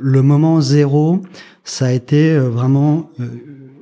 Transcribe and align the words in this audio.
Le 0.00 0.22
moment 0.22 0.60
zéro, 0.60 1.22
ça 1.64 1.86
a 1.86 1.92
été 1.92 2.38
vraiment 2.38 3.10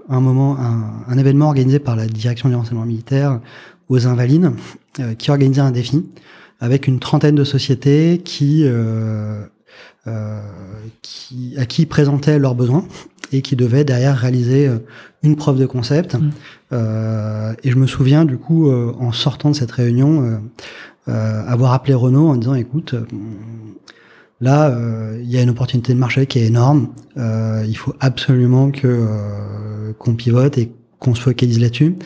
un 0.09 0.21
moment, 0.21 0.57
un, 0.59 1.19
événement 1.19 1.47
organisé 1.47 1.79
par 1.79 1.97
la 1.97 2.07
direction 2.07 2.49
du 2.49 2.55
renseignement 2.55 2.85
militaire 2.85 3.41
aux 3.89 4.07
Invalides, 4.07 4.51
qui 5.19 5.31
organisait 5.31 5.61
un 5.61 5.71
défi 5.71 6.05
avec 6.61 6.87
une 6.87 6.99
trentaine 6.99 7.35
de 7.35 7.45
sociétés 7.45 8.21
qui, 8.25 8.63
euh, 8.65 9.45
euh, 10.07 10.41
qui 11.03 11.55
à 11.59 11.67
qui 11.67 11.87
présentaient 11.87 12.39
leurs 12.39 12.55
besoins 12.55 12.85
et 13.33 13.43
qui 13.43 13.57
devaient 13.57 13.85
derrière 13.85 14.17
réaliser 14.17 14.67
euh, 14.67 14.79
une 15.23 15.37
preuve 15.37 15.59
de 15.59 15.67
concept. 15.67 16.15
Mmh. 16.15 16.31
Euh, 16.73 17.55
et 17.63 17.71
je 17.71 17.77
me 17.77 17.87
souviens 17.87 18.25
du 18.25 18.39
coup, 18.39 18.69
euh, 18.69 18.93
en 18.99 19.13
sortant 19.13 19.51
de 19.51 19.57
cette 19.57 19.73
réunion, 19.73 20.41
avoir 21.07 21.73
appelé 21.73 21.95
Renault 21.95 22.29
en 22.29 22.37
disant 22.37 22.55
"Écoute, 22.55 22.95
là, 24.41 24.73
il 25.21 25.31
y 25.31 25.37
a 25.39 25.43
une 25.43 25.51
opportunité 25.51 25.93
de 25.93 25.99
marché 25.99 26.27
qui 26.27 26.39
est 26.39 26.47
énorme. 26.47 26.89
il 27.17 27.77
faut 27.77 27.95
absolument 28.01 28.71
que 28.71 29.93
qu'on 29.99 30.15
pivote 30.15 30.59
et 30.59 30.73
qu'on 30.99 31.15
se 31.15 31.21
focalise 31.21 31.61
là-dessus." 31.61 31.97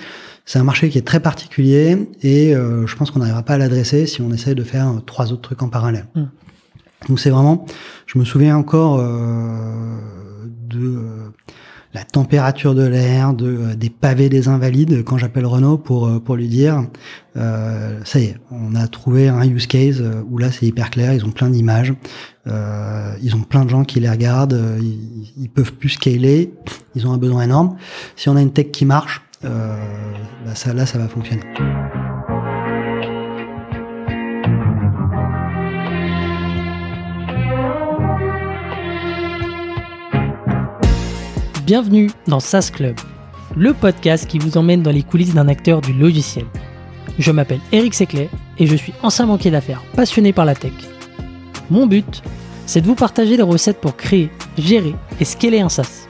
C'est 0.45 0.59
un 0.59 0.65
marché 0.65 0.89
qui 0.89 0.99
est 0.99 1.07
très 1.07 1.21
particulier 1.21 2.09
et 2.23 2.55
euh, 2.55 2.87
je 2.87 2.97
pense 2.97 3.11
qu'on 3.11 3.21
n'arrivera 3.21 3.43
pas 3.43 3.55
à 3.55 3.59
l'adresser 3.59 4.07
si 4.07 4.23
on 4.23 4.33
essaie 4.33 4.55
de 4.55 4.65
faire 4.65 4.89
euh, 4.89 5.01
trois 5.01 5.33
autres 5.33 5.43
trucs 5.43 5.63
en 5.63 5.69
parallèle. 5.69 6.07
Hmm. 6.15 6.27
Donc 7.09 7.21
c'est 7.21 7.31
vraiment, 7.31 7.65
je 8.07 8.19
me 8.19 8.25
souviens 8.25 8.57
encore 8.57 8.99
euh, 8.99 9.97
de 10.69 11.22
la 11.95 12.05
température 12.05 12.75
de 12.75 12.87
l'air, 12.87 13.35
de 13.35 13.75
des 13.75 13.91
pavés 13.91 14.29
des 14.29 14.49
invalides 14.49 15.05
quand 15.05 15.19
j'appelle 15.19 15.47
Renault 15.47 15.79
pour 15.79 16.23
pour 16.23 16.37
lui 16.37 16.49
dire 16.49 16.85
ça 17.35 18.19
y 18.19 18.25
est, 18.25 18.37
on 18.51 18.75
a 18.75 18.87
trouvé 18.89 19.29
un 19.29 19.47
use 19.47 19.67
case 19.67 20.03
où 20.31 20.39
là 20.39 20.51
c'est 20.51 20.67
hyper 20.67 20.91
clair, 20.91 21.13
ils 21.13 21.25
ont 21.25 21.31
plein 21.31 21.51
d'images, 21.51 21.93
ils 22.47 23.35
ont 23.35 23.43
plein 23.49 23.65
de 23.65 23.71
gens 23.71 23.85
qui 23.85 24.01
les 24.01 24.11
regardent, 24.11 24.79
ils, 24.81 25.33
ils 25.37 25.51
peuvent 25.51 25.75
plus 25.75 25.91
scaler, 25.91 26.55
ils 26.95 27.07
ont 27.07 27.13
un 27.13 27.19
besoin 27.19 27.43
énorme. 27.43 27.77
Si 28.17 28.29
on 28.29 28.37
a 28.37 28.43
une 28.43 28.53
tech 28.53 28.71
qui 28.71 28.85
marche, 28.85 29.23
euh, 29.45 29.77
bah 30.45 30.55
ça, 30.55 30.73
là, 30.73 30.87
ça 30.87 30.99
va 30.99 31.09
fonctionner. 31.09 31.43
Bienvenue 41.65 42.11
dans 42.27 42.41
SaaS 42.41 42.73
Club, 42.75 42.97
le 43.55 43.73
podcast 43.73 44.27
qui 44.27 44.41
vous 44.41 44.57
emmène 44.59 44.83
dans 44.83 44.91
les 44.91 45.05
coulisses 45.05 45.33
d'un 45.33 45.47
acteur 45.47 45.81
du 45.81 45.93
logiciel. 45.93 46.45
Je 47.21 47.31
m'appelle 47.31 47.61
Eric 47.71 47.95
Seclet 47.95 48.29
et 48.59 48.67
je 48.67 48.75
suis 48.75 48.93
ancien 49.05 49.29
banquier 49.29 49.53
d'affaires 49.53 49.85
passionné 49.95 50.33
par 50.33 50.45
la 50.45 50.57
tech. 50.57 50.73
Mon 51.71 51.87
but, 51.87 52.21
c'est 52.67 52.81
de 52.81 52.87
vous 52.87 52.97
partager 52.97 53.37
des 53.37 53.45
recettes 53.45 53.81
pour 53.81 53.97
créer, 53.97 54.29
gérer 54.59 54.93
et 55.21 55.25
scaler 55.25 55.61
un 55.61 55.69
SaaS. 55.69 56.09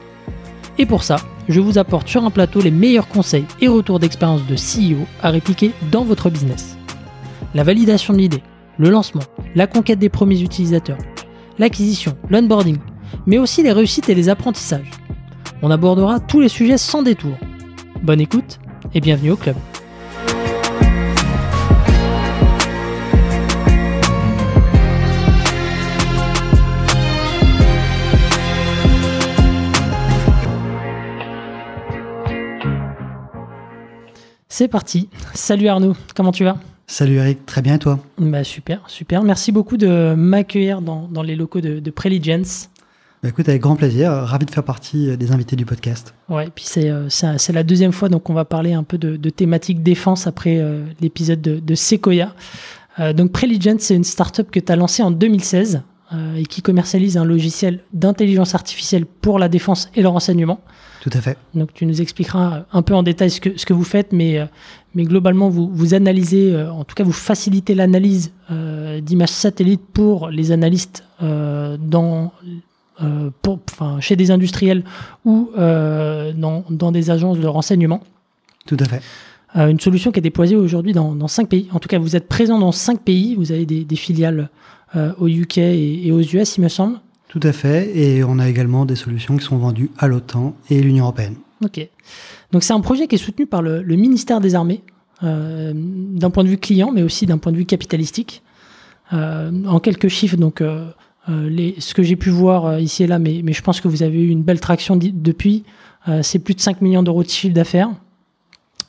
Et 0.79 0.87
pour 0.87 1.03
ça, 1.03 1.17
je 1.47 1.59
vous 1.59 1.77
apporte 1.77 2.07
sur 2.07 2.25
un 2.25 2.31
plateau 2.31 2.59
les 2.59 2.71
meilleurs 2.71 3.07
conseils 3.07 3.45
et 3.61 3.67
retours 3.67 3.99
d'expérience 3.99 4.47
de 4.47 4.55
CEO 4.55 5.05
à 5.21 5.29
répliquer 5.29 5.69
dans 5.91 6.03
votre 6.03 6.31
business. 6.31 6.77
La 7.53 7.63
validation 7.63 8.13
de 8.15 8.17
l'idée, 8.17 8.43
le 8.79 8.89
lancement, 8.89 9.21
la 9.53 9.67
conquête 9.67 9.99
des 9.99 10.09
premiers 10.09 10.41
utilisateurs, 10.41 10.97
l'acquisition, 11.59 12.17
l'onboarding, 12.31 12.79
mais 13.27 13.37
aussi 13.37 13.61
les 13.61 13.71
réussites 13.71 14.09
et 14.09 14.15
les 14.15 14.29
apprentissages. 14.29 14.89
On 15.65 15.71
abordera 15.71 16.19
tous 16.19 16.41
les 16.41 16.49
sujets 16.49 16.77
sans 16.77 17.03
détour. 17.03 17.37
Bonne 18.01 18.19
écoute 18.19 18.59
et 18.93 18.99
bienvenue 18.99 19.31
au 19.31 19.37
club. 19.37 19.55
C'est 34.49 34.67
parti. 34.67 35.07
Salut 35.33 35.69
Arnaud, 35.69 35.95
comment 36.13 36.33
tu 36.33 36.43
vas? 36.43 36.57
Salut 36.87 37.15
Eric, 37.15 37.45
très 37.45 37.61
bien 37.61 37.75
et 37.75 37.79
toi? 37.79 37.99
Bah 38.17 38.43
Super, 38.43 38.81
super. 38.87 39.23
Merci 39.23 39.53
beaucoup 39.53 39.77
de 39.77 40.13
m'accueillir 40.13 40.81
dans, 40.81 41.23
les 41.23 41.37
locaux 41.37 41.61
de, 41.61 41.79
de 41.79 41.89
Preligence. 41.89 42.69
Bah 43.23 43.29
écoute, 43.29 43.47
avec 43.47 43.61
grand 43.61 43.77
plaisir, 43.77 44.11
ravi 44.11 44.45
de 44.45 44.51
faire 44.51 44.65
partie 44.65 45.15
des 45.15 45.31
invités 45.31 45.55
du 45.55 45.65
podcast. 45.65 46.13
Ouais, 46.27 46.49
puis 46.53 46.65
c'est 46.67 46.89
euh, 46.89 47.07
la 47.53 47.63
deuxième 47.63 47.93
fois, 47.93 48.09
donc 48.09 48.29
on 48.29 48.33
va 48.33 48.43
parler 48.43 48.73
un 48.73 48.83
peu 48.83 48.97
de, 48.97 49.29
thématique 49.29 49.81
défense 49.81 50.27
après 50.27 50.57
euh, 50.59 50.83
l'épisode 50.99 51.39
de, 51.39 51.75
Sequoia. 51.75 52.35
Euh, 52.99 53.13
donc 53.13 53.31
Preligence, 53.31 53.79
c'est 53.79 53.95
une 53.95 54.03
startup 54.03 54.51
que 54.51 54.59
tu 54.59 54.69
as 54.69 54.75
lancée 54.75 55.03
en 55.03 55.11
2016 55.11 55.83
et 56.37 56.45
qui 56.45 56.61
commercialise 56.61 57.17
un 57.17 57.25
logiciel 57.25 57.79
d'intelligence 57.91 58.53
artificielle 58.53 59.07
pour 59.07 59.39
la 59.39 59.49
défense 59.49 59.89
et 59.95 60.03
le 60.03 60.09
renseignement. 60.09 60.59
Tout 61.03 61.09
à 61.11 61.19
fait. 61.19 61.37
Donc 61.53 61.73
tu 61.73 61.85
nous 61.85 62.01
expliqueras 62.01 62.63
un 62.71 62.81
peu 62.81 62.95
en 62.95 63.03
détail 63.03 63.29
ce 63.29 63.41
que, 63.41 63.57
ce 63.57 63.65
que 63.65 63.73
vous 63.73 63.83
faites, 63.83 64.13
mais, 64.13 64.39
euh, 64.39 64.45
mais 64.95 65.03
globalement, 65.03 65.49
vous, 65.49 65.69
vous 65.69 65.93
analysez, 65.93 66.53
euh, 66.53 66.71
en 66.71 66.85
tout 66.85 66.95
cas, 66.95 67.03
vous 67.03 67.11
facilitez 67.11 67.75
l'analyse 67.75 68.31
euh, 68.51 69.01
d'images 69.01 69.27
satellites 69.27 69.85
pour 69.91 70.29
les 70.29 70.53
analystes 70.53 71.03
dans, 71.19 72.31
pour, 73.41 73.59
enfin, 73.71 73.99
chez 73.99 74.15
des 74.15 74.31
industriels 74.31 74.83
ou 75.25 75.49
dans, 75.55 76.63
dans, 76.69 76.91
des 76.91 77.09
agences 77.09 77.39
de 77.39 77.47
renseignement. 77.47 78.01
Tout 78.65 78.77
à 78.79 78.85
fait. 78.85 79.01
une 79.55 79.79
solution 79.79 80.11
qui 80.11 80.19
est 80.19 80.23
déployée 80.23 80.55
aujourd'hui 80.55 80.93
dans, 80.93 81.15
dans 81.15 81.27
cinq 81.27 81.49
pays. 81.49 81.67
En 81.73 81.79
tout 81.79 81.89
cas, 81.89 81.99
vous 81.99 82.15
êtes 82.15 82.27
présent 82.27 82.59
dans 82.59 82.71
cinq 82.71 83.01
pays. 83.01 83.35
Vous 83.35 83.51
avez 83.51 83.65
des, 83.65 83.83
des 83.83 83.95
filiales 83.95 84.49
au 85.17 85.27
UK 85.27 85.57
et, 85.57 86.07
et 86.07 86.11
aux 86.11 86.21
US, 86.21 86.57
il 86.57 86.61
me 86.61 86.69
semble. 86.69 86.99
Tout 87.33 87.39
à 87.41 87.51
fait. 87.51 87.97
Et 87.97 88.23
on 88.23 88.37
a 88.37 88.47
également 88.47 88.85
des 88.85 88.95
solutions 88.95 89.35
qui 89.37 89.43
sont 89.43 89.57
vendues 89.57 89.89
à 89.97 90.07
l'OTAN 90.07 90.55
et 90.69 90.81
l'Union 90.81 91.05
européenne. 91.05 91.35
Ok. 91.65 91.87
Donc 92.51 92.63
c'est 92.63 92.73
un 92.73 92.79
projet 92.79 93.07
qui 93.07 93.15
est 93.15 93.17
soutenu 93.17 93.47
par 93.47 93.63
le, 93.63 93.81
ministère 93.95 94.39
des 94.39 94.53
Armées, 94.53 94.83
euh, 95.23 95.73
d'un 95.75 96.29
point 96.29 96.43
de 96.43 96.49
vue 96.49 96.59
client, 96.59 96.91
mais 96.91 97.01
aussi 97.01 97.25
d'un 97.25 97.39
point 97.39 97.51
de 97.51 97.57
vue 97.57 97.65
capitalistique. 97.65 98.43
Euh, 99.11 99.51
en 99.65 99.79
quelques 99.79 100.09
chiffres, 100.09 100.37
donc 100.37 100.61
euh, 100.61 100.85
les, 101.27 101.75
ce 101.79 101.93
que 101.93 102.03
j'ai 102.03 102.15
pu 102.15 102.29
voir 102.29 102.79
ici 102.79 103.03
et 103.03 103.07
là, 103.07 103.19
mais, 103.19 103.41
je 103.53 103.61
pense 103.61 103.79
que 103.79 103.87
vous 103.87 104.03
avez 104.03 104.21
eu 104.21 104.29
une 104.29 104.43
belle 104.43 104.59
traction 104.59 104.97
depuis, 104.97 105.63
c'est 106.21 106.39
plus 106.39 106.53
de 106.53 106.59
5 106.59 106.81
millions 106.81 107.03
d'euros 107.03 107.23
de 107.23 107.29
chiffre 107.29 107.53
d'affaires, 107.53 107.89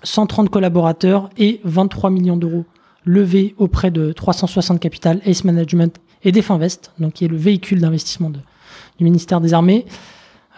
130 0.02 0.50
collaborateurs 0.50 1.30
et 1.38 1.60
23 1.64 2.10
millions 2.10 2.36
d'euros 2.36 2.64
levés 3.04 3.54
auprès 3.58 3.90
de 3.90 4.12
360 4.12 4.80
Capital, 4.80 5.20
Ace 5.24 5.44
Management 5.44 6.00
et 6.24 6.32
Definvest, 6.32 6.92
donc 6.98 7.14
qui 7.14 7.24
est 7.24 7.28
le 7.28 7.36
véhicule 7.36 7.80
d'investissement 7.80 8.30
du 8.30 9.04
ministère 9.04 9.40
des 9.40 9.54
Armées. 9.54 9.84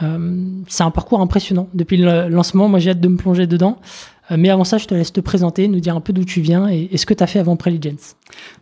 Euh, 0.02 0.44
c'est 0.68 0.82
un 0.82 0.90
parcours 0.90 1.20
impressionnant. 1.20 1.68
Depuis 1.74 1.96
le 1.96 2.28
lancement, 2.28 2.68
moi 2.68 2.78
j'ai 2.78 2.90
hâte 2.90 3.00
de 3.00 3.08
me 3.08 3.16
plonger 3.16 3.46
dedans. 3.46 3.78
Euh, 4.30 4.36
mais 4.38 4.50
avant 4.50 4.64
ça, 4.64 4.78
je 4.78 4.86
te 4.86 4.94
laisse 4.94 5.12
te 5.12 5.20
présenter, 5.20 5.68
nous 5.68 5.80
dire 5.80 5.96
un 5.96 6.00
peu 6.00 6.12
d'où 6.12 6.24
tu 6.24 6.40
viens 6.40 6.68
et, 6.68 6.96
ce 6.96 7.06
que 7.06 7.14
tu 7.14 7.22
as 7.22 7.26
fait 7.26 7.38
avant 7.38 7.56
Preligence. 7.56 8.15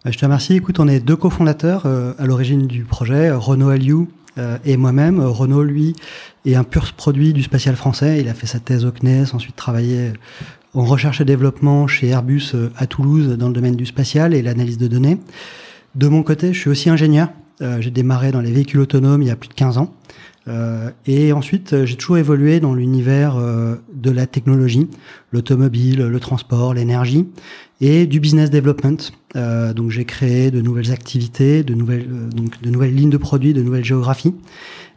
Bah, 0.05 0.11
je 0.11 0.19
te 0.19 0.25
remercie. 0.25 0.55
Écoute, 0.55 0.81
on 0.81 0.89
est 0.89 1.01
deux 1.01 1.17
cofondateurs 1.17 1.83
euh, 1.87 2.13
à 2.19 2.27
l'origine 2.27 2.67
du 2.67 2.85
projet, 2.85 3.31
Renaud 3.31 3.71
Aliou 3.71 4.09
et 4.65 4.77
moi-même. 4.77 5.21
Renaud, 5.21 5.63
lui, 5.63 5.95
est 6.45 6.57
un 6.57 6.65
pur 6.65 6.93
produit 6.95 7.33
du 7.33 7.45
spatial 7.45 7.77
français. 7.77 8.19
Il 8.21 8.29
a 8.29 8.35
fait 8.35 8.49
sa 8.49 8.59
thèse 8.59 8.85
au 8.85 8.91
CNES, 8.91 9.27
ensuite 9.33 9.55
travaillé 9.55 10.13
en 10.75 10.85
recherche 10.85 11.21
et 11.21 11.25
développement 11.25 11.87
chez 11.87 12.09
Airbus 12.09 12.51
à 12.77 12.89
Toulouse 12.89 13.37
dans 13.39 13.47
le 13.47 13.55
domaine 13.55 13.77
du 13.77 13.87
spatial 13.87 14.35
et 14.35 14.43
l'analyse 14.43 14.77
de 14.77 14.89
données. 14.89 15.19
De 15.95 16.09
mon 16.09 16.25
côté, 16.25 16.53
je 16.53 16.59
suis 16.59 16.71
aussi 16.71 16.91
ingénieur. 16.91 17.29
Euh, 17.63 17.81
j'ai 17.81 17.91
démarré 17.91 18.33
dans 18.33 18.41
les 18.41 18.51
véhicules 18.51 18.81
autonomes 18.81 19.23
il 19.23 19.29
y 19.29 19.31
a 19.31 19.37
plus 19.37 19.49
de 19.49 19.55
15 19.55 19.79
ans. 19.79 19.95
Euh, 20.47 20.91
et 21.07 21.33
ensuite, 21.33 21.73
euh, 21.73 21.87
j'ai 21.87 21.97
toujours 21.97 22.19
évolué 22.19 22.61
dans 22.61 22.75
l'univers 22.75 23.37
euh, 23.37 23.77
de 23.95 24.11
la 24.11 24.27
technologie, 24.27 24.89
l'automobile, 25.33 26.03
le 26.03 26.21
transport, 26.21 26.75
l'énergie 26.75 27.27
et 27.81 28.07
du 28.07 28.21
business 28.21 28.51
development. 28.51 29.13
Donc, 29.35 29.91
j'ai 29.91 30.05
créé 30.05 30.53
de 30.53 30.61
nouvelles 30.61 30.93
activités, 30.93 31.65
de 31.65 31.75
nouvelles, 31.75 32.09
donc 32.29 32.63
de 32.63 32.71
nouvelles 32.71 32.95
lignes 32.95 33.11
de 33.11 33.17
produits, 33.17 33.53
de 33.53 33.63
nouvelles 33.63 33.85
géographies, 33.85 34.35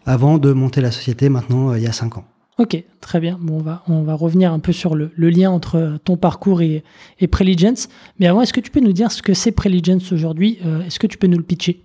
avant 0.06 0.38
de 0.38 0.54
monter 0.54 0.80
la 0.80 0.92
société 0.92 1.28
maintenant 1.28 1.74
il 1.74 1.82
y 1.82 1.88
a 1.88 1.92
5 1.92 2.20
ans. 2.20 2.26
Ok, 2.60 2.82
très 3.02 3.20
bien. 3.20 3.38
Bon, 3.42 3.56
on 3.56 3.62
va, 3.62 3.84
on 3.88 4.04
va 4.04 4.14
revenir 4.14 4.54
un 4.54 4.60
peu 4.60 4.74
sur 4.74 4.96
le, 4.96 5.12
lien 5.18 5.50
entre 5.50 5.98
ton 6.04 6.18
parcours 6.18 6.62
et, 6.62 6.84
et. 7.20 7.30
Mais 8.20 8.28
avant, 8.28 8.42
est-ce 8.42 8.54
que 8.54 8.60
tu 8.60 8.70
peux 8.70 8.80
nous 8.80 8.94
dire 8.94 9.12
ce 9.12 9.24
que 9.24 9.34
c'est 9.34 9.52
Preligence 9.52 10.12
aujourd'hui? 10.12 10.60
Est-ce 10.86 11.00
que 11.00 11.08
tu 11.08 11.18
peux 11.18 11.28
nous 11.28 11.38
le 11.38 11.44
pitcher? 11.44 11.84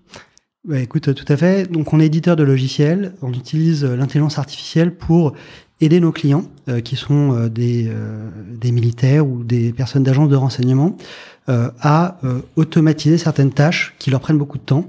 Bah, 0.65 0.81
Écoute, 0.81 1.15
tout 1.15 1.33
à 1.33 1.37
fait. 1.37 1.71
Donc, 1.71 1.93
on 1.93 2.01
est 2.01 2.07
éditeur 2.07 2.37
de 2.37 2.43
logiciels. 2.43 3.15
On 3.23 3.33
utilise 3.33 3.85
euh, 3.85 3.97
l'intelligence 3.97 4.39
artificielle 4.39 4.95
pour 4.95 5.35
aider 5.81 6.01
nos 6.01 6.13
clients, 6.13 6.45
euh, 6.69 6.81
qui 6.81 6.95
sont 6.95 7.49
des, 7.49 7.91
des 8.61 8.71
militaires 8.71 9.27
ou 9.27 9.43
des 9.43 9.73
personnes 9.73 10.05
d'agence 10.05 10.29
de 10.29 10.37
renseignement, 10.37 10.97
à 11.49 12.19
automatiser 12.55 13.19
certaines 13.19 13.51
tâches 13.51 13.97
qui 13.99 14.13
leur 14.13 14.21
prennent 14.21 14.39
beaucoup 14.39 14.59
de 14.59 14.63
temps 14.63 14.89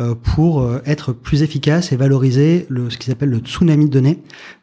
euh, 0.00 0.16
pour 0.16 0.62
euh, 0.62 0.82
être 0.86 1.12
plus 1.12 1.44
efficace 1.44 1.92
et 1.92 1.96
valoriser 1.96 2.66
ce 2.68 2.98
qu'ils 2.98 3.12
appellent 3.12 3.30
le 3.30 3.38
tsunami 3.38 3.86
de 3.86 3.92
données 3.92 4.18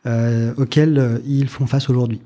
euh, 0.05 0.53
auquel 0.57 1.21
ils 1.25 1.47
font 1.47 1.67
face 1.67 1.89
aujourd'hui. 1.89 2.19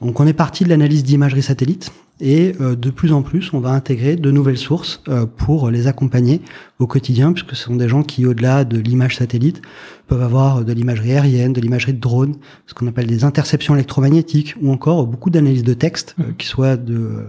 Donc 0.00 0.20
on 0.20 0.28
est 0.28 0.32
parti 0.32 0.62
de 0.62 0.68
l'analyse 0.68 1.02
d'imagerie 1.02 1.42
satellite 1.42 1.90
Et 2.18 2.52
de 2.58 2.90
plus 2.90 3.12
en 3.12 3.20
plus, 3.20 3.52
on 3.52 3.60
va 3.60 3.70
intégrer 3.70 4.16
de 4.16 4.30
nouvelles 4.30 4.56
sources 4.56 5.02
pour 5.36 5.70
les 5.70 5.86
accompagner 5.86 6.40
au 6.78 6.86
quotidien, 6.86 7.32
puisque 7.32 7.54
ce 7.54 7.64
sont 7.64 7.76
des 7.76 7.88
gens 7.88 8.02
qui, 8.02 8.24
au-delà 8.24 8.64
de 8.64 8.78
l'image 8.78 9.16
satellite, 9.16 9.60
peuvent 10.06 10.22
avoir 10.22 10.64
de 10.64 10.72
l'imagerie 10.72 11.12
aérienne, 11.12 11.52
de 11.52 11.60
l'imagerie 11.60 11.92
de 11.92 12.00
drone, 12.00 12.36
ce 12.66 12.72
qu'on 12.72 12.86
appelle 12.86 13.06
des 13.06 13.24
interceptions 13.24 13.74
électromagnétiques, 13.74 14.54
ou 14.62 14.72
encore 14.72 15.06
beaucoup 15.06 15.28
d'analyses 15.28 15.64
de 15.64 15.74
texte, 15.74 16.14
mmh. 16.16 16.22
qui 16.38 16.46
soient 16.46 16.78
de, 16.78 17.26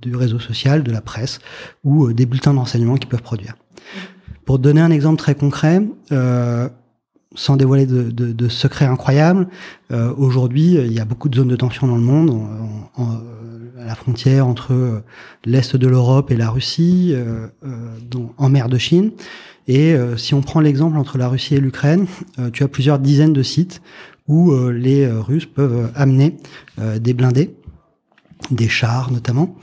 du 0.00 0.16
réseau 0.16 0.38
social, 0.38 0.82
de 0.82 0.90
la 0.90 1.02
presse, 1.02 1.40
ou 1.82 2.12
des 2.12 2.24
bulletins 2.24 2.54
d'enseignement 2.54 2.96
qu'ils 2.96 3.10
peuvent 3.10 3.22
produire. 3.22 3.54
Pour 4.46 4.58
donner 4.58 4.80
un 4.80 4.90
exemple 4.90 5.18
très 5.18 5.34
concret, 5.34 5.82
euh, 6.12 6.68
sans 7.34 7.56
dévoiler 7.56 7.86
de, 7.86 8.10
de, 8.10 8.32
de 8.32 8.48
secrets 8.48 8.84
incroyables, 8.84 9.48
euh, 9.90 10.12
aujourd'hui, 10.16 10.74
il 10.74 10.92
y 10.92 11.00
a 11.00 11.04
beaucoup 11.04 11.28
de 11.28 11.36
zones 11.36 11.48
de 11.48 11.56
tension 11.56 11.86
dans 11.86 11.96
le 11.96 12.02
monde, 12.02 12.30
en, 12.96 13.10
à 13.80 13.86
la 13.86 13.94
frontière 13.94 14.46
entre 14.46 15.02
l'est 15.44 15.76
de 15.76 15.86
l'Europe 15.86 16.30
et 16.30 16.36
la 16.36 16.50
Russie, 16.50 17.12
euh, 17.12 17.48
euh 17.64 18.18
en 18.38 18.48
mer 18.48 18.68
de 18.68 18.78
Chine. 18.78 19.12
Et 19.66 19.94
euh, 19.94 20.16
si 20.16 20.34
on 20.34 20.42
prend 20.42 20.60
l'exemple 20.60 20.96
entre 20.96 21.18
la 21.18 21.28
Russie 21.28 21.54
et 21.54 21.60
l'Ukraine, 21.60 22.06
euh, 22.38 22.50
tu 22.50 22.62
as 22.62 22.68
plusieurs 22.68 22.98
dizaines 22.98 23.32
de 23.32 23.42
sites 23.42 23.82
où 24.26 24.54
les 24.70 25.06
Russes 25.06 25.44
peuvent 25.44 25.90
amener 25.94 26.38
des 26.78 27.12
blindés, 27.12 27.54
des 28.50 28.70
chars 28.70 29.12
notamment, 29.12 29.54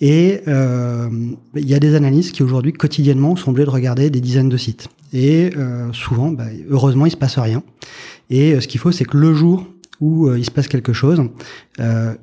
et 0.00 0.40
euh, 0.46 1.08
il 1.56 1.68
y 1.68 1.74
a 1.74 1.80
des 1.80 1.94
analystes 1.94 2.32
qui 2.32 2.42
aujourd'hui 2.42 2.72
quotidiennement 2.72 3.34
sont 3.36 3.50
obligés 3.50 3.66
de 3.66 3.70
regarder 3.70 4.10
des 4.10 4.20
dizaines 4.20 4.48
de 4.48 4.56
sites. 4.56 4.88
Et 5.12 5.50
euh, 5.56 5.92
souvent, 5.92 6.30
bah, 6.30 6.44
heureusement, 6.68 7.06
il 7.06 7.10
se 7.10 7.16
passe 7.16 7.38
rien. 7.38 7.62
Et 8.30 8.54
euh, 8.54 8.60
ce 8.60 8.68
qu'il 8.68 8.80
faut, 8.80 8.92
c'est 8.92 9.04
que 9.04 9.16
le 9.16 9.34
jour 9.34 9.66
où 10.00 10.28
euh, 10.28 10.38
il 10.38 10.44
se 10.44 10.50
passe 10.50 10.68
quelque 10.68 10.92
chose, 10.92 11.22
euh, 11.80 12.14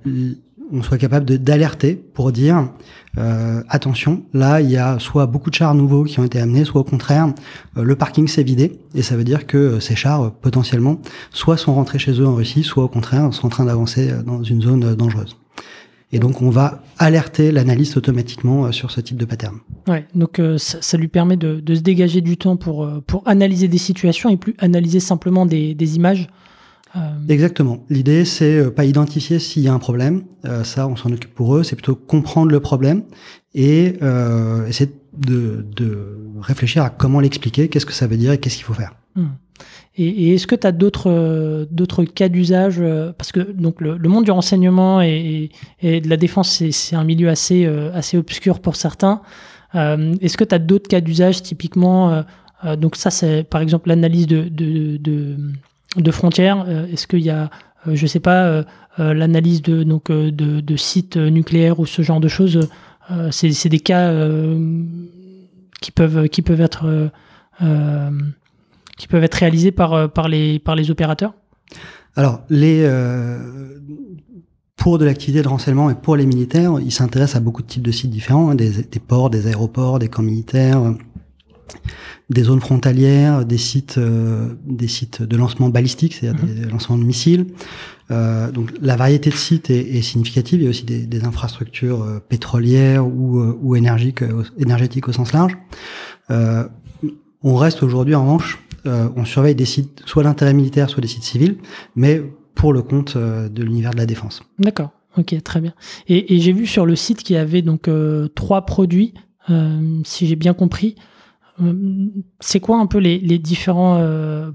on 0.71 0.81
soit 0.81 0.97
capable 0.97 1.25
d'alerter 1.25 1.95
pour 1.95 2.31
dire 2.31 2.69
attention, 3.69 4.23
là 4.33 4.59
il 4.59 4.69
y 4.69 4.77
a 4.77 4.99
soit 4.99 5.25
beaucoup 5.25 5.49
de 5.49 5.55
chars 5.55 5.73
nouveaux 5.73 6.03
qui 6.03 6.19
ont 6.19 6.25
été 6.25 6.39
amenés, 6.39 6.65
soit 6.65 6.81
au 6.81 6.83
contraire 6.83 7.33
le 7.75 7.95
parking 7.95 8.27
s'est 8.27 8.43
vidé 8.43 8.79
et 8.93 9.03
ça 9.03 9.15
veut 9.15 9.23
dire 9.23 9.47
que 9.47 9.79
ces 9.79 9.95
chars 9.95 10.33
potentiellement 10.33 10.99
soit 11.29 11.55
sont 11.55 11.75
rentrés 11.75 11.99
chez 11.99 12.19
eux 12.19 12.27
en 12.27 12.33
Russie, 12.33 12.63
soit 12.63 12.83
au 12.83 12.89
contraire 12.89 13.31
sont 13.31 13.45
en 13.45 13.49
train 13.49 13.65
d'avancer 13.65 14.11
dans 14.25 14.43
une 14.43 14.61
zone 14.61 14.95
dangereuse. 14.95 15.37
Et 16.15 16.19
donc, 16.19 16.41
on 16.41 16.49
va 16.49 16.81
alerter 16.97 17.51
l'analyste 17.51 17.97
automatiquement 17.97 18.67
euh, 18.67 18.71
sur 18.71 18.89
ce 18.89 19.01
type 19.01 19.17
de 19.17 19.25
pattern. 19.25 19.57
Ouais, 19.85 20.07
donc 20.15 20.39
euh, 20.39 20.57
ça, 20.57 20.97
lui 20.97 21.09
permet 21.09 21.35
de, 21.35 21.61
se 21.67 21.81
dégager 21.81 22.21
du 22.21 22.37
temps 22.37 22.55
pour, 22.55 22.85
euh, 22.85 23.03
pour 23.05 23.27
analyser 23.27 23.67
des 23.67 23.77
situations 23.77 24.29
et 24.29 24.37
plus 24.37 24.55
analyser 24.59 25.01
simplement 25.01 25.45
des, 25.45 25.75
des 25.75 25.97
images. 25.97 26.29
Exactement. 27.27 27.83
L'idée, 27.89 28.23
c'est 28.23 28.71
pas 28.71 28.85
identifier 28.85 29.39
s'il 29.39 29.63
y 29.63 29.67
a 29.67 29.73
un 29.73 29.79
problème. 29.79 30.23
ça, 30.63 30.87
on 30.87 30.95
s'en 30.95 31.11
occupe 31.11 31.35
pour 31.35 31.57
eux. 31.57 31.63
C'est 31.63 31.75
plutôt 31.75 31.95
comprendre 31.95 32.51
le 32.51 32.61
problème 32.61 33.03
et 33.53 33.99
essayer 34.65 34.89
de, 35.17 35.65
de 35.75 36.17
réfléchir 36.39 36.85
à 36.85 36.89
comment 36.89 37.19
l'expliquer, 37.19 37.67
qu'est-ce 37.67 37.85
que 37.85 37.91
ça 37.91 38.07
veut 38.07 38.15
dire 38.15 38.31
et 38.31 38.37
qu'est-ce 38.37 38.55
qu'il 38.55 38.63
faut 38.63 38.73
faire. 38.73 38.93
Hmm. 39.15 39.27
Et, 39.97 40.33
est-ce 40.33 40.47
que 40.47 40.55
tu 40.55 40.67
as 40.67 40.71
d'autres 40.71 41.09
euh, 41.09 41.65
d'autres 41.71 42.03
cas 42.03 42.27
d'usage 42.27 42.75
euh, 42.79 43.13
Parce 43.17 43.31
que 43.31 43.39
donc 43.39 43.79
le, 43.81 43.97
monde 44.09 44.25
du 44.25 44.31
renseignement 44.31 45.01
et, 45.01 45.51
de 45.81 46.09
la 46.09 46.17
défense, 46.17 46.63
c'est 46.69 46.95
un 46.95 47.03
milieu 47.03 47.29
assez, 47.29 47.65
euh, 47.65 47.91
assez 47.93 48.17
obscur 48.17 48.59
pour 48.59 48.75
certains. 48.75 49.21
est-ce 49.73 50.37
que 50.37 50.43
tu 50.43 50.55
as 50.55 50.59
d'autres 50.59 50.87
cas 50.87 51.01
d'usage 51.01 51.41
typiquement 51.41 52.23
Donc 52.77 52.95
ça, 52.95 53.09
c'est 53.09 53.43
par 53.43 53.61
exemple 53.61 53.89
l'analyse 53.89 54.27
de, 54.27 54.43
de, 54.49 54.97
de, 54.97 55.37
de, 55.97 56.11
frontières. 56.11 56.65
est-ce 56.91 57.07
qu'il 57.07 57.23
y 57.23 57.29
a, 57.29 57.49
je 57.85 58.07
sais 58.07 58.21
pas, 58.21 58.63
l'analyse 58.97 59.61
de, 59.61 59.83
donc, 59.83 60.11
de, 60.11 60.61
de, 60.61 60.75
sites 60.77 61.17
nucléaires 61.17 61.79
ou 61.79 61.85
ce 61.85 62.01
genre 62.01 62.21
de 62.21 62.29
choses 62.29 62.69
C'est 63.31 63.69
des 63.69 63.81
cas 63.81 64.13
qui, 65.81 65.91
peuvent, 65.91 66.29
qui 66.29 66.41
peuvent 66.41 66.61
être 66.61 67.11
qui 68.97 69.07
peuvent 69.07 69.23
être 69.23 69.35
réalisés 69.35 69.71
par, 69.71 69.93
euh, 69.93 70.07
par, 70.07 70.27
les, 70.27 70.59
par 70.59 70.75
les 70.75 70.91
opérateurs 70.91 71.33
Alors, 72.15 72.41
les, 72.49 72.81
euh, 72.83 73.79
pour 74.75 74.97
de 74.97 75.05
l'activité 75.05 75.41
de 75.41 75.47
renseignement 75.47 75.89
et 75.89 75.95
pour 75.95 76.15
les 76.15 76.25
militaires, 76.25 76.73
ils 76.79 76.91
s'intéressent 76.91 77.37
à 77.37 77.39
beaucoup 77.39 77.61
de 77.61 77.67
types 77.67 77.83
de 77.83 77.91
sites 77.91 78.11
différents, 78.11 78.51
hein, 78.51 78.55
des, 78.55 78.83
des, 78.83 78.99
ports, 78.99 79.29
des 79.29 79.47
aéroports, 79.47 79.99
des 79.99 80.09
camps 80.09 80.23
militaires, 80.23 80.81
des 82.29 82.43
zones 82.43 82.59
frontalières, 82.59 83.45
des 83.45 83.57
sites, 83.57 83.97
euh, 83.97 84.53
des 84.65 84.87
sites 84.87 85.21
de 85.21 85.37
lancement 85.37 85.69
balistique, 85.69 86.15
c'est-à-dire 86.15 86.43
mhm. 86.43 86.63
des 86.63 86.69
lancements 86.69 86.97
de 86.97 87.03
missiles. 87.03 87.47
Euh, 88.11 88.51
donc 88.51 88.71
la 88.81 88.95
variété 88.95 89.29
de 89.29 89.35
sites 89.35 89.69
est, 89.69 89.95
est, 89.95 90.01
significative. 90.01 90.61
Il 90.61 90.63
y 90.63 90.67
a 90.67 90.69
aussi 90.69 90.85
des, 90.85 91.05
des 91.05 91.23
infrastructures 91.23 92.03
euh, 92.03 92.19
pétrolières 92.19 93.05
ou, 93.05 93.39
ou 93.61 93.75
énergiques, 93.75 94.23
énergétiques 94.57 95.07
au 95.07 95.11
sens 95.11 95.33
large. 95.33 95.57
on 96.29 97.55
reste 97.55 97.83
aujourd'hui 97.83 98.15
en 98.15 98.23
revanche 98.23 98.64
euh, 98.87 99.09
on 99.15 99.25
surveille 99.25 99.55
des 99.55 99.65
sites, 99.65 100.03
soit 100.05 100.23
d'intérêt 100.23 100.53
militaire, 100.53 100.89
soit 100.89 101.01
des 101.01 101.07
sites 101.07 101.23
civils, 101.23 101.57
mais 101.95 102.21
pour 102.53 102.71
le 102.71 102.81
compte 102.81 103.15
euh, 103.15 103.49
de 103.49 103.63
l'univers 103.63 103.91
de 103.91 103.97
la 103.97 104.05
défense. 104.05 104.43
D'accord. 104.59 104.91
Ok, 105.17 105.35
très 105.43 105.61
bien. 105.61 105.73
Et, 106.07 106.39
j'ai 106.39 106.51
vu 106.51 106.65
sur 106.65 106.85
le 106.85 106.95
site 106.95 107.23
qu'il 107.23 107.37
y 107.37 107.39
avait 107.39 107.61
donc 107.61 107.87
euh, 107.87 108.27
trois 108.35 108.65
produits, 108.65 109.13
si 110.03 110.27
j'ai 110.27 110.35
bien 110.35 110.53
compris. 110.53 110.95
C'est 112.41 112.59
quoi 112.59 112.79
un 112.79 112.85
peu 112.85 112.97
les, 112.97 113.19
différents 113.37 114.03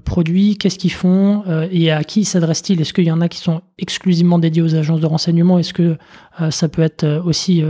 produits? 0.03 0.57
Qu'est-ce 0.57 0.77
qu'ils 0.77 0.91
font? 0.91 1.43
Et 1.71 1.89
à 1.89 2.03
qui 2.03 2.25
s'adressent-ils 2.25 2.79
Est-ce 2.79 2.93
qu'il 2.93 3.05
y 3.05 3.11
en 3.11 3.21
a 3.21 3.29
qui 3.29 3.39
sont 3.39 3.61
exclusivement 3.79 4.37
dédiés 4.37 4.61
aux 4.61 4.75
agences 4.75 4.99
de 4.99 5.07
renseignement? 5.07 5.57
Est-ce 5.57 5.73
que 5.73 5.97
ça 6.49 6.67
peut 6.67 6.81
être 6.81 7.23
aussi 7.25 7.63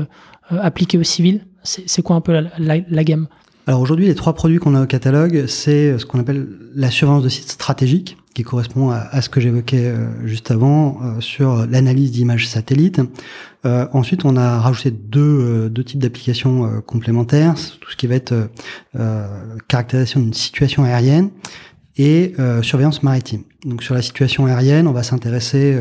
appliqué 0.50 0.98
aux 0.98 1.04
civils? 1.04 1.46
C'est 1.64 2.02
quoi 2.02 2.16
un 2.16 2.22
peu 2.22 2.44
la 2.58 3.04
gamme? 3.04 3.28
Alors 3.68 3.82
aujourd'hui, 3.82 4.08
les 4.08 4.16
trois 4.16 4.34
produits 4.34 4.58
qu'on 4.58 4.76
a 4.76 4.82
au 4.82 4.88
catalogue, 4.88 5.46
c'est 5.48 5.98
ce 6.00 6.06
qu'on 6.06 6.20
appelle 6.20 6.48
la 6.74 6.90
surveillance 6.90 7.24
de 7.24 7.30
sites 7.30 7.52
stratégiques, 7.52 8.18
qui 8.34 8.44
correspond 8.44 8.92
à, 8.92 9.22
ce 9.22 9.30
que 9.30 9.42
j'évoquais 9.42 9.86
euh, 9.86 10.26
juste 10.26 10.52
avant 10.52 11.00
euh, 11.02 11.20
sur 11.20 11.68
l'analyse 11.68 12.12
d'images 12.12 12.48
satellites. 12.48 13.02
Euh, 13.66 13.88
ensuite, 13.94 14.26
on 14.26 14.38
a 14.38 14.60
rajouté 14.60 14.90
deux, 14.92 15.70
deux 15.70 15.84
types 15.84 16.00
d'applications 16.00 16.82
complémentaires, 16.82 17.56
tout 17.80 17.92
ce 17.92 17.96
qui 17.96 18.08
va 18.08 18.16
être 18.16 18.50
caractérisation 19.68 20.20
d'une 20.20 20.34
situation 20.34 20.84
aérienne 20.84 21.30
et 21.98 22.34
surveillance 22.64 23.04
maritime. 23.04 23.44
Donc 23.66 23.84
sur 23.84 23.94
la 23.94 24.02
situation 24.02 24.48
aérienne, 24.48 24.88
on 24.88 24.94
va 24.94 25.04
s'intéresser 25.04 25.80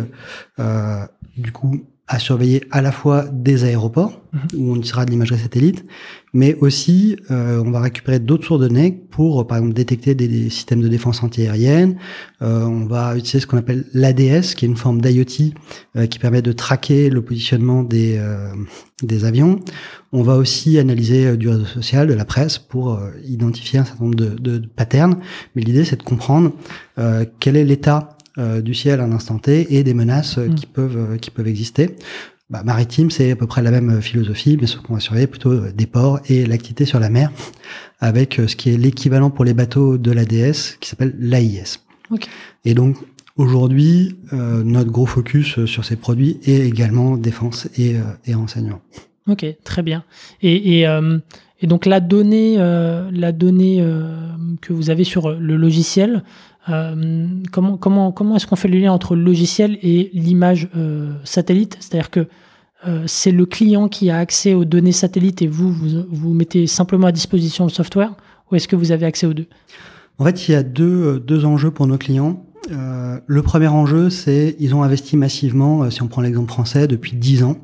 du 1.38 1.52
coup 1.52 1.80
à 2.10 2.18
surveiller 2.18 2.64
à 2.72 2.82
la 2.82 2.90
fois 2.90 3.24
des 3.32 3.62
aéroports, 3.62 4.20
mhm. 4.32 4.40
où 4.58 4.72
on 4.72 4.74
utilisera 4.74 5.04
de 5.04 5.12
l'imagerie 5.12 5.38
satellite, 5.38 5.84
mais 6.32 6.56
aussi 6.56 7.16
euh, 7.30 7.62
on 7.64 7.70
va 7.70 7.80
récupérer 7.80 8.18
d'autres 8.18 8.44
sources 8.44 8.60
de 8.60 8.66
données 8.66 8.90
pour, 8.90 9.46
par 9.46 9.58
exemple, 9.58 9.74
détecter 9.74 10.16
des, 10.16 10.50
systèmes 10.50 10.80
de 10.80 10.88
défense 10.88 11.22
antiaérienne. 11.22 11.96
Euh, 12.42 12.64
on 12.64 12.86
va 12.86 13.16
utiliser 13.16 13.38
ce 13.38 13.46
qu'on 13.46 13.58
appelle 13.58 13.84
l'ADS, 13.94 14.54
qui 14.56 14.64
est 14.64 14.68
une 14.68 14.76
forme 14.76 15.00
d'IoT 15.00 15.54
euh, 15.96 16.06
qui 16.06 16.18
permet 16.18 16.42
de 16.42 16.50
traquer 16.50 17.10
le 17.10 17.22
positionnement 17.22 17.84
des, 17.84 18.16
euh, 18.18 18.52
des 19.04 19.24
avions. 19.24 19.60
On 20.12 20.24
va 20.24 20.34
aussi 20.34 20.80
analyser 20.80 21.28
euh, 21.28 21.36
du 21.36 21.48
réseau 21.48 21.64
social, 21.64 22.08
de 22.08 22.14
la 22.14 22.24
presse, 22.24 22.58
pour 22.58 23.00
identifier 23.24 23.78
un 23.78 23.84
certain 23.84 24.02
nombre 24.02 24.16
de, 24.16 24.30
de 24.30 24.66
patterns. 24.66 25.16
Mais 25.54 25.62
l'idée, 25.62 25.84
c'est 25.84 25.96
de 25.96 26.02
comprendre 26.02 26.52
quel 27.38 27.56
est 27.56 27.64
l'état 27.64 28.18
euh, 28.38 28.60
du 28.60 28.74
ciel 28.74 29.00
à 29.00 29.04
un 29.04 29.12
instant 29.12 29.38
T 29.38 29.74
et 29.76 29.82
des 29.82 29.92
menaces 29.92 30.38
euh, 30.38 30.48
qui 30.48 30.66
mm. 30.66 30.70
peuvent 30.72 30.96
euh, 30.96 31.16
qui 31.16 31.30
peuvent 31.30 31.48
exister. 31.48 31.96
Bah, 32.48 32.62
maritime, 32.64 33.10
c'est 33.10 33.32
à 33.32 33.36
peu 33.36 33.46
près 33.46 33.60
la 33.60 33.72
même 33.72 34.00
philosophie, 34.00 34.56
mais 34.60 34.66
ce 34.66 34.76
qu'on 34.76 34.94
va 34.94 35.00
surveiller 35.00 35.26
plutôt 35.26 35.68
des 35.70 35.86
ports 35.86 36.20
et 36.28 36.46
l'activité 36.46 36.84
sur 36.84 37.00
la 37.00 37.08
mer, 37.08 37.30
avec 38.00 38.40
ce 38.44 38.56
qui 38.56 38.70
est 38.70 38.76
l'équivalent 38.76 39.30
pour 39.30 39.44
les 39.44 39.54
bateaux 39.54 39.98
de 39.98 40.10
l'ADS, 40.10 40.76
qui 40.80 40.88
s'appelle 40.88 41.14
l'AIS. 41.18 41.80
Et 42.64 42.74
donc 42.74 42.96
aujourd'hui, 43.36 44.16
notre 44.32 44.90
gros 44.90 45.06
focus 45.06 45.64
sur 45.64 45.84
ces 45.84 45.94
produits 45.94 46.40
est 46.44 46.66
également 46.66 47.16
défense 47.16 47.68
et, 47.78 47.94
et 48.26 48.34
renseignement. 48.34 48.80
Ok, 49.28 49.46
très 49.62 49.82
bien. 49.82 50.02
Et, 50.42 50.80
et, 50.80 51.00
et 51.60 51.66
donc 51.68 51.86
la 51.86 52.00
donnée, 52.00 52.56
la 52.56 53.30
donnée 53.30 53.80
que 54.60 54.72
vous 54.72 54.90
avez 54.90 55.04
sur 55.04 55.30
le 55.30 55.56
logiciel, 55.56 56.24
euh, 56.24 56.24
comment 57.50 57.76
comment, 57.76 58.36
est-ce 58.36 58.46
qu'on 58.46 58.56
fait 58.56 58.68
le 58.68 58.78
lien 58.78 58.92
entre 58.92 59.14
le 59.14 59.22
logiciel 59.22 59.78
et 59.82 60.10
l'image 60.12 60.68
euh, 60.76 61.12
satellite? 61.24 61.76
C'est-à-dire 61.80 62.10
que 62.10 62.26
euh, 62.86 63.04
c'est 63.06 63.30
le 63.30 63.44
client 63.46 63.88
qui 63.88 64.10
a 64.10 64.18
accès 64.18 64.54
aux 64.54 64.64
données 64.64 64.92
satellites 64.92 65.42
et 65.42 65.46
vous, 65.46 65.72
vous, 65.72 66.32
mettez 66.32 66.66
simplement 66.66 67.08
à 67.08 67.12
disposition 67.12 67.64
le 67.64 67.70
software 67.70 68.14
ou 68.50 68.56
est-ce 68.56 68.68
que 68.68 68.76
vous 68.76 68.92
avez 68.92 69.06
accès 69.06 69.26
aux 69.26 69.34
deux? 69.34 69.46
En 70.18 70.24
fait, 70.24 70.48
il 70.48 70.52
y 70.52 70.54
a 70.54 70.62
deux, 70.62 71.44
enjeux 71.44 71.70
pour 71.70 71.86
nos 71.86 71.98
clients. 71.98 72.44
Euh, 72.70 73.18
le 73.26 73.42
premier 73.42 73.68
enjeu, 73.68 74.10
c'est 74.10 74.54
ils 74.58 74.74
ont 74.74 74.82
investi 74.82 75.16
massivement, 75.16 75.90
si 75.90 76.02
on 76.02 76.08
prend 76.08 76.20
l'exemple 76.20 76.52
français, 76.52 76.86
depuis 76.86 77.16
10 77.16 77.42
ans, 77.44 77.56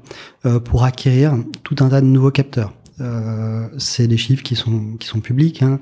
euh, 0.47 0.59
pour 0.59 0.85
acquérir 0.85 1.35
tout 1.65 1.77
un 1.81 1.89
tas 1.89 2.01
de 2.01 2.07
nouveaux 2.07 2.31
capteurs. 2.31 2.73
Euh, 3.01 3.69
c'est 3.77 4.07
des 4.07 4.17
chiffres 4.17 4.43
qui 4.43 4.57
sont 4.57 4.97
qui 4.99 5.07
sont 5.07 5.21
publics. 5.21 5.63
Hein. 5.63 5.81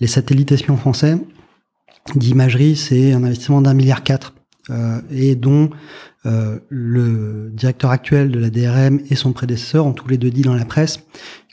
Les 0.00 0.06
satellites 0.06 0.52
espions 0.52 0.76
français 0.76 1.18
d'imagerie, 2.14 2.76
c'est 2.76 3.12
un 3.12 3.24
investissement 3.24 3.62
d'un 3.62 3.74
milliard 3.74 4.02
quatre 4.02 4.34
et 5.10 5.34
dont 5.34 5.70
le 6.24 7.50
directeur 7.52 7.90
actuel 7.90 8.30
de 8.30 8.38
la 8.38 8.48
DRM 8.50 9.00
et 9.10 9.16
son 9.16 9.32
prédécesseur 9.32 9.86
ont 9.86 9.92
tous 9.92 10.08
les 10.08 10.18
deux 10.18 10.30
dit 10.30 10.42
dans 10.42 10.54
la 10.54 10.64
presse 10.64 11.00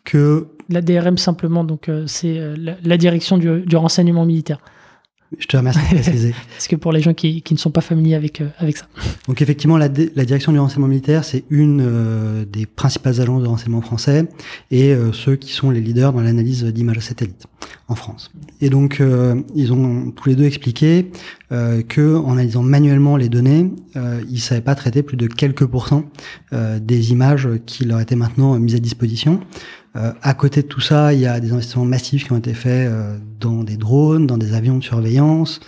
que 0.06 0.48
la 0.70 0.82
DRM 0.82 1.18
simplement, 1.18 1.64
donc 1.64 1.90
c'est 2.06 2.40
la, 2.58 2.98
direction 2.98 3.38
du 3.38 3.76
renseignement 3.76 4.26
militaire. 4.26 4.60
Je 5.38 5.46
te 5.46 5.58
remercie 5.58 5.80
de 5.80 6.00
préciser. 6.02 6.34
Parce 6.52 6.68
que 6.68 6.76
pour 6.76 6.92
les 6.92 7.02
gens 7.02 7.14
qui, 7.14 7.44
qui 7.44 7.54
ne 7.54 7.60
sont 7.60 7.70
pas 7.70 7.82
familiers 7.82 8.16
avec, 8.16 8.42
euh, 8.42 8.48
avec 8.58 8.78
ça. 8.78 8.88
Donc 9.28 9.42
effectivement, 9.42 9.78
la, 9.78 9.88
la 9.88 10.26
direction 10.26 10.52
du 10.52 10.58
renseignement 10.58 10.88
militaire, 10.88 11.24
c'est 11.24 11.44
une 11.52 11.82
euh, 11.86 12.46
des 12.46 12.66
principales 12.66 13.22
agences 13.22 13.44
de 13.44 13.48
renseignement 13.48 13.82
français 13.82 14.28
et 14.72 14.92
euh, 14.92 15.14
ceux 15.14 15.36
qui 15.36 15.54
sont 15.54 15.70
les 15.70 15.82
leaders 15.82 16.14
dans 16.14 16.22
l'analyse 16.22 16.64
d'images 16.64 17.00
satellites 17.00 17.46
en 17.88 17.96
France. 17.96 18.32
Et 18.62 18.70
donc, 18.70 19.02
ils 19.56 19.74
ont 19.74 20.12
tous 20.12 20.30
les 20.30 20.36
deux 20.36 20.46
expliqué 20.46 21.10
que 21.50 22.16
en 22.18 22.34
analysant 22.34 22.62
manuellement 22.62 23.18
les 23.18 23.30
données, 23.30 23.72
ils 23.96 24.34
ne 24.34 24.38
savaient 24.38 24.62
pas 24.62 24.76
traiter 24.76 25.02
plus 25.02 25.18
de 25.18 25.26
quelques 25.26 25.66
pourcents 25.66 26.04
des 26.52 27.12
images 27.12 27.50
qui 27.66 27.86
leur 27.86 28.00
étaient 28.00 28.16
maintenant 28.16 28.60
mises 28.60 28.76
à 28.76 28.80
disposition. 28.80 29.40
Euh, 29.96 30.12
à 30.22 30.34
côté 30.34 30.62
de 30.62 30.68
tout 30.68 30.82
ça, 30.82 31.14
il 31.14 31.20
y 31.20 31.26
a 31.26 31.40
des 31.40 31.52
investissements 31.52 31.86
massifs 31.86 32.26
qui 32.26 32.32
ont 32.32 32.38
été 32.38 32.54
faits 32.54 32.90
euh, 32.90 33.18
dans 33.40 33.64
des 33.64 33.78
drones, 33.78 34.28
dans 34.28 34.38
des 34.38 34.54
avions 34.54 34.78
de 34.78 34.84
surveillance, 34.84 35.60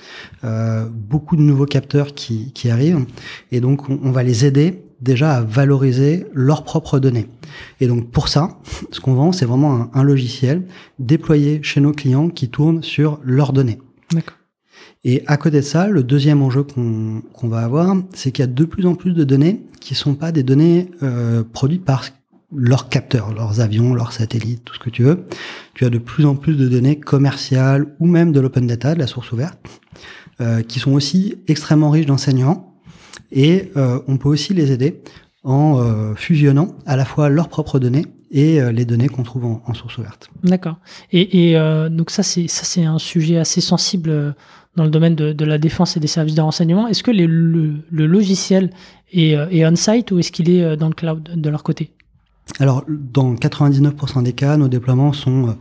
euh, 0.43 0.85
beaucoup 0.89 1.35
de 1.35 1.41
nouveaux 1.41 1.65
capteurs 1.65 2.13
qui, 2.13 2.51
qui 2.53 2.69
arrivent. 2.69 3.05
Et 3.51 3.61
donc, 3.61 3.89
on, 3.89 3.99
on, 4.03 4.11
va 4.11 4.21
les 4.21 4.45
aider 4.45 4.83
déjà 5.01 5.37
à 5.37 5.41
valoriser 5.41 6.27
leurs 6.33 6.63
propres 6.63 6.99
données. 6.99 7.27
Et 7.79 7.87
donc, 7.87 8.11
pour 8.11 8.27
ça, 8.27 8.59
ce 8.91 8.99
qu'on 8.99 9.15
vend, 9.15 9.31
c'est 9.31 9.45
vraiment 9.45 9.73
un, 9.75 9.91
un, 9.93 10.03
logiciel 10.03 10.63
déployé 10.99 11.59
chez 11.63 11.81
nos 11.81 11.91
clients 11.91 12.29
qui 12.29 12.49
tourne 12.49 12.83
sur 12.83 13.19
leurs 13.23 13.53
données. 13.53 13.79
D'accord. 14.11 14.37
Et 15.03 15.23
à 15.25 15.37
côté 15.37 15.57
de 15.57 15.65
ça, 15.65 15.87
le 15.87 16.03
deuxième 16.03 16.43
enjeu 16.43 16.63
qu'on 16.63 17.47
va 17.47 17.59
avoir, 17.59 17.95
c'est 18.13 18.31
qu'il 18.31 18.43
y 18.43 18.47
a 18.47 18.51
de 18.51 18.65
plus 18.65 18.85
en 18.85 18.93
plus 18.93 19.13
de 19.13 19.23
données 19.23 19.61
qui 19.79 19.95
sont 19.95 20.13
pas 20.13 20.31
des 20.31 20.43
données 20.43 20.91
euh, 21.01 21.43
produites 21.43 21.83
par 21.83 22.03
leurs 22.55 22.89
capteurs, 22.89 23.34
leurs 23.34 23.60
avions, 23.62 23.93
leurs 23.93 24.12
satellites, 24.12 24.63
tout 24.65 24.74
ce 24.74 24.79
que 24.79 24.89
tu 24.89 25.03
veux. 25.03 25.25
Tu 25.74 25.86
as 25.86 25.89
de 25.89 25.98
plus 25.98 26.25
en 26.25 26.36
plus 26.36 26.55
de 26.55 26.67
données 26.67 27.00
commerciales 27.00 27.88
ou 28.00 28.08
même 28.08 28.31
de 28.31 28.39
l'open 28.39 28.67
data, 28.67 28.93
de 28.93 29.00
la 29.00 29.08
source 29.08 29.31
ouverte, 29.31 29.60
euh, 30.41 30.62
qui 30.62 30.79
sont 30.79 30.91
aussi 30.91 31.36
extrêmement 31.48 31.89
riches 31.89 32.05
d'enseignements. 32.05 32.75
Et 33.31 33.72
euh, 33.77 34.00
on 34.08 34.17
peut 34.17 34.29
aussi 34.29 34.53
les 34.53 34.72
aider 34.72 35.01
en 35.43 35.79
euh, 35.79 36.13
fusionnant 36.15 36.75
à 36.86 36.96
la 36.96 37.05
fois 37.05 37.29
leurs 37.29 37.50
propres 37.50 37.79
données 37.79 38.05
et 38.29 38.62
euh, 38.62 38.72
les 38.72 38.86
données 38.86 39.10
qu'on 39.10 39.24
trouve 39.24 39.46
en, 39.46 39.74
source 39.74 39.98
ouverte. 39.98 40.29
D'accord. 40.43 40.77
Et, 41.12 41.50
et 41.50 41.58
euh, 41.58 41.89
donc 41.89 42.12
ça 42.12 42.24
c'est 42.24 42.48
ça 42.48 42.63
c'est 42.63 42.86
un 42.86 43.00
sujet 43.00 43.38
assez 43.38 43.62
sensible 43.62 44.36
dans 44.75 44.84
le 44.84 44.89
domaine 44.89 45.15
de, 45.15 45.46
la 45.46 45.58
défense 45.58 45.98
et 45.98 46.00
des 46.00 46.08
services 46.08 46.36
de 46.36 46.41
renseignement. 46.41 46.88
Est-ce 46.88 47.03
que 47.03 47.12
le, 47.12 47.25
le, 47.25 48.05
logiciel 48.08 48.70
est, 49.12 49.31
est 49.31 49.65
on-site 49.65 50.12
ou 50.12 50.20
est-ce 50.20 50.31
qu'il 50.31 50.50
est 50.50 50.77
dans 50.77 50.88
le 50.88 50.93
cloud 50.93 51.29
de 51.36 51.50
leur 51.50 51.63
côté? 51.63 51.91
Alors, 52.60 52.84
dans 52.88 53.34
99% 53.34 54.24
des 54.24 54.34
cas, 54.34 54.58
nos 54.58 54.67
déploiements 54.67 55.13
sont 55.13 55.50
euh, 55.50 55.51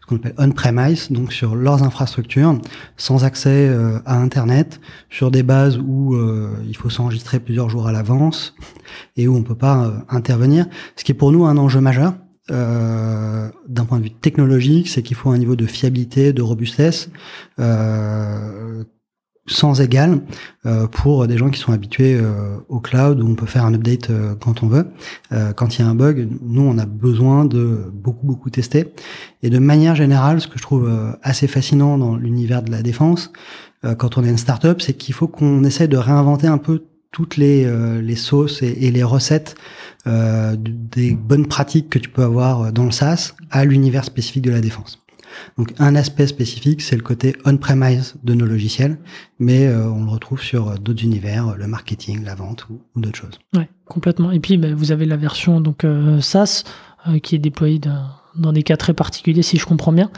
ce 0.00 0.06
qu'on 0.06 0.16
appelle 0.16 0.34
on-premise, 0.36 1.10
donc 1.10 1.32
sur 1.32 1.54
leurs 1.54 1.82
infrastructures, 1.82 2.58
sans 2.96 3.24
accès 3.24 3.68
euh, 3.68 3.98
à 4.04 4.16
Internet, 4.16 4.80
sur 5.10 5.30
des 5.30 5.42
bases 5.42 5.78
où 5.78 6.14
euh, 6.14 6.50
il 6.66 6.76
faut 6.76 6.90
s'enregistrer 6.90 7.40
plusieurs 7.40 7.70
jours 7.70 7.86
à 7.86 7.92
l'avance 7.92 8.54
et 9.16 9.28
où 9.28 9.36
on 9.36 9.42
peut 9.42 9.54
pas 9.54 10.04
intervenir. 10.08 10.66
Ce 10.96 11.04
qui 11.04 11.12
est 11.12 11.14
pour 11.14 11.32
nous 11.32 11.44
un 11.44 11.56
enjeu 11.56 11.80
majeur. 11.80 12.14
d'un 12.48 13.84
point 13.86 13.98
de 13.98 14.02
vue 14.02 14.10
technologique, 14.10 14.88
c'est 14.88 15.02
qu'il 15.02 15.16
faut 15.16 15.30
un 15.30 15.38
niveau 15.38 15.54
de 15.54 15.66
fiabilité, 15.66 16.32
de 16.32 16.42
robustesse 16.42 17.10
sans 19.46 19.80
égal 19.80 20.20
euh, 20.66 20.86
pour 20.86 21.26
des 21.26 21.36
gens 21.36 21.50
qui 21.50 21.58
sont 21.58 21.72
habitués 21.72 22.14
euh, 22.14 22.56
au 22.68 22.80
cloud 22.80 23.20
où 23.20 23.26
on 23.26 23.34
peut 23.34 23.46
faire 23.46 23.64
un 23.64 23.74
update 23.74 24.10
euh, 24.10 24.34
quand 24.38 24.62
on 24.62 24.68
veut. 24.68 24.86
quand 25.56 25.76
il 25.76 25.82
y 25.82 25.84
a 25.84 25.88
un 25.88 25.94
bug, 25.94 26.28
nous 26.42 26.62
on 26.62 26.78
a 26.78 26.86
besoin 26.86 27.44
de 27.44 27.90
beaucoup 27.92 28.26
beaucoup 28.26 28.50
tester. 28.50 28.92
Et 29.42 29.50
de 29.50 29.58
manière 29.58 29.94
générale, 29.94 30.40
ce 30.40 30.48
que 30.48 30.58
je 30.58 30.62
trouve 30.62 30.90
assez 31.22 31.46
fascinant 31.46 31.98
dans 31.98 32.16
l'univers 32.16 32.62
de 32.62 32.70
la 32.70 32.82
défense, 32.82 33.32
quand 33.98 34.18
on 34.18 34.24
est 34.24 34.28
une 34.28 34.38
startup, 34.38 34.82
c'est 34.82 34.92
qu'il 34.92 35.14
faut 35.14 35.28
qu'on 35.28 35.64
essaie 35.64 35.88
de 35.88 35.96
réinventer 35.96 36.46
un 36.46 36.58
peu 36.58 36.84
toutes 37.12 37.36
les, 37.36 37.66
sauces 38.16 38.62
et, 38.62 38.86
et 38.86 38.90
les 38.90 39.02
recettes 39.02 39.54
des 40.06 41.14
bonnes 41.14 41.46
pratiques 41.46 41.88
que 41.88 41.98
tu 41.98 42.10
peux 42.10 42.22
avoir 42.22 42.72
dans 42.72 42.84
le 42.84 42.92
SaaS 42.92 43.34
à 43.50 43.64
l'univers 43.64 44.04
spécifique 44.04 44.42
de 44.42 44.50
la 44.50 44.60
défense. 44.60 44.99
Donc 45.56 45.72
un 45.78 45.94
aspect 45.94 46.26
spécifique, 46.26 46.82
c'est 46.82 46.96
le 46.96 47.02
côté 47.02 47.36
on-premise 47.44 48.16
de 48.22 48.34
nos 48.34 48.46
logiciels, 48.46 48.98
mais 49.38 49.66
euh, 49.66 49.88
on 49.88 50.04
le 50.04 50.10
retrouve 50.10 50.42
sur 50.42 50.68
euh, 50.68 50.74
d'autres 50.76 51.02
univers, 51.02 51.56
le 51.56 51.66
marketing, 51.66 52.24
la 52.24 52.34
vente 52.34 52.66
ou, 52.68 52.80
d'autres 52.96 53.18
choses. 53.18 53.38
Ouais, 53.56 53.68
complètement. 53.86 54.30
Et 54.32 54.40
puis 54.40 54.56
bah, 54.56 54.68
vous 54.74 54.92
avez 54.92 55.06
la 55.06 55.16
version 55.16 55.60
donc 55.60 55.84
euh, 55.84 56.20
SaaS 56.20 56.64
qui 57.22 57.34
est 57.34 57.38
déployée 57.38 57.80
dans 58.36 58.52
des 58.52 58.62
cas 58.62 58.76
très 58.76 58.92
particuliers, 58.92 59.40
si 59.40 59.56
je 59.56 59.64
comprends 59.64 59.92
bien. 59.92 60.10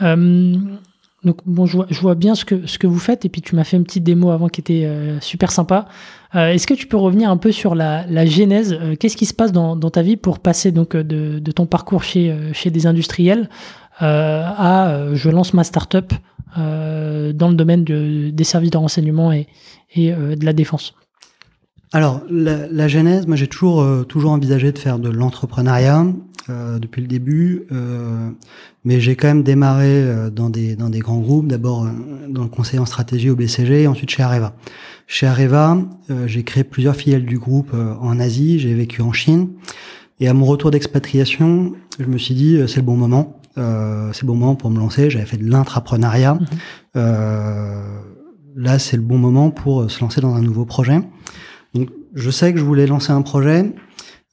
donc 0.00 1.38
bon, 1.44 1.66
je 1.66 1.76
vois, 1.76 1.86
je 1.90 2.00
vois, 2.00 2.14
bien 2.14 2.36
ce 2.36 2.44
que 2.44 2.68
ce 2.68 2.78
que 2.78 2.86
vous 2.86 3.00
faites 3.00 3.24
et 3.24 3.28
puis 3.28 3.42
tu 3.42 3.56
m'as 3.56 3.64
fait 3.64 3.76
une 3.76 3.82
petite 3.82 4.04
démo 4.04 4.30
avant 4.30 4.48
qui 4.48 4.60
était 4.60 4.88
super 5.20 5.50
sympa. 5.50 5.88
Est-ce 6.34 6.68
que 6.68 6.74
tu 6.74 6.86
peux 6.86 6.96
revenir 6.96 7.32
un 7.32 7.36
peu 7.36 7.50
sur 7.50 7.74
la, 7.74 8.06
la 8.06 8.26
genèse 8.26 8.78
Qu'est-ce 9.00 9.16
qui 9.16 9.26
se 9.26 9.34
passe 9.34 9.50
dans, 9.50 9.74
dans, 9.74 9.90
ta 9.90 10.02
vie 10.02 10.16
pour 10.16 10.38
passer 10.38 10.70
donc 10.70 10.94
de, 10.94 11.40
de 11.40 11.50
ton 11.50 11.66
parcours 11.66 12.04
chez 12.04 12.52
chez 12.52 12.70
des 12.70 12.86
industriels 12.86 13.48
euh, 13.48 13.87
à 14.04 14.88
euh, 14.88 15.14
je 15.14 15.30
lance 15.30 15.54
ma 15.54 15.64
startup 15.64 16.12
euh, 16.56 17.32
dans 17.32 17.48
le 17.48 17.54
domaine 17.54 17.84
de, 17.84 18.30
des 18.30 18.44
services 18.44 18.70
de 18.70 18.78
renseignement 18.78 19.32
et, 19.32 19.46
et 19.94 20.12
de 20.12 20.44
la 20.44 20.52
défense 20.52 20.94
alors 21.92 22.20
la, 22.28 22.66
la 22.68 22.86
genèse, 22.86 23.26
moi 23.26 23.36
j'ai 23.36 23.46
toujours 23.46 24.06
toujours 24.06 24.32
envisagé 24.32 24.72
de 24.72 24.78
faire 24.78 24.98
de 24.98 25.08
l'entrepreneuriat 25.08 26.04
euh, 26.50 26.78
depuis 26.78 27.00
le 27.00 27.08
début, 27.08 27.64
euh, 27.72 28.30
mais 28.84 29.00
j'ai 29.00 29.16
quand 29.16 29.28
même 29.28 29.42
démarré 29.42 30.04
dans 30.30 30.50
des 30.50 30.76
dans 30.76 30.90
des 30.90 30.98
grands 30.98 31.20
groupes. 31.20 31.46
D'abord 31.46 31.86
dans 32.28 32.42
le 32.42 32.48
conseil 32.50 32.78
en 32.78 32.84
stratégie 32.84 33.30
au 33.30 33.36
BCG, 33.36 33.84
et 33.84 33.86
ensuite 33.86 34.10
chez 34.10 34.22
Areva. 34.22 34.54
Chez 35.06 35.26
Areva, 35.26 35.78
j'ai 36.26 36.42
créé 36.42 36.62
plusieurs 36.62 36.94
filiales 36.94 37.24
du 37.24 37.38
groupe 37.38 37.74
en 37.74 38.20
Asie. 38.20 38.58
J'ai 38.58 38.74
vécu 38.74 39.00
en 39.00 39.12
Chine, 39.12 39.48
et 40.20 40.28
à 40.28 40.34
mon 40.34 40.44
retour 40.44 40.70
d'expatriation, 40.70 41.72
je 41.98 42.04
me 42.04 42.18
suis 42.18 42.34
dit 42.34 42.58
c'est 42.66 42.80
le 42.80 42.86
bon 42.86 42.96
moment. 42.96 43.37
Euh, 43.58 44.12
c'est 44.12 44.22
le 44.22 44.28
bon 44.28 44.36
moment 44.36 44.54
pour 44.54 44.70
me 44.70 44.78
lancer. 44.78 45.10
J'avais 45.10 45.26
fait 45.26 45.36
de 45.36 45.50
l'intrapreneuriat. 45.50 46.34
Mhm. 46.34 46.46
Euh, 46.96 48.00
là, 48.56 48.78
c'est 48.78 48.96
le 48.96 49.02
bon 49.02 49.18
moment 49.18 49.50
pour 49.50 49.82
euh, 49.82 49.88
se 49.88 50.00
lancer 50.00 50.20
dans 50.20 50.34
un 50.34 50.42
nouveau 50.42 50.64
projet. 50.64 51.00
Donc, 51.74 51.90
je 52.14 52.30
sais 52.30 52.52
que 52.52 52.58
je 52.58 52.64
voulais 52.64 52.86
lancer 52.86 53.12
un 53.12 53.22
projet, 53.22 53.72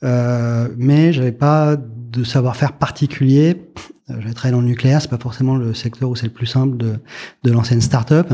euh, 0.03 0.69
mais 0.77 1.13
j'avais 1.13 1.31
pas 1.31 1.75
de 1.75 2.23
savoir-faire 2.23 2.73
particulier. 2.73 3.69
J'avais 4.07 4.33
travaillé 4.33 4.53
dans 4.53 4.61
le 4.61 4.67
nucléaire, 4.67 5.01
c'est 5.01 5.09
pas 5.09 5.17
forcément 5.17 5.55
le 5.55 5.73
secteur 5.73 6.09
où 6.09 6.15
c'est 6.15 6.27
le 6.27 6.31
plus 6.31 6.45
simple 6.45 6.77
de, 6.77 6.99
de 7.43 7.51
lancer 7.51 7.73
une 7.73 7.81
start-up. 7.81 8.29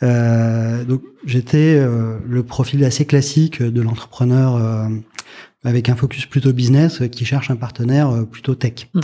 Donc 0.00 1.02
j'étais 1.26 1.84
le 1.84 2.42
profil 2.44 2.84
assez 2.84 3.04
classique 3.06 3.60
de 3.60 3.82
l'entrepreneur 3.82 4.88
avec 5.64 5.88
un 5.88 5.96
focus 5.96 6.26
plutôt 6.26 6.52
business 6.52 7.02
qui 7.10 7.24
cherche 7.24 7.50
un 7.50 7.56
partenaire 7.56 8.24
plutôt 8.30 8.54
tech. 8.54 8.88
Mhm. 8.94 9.02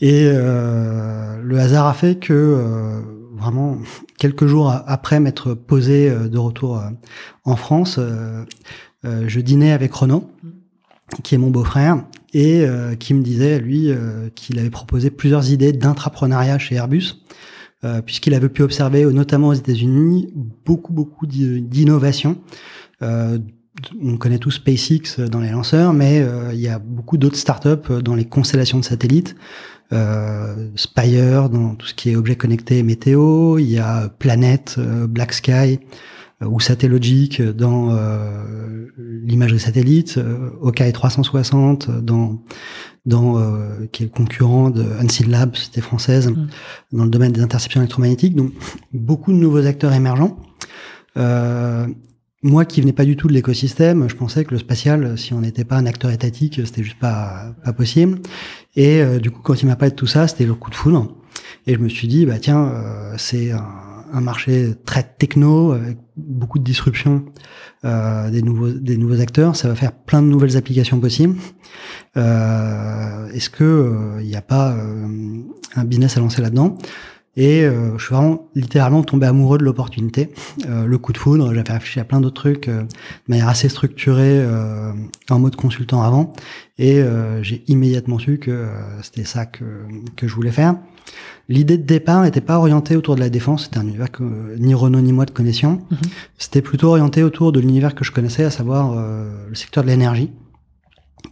Et 0.00 0.30
euh, 0.32 1.40
le 1.42 1.58
hasard 1.58 1.86
a 1.86 1.94
fait 1.94 2.18
que 2.18 2.32
euh, 2.32 3.00
vraiment 3.34 3.78
quelques 4.18 4.46
jours 4.46 4.72
après 4.86 5.20
m'être 5.20 5.54
posé 5.54 6.08
euh, 6.08 6.28
de 6.28 6.38
retour 6.38 6.82
en 7.44 7.56
France, 7.56 7.98
je 9.04 9.40
dînais 9.40 9.72
avec 9.72 9.92
Renaud, 9.92 10.30
qui 11.22 11.34
est 11.34 11.38
mon 11.38 11.50
beau-frère, 11.50 12.04
et 12.34 12.66
qui 12.98 13.14
me 13.14 13.22
disait 13.22 13.58
lui 13.58 13.90
qu'il 14.34 14.58
avait 14.58 14.68
proposé 14.68 15.10
plusieurs 15.10 15.50
idées 15.50 15.72
d'intrapreneuriat 15.72 16.58
chez 16.58 16.74
Airbus. 16.74 17.14
puisqu'il 18.04 18.34
avait 18.34 18.50
pu 18.50 18.62
observer, 18.62 19.06
notamment 19.06 19.48
aux 19.48 19.54
États-Unis, 19.54 20.30
beaucoup 20.66 20.92
beaucoup 20.92 21.26
d'innovations. 21.26 22.36
on 23.00 24.16
connaît 24.18 24.38
tous 24.38 24.50
SpaceX 24.50 25.20
dans 25.30 25.40
les 25.40 25.50
lanceurs, 25.50 25.94
mais 25.94 26.26
il 26.52 26.60
y 26.60 26.68
a 26.68 26.78
beaucoup 26.78 27.16
d'autres 27.16 27.38
startups 27.38 28.02
dans 28.02 28.14
les 28.14 28.26
constellations 28.26 28.78
de 28.78 28.84
satellites 28.84 29.36
euh, 29.92 30.68
Spire 30.76 31.48
dans 31.48 31.74
tout 31.74 31.86
ce 31.86 31.94
qui 31.94 32.10
est 32.10 32.16
objet 32.16 32.36
connecté 32.36 32.82
météo, 32.82 33.58
il 33.58 33.70
y 33.70 33.78
a 33.78 34.08
Planète, 34.18 34.76
euh, 34.78 35.06
Black 35.06 35.32
Sky 35.32 35.80
euh, 36.42 36.46
ou 36.46 36.60
Satellogic 36.60 37.40
dans 37.42 37.90
euh, 37.90 38.86
l'imagerie 38.98 39.60
satellite, 39.60 40.20
Okai 40.60 40.92
360 40.92 41.90
dans 42.02 42.42
dans 43.06 43.40
qui 43.90 44.02
est 44.02 44.06
le 44.06 44.12
concurrent 44.12 44.68
de 44.68 44.84
Unseen 45.00 45.30
Labs, 45.30 45.56
c'était 45.56 45.80
française, 45.80 46.28
mm. 46.28 46.48
dans 46.92 47.04
le 47.04 47.10
domaine 47.10 47.32
des 47.32 47.40
interceptions 47.40 47.80
électromagnétiques. 47.80 48.36
Donc 48.36 48.52
beaucoup 48.92 49.32
de 49.32 49.38
nouveaux 49.38 49.64
acteurs 49.66 49.94
émergents. 49.94 50.36
Euh, 51.16 51.86
moi 52.42 52.64
qui 52.64 52.80
venais 52.80 52.92
pas 52.92 53.04
du 53.04 53.16
tout 53.16 53.26
de 53.26 53.32
l'écosystème, 53.32 54.08
je 54.08 54.14
pensais 54.14 54.44
que 54.44 54.52
le 54.52 54.58
spatial, 54.58 55.18
si 55.18 55.34
on 55.34 55.40
n'était 55.40 55.64
pas 55.64 55.76
un 55.76 55.86
acteur 55.86 56.10
étatique, 56.10 56.60
c'était 56.64 56.84
juste 56.84 56.98
pas 56.98 57.54
pas 57.64 57.72
possible. 57.72 58.20
Et 58.78 59.02
euh, 59.02 59.18
du 59.18 59.32
coup, 59.32 59.40
quand 59.42 59.60
il 59.60 59.66
m'a 59.66 59.74
parlé 59.74 59.90
de 59.90 59.96
tout 59.96 60.06
ça, 60.06 60.28
c'était 60.28 60.46
le 60.46 60.54
coup 60.54 60.70
de 60.70 60.76
foudre. 60.76 61.12
Et 61.66 61.74
je 61.74 61.78
me 61.80 61.88
suis 61.88 62.06
dit, 62.06 62.24
bah 62.24 62.38
tiens, 62.38 62.68
euh, 62.68 63.14
c'est 63.18 63.50
un, 63.50 64.20
marché 64.20 64.72
très 64.86 65.02
techno, 65.02 65.72
avec 65.72 65.98
beaucoup 66.16 66.58
de 66.58 66.64
disruption 66.64 67.26
euh, 67.84 68.30
des 68.30 68.40
nouveaux 68.40 68.70
des 68.70 68.96
nouveaux 68.96 69.20
acteurs. 69.20 69.54
Ça 69.56 69.68
va 69.68 69.74
faire 69.74 69.92
plein 69.92 70.22
de 70.22 70.28
nouvelles 70.28 70.56
applications 70.56 70.98
possibles. 70.98 71.36
Euh, 72.16 73.28
Est-ce 73.32 73.50
que 73.50 74.16
il 74.20 74.26
n'y 74.26 74.36
a 74.36 74.42
pas 74.42 74.74
un 75.74 75.84
business 75.84 76.16
à 76.16 76.20
lancer 76.20 76.40
là-dedans? 76.40 76.78
Et 77.38 77.62
euh, 77.62 77.96
je 77.96 78.04
suis 78.04 78.14
vraiment 78.14 78.48
littéralement 78.56 79.04
tombé 79.04 79.24
amoureux 79.24 79.58
de 79.58 79.64
l'opportunité. 79.64 80.30
Euh, 80.68 80.86
le 80.86 80.98
coup 80.98 81.12
de 81.12 81.18
foudre, 81.18 81.54
j'avais 81.54 81.72
réfléchi 81.72 82.00
à 82.00 82.04
plein 82.04 82.20
d'autres 82.20 82.42
trucs 82.42 82.66
euh, 82.66 82.82
de 82.82 82.88
manière 83.28 83.48
assez 83.48 83.68
structurée 83.68 84.44
en 85.30 85.38
mode 85.38 85.54
consultant 85.54 86.02
avant. 86.02 86.32
Et 86.78 87.02
j'ai 87.42 87.62
immédiatement 87.68 88.18
su 88.18 88.38
que 88.38 88.66
c'était 89.02 89.24
ça 89.24 89.46
que, 89.46 89.64
que 90.16 90.26
je 90.26 90.34
voulais 90.34 90.50
faire. 90.50 90.76
L'idée 91.48 91.78
de 91.78 91.84
départ 91.84 92.22
n'était 92.22 92.40
pas 92.40 92.58
orientée 92.58 92.96
autour 92.96 93.14
de 93.14 93.20
la 93.20 93.30
défense, 93.30 93.64
c'était 93.64 93.78
un 93.78 93.86
univers 93.86 94.10
que 94.10 94.56
ni 94.58 94.74
Renault 94.74 95.00
ni 95.00 95.12
moi 95.12 95.24
de 95.24 95.30
connaissions. 95.30 95.80
Mhm. 95.90 95.98
C'était 96.38 96.62
plutôt 96.62 96.88
orienté 96.88 97.22
autour 97.22 97.52
de 97.52 97.60
l'univers 97.60 97.94
que 97.94 98.04
je 98.04 98.12
connaissais, 98.12 98.44
à 98.44 98.50
savoir 98.50 98.96
le 98.96 99.54
secteur 99.54 99.84
de 99.84 99.88
l'énergie, 99.88 100.30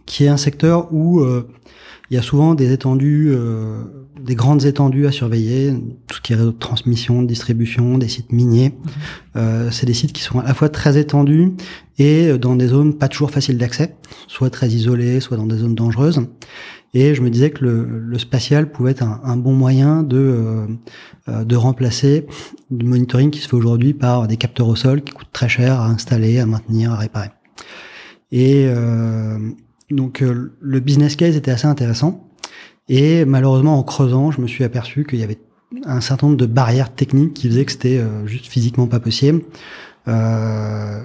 qui 0.05 0.23
est 0.25 0.29
un 0.29 0.37
secteur 0.37 0.93
où 0.93 1.25
il 2.09 2.15
y 2.15 2.17
a 2.17 2.21
souvent 2.21 2.55
des 2.55 2.71
étendues, 2.71 3.29
euh, 3.31 3.83
des 4.19 4.35
grandes 4.35 4.65
étendues 4.65 5.07
à 5.07 5.11
surveiller, 5.11 5.73
tout 6.07 6.17
ce 6.17 6.21
qui 6.21 6.33
est 6.33 6.35
réseau 6.35 6.51
de 6.51 6.57
transmission, 6.57 7.21
de 7.21 7.27
distribution, 7.27 7.97
des 7.97 8.07
sites 8.07 8.31
miniers. 8.31 8.69
Mhm. 8.69 8.91
Euh, 9.35 9.71
c'est 9.71 9.85
des 9.85 9.93
sites 9.93 10.13
qui 10.13 10.21
sont 10.21 10.39
à 10.39 10.43
la 10.43 10.53
fois 10.53 10.69
très 10.69 10.97
étendus 10.97 11.53
et 11.99 12.37
dans 12.37 12.55
des 12.55 12.67
zones 12.67 12.97
pas 12.97 13.07
toujours 13.07 13.31
faciles 13.31 13.57
d'accès, 13.57 13.95
soit 14.27 14.49
très 14.49 14.69
isolées, 14.69 15.19
soit 15.19 15.37
dans 15.37 15.47
des 15.47 15.57
zones 15.57 15.75
dangereuses. 15.75 16.21
Et 16.93 17.13
je 17.13 17.21
me 17.21 17.29
disais 17.29 17.49
que 17.49 17.63
le, 17.63 17.99
le 17.99 18.17
spatial 18.17 18.71
pouvait 18.71 18.91
être 18.91 19.03
un, 19.03 19.19
un 19.23 19.37
bon 19.37 19.53
moyen 19.53 20.03
de, 20.03 20.17
euh, 20.17 20.67
euh 21.27 21.43
de 21.43 21.55
remplacer 21.55 22.25
le 22.71 22.85
monitoring 22.85 23.29
qui 23.29 23.39
se 23.39 23.47
fait 23.47 23.55
aujourd'hui 23.55 23.93
par 23.93 24.27
des 24.27 24.37
capteurs 24.37 24.67
au 24.67 24.75
sol 24.75 25.01
qui 25.01 25.13
coûtent 25.13 25.31
très 25.33 25.49
cher 25.49 25.79
à 25.79 25.87
installer, 25.87 26.39
à 26.39 26.45
maintenir, 26.45 26.91
à 26.93 26.97
réparer. 26.97 27.29
Et 28.31 28.65
euh, 28.67 29.37
donc 29.89 30.21
euh, 30.21 30.53
le 30.59 30.79
business 30.79 31.15
case 31.15 31.35
était 31.35 31.51
assez 31.51 31.67
intéressant. 31.67 32.27
Et 32.89 33.25
malheureusement, 33.25 33.77
en 33.77 33.83
creusant, 33.83 34.31
je 34.31 34.41
me 34.41 34.47
suis 34.47 34.63
aperçu 34.63 35.05
qu'il 35.05 35.19
y 35.19 35.23
avait 35.23 35.39
un 35.85 36.01
certain 36.01 36.27
nombre 36.27 36.37
de 36.37 36.45
barrières 36.45 36.93
techniques 36.93 37.33
qui 37.33 37.49
faisaient 37.49 37.65
que 37.65 37.71
c'était 37.71 37.97
euh, 37.97 38.25
juste 38.25 38.47
physiquement 38.47 38.87
pas 38.87 38.99
possible. 38.99 39.41
Euh, 40.07 41.01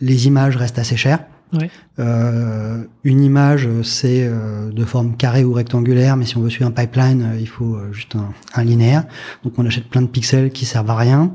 les 0.00 0.26
images 0.26 0.56
restent 0.56 0.78
assez 0.78 0.96
chères. 0.96 1.24
Ouais. 1.52 1.70
Euh, 1.98 2.84
une 3.04 3.22
image, 3.22 3.68
c'est 3.82 4.26
de 4.26 4.84
forme 4.86 5.16
carrée 5.16 5.44
ou 5.44 5.52
rectangulaire, 5.52 6.16
mais 6.16 6.24
si 6.24 6.36
on 6.38 6.40
veut 6.40 6.48
suivre 6.48 6.68
un 6.68 6.72
pipeline, 6.72 7.36
il 7.38 7.46
faut 7.46 7.78
juste 7.92 8.16
un, 8.16 8.32
un, 8.54 8.64
linéaire. 8.64 9.04
Donc 9.44 9.58
on 9.58 9.66
achète 9.66 9.84
plein 9.84 10.00
de 10.00 10.06
pixels 10.06 10.50
qui 10.50 10.64
servent 10.64 10.90
à 10.90 10.96
rien. 10.96 11.34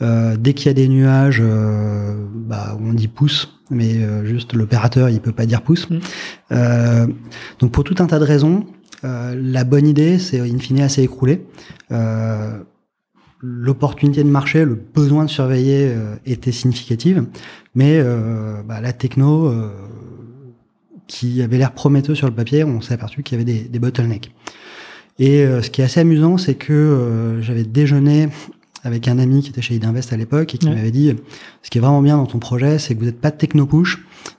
Dès 0.00 0.54
qu'il 0.54 0.66
y 0.66 0.70
a 0.70 0.74
des 0.74 0.88
nuages, 0.88 1.42
bah, 2.46 2.78
on 2.80 2.92
dit 2.92 3.08
pouces, 3.08 3.56
mais 3.70 3.96
euh, 3.96 4.24
juste 4.24 4.54
l'opérateur, 4.54 5.08
il 5.08 5.20
peut 5.20 5.32
pas 5.32 5.46
dire 5.46 5.62
pouce. 5.62 5.90
Mm. 5.90 5.98
Euh, 6.52 7.06
donc 7.58 7.72
pour 7.72 7.84
tout 7.84 7.96
un 7.98 8.06
tas 8.06 8.18
de 8.18 8.24
raisons, 8.24 8.66
euh, 9.04 9.34
la 9.36 9.64
bonne 9.64 9.86
idée, 9.86 10.18
c'est 10.18 10.40
in 10.40 10.58
fine 10.58 10.80
assez 10.80 11.02
écroulé. 11.02 11.44
Euh, 11.92 12.60
L'opportunité 13.40 14.24
de 14.24 14.30
marché, 14.30 14.64
le 14.64 14.74
besoin 14.74 15.24
de 15.24 15.30
surveiller 15.30 15.92
euh, 15.94 16.16
était 16.24 16.52
significative, 16.52 17.26
mais 17.74 18.02
bah, 18.66 18.80
la 18.80 18.94
techno 18.94 19.52
qui 21.06 21.42
avait 21.42 21.58
l'air 21.58 21.72
prometteuse 21.72 22.16
sur 22.16 22.26
le 22.26 22.32
papier, 22.32 22.64
on 22.64 22.80
s'est 22.80 22.94
aperçu 22.94 23.22
qu'il 23.22 23.38
y 23.38 23.42
avait 23.42 23.52
des, 23.52 23.68
des 23.68 23.78
bottlenecks. 23.78 24.32
Et 25.18 25.44
ce 25.44 25.68
qui 25.68 25.82
est 25.82 25.84
assez 25.84 26.00
amusant, 26.00 26.38
c'est 26.38 26.54
que 26.54 27.38
j'avais 27.42 27.64
déjeuné 27.64 28.30
avec 28.86 29.08
un 29.08 29.18
ami 29.18 29.42
qui 29.42 29.50
était 29.50 29.62
chez 29.62 29.74
Idinvest 29.74 30.12
à 30.12 30.16
l'époque 30.16 30.54
et 30.54 30.58
qui 30.58 30.68
m'avait 30.68 30.92
dit 30.92 31.12
ce 31.62 31.70
qui 31.70 31.78
est 31.78 31.80
vraiment 31.80 32.02
bien 32.02 32.16
dans 32.16 32.26
ton 32.26 32.38
projet, 32.38 32.78
c'est 32.78 32.94
que 32.94 33.00
vous 33.00 33.06
n'êtes 33.06 33.20
pas 33.20 33.32
techno-push. 33.32 33.98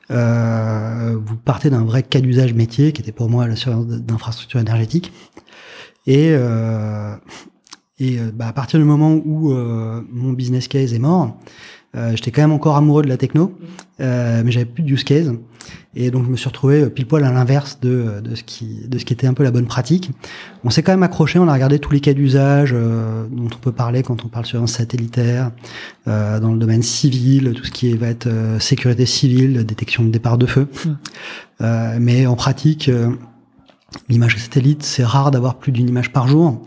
Euh, 0.10 1.18
vous 1.22 1.36
partez 1.36 1.70
d'un 1.70 1.84
vrai 1.84 2.02
cas 2.02 2.22
d'usage 2.22 2.54
métier 2.54 2.94
qui 2.94 3.02
était 3.02 3.12
pour 3.12 3.30
moi 3.30 3.46
la 3.46 3.58
surveillance 3.58 4.02
d'infrastructures 4.02 4.62
énergétiques. 4.62 5.12
Et, 6.06 6.30
euh, 6.32 7.16
et 8.00 8.20
euh, 8.20 8.32
bah, 8.34 8.48
à 8.48 8.54
partir 8.54 8.80
du 8.80 8.86
moment 8.86 9.14
où 9.14 9.52
euh, 9.52 10.02
mon 10.10 10.32
business 10.32 10.70
case 10.70 10.94
est 10.94 11.00
mort, 11.00 11.38
euh, 11.98 12.16
j'étais 12.16 12.32
quand 12.32 12.42
même 12.42 12.52
encore 12.52 12.76
amoureux 12.76 13.04
de 13.04 13.10
la 13.10 13.18
techno, 13.18 13.58
euh, 14.00 14.42
mais 14.46 14.52
j'avais 14.52 14.66
plus 14.66 14.84
de 14.84 14.92
use 14.92 15.04
case. 15.04 15.34
Et 15.96 16.12
donc 16.12 16.26
je 16.26 16.30
me 16.30 16.38
suis 16.38 16.48
retrouvé 16.48 16.90
pile 16.92 17.08
poil 17.08 17.24
à 17.24 17.32
l'inverse 17.32 17.80
de, 17.82 18.22
de 18.24 18.36
ce 18.36 18.44
qui 18.44 18.88
de 18.88 19.00
ce 19.00 19.06
qui 19.06 19.14
était 19.14 19.26
un 19.26 19.34
peu 19.34 19.44
la 19.44 19.50
bonne 19.50 19.66
pratique. 19.66 20.12
On 20.64 20.70
s'est 20.70 20.84
quand 20.84 20.92
même 20.92 21.04
accroché, 21.04 21.40
on 21.40 21.48
a 21.48 21.54
regardé 21.54 21.80
tous 21.80 21.92
les 21.92 22.00
cas 22.00 22.14
d'usage 22.14 22.72
euh, 22.74 23.26
dont 23.32 23.50
on 23.54 23.58
peut 23.58 23.72
parler 23.72 24.04
quand 24.04 24.24
on 24.24 24.28
parle 24.28 24.46
sur 24.46 24.62
un 24.62 24.68
satellitaire, 24.68 25.52
euh, 26.08 26.40
dans 26.40 26.52
le 26.52 26.60
domaine 26.60 26.84
civil, 26.84 27.54
tout 27.54 27.66
ce 27.66 27.72
qui 27.72 27.92
va 27.98 28.08
être 28.08 28.28
euh, 28.28 28.60
sécurité 28.60 29.08
civile, 29.08 29.66
détection 29.66 30.04
de 30.04 30.10
départ 30.10 30.38
de 30.38 30.46
feu. 30.46 30.68
Mmh. 30.86 32.00
mais 32.00 32.28
en 32.28 32.36
pratique, 32.36 32.92
l'image 34.10 34.38
satellite, 34.38 34.84
c'est 34.84 35.04
rare 35.04 35.32
d'avoir 35.32 35.56
plus 35.56 35.72
d'une 35.72 35.90
image 35.90 36.14
par 36.14 36.28
jour 36.28 36.62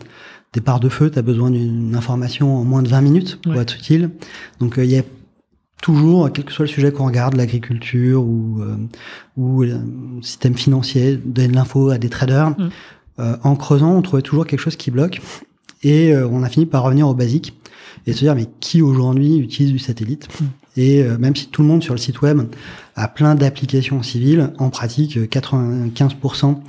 départ 0.53 0.79
de 0.79 0.89
feu, 0.89 1.09
tu 1.09 1.17
as 1.17 1.21
besoin 1.21 1.49
d'une 1.49 1.95
information 1.95 2.57
en 2.57 2.63
moins 2.63 2.83
de 2.83 2.89
20 2.89 3.01
minutes 3.01 3.41
pour 3.41 3.59
être 3.59 3.75
utile. 3.75 4.11
Donc 4.59 4.77
euh, 4.77 4.85
il 4.85 4.91
y 4.91 4.97
a 4.97 5.03
toujours, 5.81 6.31
quel 6.31 6.45
que 6.45 6.51
soit 6.51 6.65
le 6.65 6.71
sujet 6.71 6.91
qu'on 6.91 7.07
regarde, 7.07 7.35
l'agriculture 7.35 8.23
ou, 8.23 8.61
euh, 8.61 8.75
ou 9.37 9.63
le 9.63 9.79
système 10.21 10.55
financier, 10.55 11.17
donner 11.17 11.49
de 11.49 11.55
l'info 11.55 11.89
à 11.89 11.97
des 11.97 12.09
traders, 12.09 12.51
mm. 12.51 12.69
euh, 13.19 13.37
en 13.43 13.55
creusant, 13.55 13.95
on 13.95 14.01
trouvait 14.01 14.21
toujours 14.21 14.45
quelque 14.45 14.59
chose 14.59 14.75
qui 14.75 14.91
bloque. 14.91 15.21
Et 15.83 16.15
on 16.15 16.43
a 16.43 16.49
fini 16.49 16.67
par 16.67 16.83
revenir 16.83 17.07
au 17.07 17.15
basique 17.15 17.59
et 18.05 18.13
se 18.13 18.19
dire, 18.19 18.35
mais 18.35 18.47
qui 18.59 18.83
aujourd'hui 18.83 19.37
utilise 19.37 19.71
du 19.71 19.79
satellite 19.79 20.27
mm. 20.39 20.45
Et 20.77 21.03
même 21.19 21.35
si 21.35 21.47
tout 21.47 21.63
le 21.63 21.67
monde 21.67 21.83
sur 21.83 21.93
le 21.93 21.99
site 21.99 22.21
web 22.21 22.43
a 22.95 23.09
plein 23.09 23.35
d'applications 23.35 24.01
civiles, 24.03 24.53
en 24.57 24.69
pratique, 24.69 25.17
95% 25.17 26.59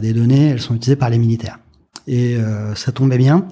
des 0.00 0.14
données, 0.14 0.46
elles 0.46 0.60
sont 0.60 0.74
utilisées 0.74 0.96
par 0.96 1.10
les 1.10 1.18
militaires. 1.18 1.58
Et 2.06 2.36
euh, 2.36 2.74
ça 2.74 2.92
tombait 2.92 3.18
bien, 3.18 3.46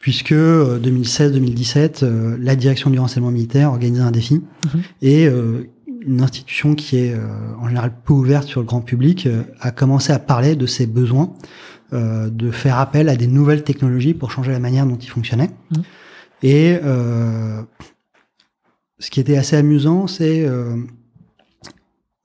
puisque 0.00 0.32
2016-2017, 0.32 2.02
euh, 2.02 2.08
euh, 2.08 2.36
la 2.40 2.56
direction 2.56 2.90
du 2.90 2.98
renseignement 2.98 3.30
militaire 3.30 3.70
organisait 3.70 4.02
un 4.02 4.10
défi. 4.10 4.42
Mhm. 4.64 4.82
Et 5.02 5.28
une 6.06 6.22
institution 6.22 6.74
qui 6.74 6.96
est 6.96 7.14
en 7.60 7.68
général 7.68 7.92
peu 8.04 8.14
ouverte 8.14 8.48
sur 8.48 8.60
le 8.60 8.66
grand 8.66 8.80
public 8.80 9.28
a 9.60 9.70
commencé 9.70 10.12
à 10.12 10.18
parler 10.18 10.56
de 10.56 10.64
ses 10.64 10.86
besoins, 10.86 11.34
de 11.92 12.50
faire 12.50 12.78
appel 12.78 13.10
à 13.10 13.16
des 13.16 13.26
nouvelles 13.26 13.64
technologies 13.64 14.14
pour 14.14 14.30
changer 14.30 14.50
la 14.50 14.60
manière 14.60 14.86
dont 14.86 14.96
il 14.96 15.08
fonctionnait. 15.08 15.50
Mhm. 15.70 15.82
Et 16.42 16.78
ce 18.98 19.10
qui 19.10 19.20
était 19.20 19.36
assez 19.36 19.56
amusant, 19.56 20.06
c'est 20.06 20.46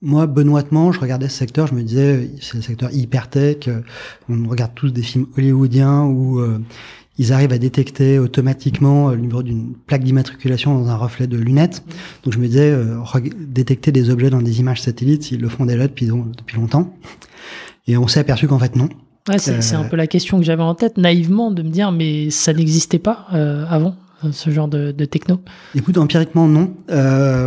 moi, 0.02 0.26
benoîtement, 0.26 0.92
je 0.92 1.00
regardais 1.00 1.28
ce 1.28 1.36
secteur, 1.36 1.66
je 1.66 1.74
me 1.74 1.82
disais, 1.82 2.30
c'est 2.40 2.54
le 2.54 2.62
secteur 2.62 2.92
hyper 2.92 3.28
tech. 3.28 3.68
Euh, 3.68 3.80
on 4.28 4.46
regarde 4.48 4.72
tous 4.74 4.90
des 4.90 5.02
films 5.02 5.26
hollywoodiens 5.36 6.02
où 6.02 6.38
euh, 6.38 6.60
ils 7.18 7.32
arrivent 7.32 7.52
à 7.52 7.58
détecter 7.58 8.18
automatiquement 8.18 9.08
euh, 9.08 9.14
le 9.14 9.20
numéro 9.20 9.42
d'une 9.42 9.74
plaque 9.74 10.04
d'immatriculation 10.04 10.78
dans 10.78 10.88
un 10.88 10.96
reflet 10.96 11.26
de 11.26 11.36
lunettes. 11.36 11.82
Donc 12.24 12.34
je 12.34 12.38
me 12.38 12.46
disais, 12.46 12.76
détecter 13.38 13.92
des 13.92 14.10
objets 14.10 14.30
dans 14.30 14.42
des 14.42 14.60
images 14.60 14.82
satellites, 14.82 15.30
ils 15.30 15.40
le 15.40 15.48
font 15.48 15.64
déjà 15.66 15.86
depuis, 15.86 16.06
depuis 16.06 16.56
longtemps. 16.56 16.94
Et 17.86 17.96
on 17.96 18.08
s'est 18.08 18.20
aperçu 18.20 18.46
qu'en 18.48 18.58
fait 18.58 18.76
non. 18.76 18.88
Ouais, 19.28 19.38
c'est 19.38 19.74
un 19.74 19.84
peu 19.84 19.96
la 19.96 20.06
question 20.06 20.38
que 20.38 20.44
j'avais 20.44 20.62
en 20.62 20.74
tête, 20.74 20.98
naïvement, 20.98 21.50
de 21.50 21.62
me 21.62 21.70
dire, 21.70 21.90
mais 21.90 22.30
ça 22.30 22.52
n'existait 22.52 23.00
pas 23.00 23.26
avant, 23.68 23.96
ce 24.30 24.50
genre 24.50 24.68
de, 24.68 24.92
de, 24.92 25.04
techno 25.04 25.40
Écoute, 25.74 25.98
empiriquement, 25.98 26.46
non, 26.46 26.74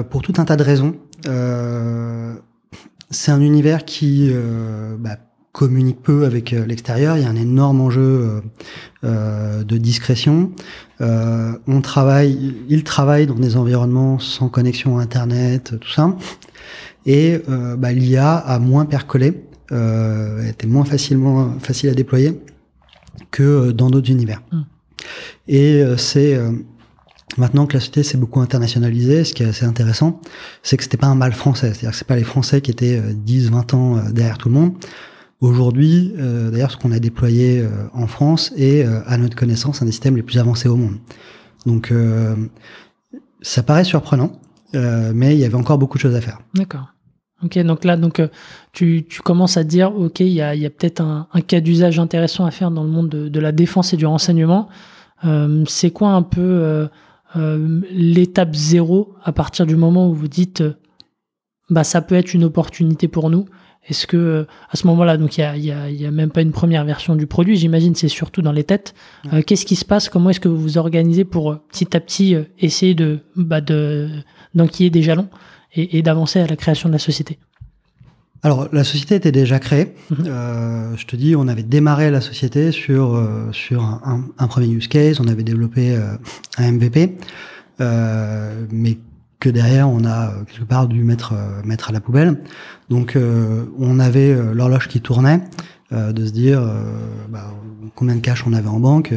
pour 0.10 0.22
tout 0.22 0.34
un 0.38 0.46
tas 0.46 0.58
de 0.58 0.64
raisons. 0.64 0.96
Euh, 1.28 2.36
c'est 3.10 3.32
un 3.32 3.42
univers 3.42 3.86
qui 3.86 4.30
euh, 4.32 4.96
bah, 4.98 5.18
communique 5.60 6.02
peu 6.02 6.24
avec 6.24 6.54
euh, 6.54 6.66
l'extérieur. 6.66 7.18
Il 7.18 7.24
y 7.24 7.26
a 7.26 7.30
un 7.30 7.36
énorme 7.36 7.82
enjeu 7.82 8.42
de 9.04 9.78
discrétion. 9.78 10.52
on 11.00 11.82
travaille, 11.82 12.56
il 12.70 12.84
travaille 12.84 13.28
dans 13.28 13.36
des 13.36 13.58
environnements 13.58 14.20
sans 14.20 14.48
connexion 14.50 15.00
Internet, 15.00 15.74
tout 15.80 15.90
ça. 15.90 16.16
Et 17.06 17.42
bah, 17.78 17.92
l'IA 17.92 18.36
a 18.36 18.60
moins 18.60 18.86
percolé, 18.86 19.44
euh, 19.72 20.48
était 20.48 20.68
moins 20.68 20.86
facilement 20.86 21.60
facile 21.60 21.90
à 21.90 21.94
déployer 21.94 22.42
que 23.32 23.72
dans 23.72 23.90
d'autres 23.90 24.12
univers. 24.12 24.42
Hum. 24.52 24.66
Et 25.48 25.84
c'est 25.98 26.40
Maintenant 27.38 27.68
que 27.68 27.74
la 27.74 27.80
société 27.80 28.04
s'est 28.04 28.18
beaucoup 28.18 28.42
internationalisée, 28.42 29.24
ce 29.24 29.34
qui 29.34 29.44
est 29.44 29.48
assez 29.48 29.66
intéressant, 29.66 30.20
c'est 30.64 30.78
que 30.78 30.84
c'était 30.84 30.98
pas 30.98 31.08
un 31.08 31.16
mal 31.16 31.32
français. 31.32 31.68
C'est-à-dire 31.68 31.92
que 31.92 31.96
c'est 31.96 32.08
pas 32.08 32.16
les 32.16 32.24
Français 32.24 32.62
qui 32.62 32.72
étaient 32.72 33.00
10, 33.02 33.48
euh, 33.48 33.52
20 33.52 33.74
ans 33.74 33.98
euh, 33.98 34.12
derrière 34.12 34.38
tout 34.38 34.50
le 34.50 34.56
monde. 34.56 34.74
Aujourd'hui, 35.42 36.14
euh, 36.18 36.52
d'ailleurs, 36.52 36.72
ce 36.72 36.78
qu'on 36.78 36.92
a 36.92 37.00
déployé 37.00 37.66
en 37.94 38.08
France 38.08 38.52
est, 38.58 38.84
à 38.84 39.18
notre 39.18 39.36
connaissance, 39.36 39.82
un 39.82 39.86
des 39.86 39.92
systèmes 39.92 40.18
les 40.18 40.24
plus 40.24 40.38
avancés 40.38 40.68
au 40.68 40.76
monde. 40.76 40.98
Donc, 41.66 41.94
ça 43.42 43.64
paraît 43.64 43.84
surprenant, 43.84 44.34
mais 44.74 45.36
il 45.36 45.40
y 45.40 45.46
avait 45.46 45.56
encore 45.56 45.78
beaucoup 45.78 45.98
de 45.98 46.02
choses 46.02 46.16
à 46.16 46.22
faire. 46.22 46.40
D'accord. 46.54 46.88
Ok, 47.42 47.58
donc 47.60 47.86
là, 47.86 47.96
donc 47.96 48.22
tu, 48.74 49.06
tu 49.08 49.22
commences 49.22 49.56
à 49.56 49.64
dire, 49.64 49.96
ok, 49.96 50.20
il 50.20 50.28
y 50.28 50.42
a, 50.42 50.56
y 50.56 50.66
a 50.66 50.70
peut-être 50.70 51.00
un, 51.00 51.28
un, 51.32 51.40
cas 51.40 51.62
d'usage 51.62 51.98
intéressant 51.98 52.46
à 52.46 52.52
faire 52.52 52.70
dans 52.70 52.84
le 52.84 52.90
monde 52.90 53.08
de, 53.08 53.30
de, 53.30 53.40
la 53.40 53.54
défense 53.54 53.94
et 53.94 53.98
du 53.98 54.06
renseignement. 54.06 54.68
c'est 55.68 55.92
quoi 55.92 56.10
un 56.10 56.22
peu 56.22 56.90
l'étape 57.36 58.56
zéro 58.56 59.14
à 59.24 59.32
partir 59.32 59.66
du 59.66 59.78
moment 59.78 60.10
où 60.10 60.14
vous 60.14 60.28
dites 60.28 60.64
bah 61.70 61.84
ça 61.84 62.02
peut 62.02 62.16
être 62.16 62.34
une 62.34 62.44
opportunité 62.44 63.08
pour 63.08 63.30
nous 63.30 63.46
est-ce 63.90 64.06
que 64.06 64.18
euh, 64.18 64.48
à 64.70 64.78
ce 64.78 64.86
moment-là, 64.88 65.18
donc 65.18 65.38
il 65.38 65.42
y 65.58 66.06
a, 66.06 66.12
même 66.12 66.30
pas 66.30 66.42
une 66.42 66.52
première 66.52 66.86
version 66.86 67.16
du 67.16 67.26
produit, 67.26 67.58
j'imagine, 67.58 67.96
c'est 67.96 68.08
surtout 68.08 68.42
dans 68.42 68.52
les 68.52 68.64
têtes. 68.64 68.94
Euh, 69.34 69.42
qu'est-ce 69.42 69.66
qui 69.66 69.76
se 69.76 69.86
passe? 69.86 70.10
Comment 70.10 70.30
est-ce 70.30 70.40
que 70.40 70.48
vous 70.48 70.60
vous 70.60 70.78
organisez 70.78 71.26
pour 71.26 71.52
euh, 71.52 71.62
petit 71.72 71.96
à 71.98 72.00
petit 72.00 72.36
essayer 72.60 72.94
de 72.94 73.20
bah, 73.36 73.62
de 73.62 74.10
d'enquiller 74.54 74.90
des 74.90 75.02
jalons 75.02 75.28
et, 75.76 76.02
d'avancer 76.02 76.40
à 76.40 76.48
la 76.48 76.56
création 76.56 76.90
de 76.90 76.94
la 76.94 77.00
société? 77.00 77.38
Alors, 78.42 78.70
la 78.72 78.84
société 78.84 79.16
était 79.16 79.32
déjà 79.32 79.60
créée. 79.60 79.94
Mhm. 80.10 80.96
je 80.96 81.06
te 81.06 81.16
dis, 81.16 81.36
on 81.36 81.48
avait 81.48 81.64
démarré 81.64 82.10
la 82.10 82.22
société 82.22 82.72
sur 82.72 83.22
sur 83.52 83.84
un, 83.84 84.26
un, 84.38 84.48
premier 84.48 84.68
use 84.68 84.88
case. 84.88 85.20
On 85.20 85.28
avait 85.28 85.44
développé 85.44 86.00
un 86.58 86.72
MVP, 86.72 87.18
mais 87.80 88.98
que 89.40 89.50
derrière 89.50 89.90
on 89.90 90.04
a 90.04 90.30
euh, 90.30 90.44
quelque 90.46 90.66
part 90.66 90.88
dû 90.88 91.04
mettre 91.04 91.34
euh, 91.34 91.62
mettre 91.64 91.90
à 91.90 91.94
la 91.94 92.02
poubelle. 92.02 92.42
Donc 92.90 93.16
euh, 93.16 93.66
on 93.78 94.00
avait 94.00 94.36
l'horloge 94.54 94.88
qui 94.88 95.02
tournait, 95.02 95.42
de 95.92 96.26
se 96.26 96.32
dire 96.32 96.62
bah, 97.30 97.52
combien 97.96 98.16
de 98.16 98.20
cash 98.20 98.46
on 98.46 98.54
avait 98.54 98.68
en 98.68 98.80
banque. 98.80 99.14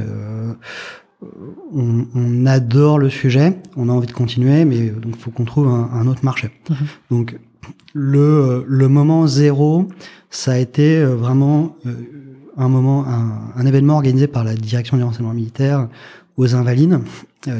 On, 1.74 2.06
on, 2.14 2.46
adore 2.46 2.98
le 2.98 3.08
sujet, 3.08 3.58
on 3.76 3.88
a 3.88 3.92
envie 3.92 4.06
de 4.06 4.12
continuer, 4.12 4.64
mais 4.64 4.88
donc 4.88 5.16
faut 5.16 5.30
qu'on 5.30 5.44
trouve 5.44 5.68
un, 5.68 5.90
un, 5.92 6.06
autre 6.06 6.24
marché. 6.24 6.50
Mhm. 6.68 6.76
Donc 7.10 7.38
le 7.94 8.64
le 8.66 8.88
moment 8.88 9.26
zéro, 9.26 9.86
ça 10.30 10.52
a 10.52 10.58
été 10.58 11.04
vraiment 11.04 11.76
un 12.56 12.68
moment 12.68 13.06
un, 13.06 13.52
un, 13.54 13.66
événement 13.66 13.94
organisé 13.94 14.26
par 14.26 14.42
la 14.42 14.54
direction 14.54 14.96
du 14.96 15.02
renseignement 15.02 15.34
militaire 15.34 15.88
aux 16.36 16.54
Invalides, 16.54 17.00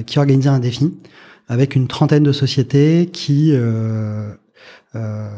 qui 0.07 0.18
organisait 0.18 0.48
un 0.48 0.59
défi 0.59 0.92
avec 1.53 1.77
une 1.77 1.87
trentaine 1.87 2.23
de 2.23 2.33
sociétés 2.33 3.11
qui, 3.12 3.51
euh, 3.53 4.33
euh, 4.95 5.29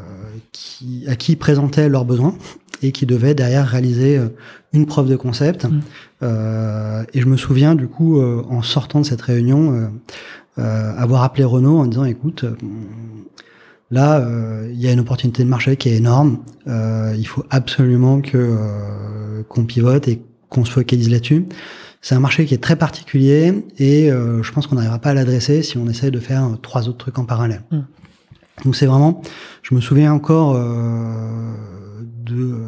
qui 0.52 1.04
à 1.08 1.16
qui 1.16 1.34
présentaient 1.34 1.88
leurs 1.88 2.04
besoins 2.04 2.36
et 2.82 2.92
qui 2.92 3.04
devaient 3.04 3.34
derrière 3.34 3.66
réaliser 3.66 4.16
euh, 4.16 4.28
une 4.72 4.86
preuve 4.86 5.08
de 5.08 5.16
concept. 5.16 5.64
Mmh. 5.64 5.80
Euh, 6.22 7.02
et 7.14 7.20
je 7.20 7.26
me 7.26 7.36
souviens 7.36 7.74
du 7.74 7.88
coup, 7.88 8.22
en 8.22 8.62
sortant 8.62 9.00
de 9.00 9.06
cette 9.06 9.22
réunion, 9.22 9.90
avoir 10.56 11.24
appelé 11.24 11.42
Renault 11.42 11.78
en 11.78 11.86
disant 11.86 12.04
écoute, 12.04 12.44
là, 13.90 14.24
il 14.70 14.80
y 14.80 14.86
a 14.86 14.92
une 14.92 15.00
opportunité 15.00 15.42
de 15.42 15.48
marché 15.48 15.76
qui 15.76 15.88
est 15.88 15.96
énorme. 15.96 16.38
il 16.66 17.26
faut 17.26 17.44
absolument 17.50 18.20
que 18.20 19.42
qu'on 19.48 19.64
pivote 19.64 20.06
et 20.08 20.22
qu'on 20.48 20.64
se 20.64 20.70
focalise 20.70 21.10
là-dessus. 21.10 21.46
C'est 22.04 22.14
un 22.14 22.20
marché 22.20 22.44
qui 22.44 22.52
est 22.52 22.62
très 22.62 22.76
particulier 22.76 23.64
et 23.78 24.12
euh, 24.12 24.42
je 24.42 24.52
pense 24.52 24.66
qu'on 24.66 24.74
n'arrivera 24.74 24.98
pas 24.98 25.08
à 25.08 25.14
l'adresser 25.14 25.62
si 25.62 25.78
on 25.78 25.88
essaie 25.88 26.10
de 26.10 26.20
faire 26.20 26.44
euh, 26.44 26.56
trois 26.60 26.86
autres 26.86 26.98
trucs 26.98 27.18
en 27.18 27.24
parallèle. 27.24 27.62
Mm. 27.70 27.78
Donc 28.66 28.76
c'est 28.76 28.84
vraiment, 28.84 29.22
je 29.62 29.74
me 29.74 29.80
souviens 29.80 30.12
encore 30.12 30.54
euh, 30.54 31.54
de 32.26 32.58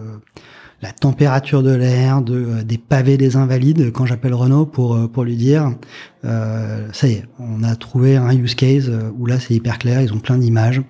la 0.81 0.91
température 0.91 1.63
de 1.63 1.75
l'air, 1.75 2.23
de 2.23 2.63
des 2.63 2.79
pavés 2.79 3.19
des 3.19 3.37
invalides 3.37 3.93
quand 3.93 4.07
j'appelle 4.07 4.33
Renault 4.33 4.65
pour 4.65 4.99
pour 5.11 5.25
lui 5.25 5.37
dire 5.37 5.71
ça 6.23 7.07
y 7.07 7.13
est, 7.13 7.25
on 7.39 7.63
a 7.63 7.77
trouvé 7.77 8.17
un 8.17 8.35
use 8.35 8.55
case 8.55 8.91
où 9.17 9.27
là 9.27 9.39
c'est 9.39 9.55
hyper 9.55 9.79
clair, 9.79 10.03
ils 10.03 10.13
ont 10.13 10.19
plein 10.19 10.37
d'images, 10.37 10.83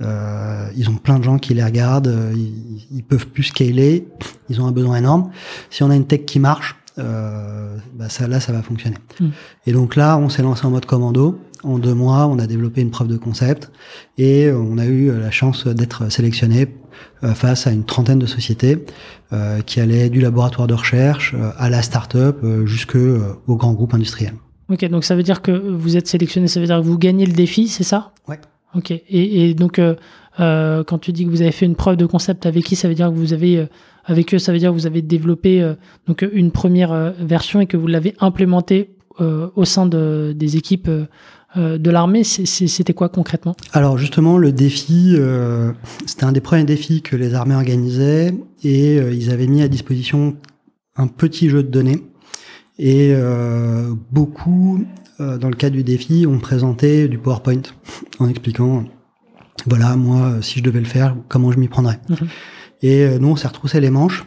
ils 0.00 0.88
ont 0.90 0.96
plein 0.96 1.18
de 1.18 1.24
gens 1.24 1.38
qui 1.38 1.54
les 1.54 1.64
regardent, 1.64 2.14
ils, 2.34 2.86
ils 2.92 3.02
peuvent 3.02 3.26
plus 3.26 3.44
scaler, 3.44 4.06
ils 4.48 4.60
ont 4.60 4.66
un 4.66 4.72
besoin 4.72 4.96
énorme. 4.96 5.30
Si 5.70 5.82
on 5.82 5.90
a 5.90 5.96
une 5.96 6.06
tech 6.06 6.24
qui 6.24 6.38
marche, 6.38 6.76
euh, 6.98 7.76
bah 7.94 8.08
ça, 8.08 8.28
là, 8.28 8.40
ça 8.40 8.52
va 8.52 8.62
fonctionner. 8.62 8.96
Hmm. 9.20 9.30
Et 9.66 9.72
donc 9.72 9.96
là, 9.96 10.18
on 10.18 10.28
s'est 10.28 10.42
lancé 10.42 10.66
en 10.66 10.70
mode 10.70 10.86
commando. 10.86 11.38
En 11.64 11.78
deux 11.78 11.94
mois, 11.94 12.26
on 12.26 12.40
a 12.40 12.46
développé 12.48 12.80
une 12.80 12.90
preuve 12.90 13.06
de 13.06 13.16
concept 13.16 13.70
et 14.18 14.50
on 14.50 14.78
a 14.78 14.86
eu 14.86 15.12
la 15.16 15.30
chance 15.30 15.66
d'être 15.66 16.10
sélectionné 16.10 16.66
euh, 17.22 17.34
face 17.34 17.68
à 17.68 17.70
une 17.70 17.84
trentaine 17.84 18.18
de 18.18 18.26
sociétés 18.26 18.84
euh, 19.32 19.60
qui 19.60 19.78
allaient 19.78 20.10
du 20.10 20.20
laboratoire 20.20 20.66
de 20.66 20.74
recherche 20.74 21.34
euh, 21.34 21.50
à 21.56 21.70
la 21.70 21.82
start-up 21.82 22.40
euh, 22.42 22.66
jusqu'au 22.66 23.56
grand 23.56 23.74
groupe 23.74 23.94
industriel. 23.94 24.34
Ok, 24.70 24.84
donc 24.86 25.04
ça 25.04 25.14
veut 25.14 25.22
dire 25.22 25.40
que 25.40 25.52
vous 25.52 25.96
êtes 25.96 26.08
sélectionné, 26.08 26.48
ça 26.48 26.58
veut 26.58 26.66
dire 26.66 26.78
que 26.78 26.84
vous 26.84 26.98
gagnez 26.98 27.26
le 27.26 27.32
défi, 27.32 27.68
c'est 27.68 27.84
ça? 27.84 28.12
Ouais. 28.26 28.40
Ok, 28.74 28.90
et, 28.90 29.02
et 29.50 29.54
donc 29.54 29.80
quand 30.38 30.98
tu 31.00 31.12
dis 31.12 31.26
que 31.26 31.30
vous 31.30 31.42
avez 31.42 31.52
fait 31.52 31.66
une 31.66 31.76
preuve 31.76 31.96
de 31.96 32.06
concept 32.06 32.46
avec 32.46 32.64
qui, 32.64 32.74
ça 32.74 32.88
veut 32.88 32.94
dire 32.94 33.08
que 33.10 33.14
vous 33.14 33.34
avez 33.34 33.68
avec 34.04 34.34
eux, 34.34 34.38
ça 34.38 34.52
veut 34.52 34.58
dire 34.58 34.70
que 34.70 34.74
vous 34.74 34.86
avez 34.86 35.02
développé 35.02 35.62
euh, 35.62 35.74
donc 36.06 36.26
une 36.32 36.50
première 36.50 36.92
euh, 36.92 37.10
version 37.20 37.60
et 37.60 37.66
que 37.66 37.76
vous 37.76 37.86
l'avez 37.86 38.14
implémentée 38.20 38.96
euh, 39.20 39.48
au 39.56 39.64
sein 39.64 39.86
de, 39.86 40.34
des 40.36 40.56
équipes 40.56 40.90
de 41.54 41.90
l'armée. 41.90 42.24
C'était 42.24 42.94
quoi 42.94 43.10
concrètement? 43.10 43.54
Alors 43.74 43.98
justement, 43.98 44.38
le 44.38 44.52
défi, 44.52 45.14
c'était 46.06 46.24
un 46.24 46.32
des 46.32 46.40
premiers 46.40 46.64
défis 46.64 47.02
que 47.02 47.14
les 47.14 47.34
armées 47.34 47.54
organisaient 47.54 48.32
et 48.64 48.96
ils 48.96 49.30
avaient 49.30 49.48
mis 49.48 49.60
à 49.60 49.68
disposition 49.68 50.38
un 50.96 51.08
petit 51.08 51.50
jeu 51.50 51.62
de 51.62 51.68
données. 51.68 52.02
Et 52.78 53.14
beaucoup, 54.10 54.82
dans 55.18 55.50
le 55.50 55.54
cadre 55.54 55.76
du 55.76 55.84
défi, 55.84 56.26
ont 56.26 56.38
présenté 56.38 57.06
du 57.06 57.18
PowerPoint 57.18 57.60
en 58.18 58.30
expliquant, 58.30 58.84
voilà, 59.66 59.94
moi, 59.94 60.36
si 60.40 60.60
je 60.60 60.64
devais 60.64 60.80
le 60.80 60.86
faire, 60.86 61.14
comment 61.28 61.52
je 61.52 61.58
m'y 61.58 61.68
prendrais. 61.68 62.00
Mhm. 62.08 62.28
Et 62.82 63.02
euh, 63.02 63.18
nous, 63.18 63.28
on 63.28 63.36
s'est 63.36 63.48
retroussé 63.48 63.80
les 63.80 63.90
manches. 63.90 64.24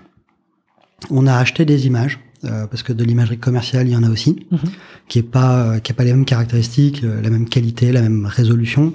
On 1.09 1.27
a 1.27 1.35
acheté 1.35 1.65
des 1.65 1.87
images 1.87 2.19
euh, 2.45 2.67
parce 2.67 2.83
que 2.83 2.93
de 2.93 3.03
l'imagerie 3.03 3.37
commerciale, 3.37 3.87
il 3.87 3.91
y 3.91 3.97
en 3.97 4.03
a 4.03 4.09
aussi, 4.09 4.47
mhm. 4.51 4.59
qui 5.07 5.19
est 5.19 5.23
pas 5.23 5.57
euh, 5.57 5.79
qui 5.79 5.91
a 5.91 5.95
pas 5.95 6.03
les 6.03 6.13
mêmes 6.13 6.25
caractéristiques, 6.25 7.01
la 7.01 7.29
même 7.29 7.47
qualité, 7.49 7.91
la 7.91 8.01
même 8.01 8.25
résolution, 8.25 8.93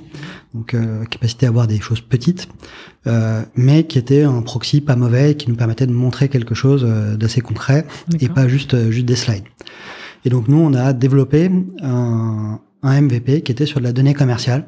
donc 0.54 0.74
capacité 1.10 1.46
à 1.46 1.50
voir 1.50 1.66
des 1.66 1.80
choses 1.80 2.00
petites, 2.00 2.48
mais 3.54 3.84
qui 3.84 3.98
était 3.98 4.22
un 4.22 4.42
proxy 4.42 4.80
pas 4.80 4.96
mauvais, 4.96 5.36
qui 5.36 5.48
nous 5.48 5.56
permettait 5.56 5.86
de 5.86 5.92
montrer 5.92 6.28
quelque 6.28 6.54
chose 6.54 6.84
d'assez 7.18 7.40
concret 7.40 7.86
et 8.20 8.28
pas 8.28 8.48
juste 8.48 8.90
juste 8.90 9.06
des 9.06 9.16
slides. 9.16 9.44
Et 10.24 10.30
donc 10.30 10.48
nous, 10.48 10.58
on 10.58 10.74
a 10.74 10.92
développé 10.92 11.50
un, 11.82 12.60
un 12.82 13.00
MVP 13.00 13.42
qui 13.42 13.52
était 13.52 13.66
sur 13.66 13.78
de 13.78 13.84
la 13.84 13.92
donnée 13.92 14.14
commerciale 14.14 14.66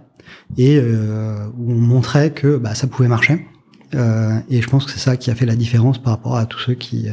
et 0.57 0.79
où 0.79 1.73
on 1.73 1.81
montrait 1.81 2.31
que 2.31 2.59
bah, 2.59 2.75
ça 2.75 2.87
pouvait 2.87 3.09
marcher. 3.09 3.47
Euh, 3.95 4.39
et 4.49 4.61
je 4.63 4.69
pense 4.69 4.85
que 4.85 4.91
c'est 4.91 4.99
ça 4.99 5.17
qui 5.17 5.31
a 5.31 5.35
fait 5.35 5.47
la 5.47 5.57
différence 5.57 5.99
par 5.99 6.13
rapport 6.13 6.37
à 6.37 6.47
tous 6.47 6.59
ceux 6.59 6.75
qui, 6.75 7.09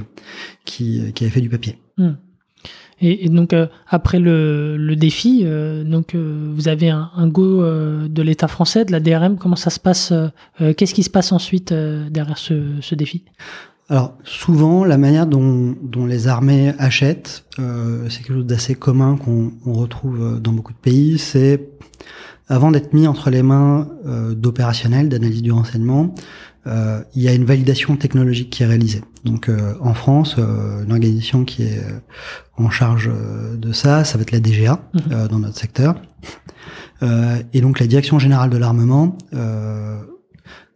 qui, 0.65 1.13
qui 1.13 1.23
avaient 1.23 1.33
fait 1.33 1.41
du 1.41 1.49
papier. 1.49 1.77
Hmm. 1.97 2.13
Et, 3.01 3.29
donc 3.29 3.53
euh, 3.53 3.67
après 3.87 4.19
le, 4.19 4.75
le 4.75 4.95
défi, 4.97 5.43
euh, 5.43 5.85
donc 5.85 6.15
vous 6.15 6.67
avez 6.67 6.89
un, 6.89 7.09
un 7.15 7.27
go 7.29 7.63
de 7.63 8.21
l'État 8.21 8.47
français, 8.47 8.83
de 8.83 8.91
la 8.91 8.99
DRM. 8.99 9.37
Comment 9.37 9.55
ça 9.55 9.69
se 9.69 9.79
passe 9.79 10.13
Qu'est-ce 10.59 10.93
qui 10.93 11.03
se 11.03 11.09
passe 11.09 11.31
ensuite 11.31 11.73
derrière 11.73 12.37
ce, 12.37 12.75
ce 12.81 12.95
défi? 12.95 13.23
Alors 13.87 14.13
souvent, 14.23 14.85
la 14.85 14.97
manière 14.97 15.25
dont, 15.25 15.75
dont 15.81 16.05
les 16.05 16.27
armées 16.27 16.73
achètent, 16.77 17.45
c'est 17.57 18.17
quelque 18.17 18.33
chose 18.33 18.45
d'assez 18.45 18.75
commun 18.75 19.17
qu'on 19.17 19.73
retrouve 19.73 20.39
dans 20.41 20.51
beaucoup 20.51 20.73
de 20.73 20.77
pays. 20.77 21.17
C'est 21.17 21.69
avant 22.49 22.71
d'être 22.71 22.93
mis 22.93 23.07
entre 23.07 23.29
les 23.29 23.43
mains 23.43 23.87
d'opérationnels, 24.31 25.07
d'analyse 25.07 25.43
du 25.43 25.51
renseignement, 25.51 26.15
euh, 26.67 27.01
il 27.15 27.23
y 27.23 27.29
a 27.29 27.33
une 27.33 27.45
validation 27.45 27.95
technologique 27.95 28.49
qui 28.49 28.63
est 28.63 28.65
réalisée. 28.65 29.01
Donc 29.23 29.49
euh, 29.49 29.75
en 29.79 29.93
France, 29.93 30.35
euh, 30.37 30.83
une 30.83 30.91
organisation 30.91 31.45
qui 31.45 31.63
est 31.63 31.81
en 32.57 32.69
charge 32.69 33.09
de 33.57 33.71
ça, 33.71 34.03
ça 34.03 34.17
va 34.17 34.23
être 34.23 34.31
la 34.31 34.39
DGA 34.39 34.79
mhm. 34.93 35.27
dans 35.27 35.39
notre 35.39 35.57
secteur. 35.57 35.95
et 37.53 37.61
donc 37.61 37.79
la 37.79 37.87
Direction 37.87 38.19
générale 38.19 38.49
de 38.49 38.57
l'armement 38.57 39.17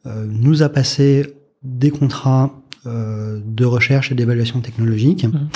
nous 0.06 0.64
a 0.64 0.70
passé 0.70 1.36
des 1.64 1.92
contrats 1.92 2.63
de 2.86 3.66
recherche 3.66 4.12
et 4.12 4.16
d'évaluation 4.16 4.60
technologique. 4.60 5.26
Mhm. 5.26 5.50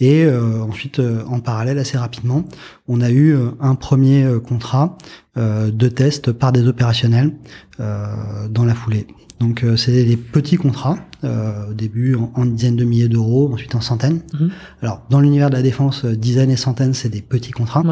Et 0.00 0.28
ensuite, 0.30 1.00
en 1.00 1.40
parallèle, 1.40 1.78
assez 1.78 1.98
rapidement, 1.98 2.44
on 2.86 3.00
a 3.00 3.10
eu 3.10 3.36
un 3.60 3.74
premier 3.74 4.26
contrat 4.46 4.96
de 5.36 5.88
test 5.88 6.32
par 6.32 6.52
des 6.52 6.68
opérationnels 6.68 7.32
dans 7.78 8.64
la 8.64 8.74
foulée. 8.74 9.06
Donc 9.40 9.62
euh, 9.62 9.76
c'est 9.76 10.04
des 10.04 10.16
petits 10.16 10.56
contrats, 10.56 10.98
euh, 11.22 11.70
au 11.70 11.74
début 11.74 12.16
en, 12.16 12.44
dizaines 12.44 12.76
de 12.76 12.84
milliers 12.84 13.08
d'euros, 13.08 13.50
ensuite 13.52 13.74
en 13.74 13.80
centaines. 13.80 14.20
Mhm. 14.34 14.50
Alors 14.82 15.02
dans 15.10 15.20
l'univers 15.20 15.50
de 15.50 15.54
la 15.54 15.62
défense, 15.62 16.04
euh, 16.04 16.16
dizaines 16.16 16.50
et 16.50 16.56
centaines, 16.56 16.94
c'est 16.94 17.08
des 17.08 17.22
petits 17.22 17.52
contrats, 17.52 17.84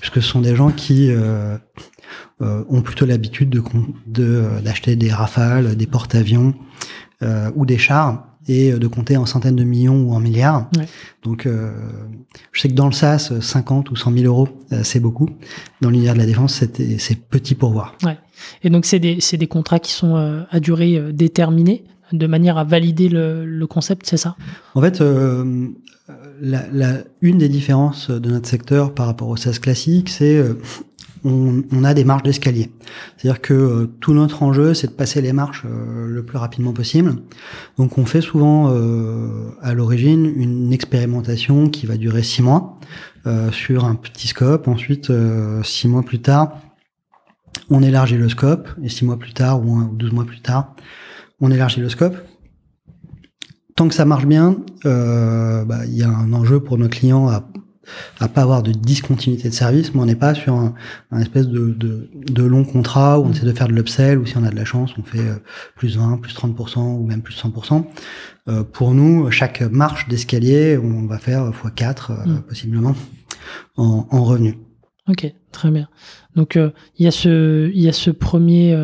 puisque 0.00 0.22
ce 0.22 0.28
sont 0.28 0.40
des 0.40 0.56
gens 0.56 0.70
qui 0.70 1.10
euh, 1.10 1.58
euh, 2.40 2.64
ont 2.68 2.80
plutôt 2.80 3.04
l'habitude 3.04 3.50
de 3.50 4.42
d'acheter 4.64 4.96
des 4.96 5.12
rafales, 5.12 5.76
des 5.76 5.86
porte-avions 5.86 6.54
ou 7.54 7.64
des 7.64 7.78
chars 7.78 8.33
et 8.48 8.72
de 8.72 8.86
compter 8.86 9.16
en 9.16 9.26
centaines 9.26 9.56
de 9.56 9.64
millions 9.64 10.02
ou 10.02 10.12
en 10.12 10.20
milliards. 10.20 10.68
Donc, 11.22 11.48
je 12.52 12.60
sais 12.60 12.68
que 12.68 12.74
dans 12.74 12.86
le 12.86 12.92
SAS, 12.92 13.38
50 13.40 13.90
ou 13.90 13.96
100 13.96 14.12
000 14.12 14.24
euros, 14.24 14.48
c'est 14.82 15.00
beaucoup. 15.00 15.28
Dans 15.80 15.90
l'univers 15.90 16.14
de 16.14 16.18
la 16.18 16.26
défense, 16.26 16.62
c'est 16.98 17.28
petit 17.28 17.54
pour 17.54 17.72
voir. 17.72 17.96
Ouais. 18.04 18.18
Et 18.62 18.70
donc, 18.70 18.84
c'est 18.84 18.98
des, 18.98 19.18
des, 19.32 19.46
contrats 19.46 19.78
qui 19.78 19.92
sont 19.92 20.16
euh, 20.16 20.42
à 20.50 20.60
durée 20.60 20.96
euh, 20.96 21.12
déterminée, 21.12 21.84
de 22.12 22.26
manière 22.26 22.58
à 22.58 22.64
valider 22.64 23.08
le, 23.08 23.44
le 23.44 23.66
concept, 23.66 24.06
c'est 24.06 24.16
ça? 24.16 24.36
En 24.74 24.80
fait, 24.80 25.00
euh, 25.00 25.68
la, 26.40 26.66
la, 26.72 26.98
une 27.22 27.38
des 27.38 27.48
différences 27.48 28.10
de 28.10 28.30
notre 28.30 28.48
secteur 28.48 28.94
par 28.94 29.06
rapport 29.06 29.28
au 29.28 29.36
SaaS 29.36 29.58
classique, 29.60 30.10
c'est 30.10 30.42
on, 31.24 31.62
on, 31.72 31.84
a 31.84 31.94
des 31.94 32.04
marches 32.04 32.22
d'escalier. 32.22 32.70
C'est-à-dire 33.16 33.40
que 33.40 33.54
euh, 33.54 33.86
tout 34.00 34.12
notre 34.12 34.42
enjeu, 34.42 34.74
c'est 34.74 34.88
de 34.88 34.92
passer 34.92 35.20
les 35.20 35.32
marches 35.32 35.64
euh, 35.64 36.06
le 36.06 36.22
plus 36.24 36.38
rapidement 36.38 36.72
possible. 36.72 37.16
Donc 37.78 37.98
on 37.98 38.06
fait 38.06 38.20
souvent 38.20 38.70
euh, 38.70 39.50
à 39.62 39.74
l'origine 39.74 40.26
une 40.36 40.72
expérimentation 40.72 41.68
qui 41.68 41.86
va 41.86 41.96
durer 41.96 42.22
six 42.22 42.42
mois 42.42 42.78
sur 43.52 43.86
un 43.86 43.94
petit 43.94 44.28
scope. 44.28 44.68
Ensuite, 44.68 45.10
six 45.62 45.88
mois 45.88 46.02
plus 46.02 46.20
tard, 46.20 46.60
on 47.70 47.82
élargit 47.82 48.18
le 48.18 48.28
scope. 48.28 48.68
Et 48.82 48.90
six 48.90 49.06
mois 49.06 49.18
plus 49.18 49.32
tard 49.32 49.66
ou, 49.66 49.76
un, 49.76 49.84
ou 49.84 49.96
12 49.96 50.12
mois 50.12 50.26
plus 50.26 50.42
tard, 50.42 50.76
on 51.40 51.50
élargit 51.50 51.80
le 51.80 51.88
scope 51.88 52.18
tant 53.74 53.88
que 53.88 53.94
ça 53.94 54.04
marche 54.04 54.26
bien, 54.26 54.56
euh, 54.86 55.64
bah, 55.64 55.84
il 55.86 55.94
y 55.94 56.02
a 56.02 56.08
un 56.08 56.32
enjeu 56.32 56.60
pour 56.60 56.78
nos 56.78 56.88
clients 56.88 57.28
à 57.28 57.44
à 58.20 58.28
pas 58.28 58.42
avoir 58.42 58.62
de 58.62 58.72
discontinuité 58.72 59.48
de 59.48 59.54
service, 59.54 59.94
mais 59.94 60.00
on 60.00 60.06
n'est 60.06 60.14
pas 60.14 60.34
sur 60.34 60.54
un, 60.54 60.74
espèce 61.20 61.48
de, 61.48 61.70
de, 61.70 62.10
de, 62.12 62.42
long 62.42 62.64
contrat 62.64 63.18
où 63.18 63.24
on 63.24 63.30
essaie 63.30 63.46
de 63.46 63.52
faire 63.52 63.68
de 63.68 63.72
l'upsell, 63.72 64.18
ou 64.18 64.26
si 64.26 64.36
on 64.36 64.44
a 64.44 64.50
de 64.50 64.56
la 64.56 64.64
chance, 64.64 64.92
on 64.98 65.02
fait 65.02 65.18
euh, 65.18 65.36
plus 65.76 65.96
20, 65.96 66.18
plus 66.18 66.34
30%, 66.34 66.78
ou 66.78 67.06
même 67.06 67.22
plus 67.22 67.34
100%. 67.34 67.84
Euh, 68.46 68.62
pour 68.62 68.92
nous, 68.92 69.30
chaque 69.30 69.62
marche 69.62 70.08
d'escalier, 70.08 70.76
on 70.76 71.06
va 71.06 71.18
faire 71.18 71.50
x4, 71.50 72.10
euh, 72.10 72.26
mm. 72.26 72.42
possiblement, 72.42 72.94
en, 73.76 74.06
en 74.10 74.24
revenu. 74.24 74.58
Ok, 75.08 75.32
très 75.52 75.70
bien. 75.70 75.88
Donc, 76.34 76.56
euh, 76.56 76.70
il 76.98 77.04
y, 77.04 77.08
a 77.08 77.10
ce, 77.10 77.70
y 77.72 77.88
a 77.88 77.92
ce 77.92 78.10
premier 78.10 78.76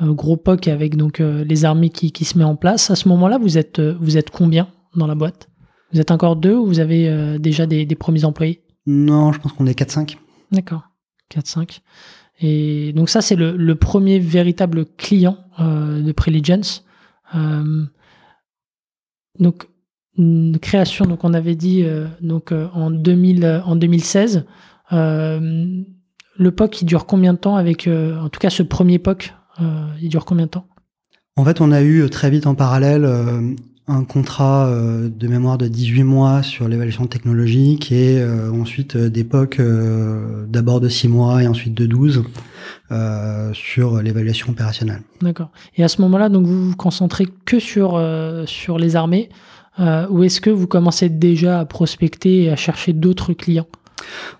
gros 0.00 0.36
POC 0.36 0.68
avec 0.68 0.96
donc, 0.96 1.18
les 1.18 1.64
armées 1.64 1.90
qui, 1.90 2.12
qui 2.12 2.24
se 2.24 2.38
met 2.38 2.44
en 2.44 2.56
place. 2.56 2.90
À 2.90 2.96
ce 2.96 3.08
moment-là, 3.08 3.38
vous 3.38 3.58
êtes, 3.58 3.80
vous 3.80 4.16
êtes 4.16 4.30
combien 4.30 4.68
dans 4.94 5.06
la 5.06 5.14
boîte? 5.14 5.47
Vous 5.92 6.00
êtes 6.00 6.10
encore 6.10 6.36
deux 6.36 6.54
ou 6.54 6.66
vous 6.66 6.80
avez 6.80 7.08
euh, 7.08 7.38
déjà 7.38 7.66
des, 7.66 7.86
premiers 7.94 8.24
employés? 8.24 8.62
Non, 8.86 9.32
je 9.32 9.40
pense 9.40 9.52
qu'on 9.52 9.66
est 9.66 9.78
4-5. 9.78 10.16
D'accord, 10.52 10.82
4-5. 11.32 11.80
Et 12.40 12.92
donc 12.92 13.08
ça, 13.08 13.20
c'est 13.20 13.36
le, 13.36 13.74
premier 13.74 14.18
véritable 14.18 14.84
client 14.96 15.38
euh, 15.60 16.02
de 16.02 16.12
Preligence. 16.12 16.84
Euh, 17.34 17.84
donc, 19.38 19.66
une 20.16 20.58
création, 20.58 21.04
donc 21.06 21.24
on 21.24 21.32
avait 21.32 21.54
dit 21.54 21.84
donc 22.20 22.52
en, 22.52 22.90
2000, 22.90 23.62
en 23.64 23.76
2016. 23.76 24.46
le 24.90 26.48
POC, 26.50 26.82
il 26.82 26.84
dure 26.86 27.06
combien 27.06 27.34
de 27.34 27.38
temps 27.38 27.54
avec, 27.54 27.86
en 27.86 28.28
tout 28.28 28.40
cas 28.40 28.50
ce 28.50 28.64
premier 28.64 28.98
POC, 28.98 29.32
il 30.00 30.08
dure 30.08 30.24
combien 30.24 30.46
de 30.46 30.50
temps? 30.50 30.66
En 31.36 31.44
fait, 31.44 31.60
on 31.60 31.70
a 31.70 31.82
eu 31.82 32.10
très 32.10 32.30
vite 32.30 32.48
en 32.48 32.56
parallèle 32.56 33.06
un 33.88 34.04
contrat 34.04 34.66
euh, 34.66 35.08
de 35.08 35.28
mémoire 35.28 35.56
de 35.58 35.66
18 35.66 36.04
mois 36.04 36.42
sur 36.42 36.68
l'évaluation 36.68 37.06
technologique 37.06 37.90
et 37.90 38.20
euh, 38.20 38.52
ensuite 38.52 38.96
euh, 38.96 39.08
d'époque 39.08 39.60
d'abord 40.46 40.80
de 40.80 40.88
6 40.88 41.08
mois 41.08 41.42
et 41.42 41.48
ensuite 41.48 41.74
de 41.74 41.86
12 41.86 42.24
sur 43.52 44.02
l'évaluation 44.02 44.50
opérationnelle. 44.50 45.02
D'accord. 45.20 45.50
Et 45.76 45.84
à 45.84 45.88
ce 45.88 46.00
moment-là, 46.02 46.28
donc 46.28 46.46
vous 46.46 46.70
vous 46.70 46.76
concentrez 46.76 47.26
que 47.44 47.58
sur 47.58 48.02
sur 48.46 48.78
les 48.78 48.96
armées 48.96 49.28
ou 49.78 50.22
est-ce 50.22 50.40
que 50.40 50.50
vous 50.50 50.66
commencez 50.66 51.08
déjà 51.08 51.60
à 51.60 51.64
prospecter 51.64 52.44
et 52.44 52.50
à 52.50 52.56
chercher 52.56 52.92
d'autres 52.92 53.32
clients? 53.32 53.66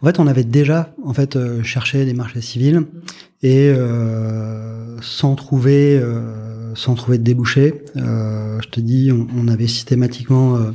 En 0.02 0.06
fait, 0.06 0.18
on 0.18 0.26
avait 0.26 0.44
déjà 0.44 0.94
en 1.04 1.12
fait 1.12 1.38
cherché 1.62 2.04
des 2.04 2.14
marchés 2.14 2.40
civils 2.40 2.86
et 3.42 3.72
sans 5.00 5.34
trouver 5.34 6.00
sans 6.78 6.94
trouver 6.94 7.18
de 7.18 7.24
débouché. 7.24 7.82
Euh, 7.96 8.58
je 8.62 8.68
te 8.68 8.80
dis, 8.80 9.10
on, 9.12 9.48
avait 9.48 9.66
systématiquement 9.66 10.56
euh, 10.56 10.70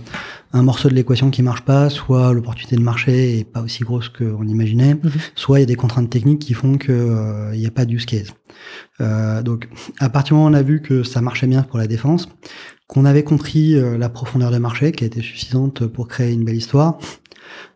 un 0.52 0.62
morceau 0.62 0.90
de 0.90 0.94
l'équation 0.94 1.30
qui 1.32 1.42
marche 1.42 1.62
pas, 1.62 1.90
soit 1.90 2.34
l'opportunité 2.34 2.76
de 2.76 2.82
marché 2.82 3.40
est 3.40 3.44
pas 3.46 3.62
aussi 3.62 3.84
grosse 3.84 4.10
qu'on 4.10 4.46
imaginait, 4.46 4.96
mhm. 4.96 5.12
soit 5.36 5.60
il 5.60 5.62
y 5.62 5.64
a 5.64 5.68
des 5.68 5.76
contraintes 5.76 6.10
techniques 6.10 6.40
qui 6.40 6.54
font 6.54 6.78
que 6.78 6.92
euh, 6.92 7.52
il 7.54 7.60
n'y 7.60 7.68
a 7.68 7.72
pas 7.72 7.86
d'use 7.86 8.06
case. 8.06 8.34
donc, 9.44 9.68
à 10.00 10.10
partir 10.10 10.36
du 10.36 10.40
moment 10.40 10.50
où 10.50 10.52
on 10.52 10.60
a 10.60 10.62
vu 10.62 10.82
que 10.82 11.04
ça 11.04 11.22
marchait 11.22 11.48
bien 11.48 11.64
pour 11.64 11.80
la 11.80 11.88
défense, 11.88 12.28
qu'on 12.88 13.06
avait 13.06 13.24
compris 13.24 13.76
la 13.98 14.10
profondeur 14.10 14.52
de 14.52 14.58
marché 14.58 14.92
qui 14.92 15.04
a 15.04 15.08
été 15.08 15.22
suffisante 15.22 15.88
pour 15.88 16.08
créer 16.08 16.34
une 16.34 16.44
belle 16.44 16.58
histoire, 16.58 16.98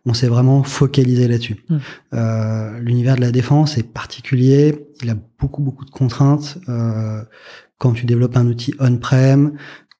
on 0.05 0.13
s'est 0.13 0.27
vraiment 0.27 0.63
focalisé 0.63 1.27
là-dessus. 1.27 1.63
Mhm. 1.69 2.79
L'univers 2.81 3.15
de 3.15 3.21
la 3.21 3.31
défense 3.31 3.77
est 3.77 3.91
particulier, 3.91 4.87
il 5.01 5.09
a 5.09 5.15
beaucoup 5.39 5.61
beaucoup 5.61 5.85
de 5.85 5.91
contraintes. 5.91 6.57
Euh, 6.69 7.23
quand 7.77 7.93
tu 7.93 8.05
développes 8.05 8.37
un 8.37 8.47
outil 8.47 8.73
on-prem, 8.79 9.53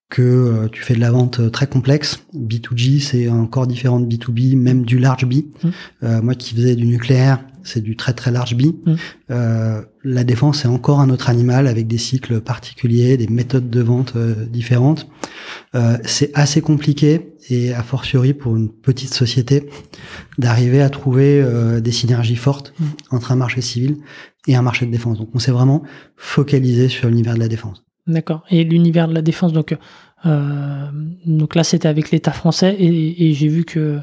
que 0.10 0.22
euh, 0.22 0.68
tu 0.70 0.82
fais 0.82 0.94
de 0.94 1.02
la 1.02 1.12
vente 1.12 1.40
euh, 1.40 1.50
très 1.50 1.68
complexe. 1.68 2.20
B2G, 2.34 3.02
c'est 3.02 3.28
encore 3.28 3.68
différent 3.68 4.00
de 4.00 4.06
B2B, 4.06 4.56
même 4.58 4.86
du 4.86 5.00
large 5.00 5.26
B. 5.26 5.34
Mmh. 5.34 5.70
Euh, 6.04 6.22
moi 6.22 6.36
qui 6.36 6.56
faisais 6.56 6.76
du 6.76 6.86
nucléaire, 6.86 7.44
c'est 7.68 7.82
du 7.82 7.96
très 7.96 8.14
très 8.14 8.32
large 8.32 8.56
B. 8.56 8.64
Mmh. 8.64 8.96
Euh, 9.32 9.82
la 10.04 10.24
défense, 10.24 10.62
c'est 10.62 10.68
encore 10.68 11.00
un 11.00 11.10
autre 11.10 11.30
animal 11.30 11.68
avec 11.68 11.88
des 11.88 11.98
cycles 11.98 12.42
particuliers, 12.42 13.18
des 13.18 13.28
méthodes 13.28 13.70
de 13.70 13.82
vente 13.82 14.14
différentes. 14.50 15.08
c'est 16.06 16.32
assez 16.34 16.62
compliqué 16.62 17.34
et 17.50 17.74
a 17.74 17.84
fortiori 17.84 18.34
pour 18.34 18.56
une 18.56 18.70
petite 18.70 19.14
société 19.14 19.70
d'arriver 20.38 20.82
à 20.82 20.90
trouver 20.90 21.46
des 21.82 21.92
synergies 21.92 22.36
fortes 22.36 22.74
mmh. 22.80 22.86
entre 23.12 23.32
un 23.32 23.36
marché 23.36 23.62
civil 23.62 23.98
et 24.48 24.56
un 24.56 24.62
marché 24.62 24.86
de 24.86 24.92
défense. 24.92 25.18
Donc 25.18 25.30
on 25.34 25.40
s'est 25.40 25.52
vraiment 25.52 25.84
focalisé 26.16 26.88
sur 26.88 27.10
l'univers 27.10 27.36
de 27.36 27.40
la 27.40 27.48
défense. 27.50 27.84
D'accord. 28.08 28.44
Et 28.50 28.64
l'univers 28.64 29.08
de 29.08 29.14
la 29.14 29.22
défense, 29.22 29.52
donc, 29.52 29.76
euh, 30.26 30.88
donc 31.26 31.56
là 31.56 31.64
c'était 31.64 31.90
avec 31.90 32.12
l'État 32.12 32.32
français 32.32 32.76
et, 32.80 33.34
j'ai 33.34 33.48
vu 33.50 33.66
que, 33.66 34.00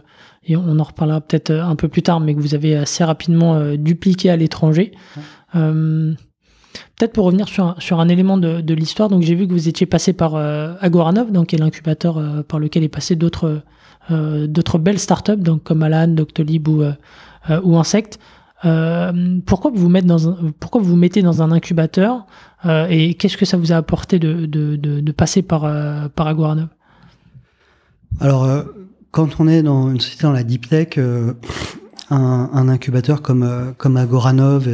et 0.46 0.56
on 0.56 0.78
en 0.78 0.82
reparlera 0.82 1.20
peut-être 1.20 1.50
un 1.50 1.76
peu 1.76 1.88
plus 1.88 2.02
tard, 2.02 2.20
mais 2.20 2.34
que 2.34 2.40
vous 2.40 2.54
avez 2.54 2.76
assez 2.76 3.04
rapidement 3.04 3.54
euh, 3.54 3.76
dupliqué 3.76 4.30
à 4.30 4.36
l'étranger. 4.36 4.92
Euh, 5.54 6.12
peut-être 6.96 7.12
pour 7.12 7.26
revenir 7.26 7.48
sur 7.48 7.64
un, 7.64 7.74
sur 7.78 8.00
un 8.00 8.08
élément 8.08 8.36
de, 8.36 8.60
de 8.60 8.74
l'histoire, 8.74 9.08
donc 9.08 9.22
j'ai 9.22 9.34
vu 9.34 9.46
que 9.46 9.52
vous 9.52 9.68
étiez 9.68 9.86
passé 9.86 10.12
par 10.12 10.34
Agoranov, 10.36 11.32
donc 11.32 11.48
qui 11.48 11.56
est 11.56 11.58
l'incubateur 11.58 12.44
par 12.46 12.58
lequel 12.58 12.82
est 12.82 12.88
passé 12.88 13.16
d'autres 13.16 13.62
d'autres 14.10 14.76
belles 14.78 14.98
startups, 14.98 15.36
donc 15.36 15.62
comme 15.62 15.82
Alan, 15.82 16.08
Doctolib 16.08 16.68
ou, 16.68 16.82
ou 17.62 17.76
Insect. 17.78 18.18
Euh, 18.64 19.40
pourquoi 19.44 19.70
vous 19.74 19.88
mettez 19.88 20.06
dans 20.06 20.28
un, 20.28 20.52
pourquoi 20.58 20.80
vous, 20.80 20.96
mettez 20.96 21.22
dans 21.22 21.42
un 21.42 21.52
incubateur 21.52 22.26
euh, 22.64 22.86
et 22.88 23.14
qu'est-ce 23.14 23.36
que 23.36 23.44
ça 23.44 23.56
vous 23.56 23.72
a 23.72 23.76
apporté 23.76 24.18
de, 24.18 24.46
de, 24.46 24.76
de, 24.76 25.12
passer 25.12 25.42
par, 25.42 25.64
euh, 25.64 26.08
par 26.08 26.28
Aguarnov 26.28 26.68
Alors, 28.20 28.64
quand 29.14 29.38
on 29.38 29.46
est 29.46 29.62
dans 29.62 29.92
une 29.92 30.00
société 30.00 30.24
dans 30.24 30.32
la 30.32 30.42
deep 30.42 30.68
tech, 30.68 30.98
un, 30.98 32.50
un, 32.52 32.68
incubateur 32.68 33.22
comme, 33.22 33.74
comme 33.78 33.96
Agoranov 33.96 34.68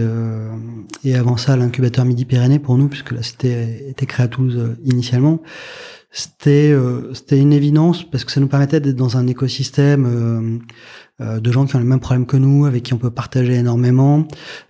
et, 1.04 1.14
avant 1.14 1.36
ça 1.36 1.58
l'incubateur 1.58 2.06
Midi-Pyrénées 2.06 2.58
pour 2.58 2.78
nous, 2.78 2.88
puisque 2.88 3.12
la 3.12 3.22
cité 3.22 3.90
était 3.90 4.06
créée 4.06 4.24
à 4.24 4.28
Toulouse 4.28 4.76
initialement, 4.86 5.42
c'était 6.10 6.74
c'était 7.12 7.38
une 7.38 7.52
évidence 7.52 8.02
parce 8.02 8.24
que 8.24 8.32
ça 8.32 8.40
nous 8.40 8.48
permettait 8.48 8.80
d'être 8.80 8.96
dans 8.96 9.18
un 9.18 9.26
écosystème 9.26 10.60
euh, 11.20 11.38
de 11.38 11.52
gens 11.52 11.66
qui 11.66 11.76
ont 11.76 11.78
les 11.78 11.84
mêmes 11.84 12.00
problèmes 12.00 12.24
que 12.24 12.36
nous, 12.38 12.64
avec 12.64 12.82
qui 12.82 12.94
on 12.94 12.98
peut 12.98 13.10
partager 13.10 13.54
énormément, 13.54 14.26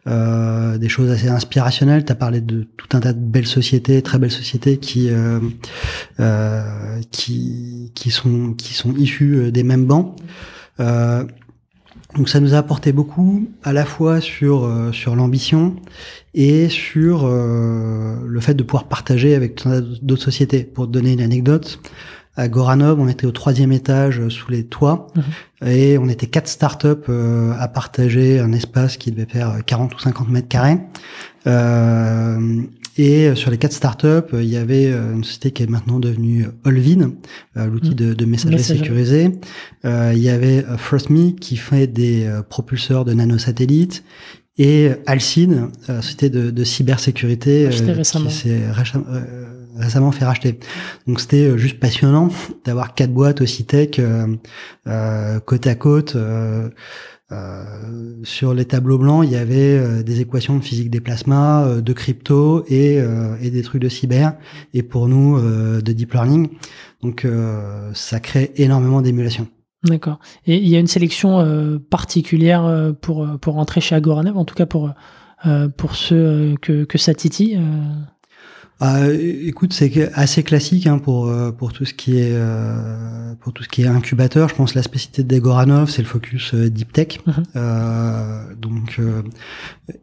euh, 0.09 0.79
des 0.79 0.89
choses 0.89 1.09
assez 1.11 1.29
inspirationnelles. 1.29 2.05
Tu 2.05 2.11
as 2.11 2.17
parlé 2.17 2.41
de 2.41 2.67
tout 2.77 2.89
un 2.97 3.01
tas 3.01 3.13
de 3.13 3.21
belles 3.21 3.47
sociétés, 3.47 4.03
très 4.03 4.19
belles 4.19 4.33
sociétés 4.33 4.79
qui 4.79 5.11
euh, 5.11 5.39
euh 6.19 7.01
qui 7.13 7.70
qui 8.01 8.11
sont 8.11 8.55
qui 8.55 8.75
sont 8.75 8.95
issues 8.97 9.37
euh, 9.37 9.51
des 9.53 9.63
mêmes 9.63 9.85
bancs. 9.85 10.17
Euh, 10.81 11.25
donc 12.17 12.29
ça 12.29 12.41
nous 12.41 12.55
a 12.55 12.59
apporté 12.59 12.93
beaucoup, 12.93 13.49
à 13.63 13.73
la 13.73 13.85
fois 13.85 14.21
sur 14.21 14.69
sur 14.93 15.15
l'ambition 15.15 15.77
et 16.35 16.69
sur 16.69 17.29
le 17.29 18.41
fait 18.41 18.55
de 18.55 18.65
pouvoir 18.65 18.89
partager 18.89 19.37
avec 19.37 19.63
d'autres 20.03 20.23
sociétés. 20.23 20.65
Pour 20.65 20.89
te 20.89 20.91
donner 20.91 21.13
une 21.13 21.21
anecdote, 21.21 21.79
à 22.37 22.49
Goranov, 22.49 23.01
on 23.01 23.09
était 23.09 23.27
au 23.27 23.33
troisième 23.33 23.73
étage 23.73 24.21
euh, 24.21 24.31
sous 24.31 24.51
les 24.51 24.65
toits 24.65 25.09
mhm. 25.15 25.69
et 25.69 25.99
on 25.99 26.09
était 26.09 26.27
quatre 26.27 26.49
startups 26.49 26.87
euh, 27.09 27.53
à 27.59 27.69
partager 27.69 28.39
un 28.39 28.53
espace 28.53 28.97
qui 28.97 29.11
devait 29.11 29.27
faire 29.27 29.59
40 29.67 29.95
ou 29.95 29.99
50 29.99 30.29
mètres 30.31 30.49
carrés. 30.49 30.79
Euh, 32.99 33.33
et 33.33 33.35
sur 33.35 33.51
les 33.51 33.59
quatre 33.59 33.73
startups, 33.73 34.33
il 34.33 34.49
y 34.49 34.57
avait 34.57 34.91
une 34.91 35.25
société 35.25 35.53
qui 35.53 35.63
est 35.63 35.71
maintenant 35.71 36.01
devenue 36.01 36.47
Olvin, 36.65 37.13
l'outil 37.55 37.91
mhm. 37.91 37.95
de, 37.95 38.15
de, 38.15 38.25
messagerie 38.25 38.63
sécurisé. 38.63 39.31
il 39.85 40.19
y 40.19 40.29
avait 40.29 40.65
FirstMe 40.77 41.35
qui 41.35 41.57
fait 41.57 41.87
des 41.87 42.31
propulseurs 42.49 43.05
de 43.05 43.13
nanosatellites 43.13 44.05
et 44.59 44.91
Alcine, 45.07 45.71
société 45.87 46.29
de, 46.29 46.51
de 46.51 46.65
cybersécurité 46.65 47.69
qui 47.71 48.31
s'est 48.31 48.71
récemment 49.81 50.13
fait 50.13 50.25
racheter. 50.25 50.59
Donc 51.07 51.21
c'était 51.21 51.49
euh, 51.49 51.57
juste 51.57 51.81
passionnant 51.81 52.31
d'avoir 52.65 52.95
quatre 52.95 53.13
boîtes 53.13 53.41
aussi 53.41 53.65
tech 53.65 53.99
euh, 53.99 54.27
euh, 54.87 55.41
côte 55.41 55.67
à 55.67 55.75
côte. 55.75 56.17
Sur 58.25 58.55
les 58.55 58.65
tableaux 58.65 58.99
blancs, 58.99 59.25
il 59.25 59.33
y 59.33 59.37
avait 59.37 60.03
des 60.03 60.21
équations 60.21 60.57
de 60.57 60.63
physique 60.63 60.91
des 60.91 61.01
plasmas, 61.01 61.81
de 61.81 61.93
crypto 61.93 62.65
et, 62.69 62.99
et, 63.41 63.51
des 63.51 63.63
trucs 63.63 63.81
de 63.81 63.89
cyber, 63.89 64.35
et 64.75 64.83
pour 64.83 65.07
nous 65.09 65.41
de 65.41 65.93
deep 65.93 66.13
learning. 66.13 66.49
Donc 67.03 67.27
ça 67.95 68.21
crée 68.21 68.53
énormément 68.57 69.01
d'émulation. 69.01 69.47
D'accord. 69.85 70.19
Et 70.47 70.57
il 70.57 70.69
y 70.69 70.77
a 70.77 70.81
une 70.81 70.89
sélection 70.89 71.79
particulière 71.89 72.93
pour, 73.01 73.29
pour 73.41 73.55
rentrer 73.55 73.81
chez 73.81 73.95
Agoranev, 73.95 74.37
en 74.37 74.45
tout 74.45 74.57
cas 74.57 74.67
pour, 74.67 74.91
pour 75.77 75.95
ceux 75.95 76.57
que, 76.61 76.85
que 76.85 76.99
ça 76.99 77.15
titille 77.15 77.61
ah, 78.83 79.11
écoute, 79.11 79.75
c'est 79.75 80.11
assez 80.15 80.43
classique 80.43 80.87
hein, 80.87 80.97
pour 80.99 81.29
euh, 81.29 81.53
pour 81.53 81.75
tout 81.75 81.85
ce 81.85 81.93
qui 81.93 82.19
est 82.19 82.33
euh, 82.33 83.35
pour 83.41 83.53
tout 83.53 83.63
ce 83.63 83.69
qui 83.69 83.83
est 83.83 83.87
incubateur. 83.87 84.49
Je 84.49 84.55
pense 84.55 84.73
que 84.73 84.79
la 84.79 84.83
spécificité 84.83 85.23
de 85.23 85.39
Goranov, 85.39 85.91
c'est 85.91 86.01
le 86.01 86.09
focus 86.09 86.55
euh, 86.55 86.71
deep 86.71 86.91
tech. 86.91 87.21
Mhm. 87.27 87.43
Euh, 87.57 88.55
donc 88.55 88.99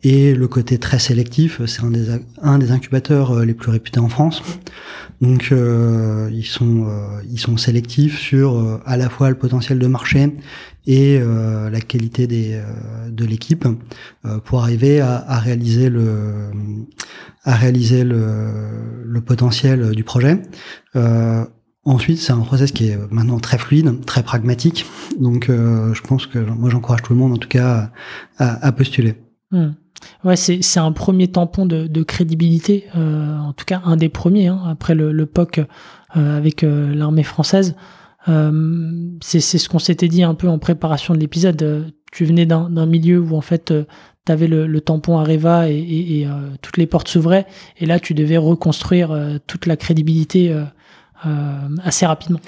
et 0.04 0.36
le 0.36 0.48
côté 0.48 0.78
très 0.78 1.00
sélectif, 1.00 1.60
c'est 1.66 1.82
un 1.82 1.90
des 1.90 2.20
un 2.44 2.60
des 2.60 2.72
incubateurs 2.72 3.44
les 3.44 3.56
plus 3.56 3.72
réputés 3.72 4.00
en 4.00 4.10
France. 4.10 4.44
Donc 5.22 5.52
ils 5.52 6.46
sont 6.46 6.88
ils 7.30 7.40
sont 7.40 7.58
sélectifs 7.58 8.20
sur 8.20 8.82
à 8.86 8.98
la 8.98 9.10
fois 9.10 9.30
le 9.30 9.36
potentiel 9.36 9.80
de 9.80 9.88
marché 9.88 10.32
et 10.88 11.20
euh, 11.22 11.70
la 11.70 11.82
qualité 11.82 12.28
des, 12.28 12.54
euh, 12.54 13.10
de 13.10 13.26
l'équipe 13.26 13.66
euh, 14.26 14.40
pour 14.40 14.62
arriver 14.62 15.02
à, 15.02 15.18
à, 15.18 15.38
réaliser 15.38 15.90
le 15.90 16.50
à 17.44 17.56
réaliser 17.56 18.04
le, 18.06 19.04
le 19.06 19.22
potentiel 19.22 19.92
du 19.92 20.04
projet. 20.04 20.42
Ensuite, 21.86 22.20
c'est 22.20 22.34
un 22.34 22.42
process 22.42 22.74
qui 22.74 22.90
est 22.90 22.98
maintenant 23.12 23.40
très 23.40 23.58
fluide, 23.58 24.04
très 24.06 24.22
pragmatique. 24.22 24.86
Donc, 25.22 25.46
je 25.48 26.02
pense 26.02 26.28
que 26.28 26.38
moi, 26.38 26.70
j'encourage 26.70 27.02
tout 27.02 27.14
le 27.14 27.20
monde, 27.20 27.32
en 27.32 27.38
tout 27.38 27.48
cas, 27.48 27.92
à, 28.38 28.68
à 28.68 28.72
postuler. 28.74 29.16
Hmm. 29.52 29.72
Ouais, 30.24 30.36
c'est 30.36 30.80
un 30.80 30.92
premier 30.92 31.28
tampon 31.28 31.66
de, 31.66 32.04
crédibilité, 32.04 32.86
euh, 32.96 33.38
en 33.38 33.54
tout 33.54 33.66
cas 33.66 33.82
un 33.84 33.98
des 33.98 34.10
premiers, 34.10 34.48
hein, 34.48 34.62
après 34.68 34.94
le, 34.94 35.26
POC 35.26 35.60
euh, 35.60 36.38
avec 36.38 36.62
l'armée 36.62 37.24
française. 37.24 37.76
Euh, 38.30 39.18
c'est 39.22 39.40
ce 39.40 39.70
qu'on 39.70 39.80
s'était 39.80 40.08
dit 40.08 40.24
un 40.24 40.34
peu 40.34 40.48
en 40.48 40.60
préparation 40.60 41.14
de 41.14 41.20
l'épisode. 41.20 41.62
Euh, 41.64 41.84
tu 42.12 42.26
venais 42.26 42.46
d'un 42.46 42.86
milieu 42.86 43.20
où 43.20 43.36
en 43.36 43.42
fait 43.42 43.72
euh, 43.72 43.84
tu 44.26 44.32
avais 44.32 44.48
le, 44.48 44.82
tampon 44.82 45.18
Areva 45.18 45.70
et, 45.70 46.28
toutes 46.62 46.78
les 46.78 46.88
portes 46.88 47.08
s'ouvraient. 47.08 47.46
Et 47.78 47.86
là, 47.86 48.00
tu 48.00 48.14
devais 48.14 48.38
reconstruire 48.38 49.40
toute 49.48 49.66
la 49.66 49.78
crédibilité 49.78 50.54
assez 51.84 52.06
rapidement. 52.06 52.40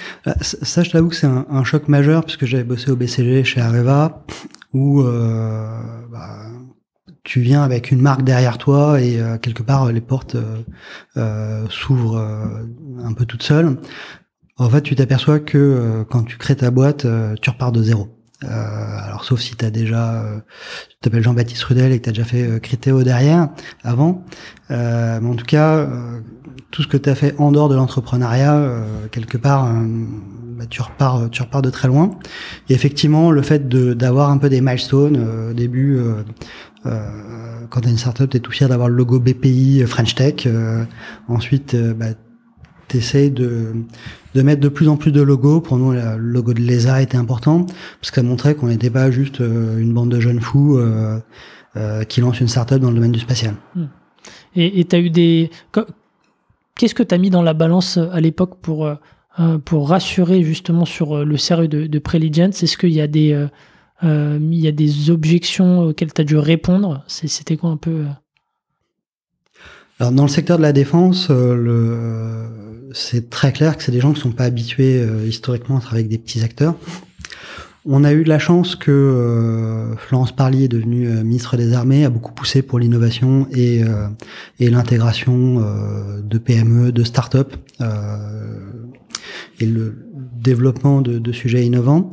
Ça, 0.42 0.84
je 0.84 0.90
t'avoue 0.90 1.08
que 1.08 1.16
c'est 1.16 1.28
un, 1.28 1.64
choc 1.64 1.88
majeur 1.88 2.26
puisque 2.26 2.46
j'avais 2.46 2.66
bossé 2.66 2.92
au 2.92 2.98
BCG 2.98 3.46
chez 3.46 3.62
Areva 3.62 4.26
où 4.74 5.04
bah, 5.04 6.48
tu 7.24 7.42
viens 7.42 7.64
avec 7.64 7.92
une 7.92 8.02
marque 8.02 8.24
derrière 8.24 8.58
toi 8.58 9.02
et 9.02 9.20
quelque 9.42 9.64
part 9.64 9.92
les 9.92 10.02
portes 10.02 10.38
s'ouvrent 11.70 12.68
un 13.04 13.14
peu 13.14 13.26
toutes 13.26 13.44
seules. 13.44 13.78
En 14.60 14.70
fait, 14.70 14.82
tu 14.82 14.94
t'aperçois 14.94 15.40
que 15.40 15.58
euh, 15.58 16.04
quand 16.04 16.24
tu 16.24 16.38
crées 16.38 16.58
ta 16.58 16.70
boîte, 16.70 17.06
euh, 17.06 17.34
tu 17.42 17.50
repars 17.50 17.72
de 17.72 17.82
zéro. 17.82 18.10
Euh, 18.44 18.48
alors 18.48 19.24
sauf 19.24 19.40
si 19.40 19.56
tu 19.56 19.66
as 19.66 19.72
déjà, 19.72 20.24
tu 20.90 20.98
t'appelles 21.02 21.24
Jean-Baptiste 21.24 21.64
Rudel 21.64 21.94
et 21.94 22.00
que 22.00 22.04
tu 22.04 22.10
as 22.10 22.12
déjà 22.12 22.26
fait 22.26 22.60
Critéo 22.62 23.04
derrière, 23.04 23.50
avant. 23.84 24.24
mais 24.70 25.26
en 25.26 25.36
tout 25.36 25.46
cas, 25.46 25.90
tout 26.72 26.84
ce 26.84 26.88
que 26.88 26.96
tu 26.98 27.10
as 27.10 27.16
fait 27.16 27.36
en 27.38 27.52
dehors 27.52 27.68
de 27.68 27.76
l'entrepreneuriat, 27.76 28.84
quelque 29.12 29.38
part, 29.38 29.74
bah, 30.60 30.66
tu 30.70 30.82
repars, 30.82 31.30
tu 31.32 31.42
repars 31.42 31.62
de 31.62 31.70
très 31.70 31.88
loin. 31.88 32.12
Et 32.70 32.74
effectivement, 32.74 33.32
le 33.32 33.42
fait 33.42 33.68
d'avoir 33.68 34.30
un 34.30 34.38
peu 34.38 34.50
des 34.50 34.62
milestones 34.62 35.50
au 35.50 35.54
début. 35.54 36.00
quand 36.84 37.82
tu 37.82 37.88
as 37.88 37.92
une 37.92 37.98
startup, 37.98 38.30
tu 38.30 38.38
es 38.38 38.40
tout 38.40 38.52
fier 38.52 38.70
d'avoir 38.70 38.90
le 38.90 38.96
logo 38.96 39.20
BPI 39.20 39.84
French 39.88 40.16
Tech. 40.16 40.48
ensuite, 41.28 41.76
bah, 41.76 42.14
tu 42.90 43.30
de, 43.30 43.74
de 44.36 44.42
mettre 44.42 44.62
de 44.62 44.70
plus 44.70 44.90
en 44.90 44.98
plus 44.98 45.12
de 45.12 45.22
logos. 45.22 45.62
Pour 45.62 45.78
nous, 45.78 45.92
le 45.92 46.18
logo 46.18 46.54
de 46.54 46.60
l'ESA 46.60 47.02
était 47.02 47.18
important, 47.18 47.66
parce 47.66 48.12
que 48.12 48.16
ça 48.16 48.24
montrait 48.24 48.56
qu'on 48.56 48.68
n'était 48.68 48.90
pas 48.90 49.12
juste 49.12 49.42
euh, 49.42 49.78
une 49.78 49.94
bande 49.94 50.10
de 50.10 50.20
jeunes 50.20 50.42
fous 50.42 50.78
euh, 50.78 51.20
euh, 51.78 52.04
qui 52.04 52.22
lancent 52.22 52.42
une 52.42 52.48
startup 52.48 52.80
dans 52.80 52.90
le 52.90 52.96
domaine 52.96 53.12
du 53.12 53.20
spatial. 53.20 53.56
Hmm. 53.76 53.86
Et 54.56 54.84
tu 54.84 54.96
as 54.96 55.00
eu 55.00 55.10
des... 55.10 55.52
Qu'est-ce 56.76 56.96
que 56.96 57.04
tu 57.04 57.14
as 57.14 57.18
mis 57.18 57.30
dans 57.30 57.44
la 57.44 57.54
balance 57.54 57.98
à 57.98 58.20
l'époque 58.20 58.58
pour, 58.62 58.90
pour 59.66 59.90
rassurer 59.90 60.44
justement 60.44 60.86
sur 60.86 61.24
le 61.24 61.38
sérieux 61.38 61.68
de, 61.68 61.88
de 61.88 61.98
Est-ce 61.98 62.78
qu'il 62.78 62.92
y 62.92 63.02
a 63.02 63.08
des... 63.08 63.48
il 64.04 64.56
y 64.56 64.68
a 64.68 64.72
des 64.72 65.10
objections 65.10 65.80
auxquelles 65.82 66.14
tu 66.14 66.22
as 66.22 66.26
dû 66.26 66.38
répondre? 66.38 67.04
C'était 67.08 67.56
quoi 67.56 67.70
un 67.70 67.78
peu 67.78 68.06
alors 70.00 70.14
dans 70.14 70.24
le 70.24 70.30
secteur 70.30 70.58
de 70.58 70.62
la 70.62 70.72
défense, 70.72 71.28
euh, 71.30 72.48
c'est 72.94 73.30
très 73.30 73.52
clair 73.52 73.76
que 73.76 73.84
c'est 73.84 73.92
des 73.92 74.00
gens 74.00 74.14
qui 74.14 74.22
sont 74.22 74.32
pas 74.32 74.46
habitués 74.46 75.02
euh, 75.02 75.26
historiquement 75.28 75.78
à 75.78 75.82
travailler 75.82 76.06
avec 76.06 76.12
des 76.12 76.18
petits 76.18 76.42
acteurs. 76.42 76.76
On 77.86 78.06
a 78.06 78.14
eu 78.14 78.24
de 78.24 78.30
la 78.30 78.40
chance 78.40 78.78
que 78.78 78.92
euh, 78.92 79.98
Florence 79.98 80.32
Parly 80.32 80.64
est 80.64 80.70
devenue 80.70 81.10
ministre 81.24 81.58
des 81.58 81.74
Armées, 81.74 82.06
a 82.06 82.10
beaucoup 82.10 82.32
poussé 82.32 82.62
pour 82.62 82.80
l'innovation 82.80 83.48
et 83.52 83.82
l'intégration 84.60 85.62
de 86.22 86.38
PME, 86.38 86.92
de 86.92 87.04
start-up 87.04 87.56
et 89.60 89.66
le 89.66 90.06
développement 90.36 91.02
de, 91.02 91.20
de 91.20 91.32
sujets 91.32 91.66
innovants. 91.66 92.10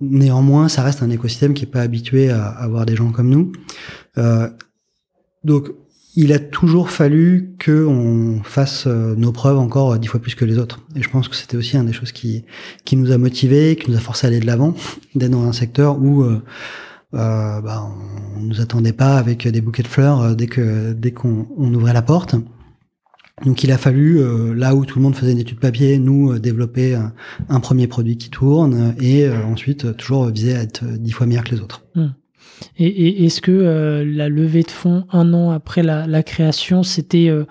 néanmoins, 0.00 0.68
ça 0.68 0.82
reste 0.82 1.02
un 1.02 1.10
écosystème 1.10 1.54
qui 1.54 1.64
est 1.64 1.68
pas 1.68 1.82
habitué 1.82 2.30
à, 2.30 2.46
avoir 2.46 2.86
des 2.86 2.96
gens 2.96 3.10
comme 3.10 3.28
nous. 3.28 3.52
donc 5.44 5.70
il 6.16 6.32
a 6.32 6.38
toujours 6.38 6.90
fallu 6.90 7.56
qu'on 7.64 8.40
fasse 8.44 8.84
euh, 8.86 9.14
nos 9.16 9.32
preuves 9.32 9.58
encore 9.58 9.92
euh, 9.92 9.98
dix 9.98 10.06
fois 10.06 10.20
plus 10.20 10.34
que 10.34 10.44
les 10.44 10.58
autres. 10.58 10.80
Et 10.94 11.02
je 11.02 11.10
pense 11.10 11.28
que 11.28 11.34
c'était 11.34 11.56
aussi 11.56 11.76
une 11.76 11.86
des 11.86 11.92
choses 11.92 12.12
qui, 12.12 12.44
qui 12.84 12.96
nous 12.96 13.10
a 13.10 13.18
motivés, 13.18 13.76
qui 13.76 13.90
nous 13.90 13.96
a 13.96 14.00
forcé 14.00 14.26
à 14.26 14.30
aller 14.30 14.40
de 14.40 14.46
l'avant, 14.46 14.74
d'être 15.14 15.32
dans 15.32 15.44
un 15.44 15.52
secteur 15.52 15.98
où 15.98 16.22
euh, 16.22 16.40
euh, 17.14 17.60
bah, 17.60 17.88
on 18.36 18.40
nous 18.40 18.60
attendait 18.60 18.92
pas 18.92 19.16
avec 19.16 19.48
des 19.48 19.60
bouquets 19.60 19.82
de 19.82 19.88
fleurs 19.88 20.36
dès 20.36 20.46
que 20.46 20.92
dès 20.92 21.12
qu'on 21.12 21.46
ouvrait 21.58 21.92
la 21.92 22.02
porte. 22.02 22.34
Donc 23.44 23.64
il 23.64 23.72
a 23.72 23.78
fallu, 23.78 24.20
là 24.54 24.76
où 24.76 24.84
tout 24.84 24.98
le 24.98 25.02
monde 25.02 25.16
faisait 25.16 25.32
une 25.32 25.40
étude 25.40 25.58
papier, 25.58 25.98
nous 25.98 26.38
développer 26.38 26.94
un, 27.48 27.60
premier 27.60 27.88
produit 27.88 28.16
qui 28.16 28.30
tourne 28.30 28.94
et 29.00 29.28
ensuite 29.28 29.96
toujours 29.96 30.26
viser 30.26 30.54
à 30.54 30.62
être 30.62 30.84
dix 30.84 31.10
fois 31.10 31.26
meilleur 31.26 31.42
que 31.42 31.54
les 31.54 31.60
autres. 31.60 31.82
Hmm. 31.96 32.10
Et, 32.76 33.24
est-ce 33.24 33.40
que 33.40 33.52
euh, 33.52 34.04
la 34.04 34.28
levée 34.28 34.62
de 34.62 34.70
fonds 34.70 35.04
un 35.12 35.32
an 35.34 35.50
après 35.50 35.82
la, 35.82 36.22
création, 36.22 36.82
c'était 36.82 37.28
euh, 37.28 37.44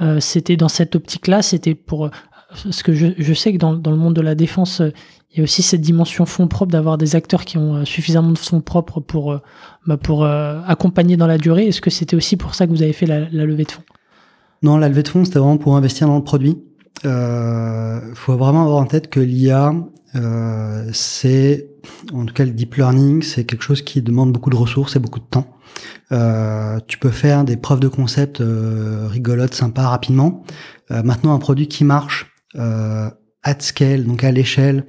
euh, 0.00 0.20
dans 0.58 0.68
cette 0.68 0.96
optique-là, 0.96 1.42
c'était 1.42 1.74
pour 1.74 2.10
parce 2.62 2.84
que 2.84 2.92
je, 2.92 3.34
sais 3.34 3.52
que 3.52 3.58
dans, 3.58 3.72
le 3.72 3.96
monde 3.96 4.14
de 4.14 4.20
la 4.20 4.36
défense, 4.36 4.80
il 5.32 5.38
y 5.38 5.40
a 5.40 5.42
aussi 5.42 5.62
cette 5.62 5.80
dimension 5.80 6.24
fonds 6.24 6.46
propres 6.46 6.70
d'avoir 6.70 6.98
des 6.98 7.16
acteurs 7.16 7.44
qui 7.44 7.58
ont 7.58 7.84
suffisamment 7.84 8.30
de 8.30 8.38
fonds 8.38 8.60
propres 8.60 9.00
pour 9.00 9.40
bah, 9.84 10.64
accompagner 10.68 11.16
dans 11.16 11.26
la 11.26 11.36
durée. 11.36 11.66
Est-ce 11.66 11.80
que 11.80 11.90
c'était 11.90 12.14
aussi 12.14 12.36
pour 12.36 12.54
ça 12.54 12.68
que 12.68 12.70
vous 12.70 12.82
avez 12.82 12.92
fait 12.92 13.06
la 13.06 13.28
levée 13.28 13.64
de 13.64 13.72
fonds? 13.72 13.82
Non, 14.64 14.78
la 14.78 14.88
levée 14.88 15.04
de 15.04 15.08
fonds, 15.08 15.24
c'était 15.24 15.38
vraiment 15.38 15.58
pour 15.58 15.76
investir 15.76 16.08
dans 16.08 16.16
le 16.16 16.24
produit. 16.24 16.64
Il 17.04 18.14
faut 18.14 18.36
vraiment 18.36 18.62
avoir 18.62 18.78
en 18.78 18.86
tête 18.86 19.08
que 19.08 19.20
l'IA, 19.20 19.74
c'est 20.92 21.68
en 22.12 22.24
tout 22.24 22.34
cas 22.34 22.44
le 22.44 22.50
deep 22.50 22.74
learning, 22.76 23.22
c'est 23.22 23.44
quelque 23.44 23.62
chose 23.62 23.82
qui 23.82 24.02
demande 24.02 24.32
beaucoup 24.32 24.50
de 24.50 24.56
ressources 24.56 24.96
et 24.96 24.98
beaucoup 24.98 25.20
de 25.20 25.26
temps. 25.26 25.46
Euh, 26.12 26.78
tu 26.86 26.98
peux 26.98 27.10
faire 27.10 27.44
des 27.44 27.56
preuves 27.56 27.80
de 27.80 27.88
concept 27.88 28.40
euh, 28.40 29.06
rigolotes, 29.08 29.54
sympas, 29.54 29.88
rapidement. 29.88 30.44
Euh, 30.90 31.02
maintenant, 31.02 31.34
un 31.34 31.38
produit 31.38 31.66
qui 31.66 31.84
marche 31.84 32.32
euh, 32.56 33.10
at 33.42 33.60
scale, 33.60 34.04
donc 34.04 34.22
à 34.24 34.30
l'échelle, 34.30 34.86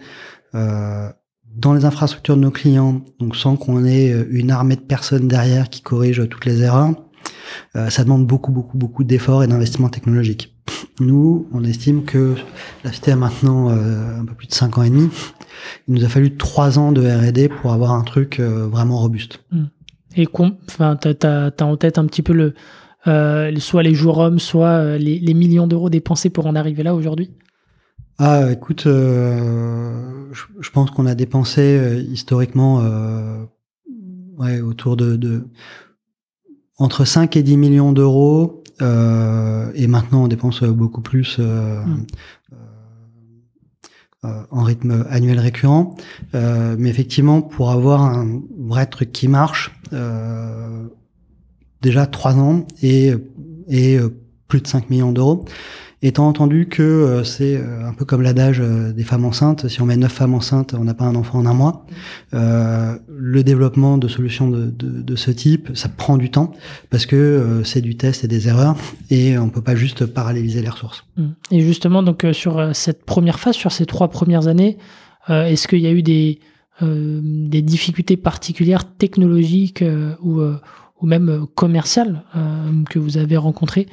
euh, 0.53 1.09
dans 1.55 1.73
les 1.73 1.85
infrastructures 1.85 2.35
de 2.35 2.41
nos 2.41 2.51
clients, 2.51 3.01
donc 3.19 3.35
sans 3.35 3.55
qu'on 3.55 3.85
ait 3.85 4.11
une 4.29 4.51
armée 4.51 4.75
de 4.75 4.81
personnes 4.81 5.27
derrière 5.27 5.69
qui 5.69 5.81
corrigent 5.81 6.27
toutes 6.27 6.45
les 6.45 6.61
erreurs, 6.61 6.91
ça 7.73 8.03
demande 8.03 8.25
beaucoup, 8.25 8.51
beaucoup, 8.51 8.77
beaucoup 8.77 9.03
d'efforts 9.03 9.43
et 9.43 9.47
d'investissements 9.47 9.89
technologiques. 9.89 10.55
Nous, 10.99 11.47
on 11.53 11.63
estime 11.63 12.03
que 12.03 12.35
la 12.83 12.89
société 12.89 13.11
a 13.11 13.15
maintenant 13.15 13.69
un 13.69 14.25
peu 14.25 14.33
plus 14.33 14.47
de 14.47 14.53
5 14.53 14.77
ans 14.77 14.83
et 14.83 14.89
demi. 14.89 15.09
Il 15.87 15.95
nous 15.95 16.05
a 16.05 16.09
fallu 16.09 16.35
trois 16.35 16.79
ans 16.79 16.91
de 16.91 17.01
R&D 17.01 17.49
pour 17.49 17.73
avoir 17.73 17.91
un 17.91 18.03
truc 18.03 18.39
euh, 18.39 18.67
vraiment 18.67 18.97
robuste. 18.97 19.39
Hmm. 19.51 19.65
Et 20.15 20.27
enfin, 20.33 20.95
t'as 20.95 21.51
as, 21.57 21.63
en 21.63 21.77
tête 21.77 21.97
un 21.97 22.05
petit 22.05 22.21
peu 22.21 22.33
le, 22.33 22.53
euh, 23.07 23.53
soit 23.57 23.83
les 23.83 23.93
jours 23.93 24.19
hommes, 24.19 24.39
soit 24.39 24.69
euh, 24.69 24.97
les, 24.97 25.33
millions 25.33 25.67
d'euros 25.67 25.89
dépensés 25.89 26.29
pour 26.29 26.47
en 26.47 26.55
arriver 26.55 26.83
là 26.83 26.95
aujourd'hui? 26.95 27.31
Ah, 28.17 28.49
écoute, 28.49 28.83
je, 28.85 30.69
pense 30.71 30.89
qu'on 30.91 31.05
a 31.05 31.15
dépensé 31.15 32.05
historiquement 32.09 32.81
ouais, 34.37 34.61
autour 34.61 34.95
de, 34.95 35.17
de, 35.17 35.49
entre 36.77 37.05
5 37.05 37.35
et 37.37 37.43
10 37.43 37.57
millions 37.57 37.91
d'euros. 37.91 38.63
et 38.81 39.87
maintenant, 39.87 40.23
on 40.23 40.27
dépense 40.27 40.63
beaucoup 40.63 41.01
plus. 41.01 41.39
Euh, 44.25 44.41
en 44.49 44.63
rythme 44.63 45.05
annuel 45.09 45.39
récurrent. 45.39 45.95
Euh, 46.33 46.75
mais 46.79 46.89
effectivement, 46.89 47.41
pour 47.41 47.71
avoir 47.71 48.01
un 48.01 48.41
vrai 48.57 48.85
truc 48.85 49.11
qui 49.11 49.27
marche, 49.27 49.71
euh, 49.93 50.87
déjà 51.81 52.07
trois 52.07 52.33
ans 52.35 52.65
et, 52.81 53.13
et 53.67 53.99
plus 54.47 54.61
de 54.61 54.67
5 54.67 54.89
millions 54.89 55.11
d'euros. 55.11 55.45
Étant 56.05 56.27
entendu 56.27 56.67
que 56.67 56.83
euh, 56.83 57.23
c'est 57.23 57.55
euh, 57.55 57.83
un 57.83 57.91
peu 57.91 58.05
comme 58.05 58.21
l'adage 58.21 58.59
euh, 58.61 58.93
des 58.93 59.03
femmes 59.03 59.25
enceintes, 59.25 59.67
si 59.67 59.81
on 59.81 59.87
met 59.87 59.97
neuf 59.97 60.11
femmes 60.11 60.35
enceintes, 60.35 60.75
on 60.75 60.83
n'a 60.83 60.93
pas 60.93 61.05
un 61.05 61.15
enfant 61.15 61.39
en 61.39 61.47
un 61.47 61.55
mois. 61.55 61.87
le 62.31 63.41
développement 63.41 63.97
de 63.97 64.07
solutions 64.07 64.47
de, 64.47 65.15
ce 65.15 65.31
type, 65.31 65.71
ça 65.73 65.89
prend 65.89 66.17
du 66.17 66.29
temps 66.29 66.51
parce 66.91 67.07
que 67.07 67.61
c'est 67.63 67.81
du 67.81 67.97
test 67.97 68.23
et 68.23 68.27
des 68.27 68.47
erreurs 68.47 68.75
et 69.09 69.39
on 69.39 69.49
peut 69.49 69.63
pas 69.63 69.75
juste 69.75 70.05
paralléliser 70.05 70.61
les 70.61 70.69
ressources. 70.69 71.05
Mmh. 71.17 71.23
Et 71.49 71.61
justement, 71.61 72.03
donc 72.03 72.23
sur 72.33 72.75
cette 72.75 73.03
première 73.03 73.39
phase, 73.39 73.55
sur 73.55 73.71
ces 73.71 73.87
trois 73.87 74.09
premières 74.09 74.47
années, 74.47 74.77
est-ce 75.29 75.67
qu'il 75.67 75.79
y 75.79 75.87
a 75.87 75.91
eu 75.91 76.03
des 76.03 77.61
difficultés 77.63 78.17
particulières 78.17 78.85
technologiques 78.95 79.83
ou 80.21 81.07
même 81.07 81.47
commerciales 81.55 82.23
que 82.89 82.99
vous 82.99 83.17
avez 83.17 83.37
rencontrées? 83.37 83.87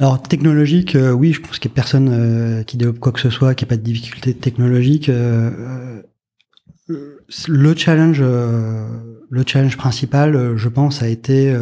Alors 0.00 0.22
technologique, 0.22 0.94
euh, 0.94 1.10
oui, 1.10 1.32
je 1.32 1.40
pense 1.40 1.58
qu'il 1.58 1.70
n'y 1.70 1.74
a 1.74 1.76
personne 1.76 2.08
euh, 2.12 2.62
qui 2.62 2.76
développe 2.76 3.00
quoi 3.00 3.10
que 3.10 3.18
ce 3.18 3.30
soit, 3.30 3.54
qui 3.54 3.64
n'a 3.64 3.68
pas 3.68 3.76
de 3.76 3.82
difficulté 3.82 4.32
technologique. 4.32 5.08
Euh, 5.08 6.02
le 6.88 7.74
challenge, 7.76 8.22
le 8.22 9.44
challenge 9.44 9.76
principal, 9.76 10.56
je 10.56 10.68
pense, 10.68 11.02
a 11.02 11.08
été 11.08 11.54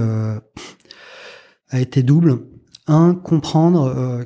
a 1.70 1.80
été 1.80 2.04
double. 2.04 2.42
Un, 2.86 3.12
comprendre 3.14 4.24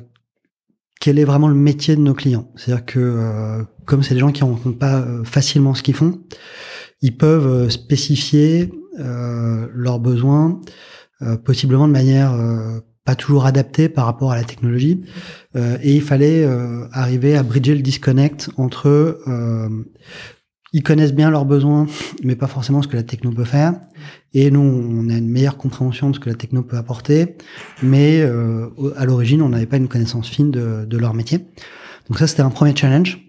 quel 0.99 1.17
est 1.17 1.23
vraiment 1.23 1.47
le 1.47 1.55
métier 1.55 1.95
de 1.95 2.01
nos 2.01 2.13
clients. 2.13 2.51
C'est-à-dire 2.55 2.85
que 2.85 3.65
comme 3.85 4.03
c'est 4.03 4.13
des 4.13 4.19
gens 4.19 4.31
qui 4.31 4.43
ne 4.43 4.49
rencontrent 4.51 4.77
pas 4.77 5.03
facilement 5.23 5.73
ce 5.73 5.81
qu'ils 5.81 5.95
font, 5.95 6.21
ils 7.01 7.17
peuvent 7.17 7.67
spécifier 7.69 8.71
leurs 8.99 9.99
besoins, 9.99 10.61
possiblement 11.43 11.87
de 11.87 11.93
manière 11.93 12.37
pas 13.05 13.15
toujours 13.15 13.45
adapté 13.45 13.89
par 13.89 14.05
rapport 14.05 14.31
à 14.31 14.35
la 14.35 14.43
technologie. 14.43 15.01
Euh, 15.55 15.77
et 15.81 15.95
il 15.95 16.01
fallait 16.01 16.43
euh, 16.43 16.87
arriver 16.91 17.35
à 17.35 17.43
bridger 17.43 17.75
le 17.75 17.81
disconnect 17.81 18.49
entre 18.57 18.87
euh, 19.27 19.69
ils 20.73 20.83
connaissent 20.83 21.13
bien 21.13 21.29
leurs 21.29 21.45
besoins, 21.45 21.87
mais 22.23 22.35
pas 22.35 22.47
forcément 22.47 22.81
ce 22.81 22.87
que 22.87 22.95
la 22.95 23.03
techno 23.03 23.31
peut 23.31 23.43
faire. 23.43 23.73
Et 24.33 24.49
nous, 24.51 24.61
on 24.61 25.09
a 25.09 25.17
une 25.17 25.29
meilleure 25.29 25.57
compréhension 25.57 26.09
de 26.09 26.15
ce 26.15 26.19
que 26.21 26.29
la 26.29 26.35
techno 26.35 26.63
peut 26.63 26.77
apporter, 26.77 27.35
mais 27.83 28.21
euh, 28.21 28.69
à 28.95 29.05
l'origine, 29.05 29.41
on 29.41 29.49
n'avait 29.49 29.65
pas 29.65 29.77
une 29.77 29.89
connaissance 29.89 30.29
fine 30.29 30.49
de, 30.49 30.85
de 30.85 30.97
leur 30.97 31.13
métier. 31.13 31.39
Donc 32.07 32.19
ça, 32.19 32.27
c'était 32.27 32.41
un 32.41 32.49
premier 32.49 32.73
challenge. 32.75 33.19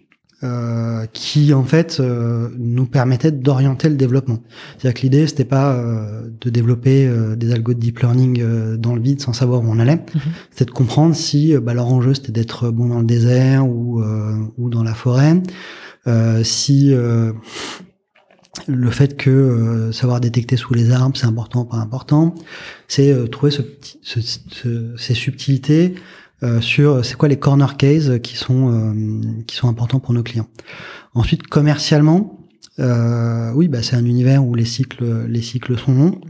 Euh, 0.45 1.07
qui 1.12 1.55
en 1.55 1.62
fait 1.62 1.99
euh, 2.01 2.49
nous 2.59 2.86
permettait 2.86 3.30
d'orienter 3.30 3.88
le 3.88 3.95
développement. 3.95 4.43
C'est-à-dire 4.76 5.01
que 5.01 5.03
l'idée 5.03 5.26
c'était 5.28 5.45
pas 5.45 5.72
euh, 5.72 6.30
de 6.40 6.51
développer 6.51 7.09
des 7.36 7.53
algos 7.53 7.74
de 7.74 7.78
deep 7.78 8.01
learning 8.01 8.76
dans 8.76 8.97
le 8.97 9.01
vide 9.01 9.20
sans 9.20 9.32
savoir 9.32 9.61
où 9.62 9.66
on 9.68 9.78
allait, 9.78 9.99
mhm. 10.14 10.20
c'était 10.51 10.64
de 10.64 10.72
comprendre 10.72 11.14
si 11.14 11.55
bah, 11.62 11.74
leur 11.74 11.86
enjeu 11.86 12.14
c'était 12.14 12.32
d'être 12.32 12.70
bon 12.70 12.88
dans 12.88 12.99
le 12.99 13.05
désert 13.05 13.68
ou 13.68 14.03
ou 14.59 14.68
dans 14.68 14.82
la 14.82 14.95
forêt, 14.95 15.40
si 16.43 16.93
le 18.66 18.90
fait 18.90 19.16
que 19.16 19.90
savoir 19.93 20.18
détecter 20.18 20.57
sous 20.57 20.74
les 20.74 20.90
arbres 20.90 21.16
c'est 21.16 21.26
important 21.26 21.61
ou 21.61 21.66
pas 21.66 21.76
important, 21.76 22.34
c'est 22.88 23.30
trouver 23.30 23.53
ce, 23.53 23.62
ce, 24.03 24.97
ces 24.97 25.14
subtilités 25.14 25.95
euh, 26.43 26.61
sur 26.61 27.05
c'est 27.05 27.16
quoi 27.16 27.28
les 27.28 27.38
corner 27.38 27.76
cases 27.76 28.11
qui 28.22 28.36
sont 28.36 28.72
euh, 28.72 29.43
qui 29.47 29.57
sont 29.57 29.68
importants 29.68 30.01
pour 30.01 30.12
nos 30.12 30.22
clients. 30.22 30.49
Ensuite, 31.14 31.47
commercialement, 31.47 32.40
euh, 32.80 33.53
oui, 33.55 33.68
bah, 33.68 33.82
c'est 33.82 33.97
un 33.97 34.05
univers 34.05 34.45
où 34.45 34.55
les 34.55 34.64
cycles 34.64 35.26
les 35.28 35.43
cycles 35.43 35.78
sont 35.78 35.95
longs. 35.95 36.20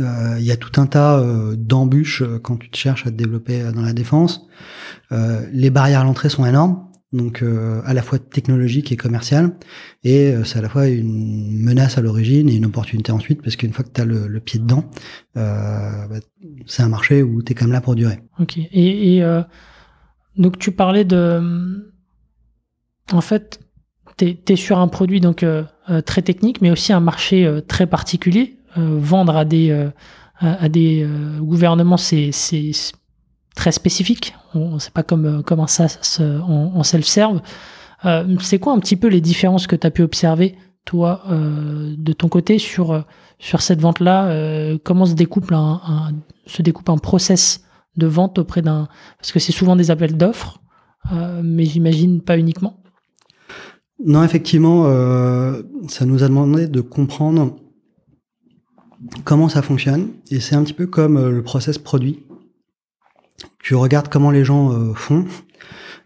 Il 0.00 0.44
y 0.44 0.52
a 0.52 0.56
tout 0.56 0.80
un 0.80 0.86
tas 0.86 1.20
d'embûches 1.56 2.22
quand 2.44 2.56
tu 2.56 2.70
te 2.70 2.76
cherches 2.76 3.04
à 3.08 3.10
te 3.10 3.16
développer 3.16 3.64
dans 3.74 3.82
la 3.82 3.92
défense. 3.92 4.46
les 5.10 5.70
barrières 5.70 6.02
à 6.02 6.04
l'entrée 6.04 6.28
sont 6.28 6.46
énormes 6.46 6.87
donc 7.12 7.42
euh, 7.42 7.80
à 7.84 7.94
la 7.94 8.02
fois 8.02 8.18
technologique 8.18 8.92
et 8.92 8.96
commercial, 8.96 9.52
et 10.04 10.28
euh, 10.28 10.44
c'est 10.44 10.58
à 10.58 10.62
la 10.62 10.68
fois 10.68 10.88
une 10.88 11.58
menace 11.62 11.96
à 11.96 12.02
l'origine 12.02 12.48
et 12.50 12.54
une 12.54 12.66
opportunité 12.66 13.12
ensuite, 13.12 13.40
parce 13.42 13.56
qu'une 13.56 13.72
fois 13.72 13.84
que 13.84 13.90
tu 13.90 14.00
as 14.00 14.04
le, 14.04 14.40
pied 14.40 14.60
dedans, 14.60 14.84
euh, 15.36 16.06
bah, 16.06 16.16
c'est 16.66 16.82
un 16.82 16.88
marché 16.88 17.22
où 17.22 17.42
tu 17.42 17.52
es 17.52 17.54
quand 17.54 17.64
même 17.64 17.72
là 17.72 17.80
pour 17.80 17.94
durer. 17.94 18.18
Ok, 18.38 18.58
et, 18.58 19.22
donc 20.36 20.58
tu 20.58 20.70
parlais 20.70 21.04
de... 21.04 21.82
En 23.10 23.22
fait, 23.22 23.58
tu 24.18 24.36
es, 24.46 24.56
sur 24.56 24.78
un 24.78 24.88
produit 24.88 25.20
donc 25.20 25.44
très 26.04 26.22
technique, 26.22 26.60
mais 26.60 26.70
aussi 26.70 26.92
un 26.92 27.00
marché 27.00 27.60
très 27.66 27.86
particulier. 27.86 28.58
vendre 28.76 29.36
à 29.36 29.44
des, 29.44 29.88
à 30.40 30.68
des 30.68 31.08
gouvernements, 31.40 31.96
c'est 31.96 32.30
très 33.58 33.72
spécifique. 33.72 34.34
C'est 34.78 34.92
pas 34.92 35.02
comme, 35.02 35.26
euh, 35.26 35.42
comme 35.42 35.58
un 35.58 35.66
SaaS 35.66 36.18
euh, 36.20 36.38
en, 36.40 36.82
self-serve. 36.84 37.42
Euh, 38.04 38.36
c'est 38.40 38.60
quoi 38.60 38.72
un 38.72 38.78
petit 38.78 38.94
peu 38.94 39.08
les 39.08 39.20
différences 39.20 39.66
que 39.66 39.74
tu 39.74 39.84
as 39.86 39.90
pu 39.90 40.02
observer, 40.02 40.54
toi, 40.84 41.22
de 41.28 42.12
ton 42.14 42.28
côté, 42.28 42.58
sur, 42.58 43.04
sur 43.38 43.60
cette 43.60 43.80
vente-là 43.80 44.74
Comment 44.84 45.04
se 45.04 45.12
découpe 45.12 45.52
un, 45.52 46.12
se 46.46 46.62
découpe 46.62 46.88
un 46.88 46.96
process 46.96 47.62
de 47.98 48.06
vente 48.06 48.38
auprès 48.38 48.62
d'un. 48.62 48.88
Parce 49.18 49.32
que 49.32 49.38
c'est 49.38 49.52
souvent 49.52 49.76
des 49.76 49.90
appels 49.90 50.16
d'offres, 50.16 50.62
mais 51.42 51.66
j'imagine 51.66 52.22
pas 52.22 52.38
uniquement. 52.38 52.80
Non, 54.02 54.24
effectivement, 54.24 54.84
ça 55.88 56.06
nous 56.06 56.22
a 56.22 56.28
demandé 56.28 56.68
de 56.68 56.80
comprendre 56.80 57.56
comment 59.24 59.50
ça 59.50 59.60
fonctionne. 59.60 60.08
Et 60.30 60.40
c'est 60.40 60.54
un 60.54 60.64
petit 60.64 60.72
peu 60.72 60.86
comme 60.86 61.28
le 61.28 61.42
process 61.42 61.76
produit 61.76 62.24
tu 63.58 63.74
regardes 63.74 64.08
comment 64.08 64.30
les 64.30 64.44
gens 64.44 64.72
euh, 64.72 64.94
font. 64.94 65.24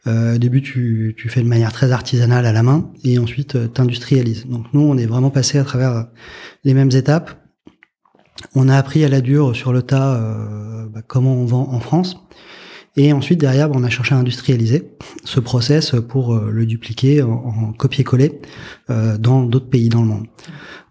Euh, 0.07 0.35
au 0.35 0.39
début, 0.39 0.63
tu, 0.63 1.15
tu, 1.17 1.29
fais 1.29 1.43
de 1.43 1.49
manière 1.49 1.73
très 1.73 1.93
artisanale 1.93 2.45
à 2.45 2.53
la 2.53 2.63
main, 2.63 2.91
et 3.05 3.19
ensuite 3.19 3.55
euh, 3.55 3.69
tu 3.73 3.81
industrialises. 3.81 4.47
Donc 4.47 4.67
nous, 4.73 4.81
on 4.81 4.97
est 4.97 5.07
vraiment 5.07 5.31
passé 5.31 5.59
à 5.59 5.65
travers 5.65 6.07
les 6.65 6.75
mêmes 6.75 6.91
étapes. 6.93 7.39
On 8.55 8.69
a 8.69 8.77
appris 8.77 9.05
à 9.05 9.09
la 9.09 9.21
dure 9.21 9.55
sur 9.55 9.73
le 9.73 9.83
tas 9.83 10.21
bah, 10.93 11.03
comment 11.07 11.35
on 11.35 11.45
vend 11.45 11.69
en 11.71 11.79
France. 11.79 12.17
Et 12.97 13.13
ensuite, 13.13 13.39
derrière, 13.39 13.69
bah, 13.69 13.77
on 13.79 13.85
a 13.85 13.89
cherché 13.91 14.15
à 14.15 14.19
industrialiser 14.19 14.97
ce 15.25 15.39
process 15.39 15.95
pour 16.09 16.35
le 16.35 16.67
dupliquer 16.67 17.23
en, 17.23 17.73
copier-coller 17.73 18.41
dans 18.89 19.45
d'autres 19.45 19.69
pays 19.69 19.89
dans 19.89 20.01
le 20.01 20.09
monde. 20.09 20.27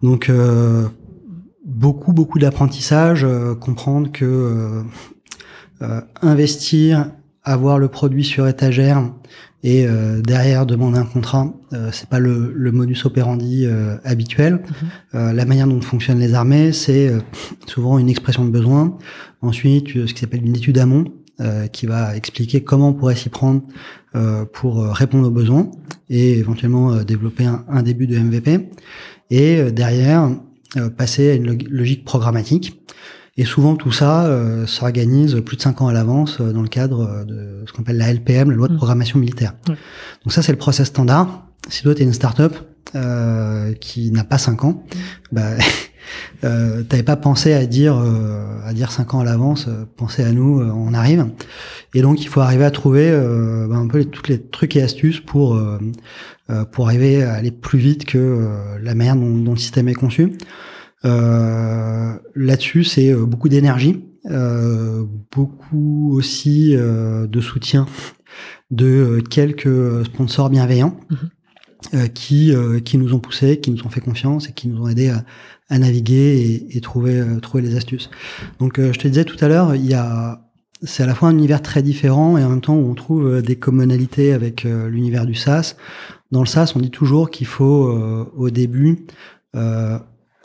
Donc, 0.02 0.30
beaucoup, 1.64 2.12
beaucoup 2.12 2.38
d'apprentissage, 2.38 3.26
comprendre 3.60 4.10
que 4.10 4.24
euh, 4.24 4.82
investir, 6.22 7.10
avoir 7.44 7.78
le 7.78 7.88
produit 7.88 8.24
sur 8.24 8.46
étagère 8.46 9.02
et 9.64 9.86
euh, 9.86 10.20
derrière 10.22 10.66
demander 10.66 10.98
un 10.98 11.04
contrat, 11.04 11.52
euh, 11.72 11.90
c'est 11.92 12.08
pas 12.08 12.18
le, 12.18 12.52
le, 12.54 12.72
modus 12.72 12.98
operandi 13.04 13.66
habituel. 14.04 14.62
Mhm. 15.12 15.36
la 15.36 15.44
manière 15.44 15.66
dont 15.66 15.80
fonctionnent 15.80 16.18
les 16.18 16.34
armées, 16.34 16.72
c'est 16.72 17.12
souvent 17.66 17.98
une 17.98 18.08
expression 18.08 18.44
de 18.44 18.50
besoin. 18.50 18.98
Ensuite, 19.40 19.88
ce 19.88 20.12
qui 20.12 20.20
s'appelle 20.20 20.44
une 20.44 20.56
étude 20.56 20.78
amont, 20.78 21.04
qui 21.72 21.86
va 21.86 22.16
expliquer 22.16 22.62
comment 22.62 22.90
on 22.90 22.92
pourrait 22.92 23.16
s'y 23.16 23.28
prendre 23.28 23.62
pour 24.52 24.84
répondre 24.84 25.26
aux 25.26 25.32
besoins 25.32 25.70
et 26.08 26.38
éventuellement 26.38 27.02
développer 27.02 27.46
un, 27.46 27.64
un, 27.68 27.82
début 27.82 28.06
de 28.06 28.16
MVP. 28.16 28.68
Et 29.30 29.72
derrière, 29.72 30.30
passer 30.96 31.30
à 31.30 31.34
une 31.34 31.58
logique 31.68 32.04
programmatique 32.04 32.80
et 33.38 33.44
souvent, 33.46 33.76
tout 33.76 33.92
ça 33.92 34.26
euh, 34.26 34.66
s'organise 34.66 35.40
plus 35.40 35.56
de 35.56 35.62
cinq 35.62 35.80
ans 35.80 35.88
à 35.88 35.92
l'avance 35.92 36.38
euh, 36.40 36.52
dans 36.52 36.60
le 36.60 36.68
cadre 36.68 37.08
euh, 37.08 37.24
de 37.24 37.64
ce 37.66 37.72
qu'on 37.72 37.82
appelle 37.82 37.96
la 37.96 38.12
LPM, 38.12 38.50
la 38.50 38.56
loi 38.56 38.68
de 38.68 38.74
mm. 38.74 38.76
programmation 38.76 39.18
militaire. 39.18 39.54
Donc 39.66 40.32
ça, 40.32 40.42
c'est 40.42 40.52
le 40.52 40.58
process 40.58 40.88
standard. 40.88 41.46
Si 41.68 41.82
toi, 41.82 41.94
tu 41.94 42.02
es 42.02 42.04
une 42.04 42.12
start-up 42.12 42.54
euh, 42.94 43.72
qui 43.74 44.10
n'a 44.10 44.24
pas 44.24 44.36
cinq 44.36 44.64
ans, 44.64 44.84
mm. 44.84 44.98
bah, 45.32 45.50
euh, 46.44 46.82
t'avais 46.82 47.02
pas 47.02 47.16
pensé 47.16 47.54
à 47.54 47.64
dire 47.64 47.96
à 48.66 48.74
dire 48.74 48.92
cinq 48.92 49.14
ans 49.14 49.20
à 49.20 49.24
l'avance, 49.24 49.66
pensez 49.96 50.22
à 50.22 50.32
nous, 50.32 50.60
on 50.60 50.92
arrive. 50.92 51.26
Et 51.94 52.02
donc, 52.02 52.20
il 52.20 52.28
faut 52.28 52.40
arriver 52.40 52.64
à 52.66 52.70
trouver 52.70 53.10
bah, 53.66 53.76
un 53.76 53.86
peu 53.86 53.98
les, 53.98 54.06
tous 54.06 54.28
les 54.28 54.42
trucs 54.42 54.76
et 54.76 54.82
astuces 54.82 55.20
pour 55.20 55.58
pour 56.70 56.86
arriver 56.86 57.22
à 57.22 57.32
aller 57.32 57.50
plus 57.50 57.78
vite 57.78 58.04
que 58.04 58.46
la 58.82 58.94
manière 58.94 59.16
dont, 59.16 59.38
dont 59.38 59.52
le 59.52 59.58
système 59.58 59.88
est 59.88 59.94
conçu. 59.94 60.32
Euh, 61.04 62.14
là-dessus, 62.34 62.84
c'est 62.84 63.12
euh, 63.12 63.24
beaucoup 63.24 63.48
d'énergie, 63.48 64.04
euh, 64.30 65.04
beaucoup 65.34 66.12
aussi 66.14 66.74
de 66.76 67.40
soutien 67.40 67.86
de 68.70 69.22
quelques 69.28 70.04
sponsors 70.06 70.48
bienveillants 70.48 70.96
mhm. 71.10 72.08
qui 72.08 72.54
qui 72.84 72.98
nous 72.98 73.14
ont 73.14 73.18
poussé, 73.18 73.58
qui 73.60 73.70
nous 73.70 73.84
ont 73.84 73.90
fait 73.90 74.00
confiance 74.00 74.48
et 74.48 74.52
qui 74.52 74.68
nous 74.68 74.82
ont 74.82 74.88
aidé 74.88 75.08
à, 75.08 75.24
à 75.68 75.78
naviguer 75.78 76.38
et, 76.70 76.76
et 76.76 76.80
trouver 76.80 77.22
trouver 77.42 77.62
les 77.62 77.76
astuces. 77.76 78.10
Donc, 78.60 78.80
je 78.80 78.98
te 78.98 79.08
disais 79.08 79.24
tout 79.24 79.36
à 79.44 79.48
l'heure, 79.48 79.74
il 79.74 79.84
y 79.84 79.94
a 79.94 80.40
c'est 80.84 81.02
à 81.02 81.06
la 81.06 81.14
fois 81.14 81.28
un 81.28 81.32
univers 81.32 81.62
très 81.62 81.82
différent 81.82 82.38
et 82.38 82.44
en 82.44 82.48
même 82.48 82.60
temps 82.60 82.74
où 82.74 82.90
on 82.90 82.94
trouve 82.94 83.42
des 83.42 83.56
commonalités 83.56 84.32
avec 84.32 84.64
l'univers 84.64 85.26
du 85.26 85.34
SaaS. 85.34 85.76
Dans 86.32 86.40
le 86.40 86.46
SaaS, 86.46 86.72
on 86.74 86.80
dit 86.80 86.90
toujours 86.90 87.30
qu'il 87.30 87.46
faut 87.46 87.88
au 88.36 88.50
début 88.50 89.04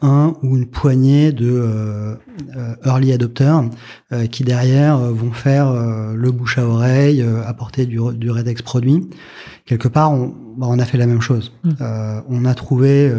un 0.01 0.33
ou 0.43 0.57
une 0.57 0.67
poignée 0.67 1.31
de 1.31 1.49
euh, 1.49 2.15
early 2.85 3.13
adopters 3.13 3.63
qui 4.31 4.43
derrière 4.43 4.97
vont 4.97 5.31
faire 5.31 5.73
le 6.13 6.31
bouche 6.31 6.57
à 6.57 6.65
oreille, 6.65 7.25
apporter 7.45 7.85
du, 7.85 7.99
du 8.15 8.31
Redex 8.31 8.61
produit. 8.61 9.09
Quelque 9.65 9.87
part, 9.87 10.11
on, 10.11 10.33
bah, 10.57 10.67
on 10.69 10.79
a 10.79 10.85
fait 10.85 10.97
la 10.97 11.07
même 11.07 11.21
chose. 11.21 11.51
Mmh. 11.63 11.71
on 12.29 12.45
a 12.45 12.53
trouvé 12.53 13.11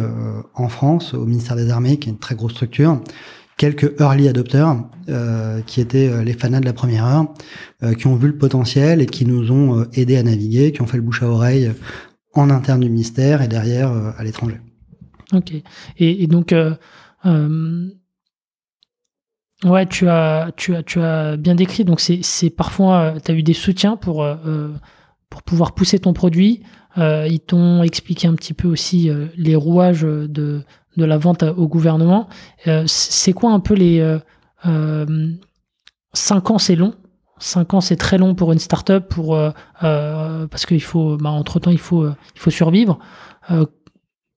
en 0.55 0.69
France, 0.69 1.13
au 1.13 1.25
ministère 1.25 1.55
des 1.55 1.69
Armées, 1.69 1.97
qui 1.97 2.09
est 2.09 2.13
une 2.13 2.19
très 2.19 2.35
grosse 2.35 2.53
structure, 2.53 3.01
quelques 3.57 3.99
early 3.99 4.27
adopters 4.29 4.77
euh, 5.09 5.61
qui 5.65 5.81
étaient 5.81 6.23
les 6.23 6.33
fanats 6.33 6.61
de 6.61 6.65
la 6.65 6.73
première 6.73 7.05
heure, 7.05 7.33
euh, 7.83 7.93
qui 7.93 8.07
ont 8.07 8.15
vu 8.15 8.27
le 8.27 8.37
potentiel 8.37 9.01
et 9.01 9.05
qui 9.05 9.25
nous 9.25 9.51
ont 9.51 9.85
aidés 9.93 10.17
à 10.17 10.23
naviguer, 10.23 10.71
qui 10.71 10.81
ont 10.81 10.87
fait 10.87 10.97
le 10.97 11.03
bouche 11.03 11.21
à 11.21 11.27
oreille 11.27 11.71
en 12.33 12.49
interne 12.49 12.81
du 12.81 12.89
ministère 12.89 13.41
et 13.41 13.47
derrière 13.47 13.91
euh, 13.91 14.11
à 14.17 14.23
l'étranger. 14.23 14.59
Ok. 15.33 15.53
Et, 15.97 16.27
donc, 16.27 16.53
euh, 16.53 16.75
euh, 17.25 17.89
ouais, 19.63 19.85
tu 19.85 20.07
as, 20.09 20.51
tu, 20.55 20.75
as, 20.75 20.83
tu 20.83 20.99
as 21.01 21.37
bien 21.37 21.55
décrit. 21.55 21.85
Donc, 21.85 21.99
c'est 21.99 22.49
parfois, 22.49 23.15
tu 23.23 23.31
as 23.31 23.35
eu 23.35 23.43
des 23.43 23.53
soutiens 23.53 23.95
pour, 23.95 24.27
pour 25.29 25.43
pouvoir 25.43 25.73
pousser 25.73 25.99
ton 25.99 26.13
produit. 26.13 26.63
ils 26.97 27.41
t'ont 27.45 27.83
expliqué 27.83 28.27
un 28.27 28.35
petit 28.35 28.53
peu 28.53 28.67
aussi 28.67 29.09
les 29.35 29.55
rouages 29.55 30.01
de, 30.01 30.63
de 30.97 31.05
la 31.05 31.17
vente 31.17 31.43
au 31.43 31.67
gouvernement. 31.67 32.27
c'est 32.87 33.33
quoi 33.33 33.51
un 33.51 33.59
peu 33.59 33.75
les. 33.75 34.19
5 36.13 36.51
ans, 36.51 36.57
c'est 36.57 36.75
long? 36.75 36.93
5 37.39 37.73
ans, 37.73 37.81
c'est 37.81 37.95
très 37.95 38.17
long 38.17 38.35
pour 38.35 38.51
une 38.51 38.59
startup 38.59 39.07
pour, 39.07 39.35
euh, 39.35 39.51
euh, 39.83 40.47
parce 40.47 40.65
qu'il 40.65 40.81
faut, 40.83 41.17
bah, 41.17 41.29
entre-temps, 41.29 41.71
il 41.71 41.79
faut, 41.79 42.03
euh, 42.03 42.15
il 42.35 42.39
faut 42.39 42.51
survivre. 42.51 42.99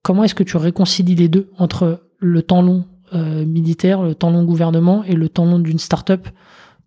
Comment 0.03 0.23
est-ce 0.23 0.35
que 0.35 0.43
tu 0.43 0.57
réconcilies 0.57 1.15
les 1.15 1.27
deux 1.27 1.49
entre 1.57 2.03
le 2.19 2.41
temps 2.43 2.61
long 2.61 2.85
militaire, 3.13 4.01
le 4.01 4.15
temps 4.15 4.31
long 4.31 4.43
gouvernement 4.43 5.03
et 5.03 5.13
le 5.13 5.29
temps 5.29 5.45
long 5.45 5.59
d'une 5.59 5.77
startup 5.77 6.27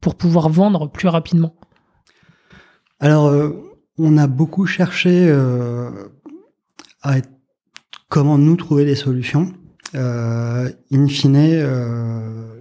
pour 0.00 0.16
pouvoir 0.16 0.48
vendre 0.48 0.90
plus 0.90 1.06
rapidement? 1.06 1.54
Alors, 2.98 3.32
on 3.96 4.18
a 4.18 4.26
beaucoup 4.26 4.66
cherché 4.66 5.30
à 7.02 7.14
comment 8.08 8.38
nous 8.38 8.56
trouver 8.56 8.84
des 8.84 8.96
solutions. 8.96 9.52
in 9.94 11.08
fine, 11.08 11.36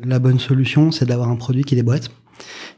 la 0.03 0.19
bonne 0.19 0.37
solution, 0.37 0.91
c'est 0.91 1.05
d'avoir 1.05 1.29
un 1.29 1.35
produit 1.35 1.63
qui 1.63 1.75
déboîte 1.75 2.11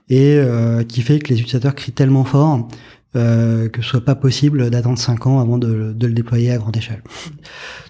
et 0.09 0.35
euh, 0.37 0.83
qui 0.83 1.01
fait 1.01 1.19
que 1.19 1.29
les 1.29 1.39
utilisateurs 1.39 1.75
crient 1.75 1.91
tellement 1.91 2.23
fort 2.23 2.67
euh, 3.15 3.69
que 3.69 3.81
ce 3.81 3.87
soit 3.87 4.03
pas 4.03 4.15
possible 4.15 4.69
d'attendre 4.69 4.99
5 4.99 5.27
ans 5.27 5.39
avant 5.39 5.57
de, 5.57 5.93
de, 5.93 6.07
le 6.07 6.13
déployer 6.13 6.51
à 6.51 6.57
grande 6.57 6.75
échelle. 6.75 7.01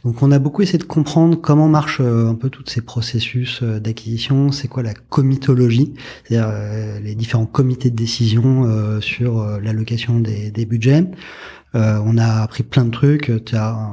Donc 0.05 0.21
on 0.21 0.31
a 0.31 0.37
beaucoup 0.37 0.61
essayé 0.61 0.77
de 0.77 0.83
comprendre 0.83 1.41
comment 1.41 1.67
marchent 1.67 2.01
euh, 2.01 2.29
un 2.29 2.35
peu 2.35 2.51
tous 2.51 2.63
ces 2.67 2.81
processus 2.81 3.61
euh, 3.63 3.79
d'acquisition, 3.79 4.51
c'est 4.51 4.67
quoi 4.67 4.83
la 4.83 4.93
comitologie, 4.93 5.95
c'est-à-dire 6.23 6.53
les 7.01 7.15
différents 7.15 7.47
comités 7.47 7.89
de 7.89 7.95
décision 7.95 9.01
sur 9.01 9.43
l'allocation 9.59 10.19
des, 10.19 10.51
des, 10.51 10.65
budgets. 10.65 11.05
on 11.73 12.17
a 12.17 12.41
appris 12.43 12.63
plein 12.63 12.85
de 12.85 12.91
trucs. 12.91 13.31
Tu 13.45 13.55
as 13.55 13.89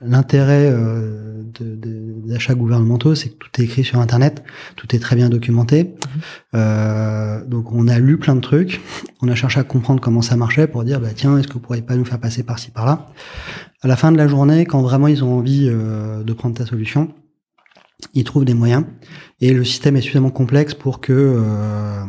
l'intérêt 0.00 0.72
des 1.60 2.34
achats 2.34 2.54
gouvernementaux, 2.54 3.14
c'est 3.14 3.30
que 3.30 3.36
tout 3.36 3.48
est 3.60 3.64
écrit 3.64 3.84
sur 3.84 3.98
Internet, 3.98 4.42
tout 4.76 4.94
est 4.94 4.98
très 4.98 5.16
bien 5.16 5.28
documenté. 5.28 5.84
Mhm. 5.84 6.20
Euh, 6.54 7.44
donc 7.44 7.72
on 7.72 7.88
a 7.88 7.98
lu 7.98 8.18
plein 8.18 8.34
de 8.34 8.40
trucs, 8.40 8.80
on 9.22 9.28
a 9.28 9.34
cherché 9.34 9.60
à 9.60 9.64
comprendre 9.64 10.00
comment 10.00 10.22
ça 10.22 10.36
marchait 10.36 10.66
pour 10.66 10.84
dire 10.84 11.00
bah 11.00 11.08
tiens, 11.14 11.38
est-ce 11.38 11.48
que 11.48 11.54
vous 11.54 11.60
pourriez 11.60 11.82
pas 11.82 11.96
nous 11.96 12.04
faire 12.04 12.20
passer 12.20 12.42
par-ci 12.42 12.70
par-là? 12.70 13.06
À 13.82 13.88
la 13.88 13.96
fin 13.96 14.12
de 14.12 14.16
la 14.16 14.28
journée, 14.28 14.66
quand 14.66 14.82
vraiment 14.82 15.08
ils 15.08 15.24
ont 15.24 15.38
envie 15.38 15.68
euh, 15.68 16.22
de 16.22 16.32
prendre 16.32 16.56
ta 16.56 16.66
solution, 16.66 17.14
ils 18.14 18.24
trouvent 18.24 18.44
des 18.44 18.54
moyens 18.54 18.84
et 19.40 19.52
le 19.52 19.64
système 19.64 19.96
est 19.96 20.00
suffisamment 20.00 20.30
complexe 20.30 20.74
pour 20.74 21.00
que 21.00 21.12
euh, 21.12 22.04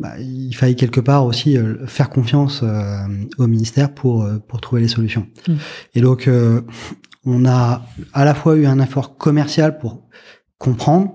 bah, 0.00 0.18
il 0.18 0.52
faille 0.54 0.76
quelque 0.76 1.00
part 1.00 1.24
aussi 1.26 1.56
euh, 1.56 1.86
faire 1.86 2.10
confiance 2.10 2.62
euh, 2.62 3.06
au 3.38 3.46
ministère 3.46 3.92
pour 3.94 4.26
pour 4.48 4.60
trouver 4.60 4.82
les 4.82 4.88
solutions. 4.88 5.26
Mhm. 5.46 5.58
Et 5.94 6.00
donc 6.00 6.28
on 7.26 7.44
a 7.44 7.86
à 8.12 8.24
la 8.24 8.34
fois 8.34 8.56
eu 8.56 8.66
un 8.66 8.80
effort 8.80 9.16
commercial 9.16 9.78
pour 9.78 10.02
comprendre, 10.58 11.12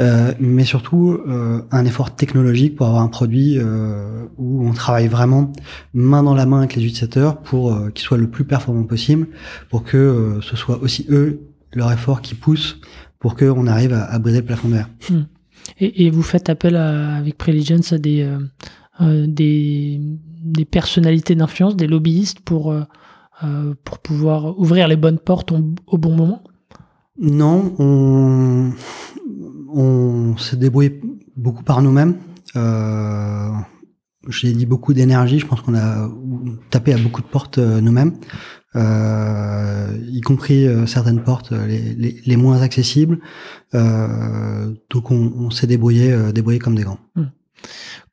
euh, 0.00 0.32
mais 0.40 0.64
surtout 0.64 1.20
euh, 1.28 1.62
un 1.70 1.84
effort 1.84 2.14
technologique 2.14 2.76
pour 2.76 2.86
avoir 2.86 3.02
un 3.02 3.08
produit 3.08 3.56
euh, 3.56 4.24
où 4.36 4.66
on 4.66 4.72
travaille 4.72 5.06
vraiment 5.06 5.52
main 5.92 6.24
dans 6.24 6.34
la 6.34 6.44
main 6.44 6.58
avec 6.58 6.74
les 6.74 6.82
utilisateurs 6.82 7.40
pour 7.40 7.76
qu'ils 7.92 8.04
soient 8.04 8.18
le 8.18 8.28
plus 8.28 8.44
performants 8.44 8.84
possible, 8.84 9.28
pour 9.70 9.84
que 9.84 10.40
ce 10.42 10.56
soit 10.56 10.82
aussi 10.82 11.06
eux 11.08 11.40
leur 11.72 11.92
effort 11.92 12.20
qui 12.20 12.34
pousse 12.34 12.78
pour 13.18 13.36
qu'on 13.36 13.66
arrive 13.66 13.92
à, 13.92 14.18
briser 14.18 14.40
le 14.40 14.44
plafond 14.44 14.68
de 14.68 14.74
verre. 14.74 14.90
Hmm. 15.08 15.22
Et, 15.80 16.10
vous 16.10 16.22
faites 16.22 16.48
appel 16.48 16.76
avec 16.76 17.38
Preligence 17.38 17.92
à 17.92 17.98
des, 17.98 18.28
des, 19.00 20.00
des 20.00 20.64
personnalités 20.64 21.34
d'influence, 21.34 21.76
des 21.76 21.86
lobbyistes 21.86 22.40
pour 22.40 22.74
euh, 23.42 23.74
pour 23.82 23.98
pouvoir 23.98 24.56
ouvrir 24.60 24.86
les 24.86 24.94
bonnes 24.96 25.18
portes 25.18 25.50
au, 25.50 25.98
bon 25.98 26.14
moment? 26.14 26.44
Non, 27.18 27.74
on, 29.68 30.36
s'est 30.36 30.56
débrouillé 30.56 31.00
beaucoup 31.36 31.64
par 31.64 31.82
nous-mêmes. 31.82 32.16
Euh, 32.54 33.50
J'ai 34.28 34.52
dit 34.52 34.66
beaucoup 34.66 34.94
d'énergie. 34.94 35.40
Je 35.40 35.46
pense 35.46 35.62
qu'on 35.62 35.74
a 35.74 36.08
tapé 36.70 36.92
à 36.92 36.98
beaucoup 36.98 37.22
de 37.22 37.26
portes 37.26 37.58
euh, 37.58 37.80
nous-mêmes, 37.80 38.12
euh, 38.12 38.63
y 38.76 40.20
compris 40.20 40.66
euh, 40.66 40.86
certaines 40.86 41.22
portes 41.22 41.52
les, 41.52 42.20
les, 42.24 42.36
moins 42.36 42.60
accessibles. 42.62 43.18
donc 43.72 45.10
on, 45.10 45.32
on 45.38 45.50
s'est 45.50 45.66
débrouillé, 45.66 46.32
débrouillé 46.32 46.58
comme 46.58 46.74
des 46.74 46.84
grands. 46.84 46.98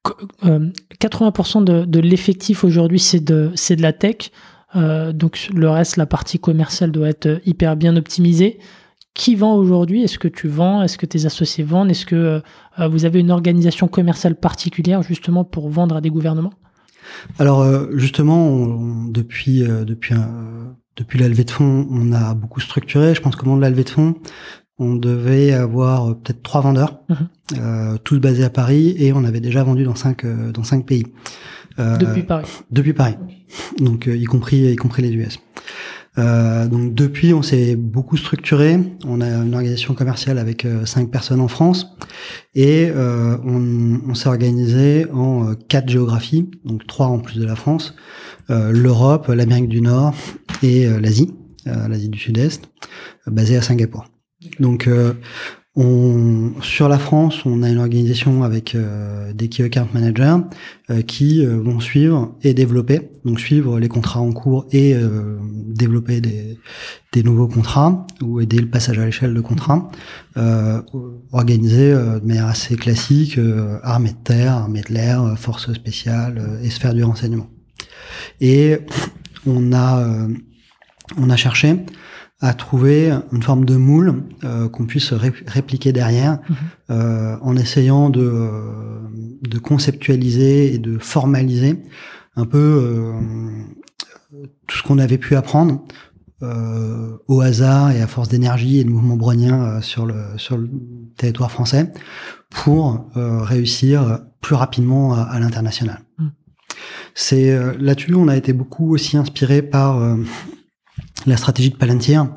80% 0.03 1.61
hmm. 1.61 1.65
de, 1.65 1.85
de 1.85 1.99
l'effectif 1.99 2.63
aujourd'hui, 2.63 2.99
c'est 2.99 3.19
de, 3.23 3.51
de 3.53 3.81
la 3.81 3.93
tech. 3.93 4.31
Euh, 4.75 5.11
donc 5.11 5.49
le 5.53 5.69
reste, 5.69 5.97
la 5.97 6.05
partie 6.05 6.39
commerciale 6.39 6.91
doit 6.91 7.09
être 7.09 7.41
hyper 7.45 7.75
bien 7.75 7.95
optimisée. 7.95 8.59
Qui 9.13 9.35
vend 9.35 9.55
aujourd'hui? 9.55 10.03
Est-ce 10.03 10.17
que 10.17 10.29
tu 10.29 10.47
vends? 10.47 10.81
Est-ce 10.83 10.97
que 10.97 11.05
tes 11.05 11.25
associés 11.25 11.65
vendent? 11.65 11.91
Est-ce 11.91 12.05
que 12.05 12.41
euh, 12.79 12.87
vous 12.87 13.03
avez 13.03 13.19
une 13.19 13.31
organisation 13.31 13.89
commerciale 13.89 14.35
particulière 14.35 15.03
justement 15.03 15.43
pour 15.43 15.69
vendre 15.69 15.97
à 15.97 16.01
des 16.01 16.09
gouvernements? 16.09 16.53
Alors 17.39 17.61
euh, 17.61 17.87
justement, 17.93 18.79
depuis 19.07 19.61
depuis 19.61 20.15
depuis 20.95 21.19
la 21.19 21.27
levée 21.27 21.43
de 21.43 21.51
fonds, 21.51 21.87
on 21.89 22.11
a 22.11 22.33
beaucoup 22.33 22.59
structuré. 22.59 23.15
Je 23.15 23.21
pense 23.21 23.35
qu'au 23.35 23.45
moment 23.45 23.57
de 23.57 23.61
la 23.61 23.69
levée 23.69 23.83
de 23.83 23.89
fonds, 23.89 24.15
on 24.77 24.95
devait 24.95 25.53
avoir 25.53 26.15
peut-être 26.17 26.41
trois 26.41 26.61
vendeurs, 26.61 26.99
mhm. 27.09 27.99
tous 28.03 28.19
basés 28.19 28.43
à 28.43 28.49
Paris, 28.49 28.95
et 28.97 29.13
on 29.13 29.23
avait 29.23 29.39
déjà 29.39 29.63
vendu 29.63 29.83
dans 29.83 29.95
cinq 29.95 30.25
dans 30.25 30.63
cinq 30.63 30.85
pays. 30.85 31.05
Euh, 31.79 31.97
depuis 31.97 32.23
Paris. 32.23 32.45
Depuis 32.69 32.93
Paris. 32.93 33.15
Donc 33.79 34.07
y 34.07 34.25
compris 34.25 34.71
y 34.71 34.75
compris 34.75 35.01
les 35.01 35.11
US. 35.11 35.39
Euh, 36.17 36.67
donc 36.67 36.93
depuis, 36.93 37.33
on 37.33 37.41
s'est 37.41 37.75
beaucoup 37.75 38.17
structuré. 38.17 38.79
On 39.05 39.21
a 39.21 39.27
une 39.27 39.53
organisation 39.53 39.93
commerciale 39.93 40.37
avec 40.37 40.65
euh, 40.65 40.85
cinq 40.85 41.09
personnes 41.09 41.39
en 41.39 41.47
France 41.47 41.95
et 42.53 42.89
euh, 42.89 43.37
on, 43.45 44.13
s'est 44.13 44.27
organisé 44.27 45.09
en 45.11 45.55
quatre 45.55 45.89
géographies, 45.89 46.49
donc 46.65 46.85
trois 46.85 47.07
en 47.07 47.19
plus 47.19 47.39
de 47.39 47.45
la 47.45 47.55
France 47.55 47.95
l'Europe, 48.49 49.27
l'Amérique 49.29 49.69
du 49.69 49.79
Nord 49.79 50.13
et 50.61 50.85
l'Asie, 50.99 51.33
l'Asie 51.65 52.09
du 52.09 52.19
Sud-Est, 52.19 52.69
basée 53.25 53.55
à 53.55 53.61
Singapour. 53.61 54.07
Donc 54.59 54.89
on, 55.75 56.51
sur 56.61 56.89
la 56.89 56.99
France, 56.99 57.45
on 57.45 57.63
a 57.63 57.69
une 57.69 57.77
organisation 57.77 58.43
avec 58.43 58.75
euh, 58.75 59.31
des 59.31 59.47
key 59.47 59.63
account 59.63 59.87
managers 59.93 60.35
euh, 60.89 61.01
qui 61.01 61.45
euh, 61.45 61.61
vont 61.61 61.79
suivre 61.79 62.35
et 62.43 62.53
développer, 62.53 63.09
donc 63.23 63.39
suivre 63.39 63.79
les 63.79 63.87
contrats 63.87 64.19
en 64.19 64.33
cours 64.33 64.65
et 64.73 64.93
développer 65.41 66.19
des, 66.19 67.23
nouveaux 67.23 67.47
contrats 67.47 68.05
ou 68.21 68.41
aider 68.41 68.57
le 68.57 68.69
passage 68.69 68.99
à 68.99 69.05
l'échelle 69.05 69.33
de 69.33 69.41
contrats, 69.41 69.89
organisés 71.31 71.91
de 71.93 72.25
manière 72.25 72.47
assez 72.47 72.75
classique, 72.75 73.39
armée 73.83 74.09
de 74.09 74.23
terre, 74.23 74.53
armée 74.53 74.81
de 74.81 74.93
l'air, 74.93 75.37
force 75.37 75.71
spéciale 75.73 76.59
et 76.63 76.69
sphère 76.69 76.93
du 76.93 77.03
renseignement. 77.03 77.47
Et 78.39 78.79
on 79.45 79.71
a 79.71 80.27
on 81.17 81.29
a 81.29 81.35
cherché 81.35 81.75
à 82.41 82.55
trouver 82.55 83.11
une 83.31 83.43
forme 83.43 83.65
de 83.65 83.75
moule 83.75 84.23
euh, 84.43 84.67
qu'on 84.67 84.85
puisse 84.85 85.13
répliquer 85.13 85.93
derrière 85.93 86.39
mhm. 86.49 86.55
euh, 86.89 87.37
en 87.41 87.55
essayant 87.55 88.09
de, 88.09 88.49
de, 89.47 89.59
conceptualiser 89.59 90.73
et 90.73 90.79
de 90.79 90.97
formaliser 90.97 91.77
un 92.35 92.45
peu 92.45 92.57
euh, 92.57 93.13
tout 94.65 94.77
ce 94.77 94.83
qu'on 94.83 94.97
avait 94.97 95.19
pu 95.19 95.35
apprendre 95.35 95.83
euh, 96.41 97.17
au 97.27 97.41
hasard 97.41 97.91
et 97.91 98.01
à 98.01 98.07
force 98.07 98.27
d'énergie 98.27 98.79
et 98.79 98.83
de 98.83 98.89
mouvement 98.89 99.17
brownien 99.17 99.63
euh, 99.63 99.81
sur, 99.81 100.07
le, 100.07 100.15
sur 100.37 100.57
le 100.57 100.67
territoire 101.17 101.51
français 101.51 101.91
pour 102.49 103.05
réussir 103.15 104.19
plus 104.41 104.55
rapidement 104.55 105.13
à, 105.13 105.39
l'international. 105.39 106.01
Mhm. 106.17 106.31
C'est 107.13 107.77
là-dessus 107.77 108.13
on 108.15 108.27
a 108.27 108.35
été 108.35 108.51
beaucoup 108.51 108.93
aussi 108.93 109.15
inspiré 109.15 109.61
par 109.61 110.17
la 111.25 111.37
stratégie 111.37 111.69
de 111.69 111.75
Palantir, 111.75 112.27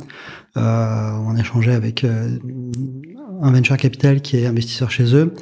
on 0.56 1.36
échangeait 1.36 1.74
avec 1.74 2.04
un 2.04 3.50
venture 3.50 3.76
capital 3.76 4.20
qui 4.20 4.36
est 4.36 4.46
investisseur 4.46 4.90
chez 4.90 5.14
eux 5.14 5.34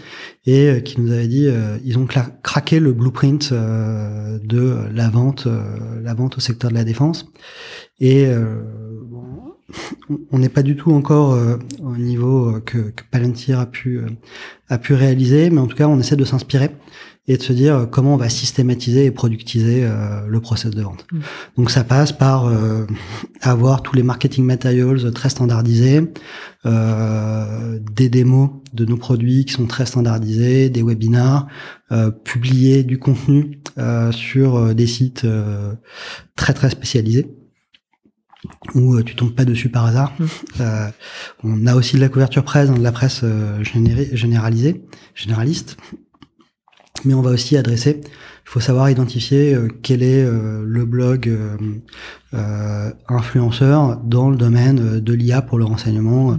et 0.46 0.82
qui 0.84 1.00
nous 1.00 1.12
avait 1.12 1.28
dit 1.28 1.48
ils 1.84 1.98
ont 1.98 2.06
craqué 2.42 2.80
le 2.80 2.92
blueprint 2.92 3.52
de 3.52 4.88
la 4.92 5.10
vente, 5.10 5.46
la 6.02 6.14
vente 6.14 6.38
au 6.38 6.40
secteur 6.40 6.70
de 6.70 6.74
la 6.76 6.84
défense. 6.84 7.30
Et 8.00 8.26
on 10.30 10.38
n'est 10.38 10.48
pas 10.48 10.62
du 10.62 10.76
tout 10.76 10.92
encore 10.92 11.38
au 11.82 11.96
niveau 11.96 12.60
que, 12.64 12.78
que 12.78 13.02
Palantir 13.10 13.60
a 13.60 13.66
pu 13.66 14.00
a 14.68 14.78
pu 14.78 14.94
réaliser, 14.94 15.50
mais 15.50 15.60
en 15.60 15.66
tout 15.66 15.76
cas 15.76 15.88
on 15.88 15.98
essaie 16.00 16.16
de 16.16 16.24
s'inspirer 16.24 16.70
et 17.28 17.36
de 17.36 17.42
se 17.42 17.52
dire 17.52 17.76
euh, 17.76 17.86
comment 17.86 18.14
on 18.14 18.16
va 18.16 18.28
systématiser 18.28 19.04
et 19.04 19.10
productiser 19.10 19.84
euh, 19.84 20.26
le 20.26 20.40
process 20.40 20.72
de 20.72 20.82
vente. 20.82 21.06
Mm. 21.12 21.18
Donc 21.56 21.70
ça 21.70 21.84
passe 21.84 22.12
par 22.12 22.46
euh, 22.46 22.86
avoir 23.40 23.82
tous 23.82 23.94
les 23.94 24.02
marketing 24.02 24.44
materials 24.44 25.12
très 25.12 25.28
standardisés, 25.28 26.02
des 26.64 28.08
démos 28.08 28.50
de 28.72 28.84
nos 28.84 28.96
produits 28.96 29.44
qui 29.44 29.52
sont 29.52 29.66
très 29.66 29.84
standardisés, 29.84 30.70
des 30.70 30.82
webinars, 30.82 31.48
publier 32.22 32.84
du 32.84 33.00
contenu 33.00 33.58
sur 34.12 34.72
des 34.72 34.86
sites 34.86 35.26
très 36.36 36.54
très 36.54 36.70
spécialisés 36.70 37.34
où 38.74 39.02
tu 39.02 39.16
tombes 39.16 39.34
pas 39.34 39.44
dessus 39.44 39.70
par 39.70 39.86
hasard. 39.86 40.12
Mm. 40.60 40.64
on 41.42 41.66
a 41.66 41.74
aussi 41.74 41.96
de 41.96 42.00
la 42.00 42.08
couverture 42.08 42.44
presse, 42.44 42.70
hein, 42.70 42.78
de 42.78 42.82
la 42.82 42.92
presse 42.92 43.24
généralisée, 44.12 44.84
généraliste, 45.16 45.76
mais 47.04 47.14
on 47.14 47.22
va 47.22 47.30
aussi 47.30 47.56
adresser. 47.56 48.00
Il 48.44 48.50
faut 48.50 48.60
savoir 48.60 48.90
identifier 48.90 49.54
euh, 49.54 49.68
quel 49.82 50.02
est 50.02 50.24
euh, 50.24 50.64
le 50.66 50.84
blog 50.84 51.28
euh, 52.34 52.90
influenceur 53.08 53.98
dans 53.98 54.30
le 54.30 54.36
domaine 54.36 55.00
de 55.00 55.12
l'IA 55.12 55.42
pour 55.42 55.58
le 55.58 55.64
renseignement 55.64 56.38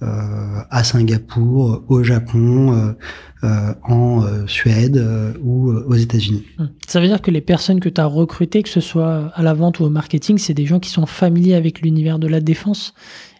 à 0.00 0.84
Singapour, 0.84 1.82
au 1.88 2.02
Japon, 2.02 2.94
en 3.42 4.46
Suède 4.46 5.02
ou 5.42 5.70
aux 5.70 5.94
États-Unis. 5.94 6.44
Hum. 6.58 6.70
Ça 6.86 7.00
veut 7.00 7.06
dire 7.06 7.22
que 7.22 7.30
les 7.30 7.40
personnes 7.40 7.80
que 7.80 7.88
tu 7.88 8.00
as 8.00 8.06
recrutées, 8.06 8.62
que 8.62 8.68
ce 8.68 8.80
soit 8.80 9.30
à 9.34 9.42
la 9.42 9.54
vente 9.54 9.80
ou 9.80 9.84
au 9.84 9.90
marketing, 9.90 10.36
c'est 10.36 10.52
des 10.52 10.66
gens 10.66 10.78
qui 10.78 10.90
sont 10.90 11.06
familiers 11.06 11.54
avec 11.54 11.80
l'univers 11.80 12.18
de 12.18 12.26
la 12.26 12.40
défense 12.40 12.92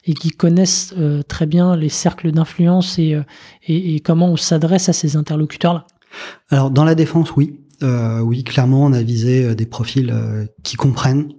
et 0.07 0.15
qui 0.15 0.31
connaissent 0.31 0.95
très 1.29 1.47
bien 1.47 1.77
les 1.77 1.91
cercles 1.91 2.33
d'influence 2.33 2.99
et, 2.99 3.19
et, 3.67 3.95
et, 3.95 4.01
comment 4.01 4.31
on 4.31 4.37
s'adresse 4.37 4.89
à 4.89 4.95
ces 4.95 5.17
interlocuteurs-là. 5.17 5.87
Alors 6.51 6.71
dans 6.71 6.85
la 6.85 6.95
défense, 6.95 7.35
oui, 7.37 7.61
euh, 7.83 8.21
oui, 8.21 8.45
clairement, 8.45 8.85
on 8.85 8.93
a 8.93 9.03
visé 9.03 9.45
euh, 9.45 9.55
des 9.55 9.67
profils 9.67 10.11
euh, 10.13 10.47
qui 10.63 10.77
comprennent 10.77 11.33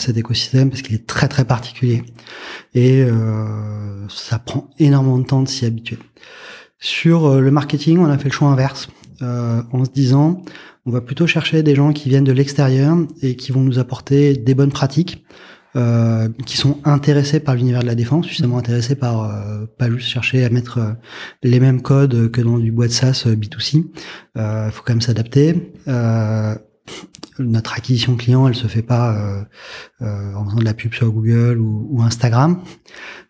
cet 0.00 0.16
écosystème 0.16 0.68
parce 0.68 0.82
qu'il 0.82 0.96
est 0.96 1.06
très 1.06 1.28
très 1.28 1.44
particulier. 1.44 2.02
Et 2.74 3.06
ça 4.08 4.40
prend 4.40 4.68
énormément 4.80 5.18
de 5.18 5.22
temps 5.22 5.42
de 5.42 5.48
s'y 5.48 5.64
habituer. 5.64 5.96
Sur 6.80 7.40
le 7.40 7.50
marketing, 7.52 7.98
on 7.98 8.06
a 8.06 8.18
fait 8.18 8.30
le 8.30 8.32
choix 8.32 8.48
inverse 8.48 8.88
en 9.20 9.84
se 9.84 9.90
disant 9.92 10.42
on 10.86 10.90
va 10.90 11.00
plutôt 11.00 11.28
chercher 11.28 11.62
des 11.62 11.76
gens 11.76 11.92
qui 11.92 12.08
viennent 12.08 12.24
de 12.24 12.32
l'extérieur 12.32 12.96
et 13.22 13.36
qui 13.36 13.52
vont 13.52 13.60
nous 13.60 13.78
apporter 13.78 14.36
des 14.36 14.56
bonnes 14.56 14.72
pratiques 14.72 15.24
euh, 15.76 16.28
qui 16.46 16.56
sont 16.56 16.78
intéressés 16.84 17.40
par 17.40 17.56
l'univers 17.56 17.80
de 17.80 17.86
la 17.86 17.96
défense, 17.96 18.28
justement 18.28 18.58
intéressés 18.58 18.94
par 18.94 19.24
euh, 19.24 19.66
pas 19.76 19.90
juste 19.90 20.06
chercher 20.06 20.44
à 20.44 20.48
mettre 20.48 20.78
euh, 20.78 20.92
les 21.42 21.58
mêmes 21.58 21.82
codes 21.82 22.30
que 22.30 22.40
dans 22.40 22.58
du 22.58 22.70
boît 22.70 22.86
de 22.86 22.92
SaaS 22.92 23.26
B2C. 23.26 23.84
Il 24.36 24.70
faut 24.70 24.84
quand 24.84 24.92
même 24.92 25.00
s'adapter. 25.00 25.72
notre 27.40 27.72
acquisition 27.72 28.14
client, 28.14 28.46
elle 28.46 28.54
se 28.54 28.68
fait 28.68 28.82
pas 28.82 29.46
en 30.00 30.44
faisant 30.44 30.58
de 30.58 30.64
la 30.64 30.74
pub 30.74 30.94
sur 30.94 31.10
Google 31.10 31.58
ou 31.58 32.00
Instagram, 32.02 32.60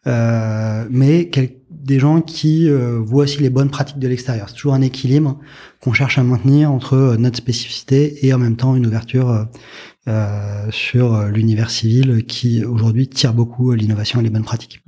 mais 0.05 1.31
des 1.71 1.99
gens 1.99 2.21
qui 2.21 2.69
voient 2.69 3.25
aussi 3.25 3.41
les 3.41 3.51
bonnes 3.51 3.71
pratiques 3.71 3.99
de 3.99 4.09
l'extérieur. 4.09 4.51
C'est 4.51 4.57
toujours 4.57 4.75
un 4.75 4.83
équilibre 4.83 5.39
qu'on 5.81 5.95
cherche 5.95 6.19
à 6.19 6.23
maintenir 6.25 6.71
entre 6.71 7.17
notre 7.19 7.39
spécificité 7.39 8.27
et 8.27 8.35
en 8.35 8.39
même 8.39 8.57
temps 8.57 8.77
une 8.77 8.87
ouverture 8.87 9.47
euh, 10.09 10.71
sur 10.71 11.25
l'univers 11.25 11.71
civil 11.71 12.25
qui 12.25 12.65
aujourd'hui 12.65 13.09
tire 13.09 13.35
beaucoup 13.35 13.73
l'innovation 13.73 14.21
et 14.21 14.23
les 14.23 14.31
bonnes 14.31 14.45
pratiques. 14.45 14.83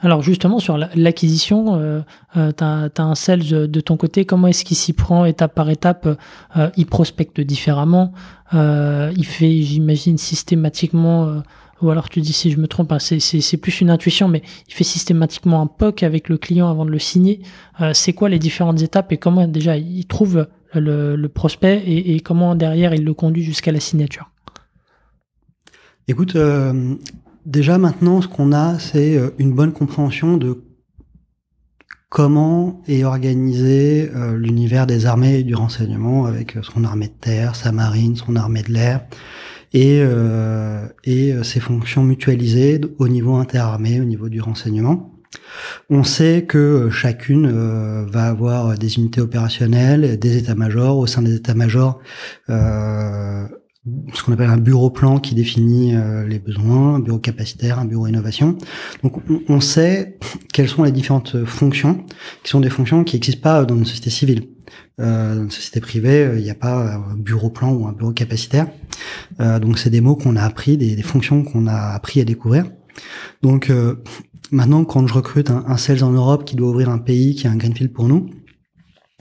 Alors 0.00 0.22
justement 0.22 0.58
sur 0.58 0.78
l'acquisition, 0.94 1.76
euh, 1.76 2.00
euh 2.36 2.52
tu 2.56 2.64
as, 2.64 2.90
un 2.98 3.14
sales 3.14 3.70
de 3.70 3.80
ton 3.80 3.96
côté, 3.96 4.24
comment 4.24 4.48
est-ce 4.48 4.64
qu'il 4.64 4.76
s'y 4.76 4.92
prend 4.92 5.24
étape 5.24 5.54
par 5.54 5.70
étape? 5.70 6.18
Euh, 6.56 6.70
Il 6.76 6.86
prospecte 6.86 7.40
différemment, 7.40 8.12
euh, 8.54 9.12
il 9.16 9.26
fait 9.26 9.62
j'imagine 9.62 10.18
systématiquement, 10.18 11.42
ou 11.82 11.90
alors 11.90 12.08
tu 12.08 12.20
dis 12.20 12.32
si 12.32 12.50
je 12.50 12.58
me 12.58 12.68
trompe, 12.68 12.92
hein, 12.92 12.98
c'est 12.98 13.56
plus 13.58 13.80
une 13.80 13.90
intuition, 13.90 14.28
mais 14.28 14.42
il 14.68 14.74
fait 14.74 14.84
systématiquement 14.84 15.60
un 15.60 15.66
POC 15.66 16.02
avec 16.02 16.28
le 16.28 16.38
client 16.38 16.70
avant 16.70 16.84
de 16.84 16.90
le 16.90 16.98
signer. 16.98 17.42
c'est 17.92 18.12
quoi 18.12 18.28
les 18.28 18.38
différentes 18.38 18.80
étapes 18.82 19.12
et 19.12 19.18
comment 19.18 19.46
déjà 19.46 19.76
il 19.76 20.06
trouve 20.06 20.46
le, 20.74 21.16
le 21.16 21.28
prospect 21.28 21.82
et, 21.86 22.14
et 22.14 22.20
comment 22.20 22.54
derrière 22.54 22.94
il 22.94 23.04
le 23.04 23.14
conduit 23.14 23.42
jusqu'à 23.42 23.72
la 23.72 23.80
signature? 23.80 24.30
Écoute, 26.08 26.36
euh, 26.36 26.94
déjà 27.46 27.78
maintenant, 27.78 28.20
ce 28.20 28.28
qu'on 28.28 28.52
a, 28.52 28.78
c'est 28.78 29.16
euh, 29.16 29.30
une 29.38 29.52
bonne 29.52 29.72
compréhension 29.72 30.36
de 30.36 30.62
comment 32.10 32.80
est 32.86 33.02
organisé 33.02 34.08
euh, 34.14 34.36
l'univers 34.36 34.86
des 34.86 35.06
armées 35.06 35.40
et 35.40 35.42
du 35.42 35.56
renseignement 35.56 36.26
avec 36.26 36.58
son 36.62 36.84
armée 36.84 37.08
de 37.08 37.20
terre, 37.20 37.56
sa 37.56 37.72
marine, 37.72 38.14
son 38.14 38.36
armée 38.36 38.62
de 38.62 38.72
l'air 38.72 39.04
et, 39.72 40.00
et 41.04 41.34
ses 41.42 41.60
fonctions 41.60 42.02
mutualisées 42.02 42.80
au 42.98 43.08
niveau 43.08 43.34
interarmé, 43.34 44.00
au 44.00 44.04
niveau 44.04 44.30
du 44.30 44.40
renseignement. 44.40 45.12
On 45.90 46.02
sait 46.02 46.46
que 46.48 46.88
chacune 46.88 47.50
va 48.06 48.28
avoir 48.28 48.78
des 48.78 48.96
unités 48.96 49.20
opérationnelles, 49.20 50.18
des 50.18 50.38
états-majors. 50.38 50.96
Au 50.96 51.06
sein 51.06 51.20
des 51.20 51.34
états-majors, 51.34 52.00
ce 54.12 54.22
qu'on 54.22 54.32
appelle 54.32 54.50
un 54.50 54.56
bureau 54.56 54.90
plan 54.90 55.18
qui 55.18 55.34
définit 55.34 55.94
euh, 55.94 56.26
les 56.26 56.38
besoins, 56.38 56.96
un 56.96 56.98
bureau 57.00 57.18
capacitaire, 57.18 57.78
un 57.78 57.84
bureau 57.84 58.06
innovation. 58.06 58.58
Donc 59.02 59.20
on, 59.48 59.60
sait 59.60 60.18
quelles 60.52 60.68
sont 60.68 60.82
les 60.82 60.92
différentes 60.92 61.44
fonctions, 61.44 62.04
qui 62.42 62.50
sont 62.50 62.60
des 62.60 62.70
fonctions 62.70 63.04
qui 63.04 63.16
n'existent 63.16 63.42
pas 63.42 63.64
dans 63.64 63.76
une 63.76 63.84
société 63.84 64.10
civile. 64.10 64.48
Euh, 64.98 65.34
dans 65.34 65.42
une 65.42 65.50
société 65.50 65.80
privée, 65.80 66.24
euh, 66.24 66.38
il 66.38 66.42
n'y 66.42 66.50
a 66.50 66.54
pas 66.54 66.94
un 66.94 67.16
bureau 67.16 67.50
plan 67.50 67.72
ou 67.72 67.86
un 67.86 67.92
bureau 67.92 68.12
capacitaire. 68.12 68.68
Euh, 69.40 69.58
donc 69.58 69.78
c'est 69.78 69.90
des 69.90 70.00
mots 70.00 70.16
qu'on 70.16 70.36
a 70.36 70.42
appris, 70.42 70.76
des, 70.76 71.00
fonctions 71.02 71.44
qu'on 71.44 71.66
a 71.66 71.92
appris 71.94 72.20
à 72.20 72.24
découvrir. 72.24 72.64
Donc 73.42 73.70
maintenant, 74.50 74.84
quand 74.84 75.06
je 75.06 75.12
recrute 75.12 75.50
un, 75.50 75.64
un 75.66 75.76
sales 75.76 76.02
en 76.02 76.12
Europe 76.12 76.44
qui 76.44 76.56
doit 76.56 76.70
ouvrir 76.70 76.88
un 76.88 76.98
pays 76.98 77.34
qui 77.34 77.46
a 77.46 77.50
un 77.50 77.56
greenfield 77.56 77.92
pour 77.92 78.08
nous, 78.08 78.30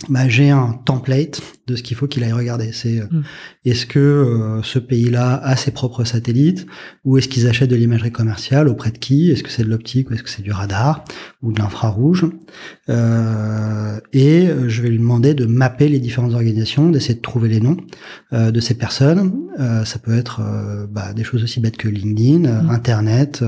bah, 0.10 0.28
j'ai 0.28 0.50
un 0.50 0.74
template 0.74 1.41
de 1.68 1.78
ce 1.78 1.82
qu'il 1.82 1.96
faut 1.96 2.06
qu'il 2.08 2.24
aille 2.26 2.34
regarder. 2.34 2.72
C'est 2.74 3.00
euh, 3.00 3.06
mm. 3.10 3.24
est-ce 3.64 3.86
que 3.86 4.00
euh, 4.00 4.62
ce 4.62 4.78
pays-là 4.78 5.36
a 5.36 5.56
ses 5.56 5.72
propres 5.72 6.04
satellites 6.04 6.68
ou 7.06 7.18
est-ce 7.18 7.30
qu'ils 7.30 7.48
achètent 7.48 7.70
de 7.70 7.78
l'imagerie 7.78 8.12
commerciale 8.12 8.68
auprès 8.68 8.91
de 8.91 8.98
qui? 8.98 9.32
Est-ce 9.32 9.41
que 9.41 9.50
c'est 9.50 9.64
de 9.64 9.70
l'optique 9.70 10.10
ou 10.10 10.14
est-ce 10.14 10.24
que 10.24 10.30
c'est 10.30 10.41
du 10.41 10.52
radar 10.52 11.06
ou 11.41 11.54
de 11.54 11.60
l'infrarouge? 11.60 12.26
Euh, 12.89 13.98
Et 14.12 14.48
je 14.68 14.82
vais 14.82 14.89
lui 14.89 15.00
demander 15.00 15.34
de 15.34 15.46
mapper 15.46 15.88
les 15.88 16.00
différentes 16.00 16.34
organisations, 16.34 16.89
d'essayer 16.89 17.16
de 17.16 17.22
trouver 17.22 17.48
les 17.48 17.62
noms 17.62 17.78
euh, 18.34 18.52
de 18.52 18.60
ces 18.60 18.76
personnes. 18.76 19.34
ça 19.86 19.98
peut 20.00 20.16
être 20.16 20.41
bah, 20.91 21.14
des 21.14 21.24
choses 21.24 21.41
aussi 21.41 21.62
bêtes 21.62 21.78
que 21.78 21.88
LinkedIn, 21.88 22.64
mm. 22.64 22.70
Internet 22.70 23.43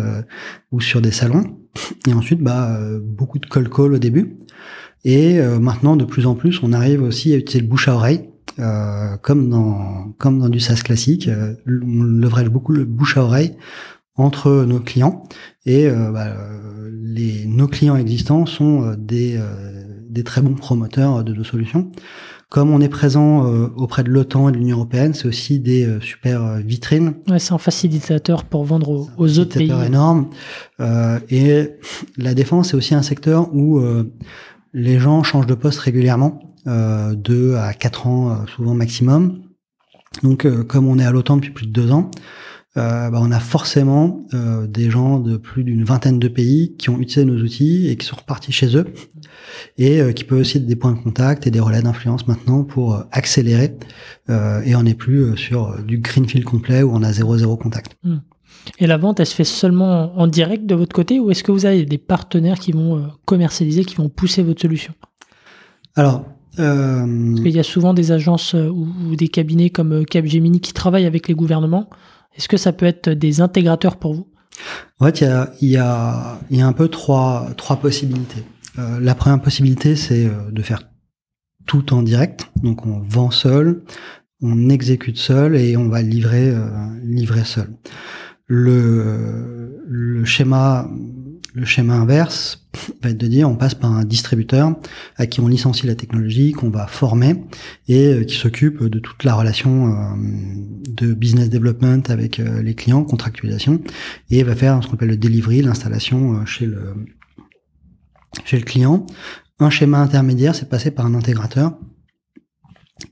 ou 0.71 0.79
sur 0.79 1.01
des 1.01 1.11
salons. 1.11 1.57
Et 2.07 2.13
ensuite, 2.13 2.41
bah, 2.41 2.79
beaucoup 3.03 3.37
de 3.37 3.45
call 3.45 3.69
call 3.69 3.93
au 3.93 3.99
début. 3.99 4.37
Et 5.03 5.39
euh, 5.39 5.59
maintenant, 5.59 5.95
de 5.95 6.05
plus 6.05 6.25
en 6.25 6.35
plus, 6.35 6.61
on 6.63 6.73
arrive 6.73 7.01
aussi 7.01 7.33
à 7.33 7.37
utiliser 7.37 7.61
le 7.61 7.67
bouche 7.67 7.87
à 7.87 7.95
oreille. 7.95 8.29
Euh, 8.59 9.17
comme 9.21 9.49
dans 9.49 10.13
comme 10.17 10.39
dans 10.39 10.49
du 10.49 10.59
SaaS 10.59 10.81
classique, 10.83 11.27
euh, 11.27 11.53
on 11.67 12.03
leverage 12.03 12.49
beaucoup 12.49 12.71
le 12.71 12.85
bouche 12.85 13.17
à 13.17 13.23
oreille 13.23 13.55
entre 14.15 14.65
nos 14.65 14.79
clients 14.79 15.23
et 15.67 15.87
bah, 15.87 16.33
les 16.91 17.45
nos 17.45 17.67
clients 17.67 17.95
existants 17.95 18.47
sont 18.47 18.95
des 18.97 19.39
des 20.09 20.23
très 20.23 20.41
bons 20.41 20.55
promoteurs 20.55 21.23
de 21.23 21.33
nos 21.33 21.43
solutions. 21.43 21.91
Comme 22.49 22.71
on 22.71 22.81
est 22.81 22.89
présent 22.89 23.45
auprès 23.75 24.03
de 24.03 24.09
l'OTAN 24.09 24.49
et 24.49 24.53
de 24.53 24.57
l'Union 24.57 24.77
européenne, 24.77 25.13
c'est 25.13 25.27
aussi 25.27 25.59
des 25.59 25.87
super 26.01 26.55
vitrines. 26.55 27.13
Ouais, 27.29 27.37
c'est 27.37 27.53
un 27.53 27.59
facilitateur 27.59 28.43
pour 28.45 28.63
vendre 28.63 28.89
aux, 28.89 29.07
aux 29.17 29.37
autres 29.37 29.59
pays. 29.59 29.71
énorme. 29.85 30.31
et 31.29 31.73
la 32.17 32.33
défense, 32.33 32.69
c'est 32.69 32.77
aussi 32.77 32.95
un 32.95 33.03
secteur 33.03 33.53
où 33.53 33.79
les 34.73 34.99
gens 34.99 35.23
changent 35.23 35.47
de 35.47 35.55
poste 35.55 35.79
régulièrement, 35.79 36.39
euh, 36.67 37.15
deux 37.15 37.55
à 37.55 37.73
quatre 37.73 38.07
ans 38.07 38.31
euh, 38.31 38.45
souvent 38.47 38.73
maximum. 38.73 39.41
Donc, 40.23 40.45
euh, 40.45 40.63
comme 40.63 40.87
on 40.87 40.99
est 40.99 41.05
à 41.05 41.11
l'OTAN 41.11 41.37
depuis 41.37 41.51
plus 41.51 41.67
de 41.67 41.71
deux 41.71 41.91
ans, 41.91 42.11
euh, 42.75 43.09
bah, 43.09 43.19
on 43.21 43.31
a 43.31 43.39
forcément 43.39 44.25
des 44.67 44.91
gens 44.91 45.19
de 45.19 45.37
plus 45.37 45.63
d'une 45.63 45.83
vingtaine 45.83 46.19
de 46.19 46.27
pays 46.27 46.75
qui 46.77 46.91
ont 46.91 46.99
utilisé 46.99 47.25
nos 47.25 47.41
outils 47.41 47.87
et 47.87 47.97
qui 47.97 48.05
sont 48.05 48.17
repartis 48.17 48.51
chez 48.51 48.75
eux 48.77 48.85
et 49.79 50.13
qui 50.13 50.23
peuvent 50.23 50.41
aussi 50.41 50.57
être 50.57 50.67
des 50.67 50.75
points 50.75 50.91
de 50.91 50.99
contact 50.99 51.47
et 51.47 51.51
des 51.51 51.59
relais 51.59 51.81
d'influence 51.81 52.27
maintenant 52.27 52.63
pour 52.63 53.03
accélérer 53.11 53.75
et 54.29 54.75
on 54.75 54.83
n'est 54.83 54.93
plus 54.93 55.35
sur 55.37 55.81
du 55.81 55.97
greenfield 55.97 56.43
complet 56.43 56.83
où 56.83 56.91
on 56.93 57.01
a 57.01 57.11
zéro 57.11 57.35
zéro 57.35 57.57
contact. 57.57 57.97
Hmm. 58.03 58.17
Et 58.79 58.87
la 58.87 58.97
vente, 58.97 59.19
elle 59.19 59.25
se 59.25 59.35
fait 59.35 59.43
seulement 59.43 60.13
en 60.17 60.27
direct 60.27 60.65
de 60.65 60.75
votre 60.75 60.93
côté 60.93 61.19
ou 61.19 61.31
est-ce 61.31 61.43
que 61.43 61.51
vous 61.51 61.65
avez 61.65 61.85
des 61.85 61.97
partenaires 61.97 62.59
qui 62.59 62.71
vont 62.71 62.97
euh, 62.97 63.01
commercialiser, 63.25 63.85
qui 63.85 63.95
vont 63.95 64.09
pousser 64.09 64.43
votre 64.43 64.61
solution? 64.61 64.93
Alors, 65.95 66.25
euh... 66.59 67.35
il 67.43 67.51
y 67.51 67.59
a 67.59 67.63
souvent 67.63 67.93
des 67.93 68.11
agences 68.11 68.55
euh, 68.55 68.69
ou, 68.69 69.15
des 69.15 69.27
cabinets 69.27 69.69
comme 69.69 70.05
Capgemini 70.05 70.59
qui 70.59 70.73
travaillent 70.73 71.05
avec 71.05 71.27
les 71.27 71.33
gouvernements. 71.33 71.89
Est-ce 72.35 72.47
que 72.47 72.57
ça 72.57 72.71
peut 72.71 72.85
être 72.85 73.09
des 73.09 73.41
intégrateurs 73.41 73.97
pour 73.97 74.13
vous? 74.13 74.27
En 74.99 75.05
fait, 75.05 75.21
il 75.21 75.27
y 75.27 75.27
a, 75.27 75.51
il 75.61 75.69
y 75.69 75.77
a, 75.77 76.39
il 76.49 76.57
y 76.57 76.61
a 76.61 76.67
un 76.67 76.73
peu 76.73 76.87
trois, 76.87 77.47
trois 77.57 77.77
possibilités. 77.77 78.43
Euh, 78.77 78.99
la 78.99 79.15
première 79.15 79.41
possibilité, 79.41 79.95
c'est 79.95 80.29
de 80.51 80.61
faire 80.61 80.81
tout 81.65 81.93
en 81.93 82.01
direct. 82.01 82.49
Donc, 82.63 82.85
on 82.85 82.99
vend 82.99 83.31
seul, 83.31 83.83
on 84.41 84.69
exécute 84.69 85.17
seul 85.17 85.55
et 85.55 85.77
on 85.77 85.89
va 85.89 86.01
livrer, 86.01 86.49
euh, 86.49 86.69
livrer 87.03 87.43
seul. 87.43 87.69
Le, 88.47 89.83
le 89.85 90.25
schéma 90.25 90.89
le 91.57 91.65
schéma 91.65 91.95
inverse 91.95 92.67
va 93.01 93.09
être 93.09 93.17
de 93.17 93.27
dire 93.27 93.49
on 93.49 93.55
passe 93.55 93.73
par 93.73 93.91
un 93.91 94.05
distributeur 94.05 94.75
à 95.17 95.25
qui 95.25 95.39
on 95.39 95.47
licencie 95.47 95.87
la 95.87 95.95
technologie, 95.95 96.51
qu'on 96.51 96.69
va 96.69 96.85
former 96.87 97.43
et 97.87 98.13
euh, 98.13 98.23
qui 98.23 98.35
s'occupe 98.35 98.83
de 98.83 98.99
toute 98.99 99.23
la 99.23 99.33
relation 99.33 99.87
euh, 99.87 100.15
de 100.87 101.13
business 101.13 101.49
development 101.49 102.03
avec 102.09 102.39
euh, 102.39 102.61
les 102.61 102.75
clients, 102.75 103.03
contractualisation, 103.03 103.81
et 104.29 104.43
va 104.43 104.55
faire 104.55 104.83
ce 104.83 104.87
qu'on 104.87 104.93
appelle 104.93 105.09
le 105.09 105.17
delivery, 105.17 105.61
l'installation 105.61 106.45
chez 106.45 106.67
le 106.67 106.93
chez 108.45 108.57
le 108.57 108.63
client. 108.63 109.05
Un 109.59 109.71
schéma 109.71 109.99
intermédiaire, 109.99 110.53
c'est 110.53 110.69
passer 110.69 110.91
par 110.91 111.07
un 111.07 111.15
intégrateur 111.15 111.79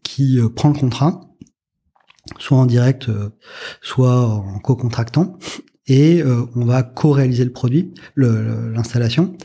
qui 0.03 0.39
prend 0.55 0.69
le 0.69 0.75
contrat 0.75 1.21
soit 2.39 2.57
en 2.57 2.65
direct, 2.65 3.09
soit 3.82 4.28
en 4.28 4.59
co-contractant, 4.59 5.38
et 5.88 6.21
euh, 6.23 6.45
on 6.55 6.65
va 6.65 6.84
co-réaliser 6.84 7.45
le 7.45 7.51
produit, 7.51 7.93
l'installation, 8.15 9.36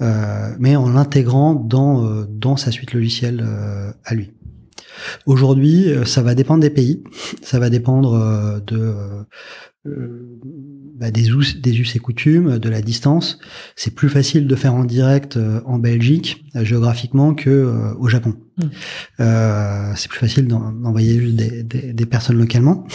euh, 0.00 0.54
mais 0.58 0.76
en 0.76 0.88
l'intégrant 0.88 1.54
dans, 1.54 2.06
euh, 2.06 2.24
dans 2.28 2.56
sa 2.56 2.70
suite 2.70 2.92
logicielle 2.94 3.44
à 4.04 4.14
lui. 4.14 4.32
Aujourd'hui, 5.26 5.92
ça 6.06 6.22
va 6.22 6.34
dépendre 6.34 6.60
des 6.60 6.70
pays, 6.70 7.02
ça 7.42 7.58
va 7.58 7.68
dépendre 7.68 8.62
de 8.64 8.94
bah, 10.94 11.10
des, 11.10 11.28
us, 11.30 11.60
des 11.60 11.78
us 11.78 11.96
et 11.96 11.98
coutumes, 11.98 12.58
de 12.58 12.68
la 12.68 12.82
distance. 12.82 13.38
C'est 13.76 13.94
plus 13.94 14.08
facile 14.08 14.46
de 14.46 14.54
faire 14.56 14.74
en 14.74 14.84
direct 14.84 15.38
en 15.66 15.78
Belgique 15.78 16.44
géographiquement 16.54 17.34
que 17.34 17.94
au 17.98 18.08
Japon. 18.08 18.34
Mmh. 18.56 19.94
c'est 19.96 20.08
plus 20.08 20.20
facile 20.20 20.46
d'envoyer 20.46 21.18
juste 21.18 21.36
des, 21.36 21.62
des, 21.64 21.92
des, 21.92 22.06
personnes 22.06 22.38
localement. 22.38 22.86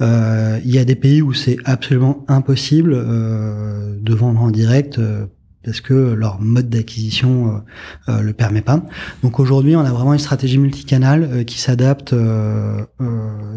Euh, 0.00 0.58
il 0.64 0.74
y 0.74 0.78
a 0.78 0.84
des 0.84 0.96
pays 0.96 1.22
où 1.22 1.32
c'est 1.32 1.58
absolument 1.64 2.24
impossible 2.28 2.92
euh, 2.94 3.96
de 4.00 4.14
vendre 4.14 4.40
en 4.40 4.50
direct 4.50 4.98
euh, 4.98 5.26
parce 5.64 5.80
que 5.80 5.94
leur 5.94 6.40
mode 6.40 6.68
d'acquisition 6.68 7.62
euh, 8.08 8.20
le 8.20 8.32
permet 8.32 8.62
pas. 8.62 8.84
Donc 9.22 9.40
aujourd'hui, 9.40 9.76
on 9.76 9.80
a 9.80 9.92
vraiment 9.92 10.12
une 10.12 10.18
stratégie 10.18 10.58
multicanale 10.58 11.44
qui 11.44 11.60
s'adapte, 11.60 12.14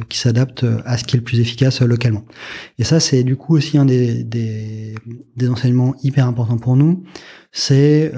qui 0.10 0.18
s'adapte 0.18 0.66
à 0.86 0.98
ce 0.98 1.04
qui 1.04 1.16
est 1.16 1.20
le 1.20 1.24
plus 1.24 1.40
efficace 1.40 1.82
localement. 1.82 2.26
Et 2.78 2.84
ça, 2.84 3.00
c'est 3.00 3.24
du 3.24 3.36
coup 3.36 3.56
aussi 3.56 3.78
un 3.78 3.86
des, 3.86 4.24
des, 4.24 4.96
des 5.36 5.50
enseignements 5.50 5.96
hyper 6.04 6.28
importants 6.28 6.58
pour 6.58 6.76
nous. 6.76 7.04
C'est 7.52 8.12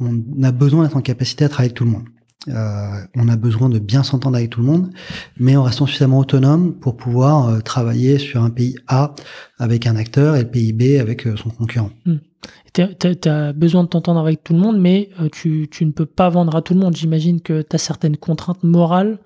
on 0.00 0.42
a 0.42 0.52
besoin 0.52 0.84
d'être 0.84 0.96
en 0.96 1.00
capacité 1.00 1.44
à 1.44 1.48
travailler 1.48 1.68
avec 1.68 1.76
tout 1.76 1.84
le 1.84 1.90
monde. 1.90 2.04
Euh, 2.48 3.04
on 3.14 3.28
a 3.28 3.36
besoin 3.36 3.68
de 3.68 3.78
bien 3.78 4.02
s'entendre 4.02 4.36
avec 4.36 4.50
tout 4.50 4.60
le 4.60 4.66
monde, 4.66 4.90
mais 5.38 5.56
en 5.56 5.62
restant 5.62 5.86
suffisamment 5.86 6.18
autonome 6.18 6.74
pour 6.74 6.96
pouvoir 6.96 7.48
euh, 7.48 7.60
travailler 7.60 8.18
sur 8.18 8.42
un 8.42 8.50
pays 8.50 8.74
A 8.88 9.14
avec 9.58 9.86
un 9.86 9.94
acteur 9.96 10.34
et 10.34 10.42
le 10.42 10.50
pays 10.50 10.72
B 10.72 11.00
avec 11.00 11.26
euh, 11.26 11.36
son 11.36 11.50
concurrent. 11.50 11.90
Hmm. 12.04 12.16
Tu 12.72 13.28
as 13.28 13.52
besoin 13.52 13.84
de 13.84 13.88
t'entendre 13.88 14.18
avec 14.18 14.42
tout 14.42 14.54
le 14.54 14.58
monde, 14.58 14.80
mais 14.80 15.10
tu, 15.30 15.68
ne 15.82 15.90
peux 15.90 16.06
pas 16.06 16.30
vendre 16.30 16.56
à 16.56 16.62
tout 16.62 16.72
le 16.72 16.80
monde. 16.80 16.96
J'imagine 16.96 17.42
que 17.42 17.60
tu 17.60 17.76
as 17.76 17.78
certaines 17.78 18.16
contraintes 18.16 18.64
morales 18.64 19.18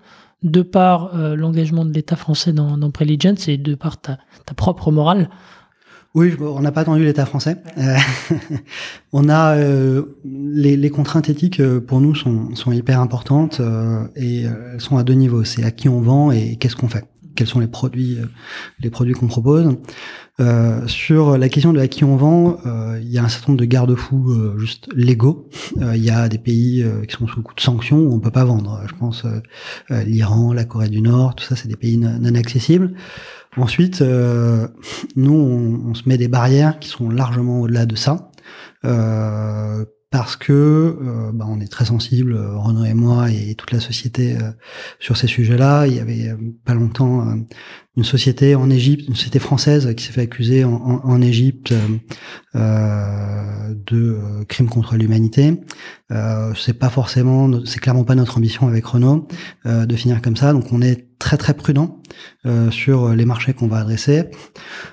de 0.42 0.62
par 0.62 1.16
l'engagement 1.16 1.84
de 1.84 1.92
l'État 1.92 2.16
français 2.16 2.52
dans, 2.52 2.76
dans 2.76 2.90
et 3.46 3.56
de 3.56 3.74
par 3.76 4.00
ta 4.00 4.18
propre 4.56 4.90
morale. 4.90 5.30
Oui, 6.16 6.32
on 6.40 6.60
n'a 6.60 6.72
pas 6.72 6.80
attendu 6.80 7.04
l'État 7.04 7.26
français. 7.26 7.58
Euh, 7.76 7.94
on 9.12 9.28
a 9.28 9.54
euh, 9.58 10.16
les, 10.24 10.88
contraintes 10.88 11.28
éthiques 11.28 11.60
euh, 11.60 11.78
pour 11.78 12.00
nous 12.00 12.14
sont, 12.14 12.54
sont 12.54 12.72
hyper 12.72 13.02
importantes 13.02 13.60
et 14.16 14.44
elles 14.44 14.80
sont 14.80 14.96
à 14.96 15.04
deux 15.04 15.12
niveaux. 15.12 15.44
C'est 15.44 15.62
à 15.62 15.70
qui 15.70 15.90
on 15.90 16.00
vend 16.00 16.30
et 16.30 16.56
qu'est-ce 16.56 16.74
qu'on 16.74 16.88
fait. 16.88 17.04
Quels 17.34 17.46
sont 17.46 17.60
les 17.60 17.66
produits, 17.66 18.16
les 18.80 18.88
produits 18.88 19.12
qu'on 19.12 19.26
propose. 19.26 19.76
sur 20.86 21.36
la 21.36 21.48
question 21.50 21.74
de 21.74 21.80
à 21.80 21.86
qui 21.86 22.02
on 22.02 22.16
vend, 22.16 22.56
il 22.98 23.12
y 23.12 23.18
a 23.18 23.24
un 23.24 23.28
certain 23.28 23.52
nombre 23.52 23.60
de 23.60 23.66
garde-fous 23.66 24.58
juste 24.58 24.88
légaux. 24.94 25.50
Il 25.78 26.02
y 26.02 26.08
a 26.08 26.30
des 26.30 26.38
pays 26.38 26.82
qui 27.06 27.14
sont 27.14 27.26
sous 27.26 27.36
le 27.36 27.42
coup 27.42 27.54
de 27.54 27.60
sanctions 27.60 27.98
où 27.98 28.14
on 28.14 28.20
peut 28.20 28.30
pas 28.30 28.46
vendre. 28.46 28.80
Je 28.88 28.94
pense 28.94 29.26
l'Iran, 29.90 30.54
la 30.54 30.64
Corée 30.64 30.88
du 30.88 31.02
Nord, 31.02 31.34
tout 31.34 31.44
ça, 31.44 31.56
c'est 31.56 31.68
des 31.68 31.76
pays 31.76 31.98
non 31.98 32.34
accessibles. 32.36 32.94
Ensuite, 33.56 34.02
euh, 34.02 34.68
nous, 35.16 35.32
on, 35.32 35.94
se 35.94 36.06
met 36.08 36.18
des 36.18 36.28
barrières 36.28 36.78
qui 36.78 36.88
sont 36.88 37.08
largement 37.08 37.62
au-delà 37.62 37.86
de 37.86 37.96
ça. 37.96 38.30
Euh, 38.84 39.84
parce 40.10 40.36
que 40.36 40.52
euh, 40.52 41.32
bah, 41.32 41.46
on 41.48 41.60
est 41.60 41.70
très 41.70 41.86
sensible, 41.86 42.36
Renaud 42.36 42.84
et 42.84 42.94
moi 42.94 43.30
et 43.30 43.54
toute 43.54 43.72
la 43.72 43.80
société 43.80 44.36
sur 45.00 45.16
ces 45.16 45.26
sujets-là. 45.26 45.86
Il 45.86 45.94
y 45.94 46.00
avait 46.00 46.34
pas 46.64 46.74
longtemps 46.74 47.26
une 47.96 48.04
société 48.04 48.54
en 48.54 48.70
Égypte, 48.70 49.08
une 49.08 49.16
société 49.16 49.38
française 49.38 49.94
qui 49.96 50.04
s'est 50.04 50.12
fait 50.12 50.22
accuser 50.22 50.64
en, 50.64 50.72
en, 50.72 51.20
Égypte 51.20 51.74
de 52.54 54.44
crimes 54.48 54.68
contre 54.68 54.96
l'humanité. 54.96 55.60
c'est 56.54 56.78
pas 56.78 56.90
forcément, 56.90 57.64
c'est 57.66 57.80
clairement 57.80 58.04
pas 58.04 58.14
notre 58.14 58.38
ambition 58.38 58.68
avec 58.68 58.86
Renault 58.86 59.26
de 59.64 59.96
finir 59.96 60.22
comme 60.22 60.36
ça. 60.36 60.52
Donc 60.52 60.72
on 60.72 60.80
est 60.82 61.05
très 61.18 61.36
très 61.36 61.54
prudent 61.54 62.02
euh, 62.44 62.70
sur 62.70 63.14
les 63.14 63.24
marchés 63.24 63.52
qu'on 63.54 63.68
va 63.68 63.78
adresser. 63.78 64.24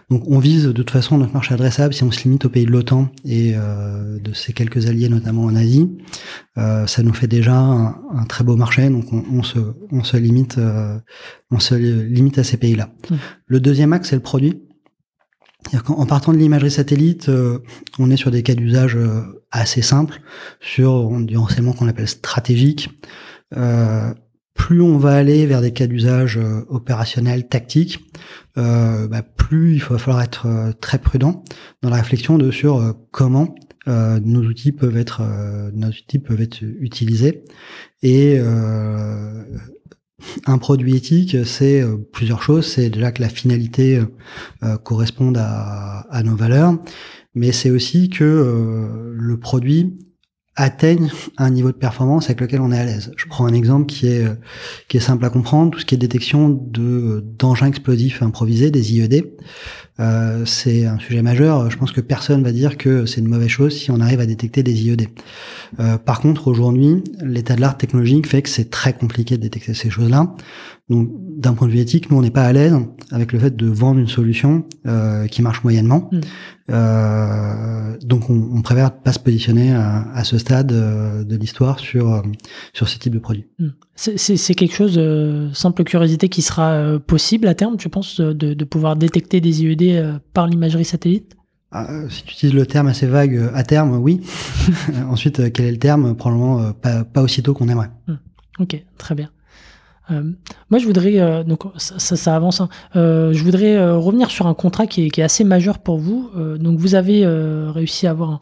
Donc 0.09 0.23
on 0.27 0.39
vise 0.39 0.65
de 0.65 0.71
toute 0.71 0.89
façon 0.89 1.17
notre 1.17 1.33
marché 1.33 1.53
adressable 1.53 1.93
si 1.93 2.03
on 2.03 2.11
se 2.11 2.23
limite 2.23 2.45
aux 2.45 2.49
pays 2.49 2.65
de 2.65 2.71
l'OTAN 2.71 3.09
et 3.25 3.53
euh, 3.55 4.19
de 4.19 4.33
ses 4.33 4.53
quelques 4.53 4.87
alliés 4.87 5.09
notamment 5.09 5.43
en 5.43 5.55
Asie. 5.55 5.97
Euh, 6.57 6.87
ça 6.87 7.03
nous 7.03 7.13
fait 7.13 7.27
déjà 7.27 7.55
un, 7.55 8.25
très 8.27 8.43
beau 8.43 8.55
marché, 8.55 8.89
donc 8.89 9.05
on, 9.11 9.43
se 9.43 9.59
on 9.91 10.03
se 10.03 10.17
limite 10.17 10.59
on 11.51 11.59
se 11.59 11.75
limite 11.75 12.37
à 12.37 12.43
ces 12.43 12.57
pays-là. 12.57 12.89
Mmh. 13.09 13.15
Le 13.47 13.59
deuxième 13.59 13.93
axe 13.93 14.09
c'est 14.09 14.15
le 14.15 14.21
produit. 14.21 14.63
En 15.87 16.05
partant 16.05 16.33
de 16.33 16.37
l'imagerie 16.37 16.71
satellite, 16.71 17.31
on 17.97 18.11
est 18.11 18.17
sur 18.17 18.31
des 18.31 18.43
cas 18.43 18.53
d'usage 18.53 18.97
assez 19.49 19.81
simples, 19.81 20.19
sur 20.59 21.09
du 21.21 21.37
renseignement 21.37 21.71
qu'on 21.71 21.87
appelle 21.87 22.09
stratégique. 22.09 22.89
Euh, 23.57 24.13
plus 24.53 24.81
on 24.81 24.97
va 24.97 25.15
aller 25.15 25.45
vers 25.45 25.61
des 25.61 25.71
cas 25.71 25.87
d'usage 25.87 26.37
euh, 26.37 26.65
opérationnels, 26.69 27.47
tactiques, 27.47 27.99
euh, 28.57 29.07
bah, 29.07 29.23
plus 29.23 29.75
il 29.75 29.83
va 29.83 29.97
falloir 29.97 30.21
être 30.23 30.45
euh, 30.47 30.71
très 30.79 30.99
prudent 30.99 31.43
dans 31.81 31.89
la 31.89 31.97
réflexion 31.97 32.37
de 32.37 32.51
sur 32.51 32.95
comment 33.11 33.55
nos 33.85 34.39
outils 34.43 34.71
peuvent 34.71 34.95
être 34.95 35.21
nos 35.73 35.89
outils 35.89 36.19
peuvent 36.19 36.39
être 36.39 36.63
utilisés 36.79 37.43
et 38.01 38.39
un 40.45 40.57
produit 40.57 40.95
éthique, 40.95 41.35
c'est 41.43 41.83
plusieurs 42.13 42.41
choses. 42.41 42.65
C'est 42.65 42.89
déjà 42.89 43.11
que 43.11 43.21
la 43.21 43.27
finalité 43.27 44.01
corresponde 44.85 45.37
à, 45.37 46.21
nos 46.23 46.37
valeurs, 46.37 46.77
mais 47.35 47.51
c'est 47.51 47.71
aussi 47.71 48.09
que 48.09 49.13
le 49.17 49.37
produit 49.37 49.97
atteignent 50.55 51.11
un 51.37 51.49
niveau 51.49 51.71
de 51.71 51.77
performance 51.77 52.25
avec 52.25 52.41
lequel 52.41 52.61
on 52.61 52.71
est 52.71 52.77
à 52.77 52.85
l'aise. 52.85 53.11
Je 53.17 53.25
prends 53.27 53.45
un 53.45 53.53
exemple 53.53 53.87
qui 53.87 54.07
est 54.07 54.25
qui 54.87 54.97
est 54.97 55.01
simple 55.01 55.25
à 55.25 55.29
comprendre, 55.29 55.71
tout 55.71 55.79
ce 55.79 55.85
qui 55.85 55.95
est 55.95 55.97
détection 55.97 56.49
de 56.49 57.23
d'engins 57.39 57.67
explosifs 57.67 58.21
improvisés, 58.21 58.71
des 58.71 58.93
IED. 58.93 59.33
Euh, 59.99 60.43
c'est 60.45 60.85
un 60.85 60.97
sujet 60.97 61.21
majeur. 61.21 61.69
Je 61.69 61.77
pense 61.77 61.91
que 61.91 62.01
personne 62.01 62.43
va 62.43 62.51
dire 62.51 62.77
que 62.77 63.05
c'est 63.05 63.21
une 63.21 63.27
mauvaise 63.27 63.49
chose 63.49 63.77
si 63.77 63.91
on 63.91 63.99
arrive 63.99 64.19
à 64.19 64.25
détecter 64.25 64.63
des 64.63 64.73
IED. 64.73 65.07
Euh, 65.79 65.97
par 65.97 66.19
contre, 66.19 66.47
aujourd'hui, 66.47 67.03
l'état 67.21 67.55
de 67.55 67.61
l'art 67.61 67.77
technologique 67.77 68.27
fait 68.27 68.41
que 68.41 68.49
c'est 68.49 68.69
très 68.69 68.93
compliqué 68.93 69.37
de 69.37 69.41
détecter 69.41 69.73
ces 69.73 69.89
choses-là. 69.89 70.33
Donc, 70.89 71.09
d'un 71.37 71.53
point 71.53 71.67
de 71.67 71.71
vue 71.71 71.79
éthique, 71.79 72.11
nous, 72.11 72.17
on 72.17 72.21
n'est 72.21 72.29
pas 72.29 72.43
à 72.43 72.51
l'aise 72.51 72.75
avec 73.11 73.31
le 73.31 73.39
fait 73.39 73.55
de 73.55 73.67
vendre 73.67 73.99
une 73.99 74.07
solution 74.07 74.65
euh, 74.85 75.27
qui 75.27 75.41
marche 75.41 75.63
moyennement. 75.63 76.09
Mm. 76.11 76.19
Euh, 76.71 77.97
donc, 78.03 78.29
on, 78.29 78.49
on, 78.53 78.61
préfère 78.61 78.91
pas 78.91 79.13
se 79.13 79.19
positionner 79.19 79.73
à, 79.73 80.11
à 80.13 80.25
ce 80.25 80.37
stade 80.37 80.73
euh, 80.73 81.23
de 81.23 81.37
l'histoire 81.37 81.79
sur 81.79 82.13
euh, 82.13 82.21
sur 82.73 82.89
ce 82.89 82.99
type 82.99 83.13
de 83.13 83.19
produit. 83.19 83.47
Mm. 83.59 83.67
C'est 83.95 84.55
quelque 84.55 84.75
chose, 84.75 84.99
simple 85.53 85.85
curiosité, 85.85 86.27
qui 86.27 86.41
sera 86.41 86.99
possible 86.99 87.47
à 87.47 87.55
terme, 87.55 87.77
tu 87.77 87.87
penses, 87.87 88.19
de, 88.19 88.53
de 88.53 88.65
pouvoir 88.65 88.97
détecter 88.97 89.39
des 89.39 89.63
IED 89.63 90.19
par 90.33 90.47
l'imagerie 90.47 90.83
satellite? 90.83 91.37
Ah, 91.71 91.87
si 92.09 92.23
tu 92.23 92.33
utilises 92.33 92.55
le 92.55 92.65
terme 92.65 92.87
assez 92.87 93.05
vague, 93.05 93.51
à 93.53 93.63
terme, 93.63 93.97
oui. 93.97 94.21
Ensuite, 95.09 95.53
quel 95.53 95.67
est 95.67 95.71
le 95.71 95.77
terme? 95.77 96.15
Probablement 96.15 96.73
pas, 96.73 97.03
pas 97.03 97.21
aussitôt 97.21 97.53
qu'on 97.53 97.69
aimerait. 97.69 97.91
Mm. 98.07 98.13
Ok, 98.59 98.83
très 98.97 99.15
bien. 99.15 99.29
Moi, 100.09 100.79
je 100.79 100.85
voudrais 100.85 101.43
donc 101.45 101.63
ça, 101.77 102.15
ça, 102.15 102.35
avance. 102.35 102.61
Hein. 102.61 102.69
je 102.93 103.43
voudrais 103.43 103.91
revenir 103.91 104.29
sur 104.29 104.47
un 104.47 104.53
contrat 104.53 104.85
qui 104.85 105.05
est, 105.05 105.09
qui 105.09 105.21
est, 105.21 105.23
assez 105.23 105.43
majeur 105.43 105.79
pour 105.79 105.97
vous. 105.97 106.29
donc, 106.59 106.77
vous 106.77 106.95
avez 106.95 107.25
réussi 107.25 108.07
à 108.07 108.11
avoir 108.11 108.41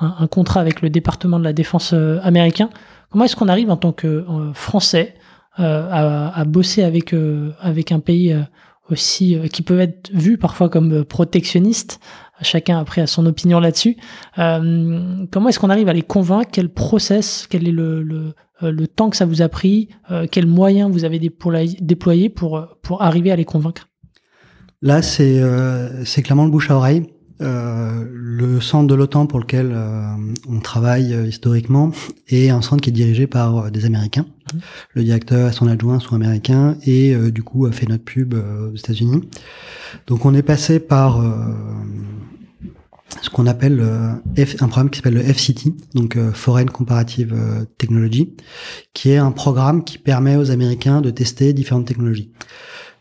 un, 0.00 0.16
un, 0.18 0.26
contrat 0.26 0.60
avec 0.60 0.82
le 0.82 0.90
département 0.90 1.38
de 1.38 1.44
la 1.44 1.52
défense 1.52 1.94
américain. 2.22 2.68
Comment 3.10 3.24
est-ce 3.24 3.36
qu'on 3.36 3.48
arrive 3.48 3.70
en 3.70 3.76
tant 3.76 3.92
que 3.92 4.24
Français 4.52 5.14
à, 5.56 6.38
à, 6.38 6.44
bosser 6.44 6.82
avec 6.82 7.14
avec 7.60 7.90
un 7.90 8.00
pays 8.00 8.36
aussi 8.90 9.38
qui 9.52 9.62
peut 9.62 9.80
être 9.80 10.10
vu 10.12 10.36
parfois 10.36 10.68
comme 10.68 11.04
protectionniste? 11.04 12.00
Chacun 12.42 12.78
après 12.78 13.00
a 13.00 13.06
son 13.06 13.26
opinion 13.26 13.58
là-dessus. 13.58 13.96
Euh, 14.38 15.26
comment 15.30 15.48
est-ce 15.48 15.58
qu'on 15.58 15.70
arrive 15.70 15.88
à 15.88 15.92
les 15.92 16.02
convaincre? 16.02 16.50
Quel 16.52 16.68
process? 16.68 17.46
Quel 17.50 17.66
est 17.66 17.72
le, 17.72 18.02
le, 18.02 18.16
euh, 18.16 18.32
le 18.62 18.86
temps 18.86 19.10
que 19.10 19.16
ça 19.16 19.26
vous 19.26 19.42
a 19.42 19.48
pris 19.48 19.88
euh, 20.10 20.26
Quels 20.30 20.46
moyens 20.46 20.90
vous 20.90 21.04
avez 21.04 21.18
déployés 21.18 22.28
pour, 22.28 22.66
pour 22.82 23.02
arriver 23.02 23.30
à 23.30 23.36
les 23.36 23.44
convaincre? 23.44 23.88
Là, 24.82 25.02
c'est 25.02 25.42
c'est 26.04 26.22
clairement 26.22 26.44
le 26.44 26.50
bouche 26.50 26.70
à 26.70 26.76
oreille. 26.76 27.02
le 27.40 28.60
centre 28.60 28.86
de 28.86 28.94
l'OTAN 28.94 29.26
pour 29.26 29.40
lequel 29.40 29.76
on 30.48 30.60
travaille 30.60 31.12
historiquement 31.26 31.90
est 32.28 32.50
un 32.50 32.62
centre 32.62 32.80
qui 32.80 32.90
est 32.90 32.92
dirigé 32.92 33.26
par 33.26 33.72
des 33.72 33.86
Américains. 33.86 34.26
Mmh. 34.54 34.58
Le 34.94 35.02
directeur 35.02 35.48
et 35.48 35.52
son 35.52 35.66
adjoint 35.66 35.98
sont 35.98 36.14
américains 36.14 36.76
et 36.86 37.12
du 37.32 37.42
coup 37.42 37.66
a 37.66 37.72
fait 37.72 37.88
notre 37.88 38.04
pub 38.04 38.34
aux 38.34 38.76
États-Unis. 38.76 39.22
Donc 40.06 40.24
on 40.24 40.32
est 40.32 40.44
passé 40.44 40.78
par 40.78 41.20
ce 43.22 43.30
qu'on 43.30 43.46
appelle 43.46 43.80
euh, 43.80 44.12
un 44.60 44.68
programme 44.68 44.90
qui 44.90 44.98
s'appelle 44.98 45.14
le 45.14 45.22
FCT, 45.22 45.74
donc 45.94 46.16
euh, 46.16 46.32
Foreign 46.32 46.66
Comparative 46.66 47.32
euh, 47.34 47.64
Technology, 47.78 48.36
qui 48.94 49.10
est 49.10 49.16
un 49.16 49.32
programme 49.32 49.84
qui 49.84 49.98
permet 49.98 50.36
aux 50.36 50.50
Américains 50.50 51.00
de 51.00 51.10
tester 51.10 51.52
différentes 51.52 51.86
technologies. 51.86 52.30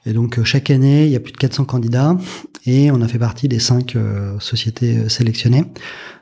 Et 0.05 0.13
donc 0.13 0.41
chaque 0.43 0.69
année, 0.69 1.05
il 1.05 1.11
y 1.11 1.15
a 1.15 1.19
plus 1.19 1.33
de 1.33 1.37
400 1.37 1.65
candidats 1.65 2.15
et 2.65 2.91
on 2.91 3.01
a 3.01 3.07
fait 3.09 3.19
partie 3.19 3.49
des 3.49 3.59
5 3.59 3.97
sociétés 4.39 5.09
sélectionnées. 5.09 5.65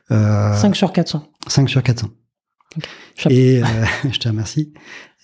5 0.09 0.75
sur 0.75 0.91
400. 0.91 1.29
5 1.47 1.69
sur 1.69 1.83
400. 1.83 2.09
Et 3.29 3.61
je 4.11 4.17
te 4.17 4.27
remercie. 4.27 4.73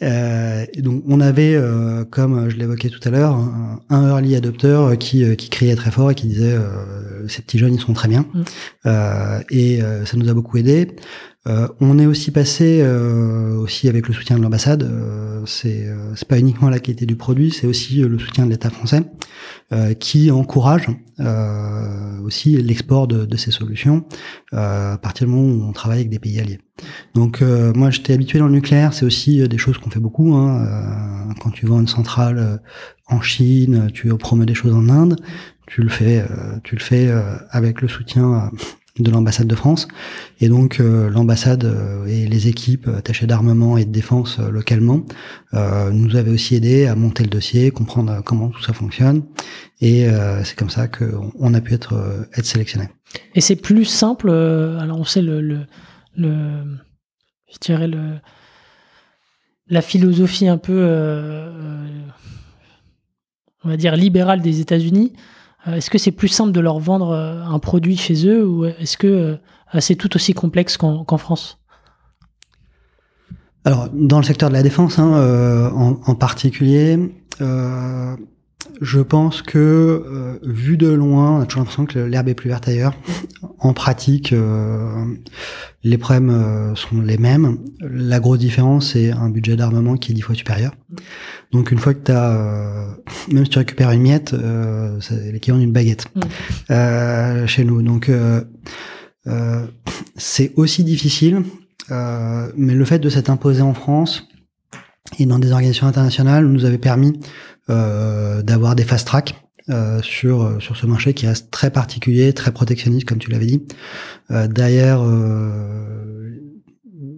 Euh, 0.04 0.66
donc 0.78 1.04
on 1.08 1.20
avait, 1.22 1.56
euh, 1.56 2.06
comme 2.06 2.50
je 2.50 2.58
l'évoquais 2.58 2.90
tout 2.90 3.00
à 3.04 3.12
l'heure, 3.12 3.36
un, 3.90 4.08
early 4.08 4.36
adopter 4.36 4.98
qui, 5.00 5.36
qui 5.36 5.50
criait 5.50 5.76
très 5.76 5.92
fort 5.92 6.12
et 6.12 6.16
qui 6.16 6.28
disait 6.28 6.54
euh, 6.54 7.28
ces 7.28 7.42
petits 7.42 7.60
jeunes 7.60 7.74
ils 7.74 7.80
sont 7.80 7.94
très 7.94 8.08
bien. 8.08 8.26
Mm. 8.34 9.42
et 9.50 9.80
ça 10.06 10.18
nous 10.18 10.30
a 10.30 10.34
beaucoup 10.34 10.58
aidé. 10.58 10.88
on 11.46 12.00
est 12.00 12.06
aussi 12.06 12.32
passé 12.32 12.84
aussi 13.58 13.90
avec 13.90 14.08
le 14.08 14.14
soutien 14.14 14.38
de 14.38 14.42
l'ambassade. 14.42 14.90
c'est 15.46 15.88
c'est 16.16 16.28
pas 16.28 16.40
uniquement 16.40 16.70
la 16.70 16.80
qualité 16.80 17.06
du 17.06 17.16
produit, 17.16 17.52
c'est 17.52 17.68
aussi 17.68 18.02
le 18.02 18.18
soutien 18.18 18.46
de 18.46 18.52
l'État 18.52 18.70
français 18.70 19.04
qui 20.00 20.32
encourage 20.32 20.88
aussi 22.26 22.62
l'export 22.62 23.08
de, 23.08 23.26
de, 23.26 23.38
ces 23.38 23.52
solutions 23.52 24.04
à 24.52 24.98
partir 25.02 25.28
du 25.28 25.34
moment 25.34 25.48
où 25.48 25.70
on 25.70 25.72
travaille 25.72 26.00
avec 26.00 26.10
des 26.10 26.20
pays 26.20 26.40
alliés. 26.40 26.60
Donc 27.14 27.42
moi 27.42 27.90
j'étais 27.90 28.14
habitué 28.14 28.40
dans 28.40 28.48
le 28.48 28.54
nucléaire, 28.54 28.94
c'est 28.94 29.06
aussi 29.06 29.48
des 29.48 29.58
choses 29.58 29.78
qu'on 29.78 29.90
fait 29.90 30.00
beaucoup. 30.00 30.34
Hein. 30.34 30.66
Euh, 31.32 31.34
quand 31.40 31.52
tu 31.52 31.66
vends 31.66 31.80
une 31.80 31.88
centrale 31.88 32.38
euh, 32.38 32.58
en 33.08 33.22
Chine, 33.22 33.90
tu 33.94 34.16
promets 34.18 34.46
des 34.46 34.54
choses 34.54 34.74
en 34.74 34.90
Inde, 34.90 35.16
tu 35.68 35.82
le 35.82 35.90
fais, 35.90 36.20
euh, 36.20 36.58
tu 36.64 36.76
le 36.76 36.82
fais 36.82 37.12
avec 37.50 37.82
le 37.82 37.88
soutien 37.88 38.52
de 39.00 39.10
l'ambassade 39.10 39.48
de 39.48 39.56
France. 39.56 39.88
Et 40.40 40.50
donc 40.50 40.80
l'ambassade 40.80 41.72
et 42.08 42.28
les 42.28 42.48
équipes 42.48 42.88
attachées 42.90 43.28
d'armement 43.28 43.78
et 43.78 43.86
de 43.86 43.92
défense 43.92 44.40
localement 44.40 45.06
nous 45.54 46.16
avaient 46.16 46.32
aussi 46.32 46.56
aidé 46.56 46.88
à 46.88 46.96
monter 46.96 47.24
le 47.24 47.30
dossier, 47.30 47.72
comprendre 47.72 48.22
comment 48.26 48.50
tout 48.50 48.62
ça 48.62 48.74
fonctionne. 48.74 49.24
Et 49.80 50.08
c'est 50.44 50.58
comme 50.58 50.70
ça 50.70 50.88
qu'on 50.88 51.54
a 51.54 51.62
pu 51.62 51.74
être, 51.74 52.28
être 52.36 52.46
sélectionné. 52.46 52.90
Et 53.34 53.42
c'est 53.42 53.56
plus 53.56 53.86
simple. 53.86 54.30
alors 54.30 55.00
on 55.00 55.06
sait 55.06 55.22
le, 55.22 55.40
le, 55.40 55.60
le 56.18 56.64
je 57.52 57.58
dirais 57.60 57.88
le 57.88 58.18
la 59.72 59.82
philosophie 59.82 60.48
un 60.48 60.58
peu, 60.58 60.74
euh, 60.74 61.48
euh, 61.48 61.88
on 63.64 63.70
va 63.70 63.78
dire, 63.78 63.96
libérale 63.96 64.42
des 64.42 64.60
États-Unis, 64.60 65.14
euh, 65.16 65.22
est-ce 65.68 65.90
que 65.90 65.98
c'est 65.98 66.12
plus 66.12 66.28
simple 66.28 66.52
de 66.52 66.60
leur 66.60 66.80
vendre 66.80 67.14
un 67.14 67.60
produit 67.60 67.98
chez 67.98 68.28
eux 68.28 68.46
ou 68.46 68.66
est-ce 68.66 68.98
que 68.98 69.38
c'est 69.80 69.96
tout 69.96 70.16
aussi 70.16 70.34
complexe 70.34 70.78
qu'en 70.78 71.18
France? 71.18 71.60
Alors, 73.64 73.90
dans 73.94 74.18
le 74.18 74.24
secteur 74.24 74.50
de 74.50 74.56
la 74.56 74.64
défense, 74.64 74.98
hein, 74.98 75.72
en, 75.76 76.16
particulier, 76.16 76.98
je 78.80 79.00
pense 79.00 79.42
que, 79.42 79.58
euh, 79.58 80.40
vu 80.44 80.78
de 80.78 80.88
loin, 80.88 81.38
on 81.38 81.42
a 81.42 81.46
toujours 81.46 81.62
l'impression 81.62 81.86
que 81.86 82.00
l'herbe 82.00 82.30
est 82.30 82.34
plus 82.34 82.50
verte 82.50 82.68
ailleurs. 82.68 82.96
En 83.60 83.74
pratique, 83.74 84.34
euh, 84.34 85.06
les 85.84 85.98
problèmes 85.98 86.30
euh, 86.30 86.76
sont 86.76 87.02
les 87.02 87.18
mêmes. 87.18 87.58
La 87.80 88.20
grosse 88.20 88.40
différence, 88.40 88.94
c'est 88.94 89.12
un 89.12 89.30
budget 89.30 89.56
d'armement 89.56 89.98
qui 89.98 90.12
est 90.12 90.16
dix 90.16 90.22
fois 90.22 90.36
supérieur. 90.36 90.74
Donc, 91.52 91.72
une 91.72 91.80
fois 91.80 91.94
que 91.94 92.04
tu 92.04 92.12
as, 92.12 92.88
même 93.32 93.46
si 93.46 93.52
tu 93.52 93.60
récupères 93.60 93.92
une 93.92 94.02
miette, 94.02 94.34
c'est 95.02 95.32
l'équivalent 95.32 95.60
d'une 95.60 95.74
baguette 95.74 96.06
mm. 96.70 97.46
chez 97.46 97.66
nous. 97.66 97.82
Donc, 97.82 98.10
c'est 100.16 100.54
aussi 100.56 100.84
difficile, 100.84 101.44
mais 101.90 102.74
le 102.74 102.86
fait 102.86 103.00
de 103.00 103.10
s'être 103.10 103.30
imposé 103.30 103.62
en 103.62 103.74
France 103.74 104.31
et 105.20 105.26
dans 105.26 105.40
des 105.40 105.52
organisations 105.52 105.88
internationales 105.88 106.46
nous 106.46 106.66
avait 106.66 106.78
permis 106.78 107.20
euh, 107.70 108.42
d'avoir 108.42 108.76
des 108.76 108.84
fast 108.84 109.08
track 109.08 109.36
euh, 109.70 110.02
sur 110.02 110.62
sur 110.62 110.76
ce 110.76 110.86
marché 110.86 111.14
qui 111.14 111.28
reste 111.28 111.52
très 111.52 111.70
particulier, 111.70 112.34
très 112.34 112.52
protectionniste 112.52 113.08
comme 113.08 113.20
tu 113.20 113.30
l'avais 113.32 113.46
dit. 113.46 113.64
Euh, 114.32 114.48
derrière 114.48 115.02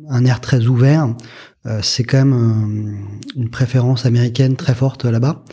un 0.09 0.25
air 0.25 0.41
très 0.41 0.67
ouvert, 0.67 1.15
c'est 1.81 2.03
quand 2.03 2.25
même 2.25 2.97
une 3.37 3.49
préférence 3.49 4.05
américaine 4.05 4.57
très 4.57 4.75
forte 4.75 5.05
là-bas. 5.05 5.45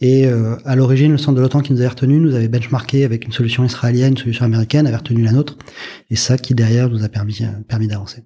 Et 0.00 0.26
à 0.26 0.74
l'origine, 0.74 1.12
le 1.12 1.18
centre 1.18 1.36
de 1.36 1.42
l'OTAN 1.42 1.60
qui 1.60 1.74
nous 1.74 1.80
avait 1.80 1.88
retenu 1.88 2.18
nous 2.18 2.34
avait 2.34 2.48
benchmarké 2.48 3.04
avec 3.04 3.26
une 3.26 3.32
solution 3.32 3.62
israélienne, 3.62 4.12
une 4.12 4.16
solution 4.16 4.46
américaine, 4.46 4.86
avait 4.86 4.96
retenu 4.96 5.22
la 5.22 5.32
nôtre. 5.32 5.58
Et 6.08 6.16
ça 6.16 6.38
qui 6.38 6.54
derrière 6.54 6.88
nous 6.88 7.04
a 7.04 7.08
permis 7.10 7.42
permis 7.68 7.88
d'avancer. 7.88 8.24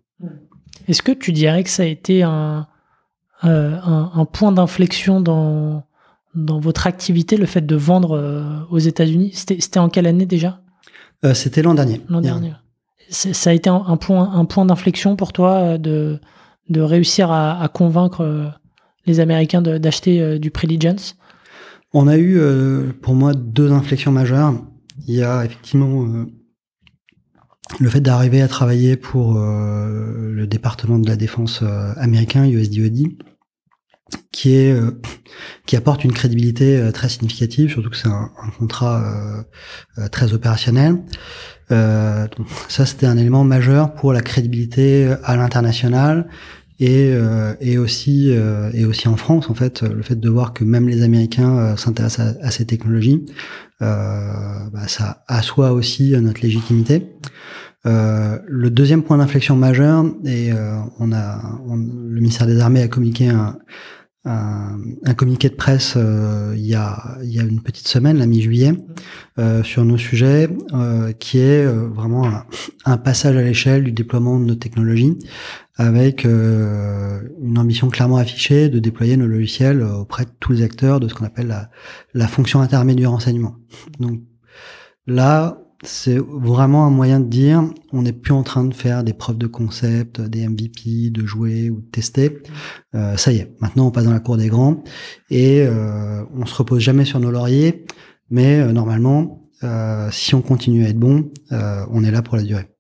Est-ce 0.87 1.03
que 1.03 1.13
tu 1.13 1.33
dirais 1.33 1.65
que 1.65 1.71
ça 1.71 1.83
a 1.83 1.87
été 1.87 2.23
un, 2.23 2.69
un, 3.43 4.11
un 4.15 4.25
point 4.25 4.53
d'inflexion 4.53 5.21
dans 5.21 5.85
dans 6.35 6.59
votre 6.59 6.87
activité 6.87 7.37
le 7.37 7.47
fait 7.47 7.65
de 7.65 7.77
vendre 7.77 8.17
euh, 8.17 8.43
aux 8.71 8.79
États-Unis 8.79 9.33
C'était 9.35 9.79
en 9.79 9.89
quelle 9.89 10.07
année 10.07 10.27
déjà? 10.27 10.61
Euh, 11.25 11.35
C'était 11.35 11.63
l'an 11.63 11.75
dernier. 11.75 12.01
L'an 12.09 12.21
dernier. 12.21 12.53
Ça 13.11 13.51
a 13.51 13.53
été 13.53 13.69
un, 13.69 13.97
point, 13.97 14.33
un 14.33 14.45
point 14.45 14.65
d'inflexion 14.65 15.15
pour 15.15 15.33
toi 15.33 15.53
euh, 15.53 15.79
de, 15.79 16.21
de 16.69 16.81
réussir 16.81 17.31
à, 17.31 17.69
convaincre 17.73 18.53
les 19.07 19.21
Américains 19.21 19.63
d'acheter 19.63 20.39
du 20.39 20.51
Preligence 20.51 21.17
On 21.93 22.09
a 22.09 22.17
eu 22.17 22.41
pour 23.03 23.15
moi 23.15 23.35
deux 23.35 23.71
inflexions 23.71 24.13
majeures. 24.13 24.55
Il 25.07 25.15
y 25.15 25.23
a 25.23 25.45
effectivement 25.45 26.07
le 27.81 27.89
fait 27.89 28.01
d'arriver 28.01 28.43
à 28.43 28.49
travailler 28.49 28.97
pour 28.97 29.35
le 29.35 30.47
département 30.47 30.99
de 30.99 31.09
la 31.09 31.17
défense 31.17 31.63
américain, 31.97 32.45
USDOD, 32.45 33.17
qui 34.33 34.55
est 34.55 34.73
euh, 34.73 35.01
qui 35.67 35.77
apporte 35.77 36.05
une 36.05 36.13
crédibilité 36.13 36.77
euh, 36.77 36.93
très 36.93 37.09
significative, 37.09 37.71
surtout 37.71 37.91
que 37.91 37.97
c'est 37.97 38.09
un, 38.09 38.31
contrat 38.59 39.45
euh, 39.99 40.09
très 40.09 40.33
opérationnel. 40.33 40.99
ça, 41.71 42.87
c'était 42.87 43.07
un 43.07 43.17
élément 43.17 43.45
majeur 43.45 43.95
pour 43.95 44.13
la 44.13 44.21
crédibilité 44.21 45.15
à 45.25 45.37
l'international 45.37 46.29
et, 46.81 47.15
et 47.61 47.79
aussi 47.79 48.31
et 48.73 48.85
aussi 48.85 49.09
en 49.09 49.17
France 49.17 49.49
en 49.49 49.55
fait 49.55 49.83
le 49.83 50.03
fait 50.03 50.19
de 50.19 50.29
voir 50.29 50.53
que 50.53 50.65
même 50.65 50.89
les 50.89 51.03
Américains 51.03 51.77
s'intéressent 51.77 52.37
à, 52.43 52.51
ces 52.51 52.67
technologies 52.67 53.25
bah, 53.81 54.89
ça 54.89 55.25
assoit 55.29 55.73
aussi 55.73 56.13
notre 56.21 56.41
légitimité. 56.41 57.07
Le 57.85 58.69
deuxième 58.69 59.03
point 59.03 59.19
d'inflexion 59.19 59.55
majeur 59.57 60.05
et 60.25 60.51
on 60.99 61.13
a 61.13 61.41
le 61.69 62.21
ministère 62.21 62.47
des 62.47 62.59
Armées 62.59 62.83
a 62.83 62.89
communiqué 62.89 63.29
un, 63.29 63.57
un, 64.25 64.79
un, 65.05 65.15
communiqué 65.15 65.49
de 65.49 65.55
presse 65.55 65.95
euh, 65.97 66.55
il, 66.57 66.67
y 66.67 66.75
a, 66.75 67.19
il 67.23 67.33
y 67.33 67.39
a 67.39 67.43
une 67.43 67.63
petite 67.63 67.89
semaine, 67.89 68.19
la 68.19 68.27
mi-juillet, 68.27 68.73
euh, 69.39 69.63
sur 69.63 69.85
nos 69.85 69.99
sujets, 69.99 70.49
euh, 70.73 71.13
qui 71.13 71.39
est 71.39 71.65
euh, 71.65 71.89
vraiment 71.89 72.31
un, 72.85 72.97
passage 72.97 73.37
à 73.37 73.43
l'échelle 73.43 73.85
du 73.85 73.93
déploiement 73.93 74.41
de 74.41 74.45
nos 74.47 74.55
technologies, 74.55 75.19
avec 75.77 76.25
euh, 76.25 77.21
une 77.43 77.59
ambition 77.59 77.89
clairement 77.89 78.17
affichée 78.17 78.69
de 78.69 78.79
déployer 78.79 79.17
nos 79.17 79.27
logiciels 79.27 79.83
auprès 79.83 80.25
de 80.25 80.31
tous 80.41 80.53
les 80.53 80.63
acteurs 80.63 81.01
de 81.01 81.09
ce 81.09 81.15
qu'on 81.15 81.25
appelle 81.25 81.49
la, 81.49 81.71
la 82.15 82.29
fonction 82.29 82.61
intermédiaire 82.61 83.11
renseignement. 83.11 83.57
Donc 83.99 84.21
là, 85.07 85.59
c'est 85.83 86.19
vraiment 86.19 86.87
un 86.87 86.91
moyen 86.91 87.21
de 87.21 87.29
dire 87.29 87.63
on 87.93 88.03
n'est 88.03 88.13
plus 88.13 88.33
en 88.33 88.43
train 88.43 88.65
de 88.65 88.75
faire 88.75 89.05
des 89.05 89.13
preuves 89.13 89.39
de 89.39 89.47
concept, 89.47 90.21
des 90.21 90.47
MVP, 90.49 91.11
de 91.11 91.27
jouer 91.27 91.71
ou 91.71 91.81
de 91.81 91.87
tester. 91.87 92.39
Euh, 92.95 93.17
ça 93.17 93.33
y 93.33 93.39
est, 93.39 93.55
maintenant 93.61 93.89
on 93.89 93.91
passe 93.91 94.05
dans 94.05 94.13
la 94.13 94.21
cour 94.21 94.37
des 94.37 94.49
grands 94.49 94.83
et 95.31 95.63
euh, 95.63 96.25
on 96.35 96.47
se 96.47 96.55
repose 96.55 96.81
jamais 96.81 97.05
sur 97.05 97.21
nos 97.21 97.31
lauriers, 97.31 97.85
mais 98.31 98.61
euh, 98.61 98.73
normalement, 98.73 99.43
euh, 99.63 100.09
si 100.11 100.35
on 100.35 100.43
continue 100.43 100.85
à 100.85 100.89
être 100.89 100.99
bon, 100.99 101.31
euh, 101.53 101.85
on 101.91 102.05
est 102.05 102.11
là 102.11 102.23
pour 102.23 102.37
la 102.37 102.43
durée. 102.43 102.74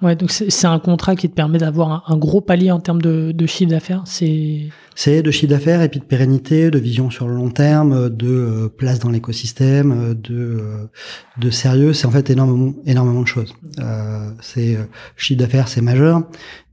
Ouais, 0.00 0.14
donc 0.14 0.30
c'est 0.30 0.66
un 0.66 0.78
contrat 0.78 1.16
qui 1.16 1.28
te 1.28 1.34
permet 1.34 1.58
d'avoir 1.58 2.04
un, 2.08 2.16
gros 2.16 2.40
palier 2.40 2.70
en 2.70 2.78
termes 2.78 3.02
de, 3.02 3.32
de 3.32 3.46
chiffre 3.46 3.70
d'affaires. 3.70 4.02
C'est 4.04 4.68
c'est 4.94 5.22
de 5.22 5.30
chiffre 5.32 5.50
d'affaires 5.50 5.82
et 5.82 5.88
puis 5.88 5.98
de 5.98 6.04
pérennité, 6.04 6.70
de 6.70 6.78
vision 6.78 7.10
sur 7.10 7.26
le 7.26 7.34
long 7.34 7.50
terme, 7.50 8.08
de 8.08 8.28
euh, 8.28 8.68
place 8.68 9.00
dans 9.00 9.10
l'écosystème, 9.10 9.92
euh, 9.92 10.14
de 10.14 10.60
euh, 10.60 10.86
de 11.38 11.50
sérieux. 11.50 11.92
C'est 11.94 12.06
en 12.06 12.12
fait 12.12 12.30
énormément 12.30 12.74
énormément 12.86 13.22
de 13.22 13.26
choses. 13.26 13.54
Euh, 13.80 14.30
c'est 14.40 14.78
chiffre 15.16 15.40
d'affaires, 15.40 15.66
c'est 15.66 15.80
majeur, 15.80 16.22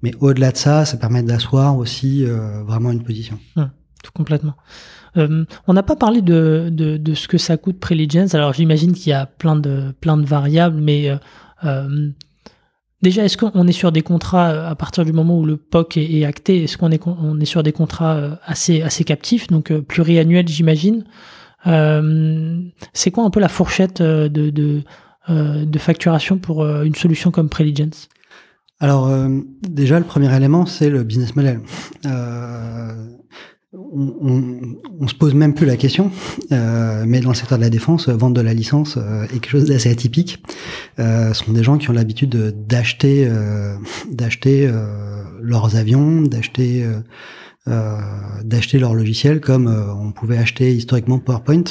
mais 0.03 0.13
au-delà 0.19 0.51
de 0.51 0.57
ça, 0.57 0.85
ça 0.85 0.97
permet 0.97 1.23
d'asseoir 1.23 1.77
aussi 1.77 2.25
vraiment 2.67 2.91
une 2.91 3.03
position. 3.03 3.39
Hum, 3.55 3.71
tout 4.03 4.11
complètement. 4.13 4.53
on 5.15 5.73
n'a 5.73 5.83
pas 5.83 5.95
parlé 5.95 6.21
de, 6.21 6.69
de, 6.71 6.97
de, 6.97 7.13
ce 7.15 7.27
que 7.27 7.39
ça 7.39 7.57
coûte 7.57 7.79
Preligence. 7.79 8.35
Alors 8.35 8.53
j'imagine 8.53 8.93
qu'il 8.93 9.09
y 9.09 9.13
a 9.13 9.25
plein 9.25 9.55
de 9.55 9.95
plein 9.99 10.17
de 10.17 10.25
variables, 10.25 10.79
mais 10.79 11.09
Déjà, 13.05 13.23
est-ce 13.23 13.37
qu'on 13.37 13.67
est 13.67 13.71
sur 13.71 13.91
des 13.91 14.01
contrats 14.01 14.49
euh, 14.49 14.67
à 14.67 14.73
partir 14.73 15.05
du 15.05 15.13
moment 15.13 15.37
où 15.37 15.45
le 15.45 15.57
POC 15.57 15.97
est, 15.97 16.25
acté 16.25 16.63
Est-ce 16.63 16.75
qu'on 16.75 16.89
est, 16.89 16.99
on 17.05 17.39
est 17.39 17.45
sur 17.45 17.61
des 17.61 17.71
contrats 17.71 18.15
euh, 18.15 18.35
assez, 18.43 18.81
assez 18.81 19.03
captifs, 19.03 19.45
donc 19.45 19.69
euh, 19.69 19.79
pluriannuels, 19.79 20.47
j'imagine. 20.47 21.03
C'est 22.93 23.11
quoi 23.11 23.23
un 23.23 23.29
peu 23.29 23.39
la 23.39 23.47
fourchette 23.47 24.01
de, 24.01 24.27
de, 24.27 24.81
de 25.29 25.79
facturation 25.79 26.39
pour 26.39 26.65
une 26.65 26.95
solution 26.95 27.29
comme 27.29 27.47
Preligence? 27.47 28.09
Alors 28.79 29.09
déjà 29.67 29.97
le 29.97 30.05
premier 30.05 30.35
élément 30.35 30.67
c'est 30.67 30.91
le 30.91 31.03
business 31.03 31.35
model 31.35 31.61
on, 33.77 34.75
on, 34.99 35.07
se 35.07 35.15
pose 35.15 35.33
même 35.33 35.53
plus 35.53 35.65
la 35.65 35.77
question, 35.77 36.11
euh, 36.51 37.03
mais 37.07 37.19
dans 37.19 37.29
le 37.29 37.35
secteur 37.35 37.57
de 37.57 37.63
la 37.63 37.69
défense, 37.69 38.09
vendre 38.09 38.35
de 38.35 38.41
la 38.41 38.53
licence 38.53 38.97
euh, 38.97 39.23
est 39.25 39.39
quelque 39.39 39.49
chose 39.49 39.65
d'assez 39.65 39.89
atypique. 39.89 40.43
Euh, 40.99 41.33
ce 41.33 41.45
sont 41.45 41.51
des 41.51 41.63
gens 41.63 41.77
qui 41.77 41.89
ont 41.89 41.93
l'habitude 41.93 42.55
d'acheter, 42.67 43.27
euh, 43.27 43.75
d'acheter 44.09 44.67
euh, 44.67 45.23
leurs 45.41 45.75
avions, 45.75 46.21
d'acheter, 46.21 46.85
d'acheter 48.43 48.77
leurs 48.77 48.93
logiciels, 48.93 49.41
comme 49.41 49.67
on 49.67 50.11
pouvait 50.11 50.37
acheter 50.37 50.73
historiquement 50.75 51.17
PowerPoint. 51.17 51.63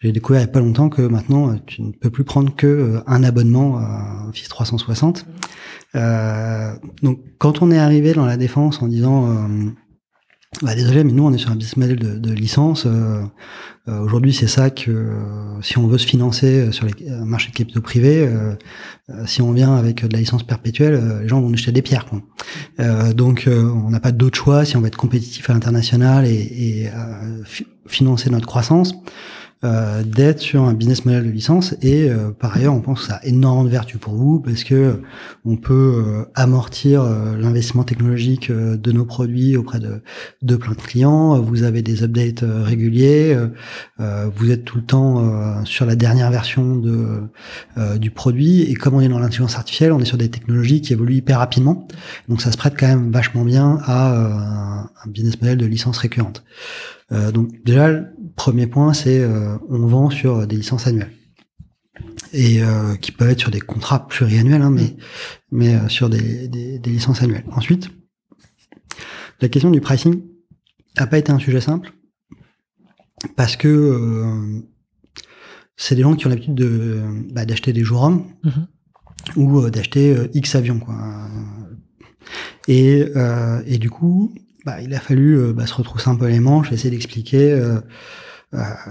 J'ai 0.00 0.12
découvert 0.12 0.40
il 0.40 0.44
n'y 0.44 0.50
a 0.50 0.52
pas 0.52 0.60
longtemps 0.60 0.88
que 0.88 1.02
maintenant 1.02 1.56
tu 1.66 1.82
ne 1.82 1.90
peux 1.90 2.10
plus 2.10 2.22
prendre 2.24 2.54
que 2.54 3.02
un 3.06 3.24
abonnement 3.24 3.78
à 3.78 4.26
Office 4.28 4.48
360. 4.48 5.26
donc 7.02 7.18
quand 7.38 7.62
on 7.62 7.70
est 7.72 7.78
arrivé 7.78 8.14
dans 8.14 8.26
la 8.26 8.36
défense 8.36 8.80
en 8.80 8.86
disant 8.86 9.28
bah, 10.62 10.74
désolé, 10.74 11.04
mais 11.04 11.12
nous 11.12 11.24
on 11.24 11.32
est 11.32 11.38
sur 11.38 11.50
un 11.50 11.56
business 11.56 11.76
model 11.76 11.98
de, 11.98 12.18
de 12.18 12.32
licence. 12.32 12.84
Euh, 12.86 13.22
euh, 13.88 14.00
Aujourd'hui, 14.00 14.32
c'est 14.32 14.46
ça 14.46 14.70
que 14.70 14.90
euh, 14.90 15.60
si 15.62 15.76
on 15.76 15.86
veut 15.86 15.98
se 15.98 16.06
financer 16.06 16.60
euh, 16.60 16.72
sur 16.72 16.86
les 16.86 16.94
marchés 17.10 17.50
de 17.50 17.56
capitaux 17.56 17.82
privés, 17.82 18.28
si 19.26 19.42
on 19.42 19.52
vient 19.52 19.76
avec 19.76 20.06
de 20.06 20.12
la 20.12 20.18
licence 20.18 20.42
perpétuelle, 20.42 21.20
les 21.22 21.28
gens 21.28 21.40
vont 21.40 21.50
nous 21.50 21.56
jeter 21.56 21.72
des 21.72 21.82
pierres. 21.82 22.06
Quoi. 22.06 23.12
donc, 23.12 23.48
on 23.48 23.90
n'a 23.90 24.00
pas 24.00 24.12
d'autre 24.12 24.38
choix 24.38 24.64
si 24.64 24.76
on 24.76 24.80
veut 24.80 24.86
être 24.86 24.96
compétitif 24.96 25.50
à 25.50 25.52
l'international 25.52 26.24
et, 26.24 26.32
et 26.32 26.90
financer 27.86 28.30
notre 28.30 28.46
croissance 28.46 28.94
euh, 29.64 30.02
d'être 30.02 30.40
sur 30.40 30.62
un 30.64 30.74
business 30.74 31.06
model 31.06 31.24
de 31.24 31.30
licence. 31.30 31.74
Et 31.80 32.10
euh, 32.10 32.30
par 32.30 32.54
ailleurs 32.56 32.74
on 32.74 32.80
pense 32.80 33.00
que 33.00 33.06
ça 33.06 33.14
a 33.14 33.24
énormément 33.24 33.64
de 33.64 33.70
vertus 33.70 33.98
pour 33.98 34.14
vous 34.14 34.40
parce 34.40 34.62
que 34.62 35.00
on 35.44 35.56
peut 35.56 36.04
euh, 36.06 36.24
amortir 36.34 37.02
euh, 37.02 37.36
l'investissement 37.38 37.84
technologique 37.84 38.52
de 38.52 38.92
nos 38.92 39.04
produits 39.06 39.56
auprès 39.56 39.80
de, 39.80 40.02
de 40.42 40.56
plein 40.56 40.72
de 40.72 40.80
clients. 40.80 41.40
Vous 41.40 41.62
avez 41.62 41.80
des 41.82 42.02
updates 42.02 42.44
réguliers. 42.44 43.38
Vous 43.98 44.50
êtes 44.50 44.64
tout 44.64 44.76
le 44.76 44.84
temps 44.84 45.64
sur 45.64 45.86
la 45.86 45.96
dernière 45.96 46.30
version 46.30 46.76
de 46.76 47.22
du 47.98 48.10
produit. 48.10 48.62
Et 48.62 48.74
comme 48.74 48.94
on 48.94 49.00
est 49.00 49.08
dans 49.08 49.18
l'intelligence 49.18 49.56
artificielle 49.56 49.92
on 49.92 50.00
est 50.00 50.04
sur 50.04 50.18
des 50.18 50.30
technologies 50.30 50.80
qui 50.80 50.92
évoluent 50.92 51.16
hyper 51.16 51.38
rapidement. 51.38 51.86
Donc 52.28 52.42
ça 52.42 52.52
se 52.52 52.56
prête 52.56 52.74
quand 52.78 52.86
même 52.86 53.10
vachement 53.10 53.44
bien 53.44 53.78
à 53.84 54.90
un 55.04 55.10
business 55.10 55.40
model 55.40 55.58
de 55.58 55.66
licence 55.66 55.98
récurrente. 55.98 56.44
Euh, 57.12 57.32
donc 57.32 57.50
déjà, 57.64 57.90
premier 58.36 58.66
point, 58.66 58.92
c'est 58.94 59.20
euh, 59.20 59.56
on 59.68 59.86
vend 59.86 60.10
sur 60.10 60.46
des 60.46 60.56
licences 60.56 60.86
annuelles 60.86 61.12
et 62.32 62.62
euh, 62.62 62.96
qui 62.96 63.12
peuvent 63.12 63.30
être 63.30 63.40
sur 63.40 63.50
des 63.50 63.60
contrats 63.60 64.08
pluriannuels, 64.08 64.62
hein, 64.62 64.70
mais 64.70 64.96
mais 65.52 65.88
sur 65.88 66.08
des, 66.10 66.48
des, 66.48 66.78
des, 66.78 66.90
licences 66.90 67.22
annuelles. 67.22 67.44
Ensuite, 67.52 67.90
la 69.40 69.48
question 69.48 69.70
du 69.70 69.80
pricing 69.80 70.22
n'a 70.98 71.06
pas 71.06 71.18
été 71.18 71.30
un 71.30 71.38
sujet 71.38 71.60
simple 71.60 71.92
parce 73.36 73.56
que 73.56 74.62
c'est 75.76 75.94
des 75.94 76.02
gens 76.02 76.16
qui 76.16 76.26
ont 76.26 76.30
l'habitude 76.30 76.54
de 76.54 77.02
bah, 77.32 77.44
d'acheter 77.46 77.72
des 77.72 77.84
jours 77.84 78.02
hommes 78.02 78.24
mm-hmm. 78.44 79.36
ou 79.36 79.70
d'acheter 79.70 80.16
X 80.34 80.56
avions 80.56 80.80
quoi. 80.80 80.96
Et, 82.66 83.04
et 83.66 83.78
du 83.78 83.90
coup, 83.90 84.34
bah, 84.64 84.80
il 84.80 84.94
a 84.94 85.00
fallu 85.00 85.38
euh, 85.38 85.52
bah, 85.52 85.66
se 85.66 85.74
retrousser 85.74 86.08
un 86.08 86.16
peu 86.16 86.26
les 86.26 86.40
manches, 86.40 86.72
essayer 86.72 86.90
d'expliquer 86.90 87.52
euh, 87.52 87.76
euh, 87.76 87.80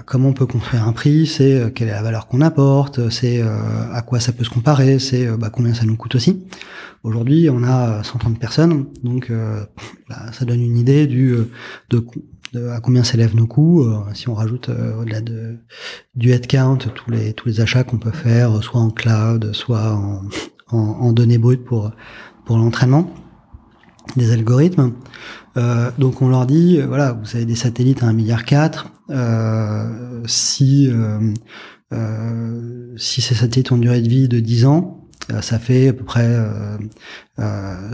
comment 0.05 0.30
on 0.30 0.34
peut 0.34 0.45
construire 0.45 0.88
un 0.88 0.93
prix, 0.93 1.28
c'est 1.28 1.72
quelle 1.74 1.88
est 1.88 1.91
la 1.91 2.01
valeur 2.01 2.28
qu'on 2.28 2.41
apporte, 2.41 3.09
c'est 3.09 3.41
à 3.41 4.01
quoi 4.01 4.20
ça 4.20 4.32
peut 4.32 4.43
se 4.43 4.49
comparer, 4.49 4.99
c'est 4.99 5.28
bah, 5.38 5.49
combien 5.51 5.74
ça 5.74 5.86
nous 5.86 5.95
coûte 5.95 6.16
aussi. 6.16 6.43
Aujourd'hui, 7.03 7.49
on 7.49 7.64
a 7.64 8.03
130 8.03 8.39
personnes, 8.39 8.86
donc 9.03 9.32
bah, 10.09 10.32
ça 10.32 10.45
donne 10.45 10.61
une 10.61 10.78
idée 10.78 11.07
du 11.07 11.36
de, 11.89 12.05
de 12.53 12.68
à 12.70 12.80
combien 12.80 13.03
s'élèvent 13.03 13.36
nos 13.36 13.47
coûts. 13.47 13.86
si 14.14 14.30
on 14.30 14.34
rajoute 14.34 14.70
au-delà 14.70 15.22
de 15.22 15.57
du 16.16 16.32
headcount 16.32 16.78
tous 16.78 17.11
les 17.11 17.34
tous 17.34 17.47
les 17.47 17.61
achats 17.61 17.84
qu'on 17.84 17.99
peut 17.99 18.11
faire, 18.11 18.64
soit 18.64 18.82
en 18.82 18.89
cloud, 18.89 19.53
soit 19.53 19.93
en, 19.93 20.24
en, 20.68 20.78
en 20.78 21.14
données 21.14 21.38
brutes 21.38 21.64
pour 21.66 21.91
pour 22.45 22.57
l'entraînement 22.57 23.14
des 24.18 24.32
algorithmes. 24.32 24.93
Euh, 25.57 25.91
donc 25.97 26.22
on 26.22 26.30
leur 26.30 26.45
dit, 26.45 26.80
euh, 26.80 26.88
voilà, 26.88 27.14
vous 27.14 27.36
avez 27.36 27.45
des 27.45 27.55
satellites 27.55 28.03
à 28.03 28.07
1,4 28.07 28.14
milliard. 28.14 28.43
Euh, 29.09 30.22
si 30.26 30.89
euh, 30.89 31.20
euh, 31.91 32.93
si 32.97 33.22
ces 33.22 33.36
satellites 33.36 33.72
ont 33.72 33.76
une 33.76 33.82
durée 33.82 34.01
de 34.01 34.09
vie 34.09 34.28
de 34.28 34.39
10 34.39 34.66
ans, 34.66 35.07
euh, 35.32 35.41
ça 35.41 35.59
fait 35.59 35.89
à 35.89 35.93
peu 35.93 36.03
près 36.03 36.28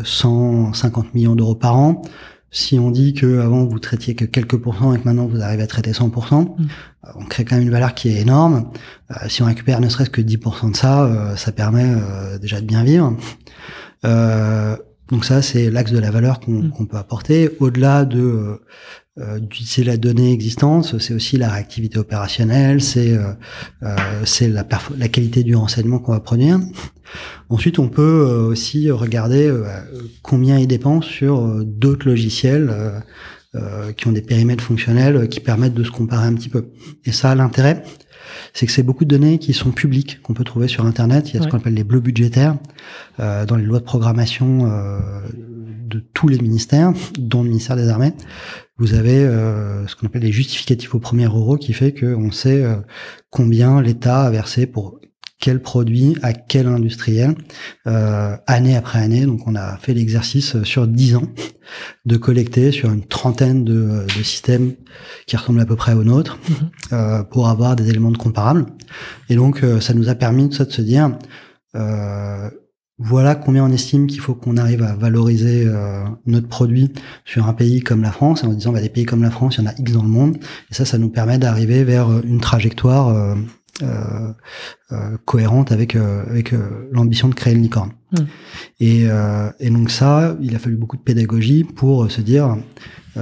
150 0.04 1.14
millions 1.14 1.36
d'euros 1.36 1.56
par 1.56 1.78
an. 1.78 2.02
Si 2.52 2.80
on 2.80 2.90
dit 2.90 3.14
que 3.14 3.40
avant 3.40 3.66
vous 3.66 3.78
traitiez 3.78 4.16
que 4.16 4.26
quelques 4.26 4.58
pourcents 4.58 4.94
et 4.94 5.00
que 5.00 5.06
maintenant 5.06 5.28
vous 5.28 5.42
arrivez 5.42 5.62
à 5.62 5.68
traiter 5.68 5.92
100%, 5.92 6.46
mm. 6.46 6.68
on 7.16 7.26
crée 7.26 7.46
quand 7.46 7.56
même 7.56 7.66
une 7.66 7.72
valeur 7.72 7.94
qui 7.94 8.10
est 8.10 8.22
énorme. 8.22 8.72
si 9.28 9.44
on 9.44 9.46
récupère 9.46 9.82
ne 9.82 9.90
serait-ce 9.90 10.10
que 10.10 10.22
10% 10.22 10.72
de 10.72 10.76
ça, 10.76 11.36
ça 11.36 11.52
permet 11.52 11.94
déjà 12.42 12.60
de 12.60 12.66
bien 12.66 12.84
vivre. 12.84 13.16
Euh, 14.06 14.78
donc 15.10 15.26
ça, 15.26 15.42
c'est 15.42 15.72
l'axe 15.72 15.92
de 15.92 16.00
la 16.00 16.12
valeur 16.12 16.40
qu'on 16.40 16.64
mm. 16.64 16.88
peut 16.88 16.98
apporter. 16.98 17.50
Au-delà 17.60 18.06
de 18.06 18.22
euh, 18.22 18.56
euh 19.18 19.40
d'utiliser 19.40 19.84
la 19.84 19.98
donnée 19.98 20.32
existante, 20.32 21.00
c'est 21.00 21.14
aussi 21.14 21.38
la 21.38 21.50
réactivité 21.50 21.98
opérationnelle, 21.98 22.82
c'est 22.82 23.18
euh, 23.18 23.34
euh 23.84 23.96
c'est 24.26 24.48
la, 24.48 24.66
la 24.98 25.08
qualité 25.08 25.44
du 25.44 25.56
renseignement 25.56 26.00
qu'on 26.00 26.12
va 26.12 26.20
produire. 26.20 26.60
Ensuite, 27.50 27.80
on 27.80 27.90
peut 27.90 28.48
aussi 28.52 28.92
regarder 28.92 29.52
combien 30.22 30.60
ils 30.60 30.68
dépensent 30.68 31.08
sur 31.08 31.66
d'autres 31.66 32.08
logiciels 32.08 32.72
qui 33.98 34.08
ont 34.08 34.12
des 34.12 34.22
périmètres 34.22 34.64
fonctionnels 34.64 35.28
qui 35.28 35.40
permettent 35.40 35.74
de 35.74 35.84
se 35.84 35.90
comparer 35.90 36.28
un 36.28 36.36
petit 36.36 36.50
peu. 36.50 36.70
Et 37.06 37.12
ça, 37.12 37.34
l'intérêt, 37.34 37.82
c'est 38.54 38.66
que 38.66 38.72
c'est 38.72 38.84
beaucoup 38.84 39.06
de 39.06 39.10
données 39.10 39.40
qui 39.40 39.54
sont 39.54 39.72
publiques, 39.72 40.22
qu'on 40.22 40.34
peut 40.34 40.44
trouver 40.44 40.68
sur 40.68 40.86
Internet. 40.86 41.30
Il 41.30 41.38
y 41.38 41.40
a 41.40 41.44
ce 41.44 41.48
qu'on 41.48 41.58
appelle 41.58 41.74
les 41.74 41.84
bleus 41.84 42.00
budgétaires 42.00 42.58
euh, 43.20 43.46
dans 43.46 43.56
les 43.56 43.64
lois 43.64 43.80
de 43.80 43.86
programmation 43.86 44.66
euh, 44.66 45.00
de 45.90 46.00
tous 46.14 46.28
les 46.28 46.40
ministères, 46.40 46.94
dont 47.18 47.44
le 47.44 47.50
ministère 47.50 47.76
des 47.76 47.90
Armées. 47.90 48.14
Vous 48.78 48.94
avez 48.94 49.26
euh, 49.26 49.86
ce 49.88 49.96
qu'on 49.96 50.08
appelle 50.08 50.22
les 50.22 50.32
justificatifs 50.32 50.96
au 50.96 51.00
premier 51.00 51.26
euro, 51.26 51.58
qui 51.58 51.74
fait 51.74 51.94
qu'on 51.94 52.32
sait 52.32 52.64
euh, 52.64 52.78
combien 53.30 53.82
l'État 53.82 54.24
a 54.24 54.30
versé 54.30 54.68
pour 54.68 54.99
quel 55.40 55.62
produit 55.62 56.18
à 56.22 56.34
quel 56.34 56.68
industriel, 56.68 57.36
euh, 57.88 58.36
année 58.46 58.76
après 58.76 59.00
année. 59.00 59.26
Donc 59.26 59.48
on 59.48 59.56
a 59.56 59.78
fait 59.78 59.94
l'exercice 59.94 60.62
sur 60.64 60.88
dix 60.88 61.16
ans 61.16 61.28
de 62.06 62.18
collecter 62.18 62.72
sur 62.72 62.92
une 62.92 63.06
trentaine 63.06 63.64
de, 63.64 64.06
de, 64.06 64.24
systèmes 64.24 64.74
qui 65.28 65.38
ressemblent 65.38 65.62
à 65.62 65.66
peu 65.66 65.76
près 65.76 65.94
aux 65.94 66.04
nôtres 66.04 66.38
mhm. 66.50 66.70
euh, 66.94 67.24
pour 67.24 67.48
avoir 67.48 67.76
des 67.76 67.90
éléments 67.90 68.12
de 68.12 68.18
comparables. 68.18 68.66
Et 69.30 69.36
donc 69.36 69.64
euh, 69.64 69.80
ça 69.80 69.94
nous 69.94 70.10
a 70.10 70.16
permis 70.16 70.50
de 70.50 70.54
se 70.54 70.82
dire 70.82 71.18
euh, 71.76 72.50
voilà 72.98 73.36
combien 73.36 73.64
on 73.64 73.72
estime 73.72 74.08
qu'il 74.08 74.20
faut 74.20 74.36
qu'on 74.36 74.58
arrive 74.58 74.84
à 74.84 74.94
valoriser 74.94 75.64
euh, 75.66 76.04
notre 76.26 76.50
produit 76.50 76.92
sur 77.24 77.48
un 77.48 77.54
pays 77.54 77.80
comme 77.80 78.02
la 78.02 78.12
France, 78.12 78.44
en 78.44 78.50
disant 78.50 78.74
bah, 78.74 78.82
des 78.82 78.90
pays 78.90 79.06
comme 79.06 79.24
la 79.24 79.32
France, 79.32 79.56
il 79.56 79.64
y 79.64 79.68
en 79.68 79.70
a 79.70 79.74
X 79.78 79.94
dans 79.94 80.04
le 80.04 80.10
monde, 80.10 80.38
et 80.70 80.74
ça, 80.74 80.84
ça 80.84 80.98
nous 80.98 81.08
permet 81.08 81.38
d'arriver 81.38 81.86
vers 81.86 82.10
une 82.26 82.42
trajectoire 82.42 83.38
cohérente 85.26 85.72
avec 85.72 85.96
avec 85.96 86.54
l'ambition 86.92 87.30
de 87.30 87.36
créer 87.36 87.54
une 87.54 87.64
licorne. 87.64 87.92
Mmh. 88.12 88.24
Et, 88.80 89.08
et 89.60 89.70
donc 89.70 89.90
ça, 89.92 90.36
il 90.42 90.56
a 90.56 90.60
fallu 90.60 90.76
beaucoup 90.76 90.98
de 90.98 91.02
pédagogie 91.02 91.64
pour 91.64 92.12
se 92.12 92.22
dire 92.22 92.58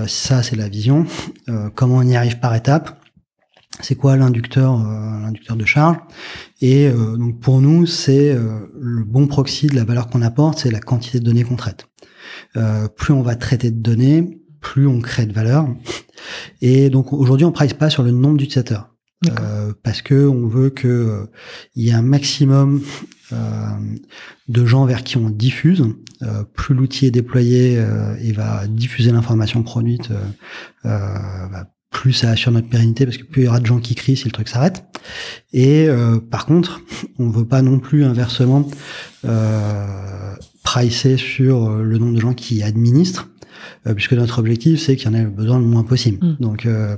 ça 0.07 0.43
c'est 0.43 0.55
la 0.55 0.69
vision, 0.69 1.05
comment 1.75 1.97
on 1.97 2.03
y 2.03 2.15
arrive 2.15 2.39
par 2.39 2.55
étapes? 2.55 2.99
C'est 3.79 3.95
quoi 3.95 4.17
l'inducteur 4.17 4.73
euh, 4.73 5.19
l'inducteur 5.21 5.55
de 5.55 5.65
charge? 5.65 5.97
Et 6.61 6.87
euh, 6.87 7.15
donc 7.17 7.39
pour 7.39 7.61
nous 7.61 7.85
c'est 7.85 8.31
euh, 8.31 8.71
le 8.79 9.03
bon 9.03 9.27
proxy 9.27 9.67
de 9.67 9.75
la 9.75 9.83
valeur 9.83 10.07
qu'on 10.07 10.21
apporte 10.21 10.59
c'est 10.59 10.71
la 10.71 10.79
quantité 10.79 11.19
de 11.19 11.25
données 11.25 11.43
qu'on 11.43 11.55
traite. 11.55 11.87
Plus 12.95 13.13
on 13.13 13.21
va 13.21 13.35
traiter 13.35 13.69
de 13.71 13.79
données 13.79 14.41
plus 14.61 14.87
on 14.87 14.99
crée 14.99 15.27
de 15.27 15.33
valeur. 15.33 15.67
Et 16.61 16.89
donc 16.89 17.13
aujourd'hui 17.13 17.45
on 17.45 17.51
price 17.51 17.73
pas 17.73 17.89
sur 17.89 18.03
le 18.03 18.11
nombre 18.11 18.37
d'utilisateurs 18.37 18.95
parce 19.83 20.01
que 20.01 20.27
on 20.27 20.47
veut 20.47 20.69
que 20.69 21.27
il 21.75 21.85
y 21.85 21.89
ait 21.89 21.93
un 21.93 22.01
maximum 22.01 22.81
de 24.47 24.65
gens 24.65 24.85
vers 24.85 25.03
qui 25.03 25.17
on 25.17 25.29
diffuse. 25.29 25.83
Plus 26.53 26.75
l'outil 26.75 27.07
est 27.07 27.11
déployé 27.11 27.83
et 28.21 28.31
va 28.31 28.67
diffuser 28.67 29.11
l'information 29.11 29.63
produite 29.63 30.11
plus 31.97 32.13
ça 32.13 32.29
assure 32.29 32.51
notre 32.51 32.69
pérennité 32.69 33.05
parce 33.05 33.17
que 33.17 33.23
plus 33.23 33.43
il 33.43 33.45
y 33.45 33.47
aura 33.47 33.59
de 33.59 33.65
gens 33.65 33.79
qui 33.79 33.95
crient 33.95 34.17
si 34.17 34.25
le 34.25 34.31
truc 34.31 34.47
s'arrête. 34.47 34.83
Et 35.53 35.87
euh, 35.87 36.19
par 36.19 36.45
contre, 36.45 36.81
on 37.17 37.29
veut 37.29 37.47
pas 37.47 37.61
non 37.61 37.79
plus 37.79 38.03
inversement 38.03 38.67
euh, 39.25 40.35
pricer 40.63 41.17
sur 41.17 41.69
euh, 41.69 41.83
le 41.83 41.97
nombre 41.97 42.15
de 42.15 42.19
gens 42.19 42.33
qui 42.33 42.61
administrent, 42.61 43.29
euh, 43.29 43.36
puisque 43.95 44.13
notre 44.13 44.39
objectif 44.39 44.79
c'est 44.79 44.95
qu'il 44.95 45.07
y 45.07 45.15
en 45.15 45.17
ait 45.17 45.25
besoin 45.25 45.59
le 45.59 45.65
moins 45.65 45.83
possible. 45.83 46.25
Mm. 46.25 46.35
Donc 46.39 46.65
euh, 46.65 46.95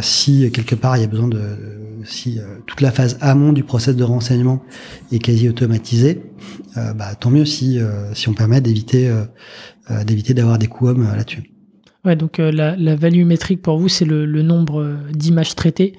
si 0.00 0.50
quelque 0.50 0.74
part 0.74 0.96
il 0.96 1.00
y 1.00 1.04
a 1.04 1.08
besoin 1.08 1.28
de 1.28 1.40
si 2.04 2.38
toute 2.66 2.80
la 2.80 2.90
phase 2.90 3.18
amont 3.20 3.52
du 3.52 3.64
process 3.64 3.96
de 3.96 4.04
renseignement 4.04 4.62
est 5.12 5.18
quasi 5.18 5.48
automatisée, 5.48 6.22
bah 6.74 7.14
tant 7.18 7.30
mieux 7.30 7.44
si 7.44 7.78
si 8.14 8.28
on 8.28 8.34
permet 8.34 8.60
d'éviter 8.60 9.12
d'éviter 10.04 10.34
d'avoir 10.34 10.58
des 10.58 10.66
coûts 10.66 10.88
hommes 10.88 11.04
là-dessus. 11.16 11.54
Ouais, 12.04 12.16
donc 12.16 12.38
euh, 12.38 12.52
la, 12.52 12.76
la, 12.76 12.96
value 12.96 13.24
métrique 13.24 13.62
pour 13.62 13.78
vous, 13.78 13.88
c'est 13.88 14.04
le, 14.04 14.26
le, 14.26 14.42
nombre 14.42 14.82
euh, 14.82 14.96
d'images 15.12 15.54
traitées. 15.54 15.94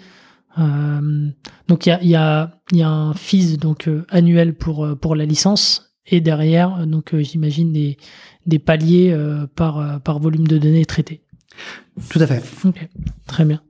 Euh, 0.60 1.30
donc 1.68 1.86
il 1.86 1.90
y 1.90 1.92
a, 1.92 2.04
y, 2.04 2.16
a, 2.16 2.62
y 2.72 2.84
a, 2.84 2.90
un 2.90 3.14
fees 3.14 3.58
donc 3.58 3.88
euh, 3.88 4.06
annuel 4.10 4.56
pour 4.56 4.88
pour 5.02 5.16
la 5.16 5.26
licence 5.26 5.85
et 6.08 6.22
derrière 6.22 6.86
donc 6.88 7.16
j'imagine 7.16 7.74
des, 7.74 7.98
des 8.46 8.60
paliers 8.60 9.18
par 9.56 10.02
par 10.02 10.20
volume 10.20 10.48
de 10.48 10.58
données 10.58 10.86
traitées. 10.86 11.22
Tout 12.10 12.20
à 12.20 12.28
fait. 12.28 12.44
Ok, 12.68 12.88
très 13.28 13.46
bien. 13.46 13.62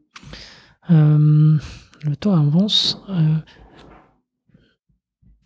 le 0.90 1.60
temps 2.20 2.36
avance. 2.36 3.02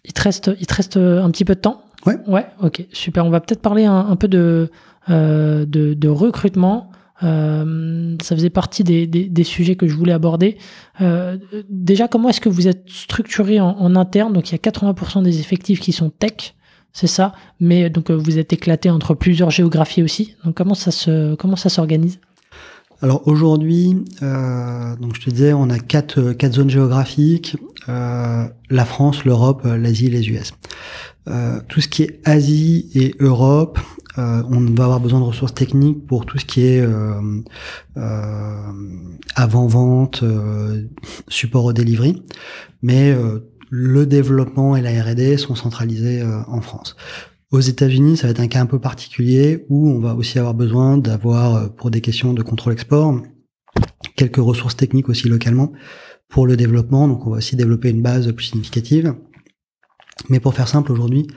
il 0.04 0.14
te 0.14 0.22
reste 0.22 0.52
il 0.60 0.66
te 0.66 0.74
reste 0.74 0.98
un 0.98 1.30
petit 1.30 1.46
peu 1.46 1.56
de 1.56 1.62
temps? 1.62 1.84
Ouais. 2.06 2.18
Ouais. 2.28 2.48
Ok, 2.62 2.86
super. 2.94 3.26
On 3.26 3.30
va 3.30 3.42
peut-être 3.42 3.62
parler 3.62 3.86
un, 3.86 4.00
un 4.00 4.16
peu 4.16 4.28
de 4.28 4.72
euh, 5.10 5.66
de, 5.66 6.08
recrutement. 6.08 6.92
Euh, 7.24 8.16
ça 8.22 8.36
faisait 8.36 8.50
partie 8.50 8.84
des, 8.84 9.44
sujets 9.44 9.76
que 9.76 9.88
je 9.88 9.96
voulais 9.96 10.14
aborder. 10.14 10.58
Euh, 11.02 11.38
déjà, 11.70 12.08
comment 12.08 12.30
est-ce 12.30 12.42
que 12.42 12.50
vous 12.50 12.68
êtes 12.68 12.88
structuré 12.90 13.60
en, 13.60 13.96
interne? 13.96 14.34
Donc, 14.34 14.50
il 14.50 14.54
y 14.54 14.56
a 14.56 14.72
80% 14.72 15.24
des 15.24 15.40
effectifs 15.40 15.80
qui 15.80 15.92
sont 15.92 16.10
tech, 16.10 16.56
c'est 16.94 17.08
ça. 17.08 17.34
Mais 17.60 17.90
donc, 17.90 18.12
vous 18.12 18.38
êtes 18.38 18.54
éclaté 18.54 18.90
entre 18.90 19.14
plusieurs 19.14 19.52
géographies 19.52 20.04
aussi. 20.04 20.36
Donc, 20.44 20.56
comment 20.56 20.76
ça 20.76 20.92
se 20.92 21.36
comment 21.36 21.56
s'organise? 21.56 22.20
Alors 23.02 23.26
aujourd'hui, 23.30 23.96
donc 24.22 25.16
je 25.16 25.22
te 25.22 25.30
disais, 25.30 25.54
on 25.54 25.70
a 25.70 25.80
quatre, 25.80 26.34
quatre 26.34 26.56
zones 26.56 26.70
géographiques 26.70 27.56
la 27.88 28.86
France, 28.86 29.24
l'Europe, 29.24 29.64
l'Asie 29.64 30.08
et 30.08 30.10
les 30.10 30.30
US. 30.30 30.52
tout 31.70 31.80
ce 31.80 31.88
qui 31.88 32.04
est 32.04 32.20
Asie 32.26 32.90
et 32.94 33.16
Europe, 33.22 33.80
euh, 34.20 34.44
on 34.50 34.60
va 34.60 34.86
avoir 34.86 35.00
besoin 35.00 35.20
de 35.20 35.26
ressources 35.26 35.54
techniques 35.54 36.06
pour 36.08 36.26
tout 36.26 36.38
ce 36.38 36.46
qui 36.46 36.66
est 36.66 36.82
euh, 36.82 37.22
euh, 37.98 38.72
avant-vente, 39.36 40.24
support 41.28 41.66
au 41.66 41.74
delivery, 41.74 42.22
mais 42.82 43.16
le 43.70 44.06
développement 44.06 44.76
et 44.76 44.82
la 44.82 45.04
R&D 45.04 45.38
sont 45.38 45.56
centralisés 45.56 46.24
en 46.24 46.62
France. 46.62 46.96
Aux 47.52 47.60
États-Unis, 47.60 48.18
ça 48.18 48.28
va 48.28 48.32
être 48.32 48.40
un 48.40 48.48
cas 48.48 48.62
un 48.62 48.66
peu 48.66 48.80
particulier 48.80 49.66
où 49.70 49.90
on 49.90 50.00
va 50.00 50.16
aussi 50.16 50.38
avoir 50.38 50.54
besoin 50.54 50.98
d'avoir, 50.98 51.74
pour 51.76 51.90
des 51.92 52.02
questions 52.02 52.34
de 52.34 52.44
contrôle 52.44 52.74
export, 52.74 53.22
quelques 54.16 54.38
ressources 54.38 54.76
techniques 54.76 55.10
aussi 55.10 55.28
localement 55.28 55.72
pour 56.28 56.46
le 56.46 56.56
développement. 56.56 57.08
Donc, 57.08 57.26
on 57.26 57.32
va 57.32 57.38
aussi 57.38 57.56
développer 57.56 57.90
une 57.90 58.02
base 58.02 58.32
plus 58.34 58.46
significative. 58.46 59.16
Mais 60.30 60.40
pour 60.40 60.54
faire 60.54 60.68
simple, 60.68 60.92
aujourd'hui, 60.92 61.28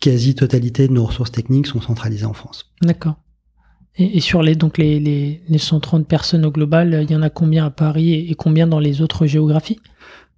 quasi-totalité 0.00 0.88
de 0.88 0.92
nos 0.92 1.04
ressources 1.04 1.32
techniques 1.32 1.66
sont 1.66 1.80
centralisées 1.80 2.26
en 2.26 2.32
France. 2.32 2.72
D'accord. 2.82 3.16
Et, 3.96 4.20
sur 4.20 4.42
les, 4.42 4.56
donc 4.56 4.76
les, 4.76 4.98
les, 4.98 5.40
les, 5.48 5.58
130 5.58 6.08
personnes 6.08 6.44
au 6.44 6.50
global, 6.50 7.00
il 7.02 7.10
y 7.12 7.16
en 7.16 7.22
a 7.22 7.30
combien 7.30 7.66
à 7.66 7.70
Paris 7.70 8.12
et, 8.28 8.34
combien 8.34 8.66
dans 8.66 8.80
les 8.80 9.02
autres 9.02 9.26
géographies? 9.26 9.78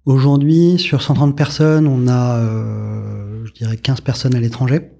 Aujourd'hui, 0.07 0.79
sur 0.79 1.01
130 1.01 1.35
personnes, 1.35 1.85
on 1.85 2.07
a, 2.07 2.37
euh, 2.37 3.45
je 3.45 3.51
dirais, 3.51 3.75
15 3.75 3.99
personnes 3.99 4.35
à 4.35 4.39
l'étranger. 4.39 4.91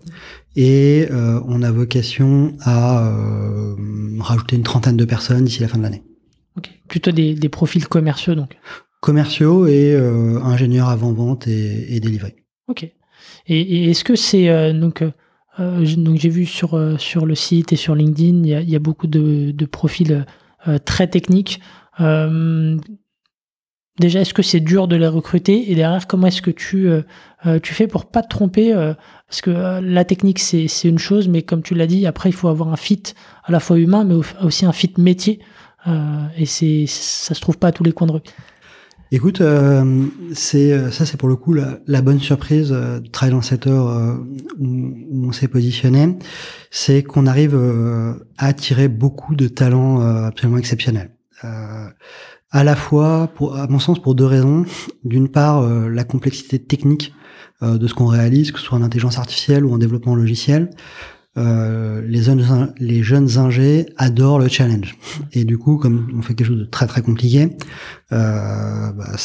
Et 0.58 1.08
euh, 1.12 1.40
on 1.48 1.64
a 1.64 1.72
vocation 1.72 2.58
à 2.60 3.08
euh, 3.08 3.74
rajouter 4.20 4.58
une 4.58 4.64
trentaine 4.64 4.98
de 4.98 5.06
personnes 5.06 5.46
d'ici 5.46 5.62
la 5.62 5.70
fin 5.70 5.78
de 5.78 5.84
l'année. 5.84 6.04
Plutôt 6.90 7.12
des, 7.12 7.36
des, 7.36 7.48
profils 7.48 7.88
commerciaux, 7.88 8.36
donc 8.36 8.58
Commerciaux 9.00 9.66
et 9.66 9.96
ingénieurs 10.44 10.90
avant-vente 10.90 11.48
et, 11.48 11.96
et 11.96 12.02
délivrés. 12.02 12.36
Ok. 12.68 12.92
Et, 13.48 13.90
est-ce 13.90 14.04
que 14.04 14.18
c'est 14.18 14.74
donc 14.74 15.06
donc 15.58 16.18
j'ai 16.18 16.30
vu 16.30 16.46
sur 16.46 17.00
sur 17.00 17.26
le 17.26 17.36
site 17.36 17.72
et 17.72 17.78
sur 17.78 17.96
LinkedIn, 17.96 18.44
il 18.44 18.48
y 18.48 18.56
a, 18.56 18.62
il 18.62 18.70
y 18.70 18.76
a 18.76 18.80
beaucoup 18.80 19.08
de, 19.08 19.52
de 19.52 19.66
profils 19.66 20.26
très 20.86 21.08
techniques. 21.08 21.62
Déjà, 24.00 24.22
est-ce 24.22 24.34
que 24.34 24.42
c'est 24.42 24.60
dur 24.60 24.88
de 24.88 24.96
les 24.96 25.08
recruter 25.08 25.72
Et 25.72 25.76
derrière, 25.76 26.08
comment 26.08 26.28
est-ce 26.28 26.42
que 26.42 26.52
tu 26.52 26.90
tu 27.64 27.74
fais 27.74 27.88
pour 27.88 28.06
pas 28.06 28.22
te 28.22 28.30
tromper 28.30 28.74
Parce 29.28 29.42
que 29.42 29.80
la 29.82 30.06
technique 30.06 30.40
c'est 30.40 30.68
une 30.84 31.00
chose, 31.00 31.28
mais 31.28 31.44
comme 31.44 31.62
tu 31.62 31.76
l'as 31.76 31.88
dit, 31.88 32.06
après 32.06 32.30
il 32.30 32.34
faut 32.34 32.48
avoir 32.48 32.70
un 32.70 32.76
fit 32.76 33.04
à 33.44 33.52
la 33.52 33.60
fois 33.60 33.78
humain, 33.78 34.04
mais 34.04 34.16
aussi 34.42 34.66
un 34.66 34.74
fit 34.74 34.94
métier. 34.98 35.40
et 36.38 36.46
c'est 36.46 36.86
ça 36.88 37.34
se 37.34 37.42
trouve 37.42 37.58
pas 37.58 37.68
à 37.68 37.72
tous 37.72 37.84
les 37.84 37.92
coins 37.92 38.08
de 38.08 38.14
rue. 38.14 38.22
Écoute, 39.10 39.40
euh, 39.40 40.06
c'est 40.34 40.74
euh, 40.74 40.92
ça, 40.92 41.06
c'est 41.06 41.16
pour 41.16 41.30
le 41.30 41.38
coup 41.38 41.54
la, 41.54 42.02
bonne 42.02 42.20
surprise 42.20 42.74
euh, 42.74 43.00
de 43.00 43.08
travailler 43.08 43.36
dans 43.36 43.42
secteur 43.42 43.88
euh, 43.88 44.16
où, 44.60 45.28
on 45.28 45.32
s'est 45.32 45.48
positionné, 45.48 46.18
c'est 46.72 47.04
qu'on 47.04 47.26
arrive 47.26 47.56
à 48.38 48.48
attirer 48.48 48.90
beaucoup 48.90 49.36
de 49.36 49.48
talents 49.48 50.02
absolument 50.02 50.58
exceptionnels. 50.58 51.12
À 52.52 52.64
la 52.64 52.76
fois, 52.76 53.30
pour, 53.36 53.56
à 53.56 53.68
mon 53.68 53.80
sens, 53.80 54.02
pour 54.02 54.16
deux 54.16 54.26
raisons. 54.26 54.66
D'une 55.04 55.30
part, 55.30 55.62
la 55.68 56.04
complexité 56.04 56.60
technique 56.60 57.14
de 57.62 57.88
ce 57.88 57.94
qu'on 57.94 58.06
réalise, 58.06 58.52
que 58.52 58.60
ce 58.60 58.66
soit 58.66 58.78
en 58.78 58.84
intelligence 58.84 59.18
artificielle 59.18 59.66
ou 59.66 59.74
en 59.74 59.78
développement 59.78 60.16
logiciel. 60.16 60.70
Euh, 61.38 62.02
les, 62.04 62.24
jeunes, 62.24 62.74
les 62.80 63.38
ingés 63.38 63.86
adorent 63.98 64.40
le 64.40 64.48
challenge. 64.48 64.98
Et 65.34 65.46
du 65.46 65.58
coup, 65.58 65.78
comme 65.78 66.12
on 66.18 66.22
fait 66.24 66.34
quelque 66.34 66.48
chose 66.48 66.60
de 66.60 66.66
très 66.66 66.88
très 66.88 67.04
compliqué, 67.04 67.58
euh, 68.12 68.92
bah, 68.92 69.16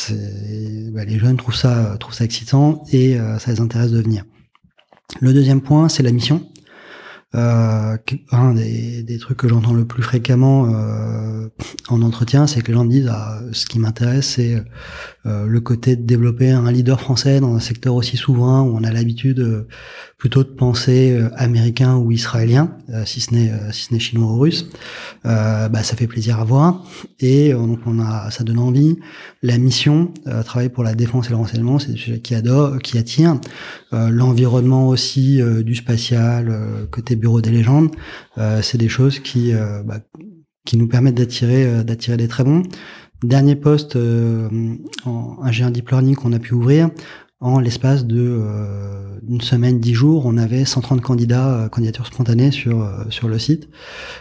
bah, 0.93 1.05
les 1.07 1.19
jeunes 1.19 1.39
trouvent 1.39 1.57
ça, 1.57 1.97
trouvent 1.99 2.15
ça 2.15 2.25
excitant 2.25 2.85
et 2.93 3.19
euh, 3.19 3.39
ça 3.39 3.53
les 3.53 3.61
intéresse 3.61 3.93
de 3.93 4.01
venir. 4.01 4.25
Le 5.21 5.33
deuxième 5.33 5.63
point, 5.63 5.89
c'est 5.89 6.03
la 6.03 6.13
mission. 6.13 6.47
Euh, 7.35 7.97
un 8.31 8.55
des, 8.55 9.19
trucs 9.19 9.39
que 9.39 9.49
j'entends 9.49 9.73
le 9.73 9.87
plus 9.87 10.03
fréquemment 10.03 10.67
euh, 10.75 11.49
en 11.89 12.03
entretien, 12.03 12.47
c'est 12.47 12.61
que 12.61 12.69
les 12.69 12.75
gens 12.75 12.85
me 12.85 12.91
disent 12.91 13.11
ah, 13.11 13.41
ce 13.53 13.65
qui 13.67 13.79
m'intéresse, 13.79 14.35
c'est 14.35 14.63
euh, 15.25 15.47
le 15.47 15.61
côté 15.61 15.97
de 15.97 16.03
développer 16.03 16.51
un 16.51 16.71
leader 16.71 17.01
français 17.01 17.41
dans 17.41 17.55
un 17.55 17.61
secteur 17.61 17.95
aussi 17.95 18.17
souverain 18.17 18.63
où 18.63 18.77
on 18.77 18.85
a 18.85 18.91
l'habitude 18.91 19.39
euh, 19.39 19.69
plutôt 20.23 20.45
de 20.45 20.51
penser 20.51 21.11
euh, 21.11 21.31
américain 21.35 21.97
ou 21.97 22.13
israélien, 22.13 22.77
si 23.05 23.21
ce 23.21 23.35
n'est 23.35 23.51
si 23.73 23.87
ce 23.87 23.93
n'est 23.93 23.99
chinois 23.99 24.31
ou 24.31 24.39
russe. 24.39 24.69
bah, 25.25 25.83
ça 25.83 25.97
fait 25.97 26.07
plaisir 26.07 26.39
à 26.39 26.45
voir 26.45 26.85
et 27.19 27.53
donc 27.53 27.81
on 27.87 27.99
a 27.99 28.31
ça 28.31 28.45
donne 28.45 28.61
envie. 28.61 28.99
La 29.43 29.59
mission, 29.59 30.15
travailler 30.45 30.69
pour 30.69 30.85
la 30.85 30.95
défense 30.95 31.27
et 31.27 31.31
le 31.31 31.37
renseignement, 31.37 31.81
c'est 31.81 31.91
des 31.91 31.99
sujets 31.99 32.21
qui 32.21 32.37
adore, 32.37 32.79
qui 32.79 32.99
attire. 32.99 33.41
L'environnement 33.91 34.87
aussi 34.87 35.41
du 35.65 35.75
spatial, 35.75 36.87
côté 36.93 37.17
bureau 37.17 37.41
des 37.41 37.51
légendes, 37.51 37.91
c'est 38.61 38.79
des 38.79 38.89
choses 38.89 39.19
qui 39.19 39.53
bah, 39.85 39.99
qui 40.65 40.77
nous 40.77 40.87
permettent 40.87 41.17
d'attirer 41.17 41.83
d'attirer 41.83 42.17
des 42.17 42.29
très 42.29 42.45
bons. 42.45 42.63
Dernier 43.23 43.55
poste 43.55 43.95
euh, 43.95 44.49
en 45.05 45.37
ingénieur 45.43 45.71
deep 45.71 45.91
learning 45.91 46.17
qu'on 46.17 46.33
a 46.33 46.41
pu 46.41 46.55
ouvrir, 46.55 46.91
en 47.43 47.59
l'espace 47.59 48.07
de 48.07 48.21
euh, 48.21 49.19
une 49.29 49.41
semaine, 49.41 49.81
dix 49.81 49.95
jours, 49.95 50.27
on 50.27 50.37
avait 50.39 50.65
130 50.65 51.01
candidats, 51.01 51.49
euh, 51.49 51.69
candidatures 51.69 52.07
spontanées 52.07 52.53
sur 52.53 52.83
euh, 52.83 53.05
sur 53.11 53.29
le 53.29 53.39
site. 53.39 53.69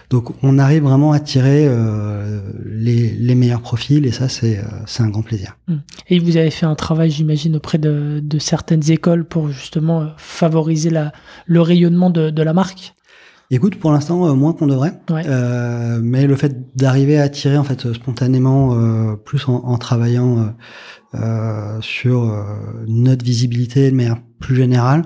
Donc 0.09 0.31
on 0.43 0.57
arrive 0.57 0.83
vraiment 0.83 1.11
à 1.11 1.19
tirer 1.19 1.69
les, 2.65 3.11
les 3.11 3.35
meilleurs 3.35 3.61
profils 3.61 4.05
et 4.05 4.11
ça 4.11 4.27
c'est 4.27 4.59
c'est 4.87 5.03
un 5.03 5.09
grand 5.09 5.21
plaisir. 5.21 5.55
Mmh. 5.67 5.75
Et 6.09 6.19
vous 6.19 6.37
avez 6.37 6.51
fait 6.51 6.65
un 6.65 6.75
travail, 6.75 7.11
j'imagine, 7.11 7.55
auprès 7.55 7.77
de, 7.77 8.19
de 8.23 8.39
certaines 8.39 8.91
écoles 8.91 9.23
pour 9.23 9.49
justement 9.49 10.07
favoriser 10.17 10.89
la, 10.89 11.11
le 11.45 11.61
rayonnement 11.61 12.09
de, 12.09 12.31
de 12.31 12.43
la 12.43 12.53
marque? 12.53 12.95
Écoute, 13.53 13.75
pour 13.75 13.91
l'instant, 13.91 14.33
moins 14.33 14.53
qu'on 14.53 14.65
devrait. 14.65 14.93
Euh, 15.11 15.99
mais 16.01 16.25
le 16.25 16.37
fait 16.37 16.73
d'arriver 16.77 17.19
à 17.19 17.27
tirer 17.27 17.57
en 17.57 17.65
fait 17.65 17.91
spontanément, 17.91 18.73
euh, 18.73 19.17
plus 19.17 19.45
en, 19.49 19.55
en 19.55 19.77
travaillant 19.77 20.53
euh, 21.13 21.81
sur 21.81 22.23
euh, 22.23 22.43
notre 22.87 23.25
visibilité 23.25 23.91
de 23.91 23.95
manière 23.95 24.21
plus 24.39 24.55
générale 24.55 25.03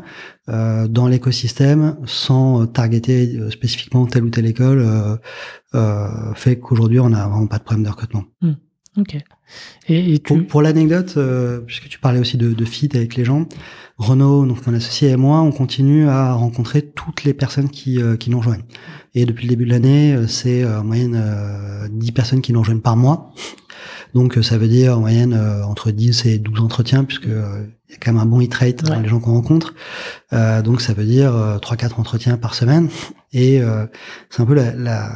euh, 0.49 0.87
dans 0.87 1.07
l'écosystème 1.07 1.97
sans 2.05 2.67
targeter 2.67 3.49
spécifiquement 3.49 4.05
telle 4.05 4.23
ou 4.23 4.29
telle 4.29 4.45
école 4.45 5.19
fait 6.35 6.59
qu'aujourd'hui 6.59 6.99
on 6.99 7.09
n'a 7.09 7.27
vraiment 7.27 7.47
pas 7.47 7.57
de 7.57 7.63
problème 7.63 7.83
de 7.83 7.89
recrutement. 7.89 8.23
Hmm. 8.41 8.53
Et, 9.87 10.19
Pour, 10.19 10.61
l'anecdote, 10.61 11.17
puisque 11.65 11.87
tu 11.87 11.99
parlais 11.99 12.19
aussi 12.19 12.37
de, 12.37 12.53
de 12.53 12.65
fit 12.65 12.89
avec 12.95 13.15
les 13.15 13.25
gens, 13.25 13.47
Renaud, 13.97 14.45
donc 14.45 14.65
mon 14.65 14.73
associé 14.73 15.09
et 15.09 15.15
moi, 15.15 15.41
on 15.41 15.51
continue 15.51 16.09
à 16.09 16.33
rencontrer 16.33 16.81
toutes 16.81 17.23
les 17.23 17.33
personnes 17.33 17.69
qui, 17.69 17.99
qui 18.19 18.29
nous 18.29 18.39
rejoignent. 18.39 18.65
Et 19.13 19.25
depuis 19.25 19.45
le 19.45 19.49
début 19.49 19.65
de 19.65 19.71
l'année, 19.71 20.17
c'est 20.27 20.65
en 20.65 20.83
moyenne 20.83 21.21
10 21.91 22.11
personnes 22.11 22.41
qui 22.41 22.51
nous 22.51 22.59
rejoignent 22.59 22.81
par 22.81 22.97
mois. 22.97 23.31
Donc 24.15 24.37
euh, 24.37 24.41
ça 24.41 24.57
veut 24.57 24.69
dire 24.69 24.97
en 24.97 25.01
moyenne 25.01 25.33
euh, 25.33 25.63
entre 25.65 25.91
10 25.91 26.25
et 26.25 26.39
12 26.39 26.61
entretiens, 26.61 27.03
puisque 27.03 27.27
euh, 27.27 27.65
il 27.89 27.93
y 27.93 27.95
a 27.95 27.97
quand 27.99 28.13
même 28.13 28.21
un 28.21 28.25
bon 28.25 28.41
hit 28.41 28.53
rate 28.53 28.83
dans 28.83 28.99
les 28.99 29.07
gens 29.07 29.19
qu'on 29.19 29.33
rencontre. 29.33 29.73
donc 30.31 30.81
ça 30.81 30.93
veut 30.93 31.05
dire 31.05 31.31
3-4 31.61 31.99
entretiens 31.99 32.37
par 32.37 32.55
semaine. 32.55 32.89
Et 33.31 33.61
c'est 34.29 34.41
un 34.41 34.45
peu 34.45 34.55
la, 34.55 34.73
la, 34.73 35.11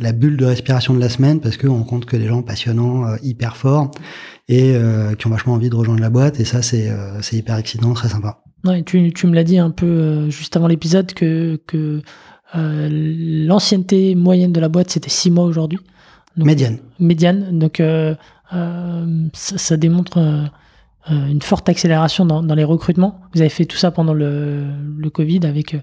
la, 0.00 0.12
bulle 0.12 0.36
de 0.36 0.44
respiration 0.44 0.94
de 0.94 1.00
la 1.00 1.08
semaine, 1.08 1.40
parce 1.40 1.56
qu'on 1.56 1.74
rencontre 1.74 2.06
que 2.06 2.16
des 2.16 2.26
gens 2.26 2.42
passionnants, 2.42 3.14
hyper 3.22 3.56
forts, 3.56 3.92
et 4.48 4.74
qui 5.18 5.26
ont 5.26 5.30
vachement 5.30 5.54
envie 5.54 5.70
de 5.70 5.76
rejoindre 5.76 6.00
la 6.00 6.10
boîte. 6.10 6.40
Et 6.40 6.44
ça, 6.44 6.60
c'est 6.60 6.90
c'est 7.20 7.36
hyper 7.36 7.56
excitant, 7.56 7.94
très 7.94 8.08
sympa. 8.08 8.40
Ouais, 8.64 8.82
tu, 8.82 9.12
tu 9.12 9.26
me 9.28 9.34
l'as 9.34 9.44
dit 9.44 9.58
un 9.58 9.70
peu 9.70 10.28
juste 10.28 10.56
avant 10.56 10.66
l'épisode 10.66 11.14
que, 11.14 11.60
que 11.66 12.02
l'ancienneté 12.54 14.14
moyenne 14.14 14.52
de 14.52 14.60
la 14.60 14.68
boîte, 14.68 14.90
c'était 14.90 15.10
6 15.10 15.30
mois 15.30 15.44
aujourd'hui. 15.44 15.78
médiane. 16.36 16.78
Médiane. 16.98 17.58
Donc, 17.58 17.80
euh, 17.80 18.14
ça, 19.34 19.76
démontre 19.76 20.18
euh, 20.18 20.22
euh, 20.22 20.46
une 21.08 21.40
forte 21.40 21.68
accélération 21.68 22.26
dans, 22.26 22.54
les 22.54 22.64
recrutements. 22.64 23.20
Vous 23.34 23.40
avez 23.40 23.48
fait 23.48 23.64
tout 23.64 23.76
ça 23.76 23.90
pendant 23.90 24.14
le, 24.14 24.66
Covid 25.12 25.40
avec 25.44 25.76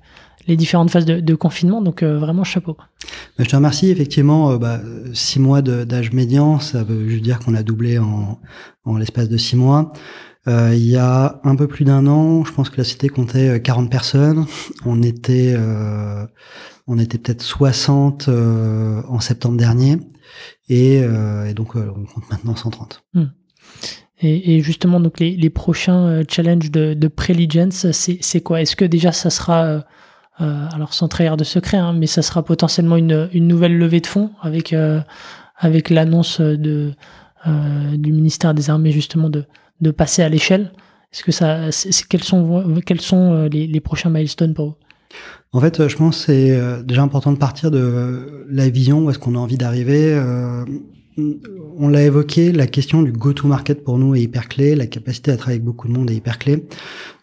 les 0.48 0.56
différentes 0.56 0.92
phases 0.92 1.06
de, 1.06 1.36
confinement, 1.36 1.82
donc 1.82 2.04
vraiment 2.04 2.44
chapeau. 2.44 2.78
Je 3.40 3.46
te 3.46 3.56
remercie. 3.56 3.90
Effectivement, 3.90 4.56
bah, 4.58 4.80
six 5.14 5.40
mois 5.40 5.64
d'âge 5.64 6.12
médian, 6.12 6.60
ça 6.60 6.84
veut 6.84 7.08
juste 7.10 7.24
dire 7.24 7.40
qu'on 7.40 7.56
a 7.56 7.64
doublé 7.64 7.98
en, 7.98 8.40
l'espace 8.98 9.30
de 9.30 9.38
six 9.38 9.56
mois. 9.56 9.94
il 10.48 10.86
y 10.86 10.98
a 10.98 11.40
un 11.44 11.56
peu 11.56 11.68
plus 11.68 11.86
d'un 11.86 12.06
an, 12.06 12.44
je 12.46 12.52
pense 12.52 12.70
que 12.70 12.78
la 12.78 12.84
cité 12.84 13.10
comptait 13.10 13.60
40 13.60 13.90
personnes. 13.90 14.46
On 14.86 15.02
était, 15.02 15.58
on 16.86 17.00
était 17.00 17.18
peut-être 17.18 17.42
60 17.42 18.30
en 18.30 19.20
septembre 19.20 19.58
dernier. 19.58 19.98
Euh, 20.72 21.46
et, 21.46 21.54
donc, 21.54 21.76
euh, 21.76 21.92
on 21.96 22.06
compte 22.06 22.30
maintenant 22.30 22.56
130. 22.56 23.04
Hmm. 23.14 23.26
Et, 24.22 24.62
justement, 24.62 25.02
donc 25.02 25.20
les, 25.20 25.50
prochains 25.50 26.08
euh, 26.08 26.24
challenges 26.28 26.72
de, 26.72 26.94
de 26.94 27.08
Preligence, 27.10 27.92
c'est 27.92 28.42
quoi? 28.42 28.62
Est-ce 28.62 28.76
que 28.76 28.86
déjà 28.86 29.12
ça 29.12 29.30
sera, 29.30 29.84
alors 30.38 30.94
sans 30.94 31.08
trahir 31.08 31.36
de 31.36 31.44
secret, 31.44 31.78
hein, 31.78 31.94
mais 31.94 32.08
ça 32.08 32.22
sera 32.22 32.44
potentiellement 32.44 32.96
une, 32.96 33.30
nouvelle 33.34 33.78
levée 33.78 34.00
de 34.00 34.08
fonds 34.08 34.32
avec, 34.42 34.74
avec 35.58 35.90
l'annonce 35.90 36.40
de, 36.40 36.94
du 37.94 38.14
ministère 38.14 38.54
des 38.54 38.70
Armées 38.70 38.92
justement 38.92 39.30
de, 39.30 39.44
de 39.82 39.92
passer 39.92 40.24
à 40.24 40.30
l'échelle? 40.30 40.72
Est-ce 41.12 41.24
que 41.24 41.32
ça, 41.32 41.70
quels 42.10 42.24
sont, 42.24 42.82
quels 42.86 43.02
sont 43.02 43.50
les, 43.52 43.68
les 43.68 43.80
prochains 43.82 44.10
milestones 44.10 44.54
pour 44.54 44.66
vous? 44.66 44.76
En 45.56 45.62
fait, 45.62 45.88
je 45.88 45.96
pense 45.96 46.18
que 46.18 46.26
c'est 46.26 46.52
euh, 46.52 46.84
déjà 46.84 47.02
important 47.02 47.32
de 47.32 47.38
partir 47.38 47.72
de 47.72 48.46
la 48.50 48.68
vision, 48.68 49.06
où 49.06 49.10
est-ce 49.10 49.20
qu'on 49.20 49.36
a 49.36 49.38
envie 49.38 49.58
d'arriver. 49.58 50.14
Euh, 51.18 51.40
on 51.78 51.88
l'a 51.88 52.04
évoqué, 52.04 52.52
la 52.52 52.68
question 52.68 53.02
du 53.02 53.12
go-to-market 53.12 53.84
pour 53.84 53.98
nous 53.98 54.16
est 54.16 54.22
hyper 54.22 54.48
clé, 54.48 54.76
la 54.76 54.88
capacité 54.88 55.32
à 55.32 55.38
travailler 55.38 55.58
avec 55.58 55.66
beaucoup 55.66 55.88
de 55.88 55.94
monde 55.94 56.10
est 56.12 56.16
hyper 56.16 56.40
clé. 56.40 56.66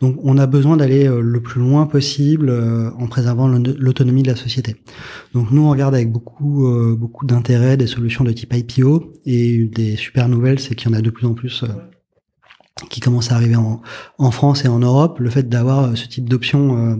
Donc 0.01 0.19
on 0.23 0.39
a 0.39 0.47
besoin 0.47 0.77
d'aller 0.77 1.07
euh, 1.07 1.21
le 1.21 1.41
plus 1.41 1.61
loin 1.61 1.87
possible 1.87 2.51
en 2.99 3.07
préservant 3.07 3.49
l'autonomie 3.49 4.23
de 4.23 4.31
la 4.31 4.37
société. 4.37 4.77
Donc 5.35 5.51
nous 5.51 5.63
on 5.63 5.71
regarde 5.71 5.95
avec 5.95 6.11
beaucoup 6.11 6.67
beaucoup 6.97 7.27
d'intérêt 7.27 7.77
des 7.77 7.87
solutions 7.87 8.25
de 8.25 8.33
type 8.33 8.55
IPO 8.55 9.13
et 9.27 9.65
des 9.65 9.97
super 9.97 10.29
nouvelles, 10.29 10.59
c'est 10.59 10.75
qu'il 10.75 10.91
y 10.91 10.95
en 10.95 10.97
a 10.97 11.03
de 11.03 11.11
plus 11.11 11.27
en 11.27 11.35
plus 11.35 11.65
qui 12.89 13.01
commence 13.01 13.33
à 13.33 13.37
arriver 13.37 13.57
en, 13.57 14.31
France 14.31 14.65
et 14.65 14.69
en 14.69 14.79
Europe, 14.79 15.19
le 15.21 15.31
fait 15.31 15.49
d'avoir 15.49 15.85
euh, 15.85 15.95
ce 15.95 16.07
type 16.07 16.29
d'option, 16.29 16.77
euh, 16.77 16.97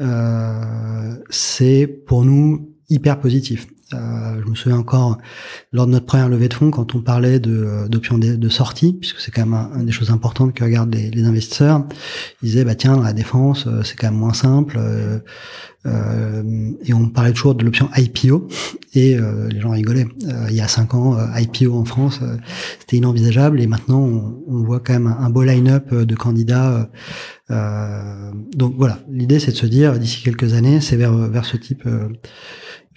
euh, 0.00 1.16
c'est 1.30 1.86
pour 1.86 2.24
nous 2.24 2.74
hyper 2.88 3.20
positif. 3.20 3.66
Euh, 3.94 4.40
je 4.44 4.50
me 4.50 4.54
souviens 4.54 4.78
encore 4.78 5.18
lors 5.72 5.86
de 5.86 5.92
notre 5.92 6.06
première 6.06 6.28
levée 6.28 6.48
de 6.48 6.54
fonds 6.54 6.70
quand 6.70 6.94
on 6.94 7.00
parlait 7.00 7.40
de 7.40 7.86
d'options 7.88 8.18
de, 8.18 8.48
sortie, 8.48 8.92
puisque 8.92 9.20
c'est 9.20 9.30
quand 9.30 9.46
même 9.46 9.70
une 9.76 9.86
des 9.86 9.92
choses 9.92 10.10
importantes 10.10 10.54
que 10.54 10.64
regardent 10.64 10.94
les, 10.94 11.10
les, 11.10 11.24
investisseurs. 11.24 11.84
Ils 12.42 12.46
disaient 12.50 12.64
bah 12.64 12.74
tiens 12.74 13.02
la 13.02 13.12
défense 13.12 13.66
c'est 13.84 13.96
quand 13.96 14.10
même 14.10 14.18
moins 14.18 14.34
simple. 14.34 14.76
Euh, 14.78 15.20
euh, 15.86 16.72
et 16.84 16.92
on 16.92 17.08
parlait 17.08 17.32
toujours 17.32 17.54
de 17.54 17.64
l'option 17.64 17.88
IPO 17.96 18.48
et 18.94 19.14
euh, 19.14 19.48
les 19.48 19.60
gens 19.60 19.70
rigolaient. 19.70 20.08
Euh, 20.26 20.46
il 20.50 20.56
y 20.56 20.60
a 20.60 20.66
cinq 20.66 20.94
ans, 20.94 21.16
IPO 21.36 21.72
en 21.72 21.84
France, 21.84 22.20
c'était 22.80 22.96
inenvisageable 22.96 23.60
et 23.60 23.66
maintenant 23.66 24.00
on, 24.00 24.42
on, 24.48 24.64
voit 24.64 24.80
quand 24.80 24.94
même 24.94 25.06
un, 25.06 25.30
beau 25.30 25.44
line-up 25.44 25.94
de 25.94 26.14
candidats. 26.16 26.90
donc 27.48 28.74
voilà, 28.76 28.98
l'idée 29.08 29.38
c'est 29.38 29.52
de 29.52 29.56
se 29.56 29.66
dire 29.66 29.98
d'ici 29.98 30.22
quelques 30.22 30.54
années, 30.54 30.80
c'est 30.80 30.96
vers 30.96 31.12
vers 31.12 31.44
ce 31.44 31.56
type 31.56 31.88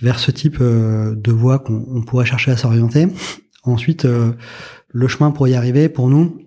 vers 0.01 0.19
ce 0.19 0.31
type 0.31 0.61
de 0.61 1.31
voie 1.31 1.59
qu'on 1.59 2.03
pourrait 2.05 2.25
chercher 2.25 2.51
à 2.51 2.57
s'orienter. 2.57 3.07
Ensuite, 3.63 4.05
le 4.05 5.07
chemin 5.07 5.31
pour 5.31 5.47
y 5.47 5.53
arriver, 5.53 5.89
pour 5.89 6.09
nous, 6.09 6.41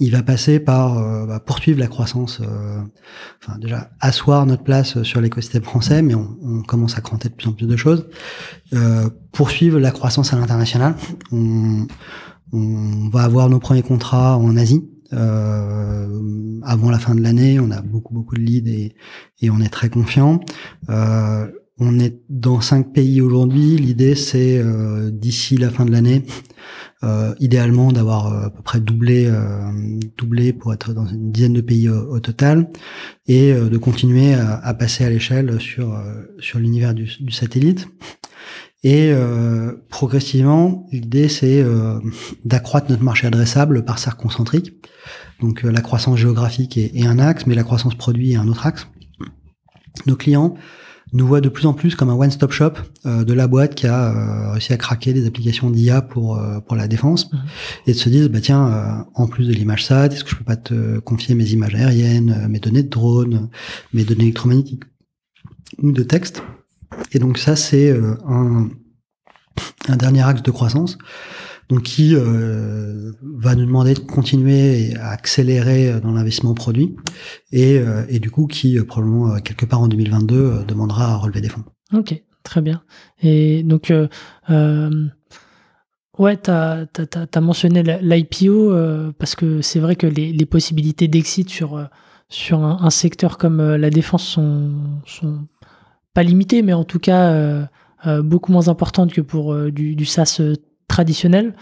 il 0.00 0.12
va 0.12 0.22
passer 0.22 0.60
par 0.60 0.98
euh, 0.98 1.26
bah, 1.26 1.40
poursuivre 1.40 1.80
la 1.80 1.86
croissance, 1.86 2.40
euh, 2.40 2.80
enfin 3.42 3.58
déjà 3.58 3.90
asseoir 4.00 4.46
notre 4.46 4.62
place 4.62 5.02
sur 5.02 5.20
l'écosystème 5.20 5.62
français, 5.62 6.02
mais 6.02 6.14
on, 6.14 6.62
commence 6.66 6.98
à 6.98 7.00
cranter 7.00 7.28
de 7.28 7.34
plus 7.34 7.48
en 7.48 7.52
plus 7.52 7.66
de 7.66 7.76
choses. 7.76 8.06
Euh, 8.74 9.08
poursuivre 9.32 9.78
la 9.78 9.90
croissance 9.90 10.32
à 10.32 10.36
l'international. 10.36 10.94
On, 11.32 11.86
va 13.10 13.22
avoir 13.22 13.48
nos 13.50 13.58
premiers 13.58 13.82
contrats 13.82 14.38
en 14.38 14.56
Asie. 14.56 14.88
Euh, 15.12 16.60
avant 16.62 16.90
la 16.90 16.98
fin 16.98 17.14
de 17.14 17.20
l'année, 17.20 17.60
on 17.60 17.70
a 17.70 17.80
beaucoup 17.82 18.14
beaucoup 18.14 18.36
de 18.36 18.40
leads 18.40 18.68
et, 18.68 18.94
et 19.40 19.50
on 19.50 19.60
est 19.60 19.68
très 19.68 19.90
confiant. 19.90 20.40
On 21.80 21.98
est 21.98 22.20
dans 22.28 22.60
cinq 22.60 22.92
pays 22.92 23.20
aujourd'hui. 23.20 23.76
L'idée, 23.76 24.14
c'est 24.14 24.62
d'ici 25.10 25.56
la 25.56 25.70
fin 25.70 25.84
de 25.84 25.92
l'année 25.92 26.24
euh, 27.04 27.32
idéalement 27.38 27.92
d'avoir 27.92 28.26
euh, 28.26 28.46
à 28.46 28.50
peu 28.50 28.60
près 28.60 28.80
doublé, 28.80 29.26
euh, 29.26 29.70
doublé 30.16 30.52
pour 30.52 30.74
être 30.74 30.92
dans 30.92 31.06
une 31.06 31.30
dizaine 31.30 31.52
de 31.52 31.60
pays 31.60 31.88
au, 31.88 32.18
total, 32.18 32.70
et 33.28 33.52
de 33.52 33.78
continuer 33.78 34.34
à, 34.34 34.74
passer 34.74 35.04
à 35.04 35.10
l'échelle 35.10 35.60
sur 35.60 35.96
sur 36.40 36.58
l'univers 36.58 36.94
du, 36.94 37.30
satellite. 37.30 37.88
Et 38.82 39.12
progressivement, 39.88 40.86
l'idée 40.90 41.28
c'est 41.28 41.64
d'accroître 42.44 42.90
notre 42.90 43.02
marché 43.04 43.26
adressable 43.26 43.84
par 43.84 43.98
cercle 43.98 44.22
concentrique. 44.22 44.72
Donc 45.40 45.62
la 45.62 45.80
croissance 45.80 46.18
géographique 46.18 46.76
est, 46.76 47.06
un 47.06 47.18
axe, 47.18 47.46
mais 47.46 47.54
la 47.54 47.64
croissance 47.64 47.94
produit 47.94 48.32
est 48.32 48.36
un 48.36 48.48
autre 48.48 48.66
axe. 48.66 48.88
Nos 50.06 50.16
clients 50.16 50.54
nous 51.12 51.26
voit 51.26 51.40
de 51.40 51.48
plus 51.48 51.66
en 51.66 51.72
plus 51.72 51.94
comme 51.94 52.10
un 52.10 52.14
one-stop 52.14 52.52
shop 52.52 52.72
euh, 53.06 53.24
de 53.24 53.32
la 53.32 53.46
boîte 53.46 53.74
qui 53.74 53.86
a 53.86 54.12
euh, 54.12 54.52
réussi 54.52 54.72
à 54.72 54.76
craquer 54.76 55.12
des 55.12 55.26
applications 55.26 55.70
d'IA 55.70 56.02
pour 56.02 56.38
euh, 56.38 56.60
pour 56.60 56.76
la 56.76 56.88
défense 56.88 57.32
mhm. 57.32 57.40
et 57.86 57.92
de 57.92 57.96
se 57.96 58.08
dire 58.08 58.28
bah 58.28 58.40
tiens 58.40 59.06
en 59.14 59.26
plus 59.26 59.48
de 59.48 59.52
l'image 59.52 59.86
SAT 59.86 60.06
est-ce 60.06 60.24
que 60.24 60.30
je 60.30 60.36
peux 60.36 60.44
pas 60.44 60.56
te 60.56 60.98
confier 61.00 61.34
mes 61.34 61.50
images 61.50 61.74
aériennes 61.74 62.46
mes 62.48 62.60
données 62.60 62.82
de 62.82 62.88
drone 62.88 63.48
mes 63.92 64.04
données 64.04 64.24
électromagnétiques 64.24 64.84
ou 65.82 65.92
de 65.92 66.02
texte? 66.02 66.42
Et 67.12 67.18
donc 67.18 67.38
ça 67.38 67.56
c'est 67.56 67.90
un 68.26 68.68
un 69.88 69.96
dernier 69.96 70.22
axe 70.22 70.42
de 70.42 70.50
croissance 70.50 70.98
donc 71.68 71.82
qui 71.82 72.14
euh, 72.14 73.12
va 73.22 73.54
nous 73.54 73.66
demander 73.66 73.94
de 73.94 73.98
continuer 73.98 74.94
à 74.96 75.10
accélérer 75.10 75.90
euh, 75.90 76.00
dans 76.00 76.12
l'investissement 76.12 76.54
produit 76.54 76.96
et, 77.52 77.78
euh, 77.78 78.04
et 78.08 78.20
du 78.20 78.30
coup 78.30 78.46
qui 78.46 78.80
probablement 78.80 79.38
quelque 79.40 79.66
part 79.66 79.80
en 79.80 79.88
2022 79.88 80.64
demandera 80.66 81.12
à 81.12 81.16
relever 81.16 81.40
des 81.40 81.48
fonds. 81.48 81.64
Ok, 81.92 82.22
très 82.42 82.60
bien. 82.60 82.82
Et 83.22 83.62
donc 83.62 83.92
Ouais, 86.18 86.36
tu 86.36 86.50
as, 86.50 87.40
mentionné 87.40 87.84
l'IPO 88.02 88.74
parce 89.18 89.36
que 89.36 89.62
c'est 89.62 89.78
vrai 89.78 89.94
que 89.94 90.06
les, 90.08 90.32
les 90.32 90.46
possibilités 90.46 91.06
d'exit 91.06 91.48
sur, 91.48 91.88
sur 92.28 92.64
un, 92.64 92.90
secteur 92.90 93.38
comme 93.38 93.62
la 93.76 93.88
défense 93.88 94.24
sont, 94.24 94.72
sont 95.06 95.46
pas 96.14 96.24
limitées, 96.24 96.62
mais 96.62 96.72
en 96.72 96.82
tout 96.82 96.98
cas 96.98 97.68
beaucoup 98.24 98.50
moins 98.50 98.66
importantes 98.66 99.12
que 99.12 99.20
pour 99.20 99.54
du, 99.70 99.94
du 99.94 100.04
SaaS 100.04 100.40
traditionnel. 100.88 101.54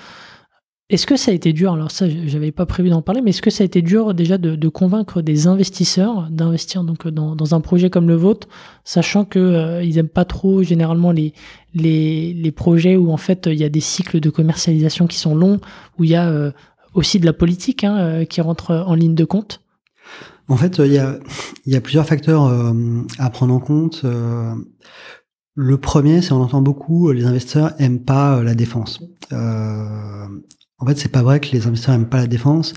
Est-ce 0.89 1.05
que 1.05 1.17
ça 1.17 1.33
a 1.33 1.35
été 1.35 1.53
dur 1.53 1.73
Alors 1.73 1.91
ça, 1.91 2.07
j'avais 2.09 2.53
pas 2.53 2.65
prévu 2.65 2.91
d'en 2.91 3.03
parler, 3.03 3.21
mais 3.21 3.31
est-ce 3.31 3.43
que 3.43 3.51
ça 3.51 3.65
a 3.65 3.67
été 3.67 3.83
dur 3.83 4.15
déjà 4.15 4.39
de, 4.39 4.69
convaincre 4.69 5.21
des 5.21 5.49
investisseurs 5.49 6.29
d'investir 6.31 6.85
donc 6.85 7.09
dans, 7.09 7.55
un 7.55 7.61
projet 7.61 7.91
comme 7.91 8.07
le 8.07 8.15
vôtre, 8.15 8.47
sachant 8.85 9.25
que 9.25 9.41
euh, 9.41 9.83
ils 9.83 9.99
aiment 9.99 10.09
pas 10.09 10.25
trop 10.25 10.63
généralement 10.63 11.11
les, 11.11 11.35
les, 11.75 12.53
projets 12.53 12.95
où 12.95 13.11
en 13.11 13.17
fait 13.17 13.47
il 13.47 13.59
y 13.59 13.65
a 13.65 13.69
des 13.69 13.81
cycles 13.81 14.21
de 14.21 14.31
commercialisation 14.31 15.09
qui 15.09 15.19
sont 15.19 15.35
longs, 15.35 15.59
où 15.99 16.05
il 16.05 16.11
y 16.11 16.15
a 16.15 16.29
euh, 16.29 16.53
aussi 16.95 17.19
de 17.19 17.27
la 17.27 17.33
politique 17.33 17.83
hein, 17.83 17.97
euh, 17.99 18.25
qui 18.25 18.41
rentre 18.41 18.73
en 18.73 18.95
ligne 18.95 19.17
de 19.17 19.25
compte? 19.25 19.63
En 20.47 20.57
fait, 20.57 20.79
il 20.79 20.93
y 20.93 21.77
a 21.77 21.81
plusieurs 21.81 22.07
facteurs 22.07 22.73
à 23.19 23.31
prendre 23.31 23.53
en 23.53 23.59
compte. 23.59 24.05
Le 25.59 25.79
premier, 25.79 26.21
c'est 26.21 26.33
on 26.33 26.43
entend 26.43 26.61
beaucoup, 26.61 27.11
les 27.13 27.25
investisseurs 27.25 27.73
aiment 27.79 28.01
pas 28.01 28.43
la 28.43 28.55
défense. 28.55 29.01
Euh, 29.33 30.27
en 30.79 30.87
fait, 30.87 30.99
c'est 30.99 31.09
pas 31.09 31.23
vrai 31.23 31.41
que 31.41 31.49
les 31.53 31.67
investisseurs 31.67 31.95
aiment 31.95 32.11
pas 32.11 32.19
la 32.19 32.27
défense. 32.27 32.75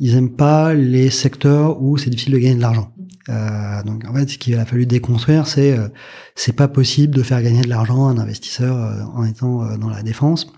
Ils 0.00 0.16
aiment 0.16 0.34
pas 0.34 0.74
les 0.74 1.10
secteurs 1.10 1.80
où 1.80 1.96
c'est 1.96 2.10
difficile 2.10 2.32
de 2.34 2.38
gagner 2.38 2.56
de 2.56 2.60
l'argent. 2.60 2.92
Euh, 3.28 3.82
donc, 3.84 4.04
en 4.08 4.12
fait, 4.12 4.28
ce 4.28 4.38
qu'il 4.38 4.56
a 4.56 4.64
fallu 4.64 4.86
déconstruire, 4.86 5.46
c'est 5.46 5.78
euh, 5.78 5.86
c'est 6.34 6.52
pas 6.52 6.66
possible 6.66 7.14
de 7.14 7.22
faire 7.22 7.40
gagner 7.42 7.62
de 7.62 7.68
l'argent 7.68 8.08
à 8.08 8.10
un 8.10 8.18
investisseur 8.18 8.76
euh, 8.76 9.04
en 9.14 9.24
étant 9.24 9.62
euh, 9.62 9.76
dans 9.76 9.88
la 9.88 10.02
défense. 10.02 10.52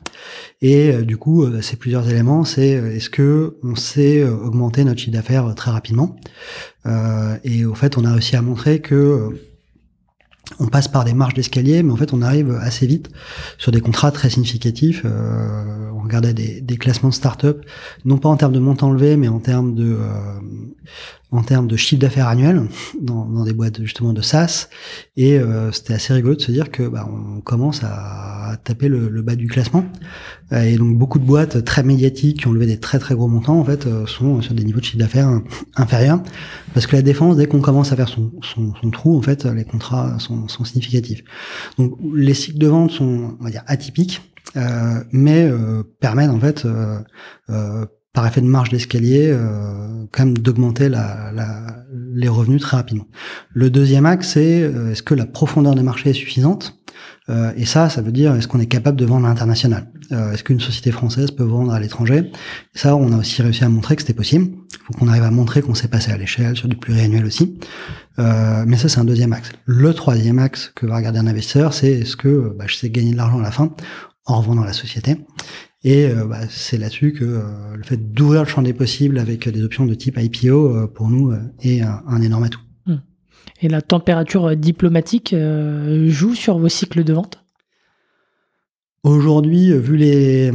Et 0.62 0.92
du 1.04 1.16
coup, 1.16 1.46
c'est 1.62 1.76
plusieurs 1.76 2.08
éléments. 2.08 2.44
C'est 2.44 2.70
est-ce 2.70 3.10
que 3.10 3.58
on 3.62 3.76
sait 3.76 4.24
augmenter 4.24 4.82
notre 4.82 4.98
chiffre 4.98 5.12
d'affaires 5.12 5.54
très 5.54 5.70
rapidement? 5.70 6.16
Et 7.44 7.64
au 7.64 7.74
fait, 7.76 7.96
on 7.96 8.04
a 8.04 8.12
réussi 8.12 8.34
à 8.34 8.42
montrer 8.42 8.80
que 8.80 9.30
on 10.58 10.66
passe 10.66 10.88
par 10.88 11.04
des 11.04 11.14
marges 11.14 11.34
d'escalier, 11.34 11.82
mais 11.82 11.92
en 11.92 11.96
fait, 11.96 12.12
on 12.12 12.22
arrive 12.22 12.50
assez 12.60 12.86
vite 12.86 13.10
sur 13.58 13.72
des 13.72 13.80
contrats 13.80 14.10
très 14.10 14.30
significatifs. 14.30 15.02
Euh, 15.04 15.90
on 15.94 16.00
regardait 16.00 16.34
des, 16.34 16.60
des 16.60 16.76
classements 16.76 17.10
de 17.10 17.14
start-up, 17.14 17.64
non 18.04 18.18
pas 18.18 18.28
en 18.28 18.36
termes 18.36 18.52
de 18.52 18.58
montant 18.58 18.88
enlevé, 18.88 19.16
mais 19.16 19.28
en 19.28 19.40
termes 19.40 19.74
de 19.74 19.84
euh, 19.84 20.40
en 21.30 21.42
termes 21.42 21.66
de 21.66 21.76
chiffre 21.76 22.00
d'affaires 22.00 22.28
annuel 22.28 22.62
dans, 23.00 23.26
dans, 23.26 23.44
des 23.44 23.52
boîtes 23.52 23.82
justement 23.82 24.12
de 24.12 24.22
SaaS. 24.22 24.68
Et 25.16 25.38
euh, 25.38 25.70
c'était 25.72 25.94
assez 25.94 26.12
rigolo 26.14 26.36
de 26.36 26.40
se 26.40 26.52
dire 26.52 26.70
que 26.70 26.88
bah, 26.88 27.08
on 27.10 27.40
commence 27.40 27.82
à, 27.84 28.56
taper 28.64 28.88
le, 28.88 29.08
le, 29.08 29.22
bas 29.22 29.36
du 29.36 29.46
classement. 29.46 29.84
Et 30.52 30.76
donc 30.76 30.96
beaucoup 30.96 31.18
de 31.18 31.24
boîtes 31.24 31.64
très 31.64 31.82
médiatiques 31.82 32.40
qui 32.40 32.46
ont 32.46 32.52
levé 32.52 32.64
des 32.64 32.80
très 32.80 32.98
très 32.98 33.14
gros 33.14 33.28
montants 33.28 33.58
en 33.58 33.64
fait 33.64 33.86
sont 34.06 34.40
sur 34.40 34.54
des 34.54 34.64
niveaux 34.64 34.80
de 34.80 34.84
chiffre 34.84 34.98
d'affaires 34.98 35.42
inférieurs 35.76 36.22
parce 36.72 36.86
que 36.86 36.96
la 36.96 37.02
défense 37.02 37.36
dès 37.36 37.46
qu'on 37.46 37.60
commence 37.60 37.92
à 37.92 37.96
faire 37.96 38.08
son, 38.08 38.32
son, 38.40 38.72
son, 38.80 38.90
trou 38.90 39.18
en 39.18 39.20
fait 39.20 39.44
les 39.44 39.64
contrats 39.64 40.18
sont, 40.18 40.48
sont 40.48 40.64
significatifs. 40.64 41.22
Donc 41.76 41.98
les 42.14 42.32
cycles 42.32 42.56
de 42.56 42.68
vente 42.68 42.90
sont 42.90 43.36
on 43.38 43.44
va 43.44 43.50
dire 43.50 43.62
atypiques. 43.66 44.22
Euh, 44.56 45.04
mais 45.12 45.44
euh, 45.44 45.82
permettent 46.00 46.30
en 46.30 46.40
fait 46.40 46.64
euh, 46.64 46.98
euh 47.50 47.84
par 48.12 48.26
effet 48.26 48.40
de 48.40 48.46
marge 48.46 48.70
d'escalier, 48.70 49.28
euh, 49.30 50.04
quand 50.12 50.24
même 50.24 50.38
d'augmenter 50.38 50.90
les 52.14 52.28
revenus 52.28 52.60
très 52.60 52.76
rapidement. 52.76 53.06
Le 53.52 53.70
deuxième 53.70 54.06
axe, 54.06 54.30
c'est 54.30 54.62
euh, 54.62 54.92
est-ce 54.92 55.02
que 55.02 55.14
la 55.14 55.26
profondeur 55.26 55.74
des 55.74 55.82
marchés 55.82 56.10
est 56.10 56.14
suffisante? 56.14 56.78
Euh, 57.28 57.52
Et 57.56 57.66
ça, 57.66 57.90
ça 57.90 58.00
veut 58.00 58.12
dire 58.12 58.34
est-ce 58.34 58.48
qu'on 58.48 58.60
est 58.60 58.66
capable 58.66 58.98
de 58.98 59.04
vendre 59.04 59.26
à 59.26 59.28
l'international? 59.28 59.92
Euh, 60.10 60.32
Est-ce 60.32 60.42
qu'une 60.42 60.60
société 60.60 60.90
française 60.90 61.30
peut 61.30 61.44
vendre 61.44 61.72
à 61.72 61.78
l'étranger? 61.78 62.32
Ça, 62.74 62.96
on 62.96 63.12
a 63.12 63.18
aussi 63.18 63.42
réussi 63.42 63.62
à 63.62 63.68
montrer 63.68 63.94
que 63.94 64.02
c'était 64.02 64.14
possible. 64.14 64.46
Il 64.72 64.78
faut 64.86 64.94
qu'on 64.94 65.08
arrive 65.08 65.24
à 65.24 65.30
montrer 65.30 65.60
qu'on 65.60 65.74
s'est 65.74 65.88
passé 65.88 66.10
à 66.10 66.16
l'échelle 66.16 66.56
sur 66.56 66.66
du 66.66 66.76
pluriannuel 66.76 67.26
aussi. 67.26 67.58
Mais 68.16 68.76
ça, 68.78 68.88
c'est 68.88 68.98
un 68.98 69.04
deuxième 69.04 69.32
axe. 69.32 69.52
Le 69.66 69.94
troisième 69.94 70.40
axe 70.40 70.72
que 70.74 70.86
va 70.86 70.96
regarder 70.96 71.20
un 71.20 71.26
investisseur, 71.28 71.72
c'est 71.72 71.92
est-ce 71.92 72.16
que 72.16 72.52
bah, 72.58 72.64
je 72.66 72.74
sais 72.74 72.90
gagner 72.90 73.12
de 73.12 73.16
l'argent 73.16 73.38
à 73.38 73.42
la 73.42 73.52
fin 73.52 73.72
en 74.24 74.40
revendant 74.40 74.64
la 74.64 74.72
société 74.72 75.18
et 75.88 76.04
euh, 76.04 76.26
bah, 76.26 76.40
c'est 76.50 76.76
là-dessus 76.76 77.14
que 77.14 77.24
euh, 77.24 77.40
le 77.74 77.82
fait 77.82 78.12
d'ouvrir 78.12 78.42
le 78.42 78.48
champ 78.48 78.60
des 78.60 78.74
possibles 78.74 79.18
avec 79.18 79.48
des 79.48 79.64
options 79.64 79.86
de 79.86 79.94
type 79.94 80.18
IPO, 80.18 80.76
euh, 80.76 80.86
pour 80.86 81.08
nous, 81.08 81.32
est 81.62 81.80
un, 81.80 82.20
énorme 82.20 82.44
atout. 82.44 82.60
Hmm. 82.84 82.98
Et 83.62 83.68
la 83.68 83.80
température 83.80 84.54
diplomatique 84.54 85.34
joue 86.08 86.34
sur 86.34 86.58
vos 86.58 86.68
cycles 86.68 87.04
de 87.04 87.14
vente? 87.14 87.42
Aujourd'hui, 89.02 89.72
vu 89.72 89.96
les, 89.96 90.50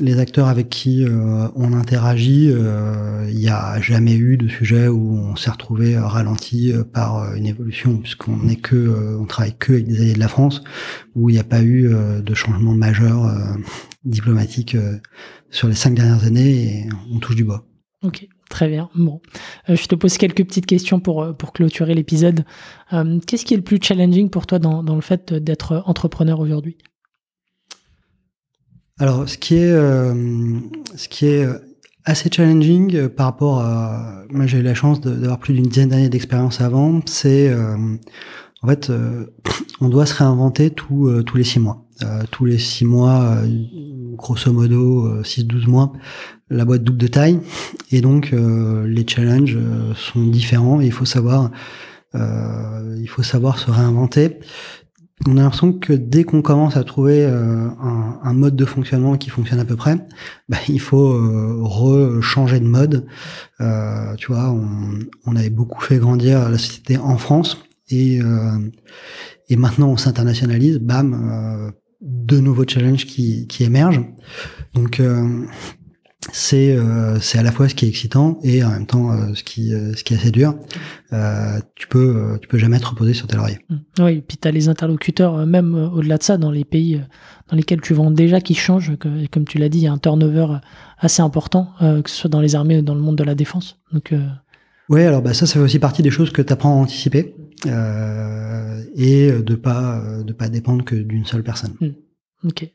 les 0.00 0.18
acteurs 0.18 0.48
avec 0.48 0.68
qui 0.68 1.04
on 1.54 1.72
interagit, 1.74 2.46
il 2.48 3.36
n'y 3.36 3.48
a 3.48 3.80
jamais 3.80 4.14
eu 4.14 4.36
de 4.36 4.48
sujet 4.48 4.88
où 4.88 5.14
on 5.16 5.36
s'est 5.36 5.50
retrouvé 5.50 5.96
ralenti 5.96 6.72
par 6.92 7.34
une 7.36 7.46
évolution, 7.46 7.98
puisqu'on 7.98 8.38
n'est 8.38 8.56
que, 8.56 9.16
on 9.20 9.26
travaille 9.26 9.54
que 9.56 9.74
avec 9.74 9.86
des 9.86 10.00
alliés 10.00 10.14
de 10.14 10.18
la 10.18 10.28
France, 10.28 10.64
où 11.14 11.28
il 11.28 11.34
n'y 11.34 11.38
a 11.38 11.44
pas 11.44 11.62
eu 11.62 11.88
de 12.20 12.34
changement 12.34 12.74
majeur 12.74 13.30
diplomatique 14.04 14.74
euh, 14.74 14.98
sur 15.50 15.68
les 15.68 15.74
cinq 15.74 15.94
dernières 15.94 16.24
années 16.24 16.50
et 16.50 16.88
on 17.12 17.18
touche 17.18 17.36
du 17.36 17.44
bois. 17.44 17.64
Ok, 18.02 18.26
très 18.48 18.68
bien. 18.68 18.90
Bon, 18.96 19.20
euh, 19.68 19.76
je 19.76 19.86
te 19.86 19.94
pose 19.94 20.18
quelques 20.18 20.44
petites 20.44 20.66
questions 20.66 20.98
pour, 20.98 21.22
euh, 21.22 21.32
pour 21.32 21.52
clôturer 21.52 21.94
l'épisode. 21.94 22.44
Qu'est-ce 23.26 23.44
qui 23.44 23.54
est 23.54 23.58
le 23.58 23.62
plus 23.62 23.78
challenging 23.80 24.28
pour 24.28 24.46
toi 24.46 24.58
dans, 24.58 24.82
dans 24.82 24.96
le 24.96 25.00
fait 25.00 25.32
d'être 25.32 25.82
entrepreneur 25.86 26.40
aujourd'hui? 26.40 26.76
Alors, 28.98 29.28
ce 29.28 29.38
qui 29.38 29.54
est, 29.54 29.72
ce 29.72 31.08
qui 31.08 31.26
est 31.26 31.46
assez 32.04 32.28
challenging 32.30 33.08
par 33.08 33.26
rapport 33.26 33.60
à... 33.60 34.24
Moi, 34.28 34.46
j'ai 34.46 34.58
eu 34.58 34.62
la 34.62 34.74
chance 34.74 35.00
d'avoir 35.00 35.38
plus 35.38 35.54
d'une 35.54 35.66
dizaine 35.66 35.88
d'années 35.88 36.10
d'expérience 36.10 36.60
avant. 36.60 37.00
C'est... 37.06 37.52
en 37.54 38.68
fait, 38.68 38.92
on 39.80 39.88
doit 39.88 40.04
se 40.04 40.14
réinventer 40.14 40.70
tous 40.70 41.22
tous 41.22 41.36
les 41.38 41.44
six 41.44 41.58
mois. 41.58 41.81
Tous 42.30 42.44
les 42.44 42.58
six 42.58 42.84
mois, 42.84 43.36
grosso 44.16 44.52
modo 44.52 45.22
6-12 45.22 45.64
euh, 45.64 45.66
mois, 45.66 45.92
la 46.50 46.64
boîte 46.64 46.84
double 46.84 46.98
de 46.98 47.06
taille. 47.06 47.40
Et 47.90 48.00
donc 48.00 48.32
euh, 48.32 48.86
les 48.86 49.06
challenges 49.06 49.56
euh, 49.56 49.94
sont 49.94 50.26
différents 50.26 50.80
et 50.80 50.86
il 50.86 50.92
faut 50.92 51.04
savoir 51.04 51.50
il 52.14 53.06
faut 53.08 53.22
savoir 53.22 53.58
se 53.58 53.70
réinventer. 53.70 54.38
On 55.26 55.38
a 55.38 55.40
l'impression 55.40 55.72
que 55.72 55.94
dès 55.94 56.24
qu'on 56.24 56.42
commence 56.42 56.76
à 56.76 56.84
trouver 56.84 57.24
un, 57.24 58.32
mode 58.34 58.54
de 58.54 58.66
fonctionnement 58.66 59.16
qui 59.16 59.30
fonctionne 59.30 59.60
à 59.60 59.64
peu 59.64 59.76
près, 59.76 59.96
bah, 60.50 60.58
il 60.68 60.78
faut 60.78 61.10
re-changer 61.62 62.60
de 62.60 62.66
mode. 62.66 63.06
tu 64.18 64.26
vois, 64.26 64.50
on, 64.50 64.98
on, 65.24 65.36
avait 65.36 65.48
beaucoup 65.48 65.80
fait 65.80 65.96
grandir 65.96 66.50
la 66.50 66.58
société 66.58 66.98
en 66.98 67.16
France 67.16 67.56
et, 67.88 68.20
et 69.48 69.56
maintenant 69.56 69.88
on 69.88 69.96
s'internationalise. 69.96 70.80
Bam, 70.80 71.72
de 72.02 72.40
nouveaux 72.40 72.66
challenges 72.66 73.06
qui, 73.06 73.46
qui 73.46 73.64
émergent. 73.64 74.02
Donc 74.74 75.00
euh, 75.00 75.46
c'est 76.32 76.76
euh, 76.76 77.18
c'est 77.20 77.38
à 77.38 77.42
la 77.42 77.52
fois 77.52 77.68
ce 77.68 77.74
qui 77.74 77.84
est 77.84 77.88
excitant 77.88 78.38
et 78.42 78.62
en 78.64 78.70
même 78.70 78.86
temps 78.86 79.12
euh, 79.12 79.34
ce 79.34 79.42
qui 79.44 79.70
ce 79.70 80.02
qui 80.02 80.14
est 80.14 80.16
assez 80.16 80.30
dur. 80.30 80.54
tu 81.74 81.86
peux 81.88 82.38
tu 82.40 82.48
peux 82.48 82.58
jamais 82.58 82.80
te 82.80 82.86
reposer 82.86 83.14
sur 83.14 83.26
tes 83.26 83.36
lauriers. 83.36 83.58
Mmh. 83.68 83.76
Oui, 84.00 84.12
et 84.14 84.20
puis 84.20 84.36
tu 84.36 84.48
as 84.48 84.50
les 84.50 84.68
interlocuteurs 84.68 85.46
même 85.46 85.74
au-delà 85.74 86.18
de 86.18 86.22
ça 86.22 86.36
dans 86.36 86.50
les 86.50 86.64
pays 86.64 87.00
dans 87.48 87.56
lesquels 87.56 87.80
tu 87.80 87.94
vends 87.94 88.10
déjà 88.10 88.40
qui 88.40 88.54
changent 88.54 88.96
comme 89.30 89.44
tu 89.44 89.58
l'as 89.58 89.68
dit, 89.68 89.78
il 89.78 89.84
y 89.84 89.88
a 89.88 89.92
un 89.92 89.98
turnover 89.98 90.58
assez 90.98 91.22
important 91.22 91.72
que 91.80 92.10
ce 92.10 92.16
soit 92.16 92.30
dans 92.30 92.40
les 92.40 92.54
armées 92.54 92.78
ou 92.78 92.82
dans 92.82 92.94
le 92.94 93.00
monde 93.00 93.16
de 93.16 93.24
la 93.24 93.34
défense. 93.34 93.78
Donc 93.92 94.12
oui, 94.88 95.02
alors 95.02 95.22
bah 95.22 95.32
ça, 95.32 95.46
ça 95.46 95.54
fait 95.54 95.60
aussi 95.60 95.78
partie 95.78 96.02
des 96.02 96.10
choses 96.10 96.30
que 96.30 96.42
tu 96.42 96.52
apprends 96.52 96.70
à 96.70 96.82
anticiper 96.82 97.34
euh, 97.66 98.82
et 98.94 99.30
de 99.30 99.54
pas 99.54 100.02
de 100.24 100.32
pas 100.32 100.48
dépendre 100.48 100.84
que 100.84 100.94
d'une 100.94 101.24
seule 101.24 101.42
personne. 101.42 101.74
Hmm. 101.80 102.48
Ok. 102.48 102.70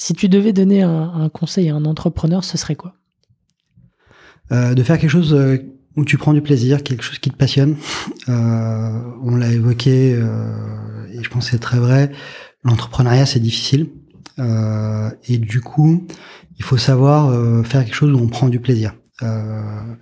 Si 0.00 0.14
tu 0.14 0.30
devais 0.30 0.54
donner 0.54 0.82
un, 0.82 1.28
conseil 1.28 1.68
à 1.68 1.74
un 1.74 1.84
entrepreneur, 1.84 2.42
ce 2.42 2.56
serait 2.56 2.74
quoi? 2.74 2.94
Euh, 4.50 4.72
De 4.72 4.82
faire 4.82 4.98
quelque 4.98 5.10
chose 5.10 5.34
euh, 5.34 5.58
où 5.94 6.06
tu 6.06 6.16
prends 6.16 6.32
du 6.32 6.40
plaisir, 6.40 6.82
quelque 6.82 7.02
chose 7.02 7.18
qui 7.18 7.30
te 7.30 7.36
passionne. 7.36 7.76
Euh, 8.30 9.02
on 9.22 9.36
l'a 9.36 9.52
évoqué 9.52 10.14
euh, 10.14 11.06
et 11.12 11.22
je 11.22 11.28
pense 11.28 11.44
que 11.44 11.50
c'est 11.50 11.58
très 11.58 11.78
vrai. 11.78 12.10
L'entrepreneuriat, 12.64 13.26
c'est 13.26 13.40
difficile. 13.40 13.90
Euh, 14.38 15.10
et 15.28 15.36
du 15.36 15.60
coup, 15.60 16.06
il 16.56 16.64
faut 16.64 16.78
savoir 16.78 17.30
faire 17.66 17.84
quelque 17.84 17.94
chose 17.94 18.14
où 18.14 18.18
on 18.18 18.28
prend 18.28 18.48
du 18.48 18.58
plaisir. 18.58 18.94
Euh, 19.22 19.94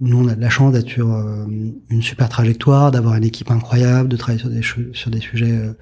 nous, 0.00 0.24
on 0.24 0.28
a 0.28 0.34
de 0.34 0.40
la 0.40 0.48
chance 0.48 0.72
d'être 0.72 0.88
sur 0.88 1.12
euh, 1.12 1.44
une 1.90 2.02
super 2.02 2.30
trajectoire, 2.30 2.90
d'avoir 2.90 3.14
une 3.14 3.24
équipe 3.24 3.50
incroyable, 3.50 4.08
de 4.08 4.16
travailler 4.16 4.40
sur 4.40 4.50
des, 4.50 4.62
sur 4.94 5.10
des 5.10 5.20
sujets 5.20 5.52
euh, 5.52 5.72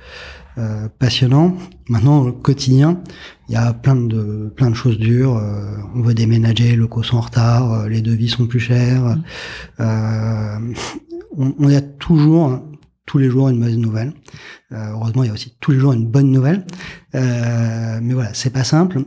euh, 0.59 0.89
passionnants. 0.99 1.57
Maintenant, 1.89 2.27
au 2.27 2.33
quotidien, 2.33 3.01
il 3.49 3.55
y 3.55 3.57
a 3.57 3.73
plein 3.73 3.95
de, 3.95 4.53
plein 4.57 4.69
de 4.69 4.75
choses 4.75 4.99
dures. 4.99 5.41
on 5.95 6.03
veut 6.03 6.15
déménager, 6.15 6.71
les 6.71 6.77
locaux 6.77 7.03
sont 7.05 7.19
en 7.19 7.21
retard, 7.21 7.89
les 7.89 8.03
devis 8.03 8.29
sont 8.29 8.47
plus 8.47 8.61
chers. 8.61 9.17
Mmh. 9.79 10.75
on, 11.37 11.55
on, 11.59 11.69
a 11.69 11.81
toujours 11.81 12.61
tous 13.07 13.19
les 13.19 13.29
jours 13.29 13.49
une 13.49 13.59
mauvaise 13.59 13.77
nouvelle. 13.77 14.13
Euh, 14.73 14.93
heureusement, 14.93 15.25
il 15.25 15.27
y 15.27 15.31
a 15.31 15.33
aussi 15.33 15.55
tous 15.61 15.73
les 15.73 15.79
jours 15.79 15.93
une 15.93 16.07
bonne 16.07 16.31
nouvelle. 16.31 16.65
Euh, 17.15 17.99
mais 18.03 18.15
voilà, 18.15 18.33
c'est 18.33 18.53
pas 18.53 18.65
simple. 18.65 19.03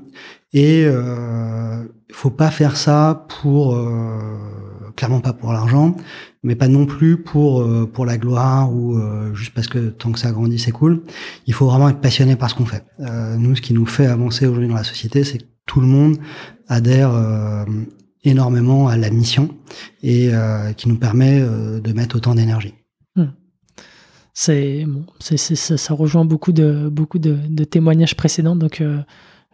Et 0.55 0.85
euh, 0.87 1.83
faut 2.15 2.29
pas 2.29 2.49
faire 2.49 2.77
ça 2.77 3.27
pour 3.41 3.75
euh, 3.75 4.89
clairement 4.95 5.19
pas 5.19 5.33
pour 5.33 5.51
l'argent, 5.51 5.95
mais 6.43 6.55
pas 6.55 6.69
non 6.69 6.85
plus 6.85 7.21
pour 7.21 7.61
euh, 7.61 7.85
pour 7.85 8.05
la 8.05 8.17
gloire 8.17 8.73
ou 8.73 8.97
euh, 8.97 9.33
juste 9.33 9.53
parce 9.53 9.67
que 9.67 9.89
tant 9.89 10.11
que 10.11 10.19
ça 10.19 10.31
grandit 10.31 10.57
c'est 10.57 10.71
cool. 10.71 11.03
Il 11.45 11.53
faut 11.53 11.65
vraiment 11.65 11.89
être 11.89 11.99
passionné 11.99 12.37
par 12.37 12.49
ce 12.49 12.55
qu'on 12.55 12.65
fait. 12.65 12.85
nous, 13.37 13.55
ce 13.55 13.61
qui 13.61 13.73
nous 13.73 13.85
fait 13.85 14.05
avancer 14.05 14.45
aujourd'hui 14.45 14.69
dans 14.69 14.75
la 14.75 14.85
société, 14.85 15.23
c'est 15.23 15.39
que 15.39 15.43
tout 15.65 15.81
le 15.81 15.87
monde 15.87 16.17
adhère 16.67 17.11
énormément 18.23 18.87
à 18.87 18.97
la 18.97 19.09
mission 19.09 19.49
et 20.03 20.31
qui 20.77 20.87
nous 20.87 20.97
permet 20.97 21.41
de 21.41 21.93
mettre 21.93 22.15
autant 22.15 22.33
d'énergie. 22.35 22.75
Hmm 23.15 23.31
ça, 24.33 25.93
rejoint 25.93 26.25
beaucoup 26.25 26.51
de 26.51 26.89
beaucoup 26.89 27.19
de, 27.19 27.63
témoignages 27.63 28.15
précédents, 28.15 28.55
donc 28.55 28.81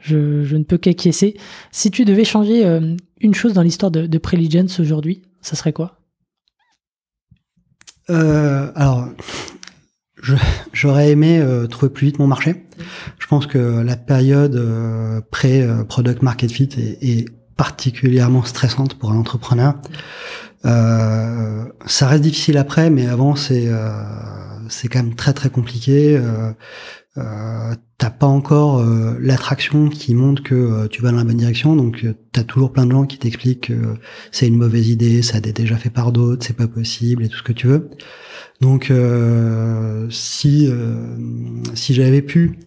je, 0.02 0.56
ne 0.56 0.64
peux 0.64 0.78
qu'acquiescer. 0.78 1.38
Si 1.72 1.92
tu 1.92 2.06
devais 2.06 2.26
changer 2.26 2.66
euh, 2.66 2.96
une 3.20 3.34
chose 3.34 3.54
dans 3.54 3.62
l'histoire 3.62 3.92
de, 3.92 4.08
de 4.08 4.82
aujourd'hui, 4.82 5.22
ça 5.42 5.56
serait 5.56 5.74
quoi? 5.74 6.00
Euh, 8.10 8.72
Alors, 8.76 9.08
j'aurais 10.74 11.12
aimé 11.12 11.40
euh, 11.40 11.68
trouver 11.68 11.92
plus 11.92 12.08
vite 12.08 12.20
mon 12.20 12.28
marché. 12.28 12.66
Je 13.20 13.28
pense 13.28 13.48
que 13.48 13.58
la 13.58 13.96
période 13.96 15.24
pré-product 15.32 16.22
market 16.22 16.52
fit 16.52 16.70
est, 16.78 17.26
particulièrement 17.58 18.44
stressante 18.44 18.96
pour 18.96 19.12
un 19.12 19.18
entrepreneur. 19.18 19.76
ça 20.64 22.08
reste 22.08 22.24
difficile 22.24 22.58
après, 22.58 22.90
mais 22.90 23.06
avant 23.06 23.36
c'est 23.36 23.68
quand 24.90 25.04
même 25.04 25.14
très 25.14 25.34
très 25.34 25.52
compliqué. 25.52 26.20
T'as 28.02 28.10
pas 28.10 28.26
encore 28.26 28.80
euh, 28.80 29.16
l'attraction 29.20 29.88
qui 29.88 30.16
montre 30.16 30.42
que 30.42 30.56
euh, 30.56 30.88
tu 30.88 31.04
vas 31.04 31.12
dans 31.12 31.18
la 31.18 31.24
bonne 31.24 31.38
direction, 31.38 31.76
donc 31.76 32.04
t'as 32.32 32.44
toujours 32.44 32.72
plein 32.72 32.88
de 32.88 32.92
gens 32.92 33.06
qui 33.06 33.20
t'expliquent 33.20 33.68
que 33.68 33.94
c'est 34.32 34.48
une 34.48 34.58
mauvaise 34.58 34.90
idée, 34.90 35.22
ça 35.22 35.38
a 35.38 35.40
déjà 35.40 35.78
fait 35.78 35.92
par 35.92 36.12
d'autres, 36.12 36.44
c'est 36.44 36.58
pas 36.58 36.68
possible 36.68 37.24
et 37.24 37.30
tout 37.30 37.38
ce 37.38 37.44
que 37.44 37.54
tu 37.54 37.68
veux. 37.68 37.92
Donc 38.60 38.92
si 40.10 40.70
si 41.74 41.94
j'avais 41.94 42.22
pu 42.22 42.60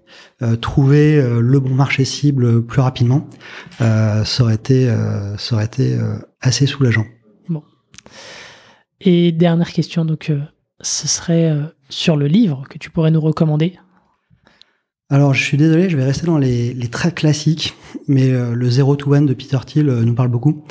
trouver 0.60 1.22
le 1.40 1.60
bon 1.60 1.74
marché 1.74 2.04
cible 2.04 2.64
plus 2.64 2.80
rapidement, 2.80 3.28
ça 3.78 4.24
aurait 4.40 4.56
été 4.56 4.92
ça 5.38 5.54
aurait 5.54 5.66
été 5.66 5.96
assez 6.40 6.66
soulageant. 6.66 7.06
Bon. 7.48 7.62
Et 9.00 9.30
dernière 9.30 9.72
question 9.72 10.04
donc 10.04 10.32
ce 10.84 11.08
serait 11.08 11.50
euh, 11.50 11.64
sur 11.88 12.16
le 12.16 12.26
livre 12.26 12.64
que 12.68 12.78
tu 12.78 12.90
pourrais 12.90 13.10
nous 13.10 13.20
recommander 13.20 13.76
alors, 15.10 15.34
je 15.34 15.44
suis 15.44 15.58
désolé, 15.58 15.90
je 15.90 15.96
vais 15.98 16.04
rester 16.04 16.24
dans 16.26 16.38
les, 16.38 16.72
les 16.72 16.88
très 16.88 17.12
classiques, 17.12 17.74
mais 18.08 18.32
euh, 18.32 18.54
le 18.54 18.70
Zero 18.70 18.96
to 18.96 19.12
One 19.12 19.26
de 19.26 19.34
Peter 19.34 19.58
Thiel 19.66 19.90
euh, 19.90 20.02
nous 20.02 20.14
parle 20.14 20.28
beaucoup. 20.28 20.64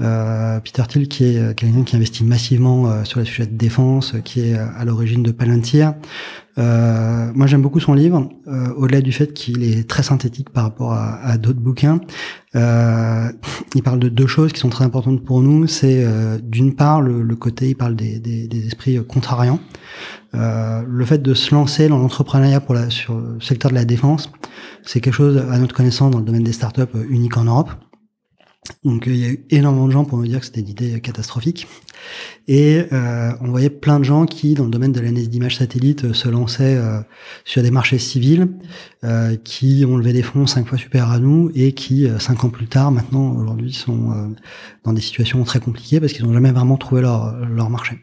Peter 0.00 0.82
Thiel, 0.88 1.08
qui 1.08 1.24
est 1.24 1.54
quelqu'un 1.54 1.82
qui 1.82 1.96
investit 1.96 2.24
massivement 2.24 3.04
sur 3.04 3.20
les 3.20 3.26
sujets 3.26 3.46
de 3.46 3.56
défense, 3.56 4.14
qui 4.24 4.40
est 4.40 4.54
à 4.54 4.84
l'origine 4.84 5.22
de 5.22 5.30
Palantir, 5.30 5.94
euh, 6.58 7.30
moi, 7.34 7.46
j'aime 7.46 7.62
beaucoup 7.62 7.80
son 7.80 7.94
livre, 7.94 8.28
euh, 8.48 8.72
au-delà 8.74 9.00
du 9.00 9.12
fait 9.12 9.32
qu'il 9.32 9.62
est 9.62 9.88
très 9.88 10.02
synthétique 10.02 10.50
par 10.50 10.64
rapport 10.64 10.92
à, 10.92 11.38
d'autres 11.38 11.60
bouquins. 11.60 12.00
Euh, 12.56 13.30
il 13.74 13.82
parle 13.82 14.00
de 14.00 14.08
deux 14.08 14.26
choses 14.26 14.52
qui 14.52 14.60
sont 14.60 14.68
très 14.68 14.84
importantes 14.84 15.24
pour 15.24 15.40
nous. 15.42 15.66
C'est 15.66 16.04
euh, 16.04 16.38
d'une 16.42 16.74
part 16.74 17.00
le, 17.00 17.22
le, 17.22 17.36
côté, 17.36 17.70
il 17.70 17.76
parle 17.76 17.96
des, 17.96 18.18
des, 18.18 18.48
des 18.48 18.66
esprits 18.66 18.98
contrariants. 19.06 19.60
Euh, 20.34 20.82
le 20.86 21.04
fait 21.04 21.18
de 21.18 21.34
se 21.34 21.54
lancer 21.54 21.88
dans 21.88 21.98
l'entrepreneuriat 21.98 22.60
pour 22.60 22.74
la, 22.74 22.90
sur 22.90 23.14
le 23.14 23.40
secteur 23.40 23.70
de 23.70 23.76
la 23.76 23.84
défense, 23.84 24.30
c'est 24.84 25.00
quelque 25.00 25.14
chose, 25.14 25.38
à 25.50 25.58
notre 25.58 25.74
connaissance, 25.74 26.10
dans 26.10 26.18
le 26.18 26.24
domaine 26.24 26.44
des 26.44 26.52
startups, 26.52 26.96
unique 27.08 27.36
en 27.36 27.44
Europe. 27.44 27.70
Donc 28.84 29.04
il 29.06 29.16
y 29.16 29.24
a 29.24 29.28
eu 29.30 29.46
énormément 29.50 29.86
de 29.86 29.92
gens 29.92 30.04
pour 30.04 30.18
nous 30.18 30.26
dire 30.26 30.40
que 30.40 30.46
c'était 30.46 30.60
une 30.60 30.68
idée 30.68 31.00
catastrophique. 31.00 31.66
Et 32.46 32.84
euh, 32.92 33.32
on 33.40 33.48
voyait 33.48 33.70
plein 33.70 33.98
de 33.98 34.04
gens 34.04 34.26
qui, 34.26 34.54
dans 34.54 34.64
le 34.64 34.70
domaine 34.70 34.92
de 34.92 35.00
l'analyse 35.00 35.30
d'image 35.30 35.56
satellite, 35.56 36.04
euh, 36.04 36.12
se 36.12 36.28
lançaient 36.28 36.76
euh, 36.76 37.00
sur 37.44 37.62
des 37.62 37.70
marchés 37.70 37.98
civils, 37.98 38.48
euh, 39.02 39.36
qui 39.36 39.84
ont 39.88 39.96
levé 39.96 40.12
des 40.12 40.22
fonds 40.22 40.46
cinq 40.46 40.66
fois 40.66 40.76
supérieurs 40.76 41.10
à 41.10 41.18
nous 41.18 41.50
et 41.54 41.72
qui, 41.72 42.06
euh, 42.06 42.18
cinq 42.18 42.44
ans 42.44 42.50
plus 42.50 42.66
tard, 42.66 42.90
maintenant, 42.90 43.32
aujourd'hui, 43.32 43.72
sont 43.72 44.10
euh, 44.10 44.26
dans 44.84 44.92
des 44.92 45.00
situations 45.00 45.42
très 45.44 45.60
compliquées 45.60 46.00
parce 46.00 46.12
qu'ils 46.12 46.26
n'ont 46.26 46.34
jamais 46.34 46.52
vraiment 46.52 46.76
trouvé 46.76 47.00
leur, 47.00 47.36
leur 47.46 47.70
marché. 47.70 47.98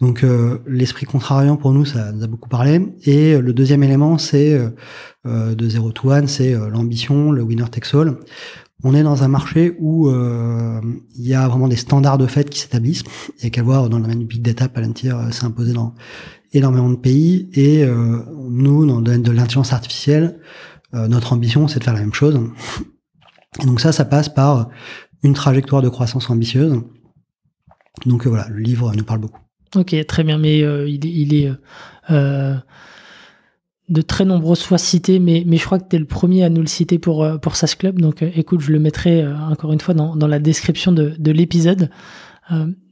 Donc 0.00 0.24
l'esprit 0.66 1.06
contrariant 1.06 1.56
pour 1.56 1.72
nous, 1.72 1.84
ça 1.84 2.12
nous 2.12 2.22
a 2.22 2.26
beaucoup 2.26 2.48
parlé. 2.48 2.86
Et 3.04 3.38
le 3.38 3.52
deuxième 3.52 3.82
élément, 3.82 4.18
c'est 4.18 4.58
de 5.24 5.68
Zero 5.68 5.92
to 5.92 6.10
One, 6.10 6.26
c'est 6.26 6.52
l'ambition, 6.52 7.32
le 7.32 7.42
winner 7.42 7.64
takes 7.70 7.94
all 7.94 8.18
on 8.82 8.94
est 8.94 9.02
dans 9.02 9.22
un 9.22 9.28
marché 9.28 9.76
où 9.78 10.08
euh, 10.08 10.80
il 11.16 11.26
y 11.26 11.34
a 11.34 11.46
vraiment 11.48 11.68
des 11.68 11.76
standards 11.76 12.18
de 12.18 12.26
fait 12.26 12.48
qui 12.48 12.60
s'établissent. 12.60 13.04
Il 13.38 13.44
y 13.44 13.46
a 13.46 13.50
qu'à 13.50 13.62
voir 13.62 13.88
dans 13.88 13.98
le 13.98 14.02
domaine 14.02 14.20
du 14.20 14.24
big 14.24 14.42
data, 14.42 14.68
Palantir 14.68 15.18
euh, 15.18 15.30
s'est 15.30 15.44
imposé 15.44 15.72
dans 15.72 15.94
énormément 16.52 16.90
de 16.90 16.96
pays. 16.96 17.50
Et 17.54 17.84
euh, 17.84 18.22
nous, 18.48 18.86
dans 18.86 18.98
le 18.98 19.02
domaine 19.02 19.22
de 19.22 19.30
l'intelligence 19.30 19.72
artificielle, 19.72 20.38
notre 20.92 21.32
ambition, 21.32 21.68
c'est 21.68 21.78
de 21.78 21.84
faire 21.84 21.94
la 21.94 22.00
même 22.00 22.12
chose. 22.12 22.40
Et 23.62 23.66
donc 23.66 23.80
ça, 23.80 23.92
ça 23.92 24.04
passe 24.04 24.28
par 24.28 24.70
une 25.22 25.34
trajectoire 25.34 25.82
de 25.82 25.88
croissance 25.88 26.28
ambitieuse. 26.30 26.82
Donc 28.06 28.26
voilà, 28.26 28.48
le 28.48 28.58
livre 28.58 28.92
nous 28.96 29.04
parle 29.04 29.20
beaucoup. 29.20 29.38
Ok, 29.76 29.94
très 30.08 30.24
bien, 30.24 30.36
mais 30.36 30.58
il, 30.58 31.34
est 31.34 31.52
de 33.90 34.02
très 34.02 34.24
nombreuses 34.24 34.62
fois 34.62 34.78
cité, 34.78 35.18
mais, 35.18 35.42
mais 35.46 35.56
je 35.56 35.64
crois 35.64 35.78
que 35.78 35.88
tu 35.88 35.96
es 35.96 35.98
le 35.98 36.04
premier 36.04 36.44
à 36.44 36.48
nous 36.48 36.60
le 36.60 36.68
citer 36.68 36.98
pour, 36.98 37.24
euh, 37.24 37.36
pour 37.36 37.56
SAS 37.56 37.74
Club. 37.74 38.00
Donc 38.00 38.22
euh, 38.22 38.30
écoute, 38.36 38.60
je 38.60 38.70
le 38.70 38.78
mettrai 38.78 39.22
euh, 39.22 39.36
encore 39.50 39.72
une 39.72 39.80
fois 39.80 39.94
dans, 39.94 40.14
dans 40.14 40.28
la 40.28 40.38
description 40.38 40.92
de, 40.92 41.14
de 41.18 41.32
l'épisode. 41.32 41.90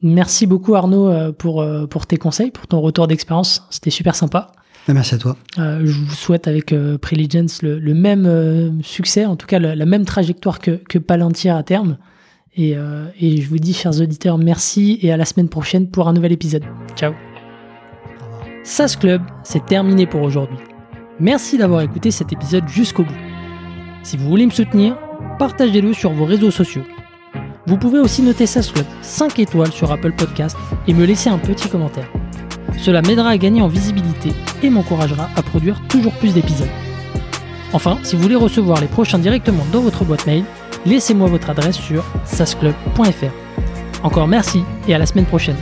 merci 0.02 0.46
beaucoup 0.46 0.76
Arnaud 0.76 1.32
pour, 1.32 1.66
pour 1.90 2.06
tes 2.06 2.16
conseils, 2.16 2.52
pour 2.52 2.68
ton 2.68 2.80
retour 2.80 3.08
d'expérience. 3.08 3.66
C'était 3.70 3.90
super 3.90 4.14
sympa. 4.14 4.52
Merci 4.86 5.16
à 5.16 5.18
toi. 5.18 5.36
je 5.56 5.92
vous 5.92 6.14
souhaite 6.14 6.46
avec 6.46 6.72
Preligence 7.02 7.62
le, 7.62 7.80
le, 7.80 7.92
même 7.92 8.80
succès, 8.84 9.26
en 9.26 9.34
tout 9.34 9.48
cas 9.48 9.58
la, 9.58 9.84
même 9.84 10.04
trajectoire 10.04 10.60
que, 10.60 10.80
que 10.88 10.98
Palantir 10.98 11.56
à 11.56 11.64
terme. 11.64 11.98
Et, 12.54 12.76
et 13.20 13.40
je 13.40 13.48
vous 13.48 13.58
dis, 13.58 13.74
chers 13.74 14.00
auditeurs, 14.00 14.38
merci 14.38 15.00
et 15.02 15.10
à 15.10 15.16
la 15.16 15.24
semaine 15.24 15.48
prochaine 15.48 15.90
pour 15.90 16.06
un 16.06 16.12
nouvel 16.12 16.30
épisode. 16.30 16.64
Ciao. 16.94 17.12
SAS 18.62 18.94
Club, 18.94 19.22
c'est 19.42 19.66
terminé 19.66 20.06
pour 20.06 20.22
aujourd'hui. 20.22 20.58
Merci 21.20 21.58
d'avoir 21.58 21.80
écouté 21.80 22.12
cet 22.12 22.32
épisode 22.32 22.68
jusqu'au 22.68 23.02
bout. 23.02 23.14
Si 24.04 24.16
vous 24.16 24.28
voulez 24.28 24.46
me 24.46 24.52
soutenir, 24.52 24.96
partagez-le 25.38 25.92
sur 25.92 26.12
vos 26.12 26.24
réseaux 26.24 26.52
sociaux. 26.52 26.84
Vous 27.66 27.76
pouvez 27.76 27.98
aussi 27.98 28.22
noter 28.22 28.46
Club 28.46 28.86
5 29.02 29.38
étoiles 29.40 29.72
sur 29.72 29.90
Apple 29.90 30.12
Podcast 30.12 30.56
et 30.86 30.94
me 30.94 31.04
laisser 31.04 31.28
un 31.28 31.38
petit 31.38 31.68
commentaire. 31.68 32.08
Cela 32.78 33.02
m'aidera 33.02 33.30
à 33.30 33.36
gagner 33.36 33.60
en 33.60 33.68
visibilité 33.68 34.30
et 34.62 34.70
m'encouragera 34.70 35.28
à 35.34 35.42
produire 35.42 35.80
toujours 35.88 36.12
plus 36.14 36.34
d'épisodes. 36.34 36.68
Enfin, 37.72 37.98
si 38.04 38.14
vous 38.14 38.22
voulez 38.22 38.36
recevoir 38.36 38.80
les 38.80 38.86
prochains 38.86 39.18
directement 39.18 39.66
dans 39.72 39.80
votre 39.80 40.04
boîte 40.04 40.26
mail, 40.26 40.44
laissez-moi 40.86 41.28
votre 41.28 41.50
adresse 41.50 41.76
sur 41.76 42.04
sasclub.fr. 42.24 44.04
Encore 44.04 44.28
merci 44.28 44.62
et 44.86 44.94
à 44.94 44.98
la 44.98 45.06
semaine 45.06 45.26
prochaine. 45.26 45.56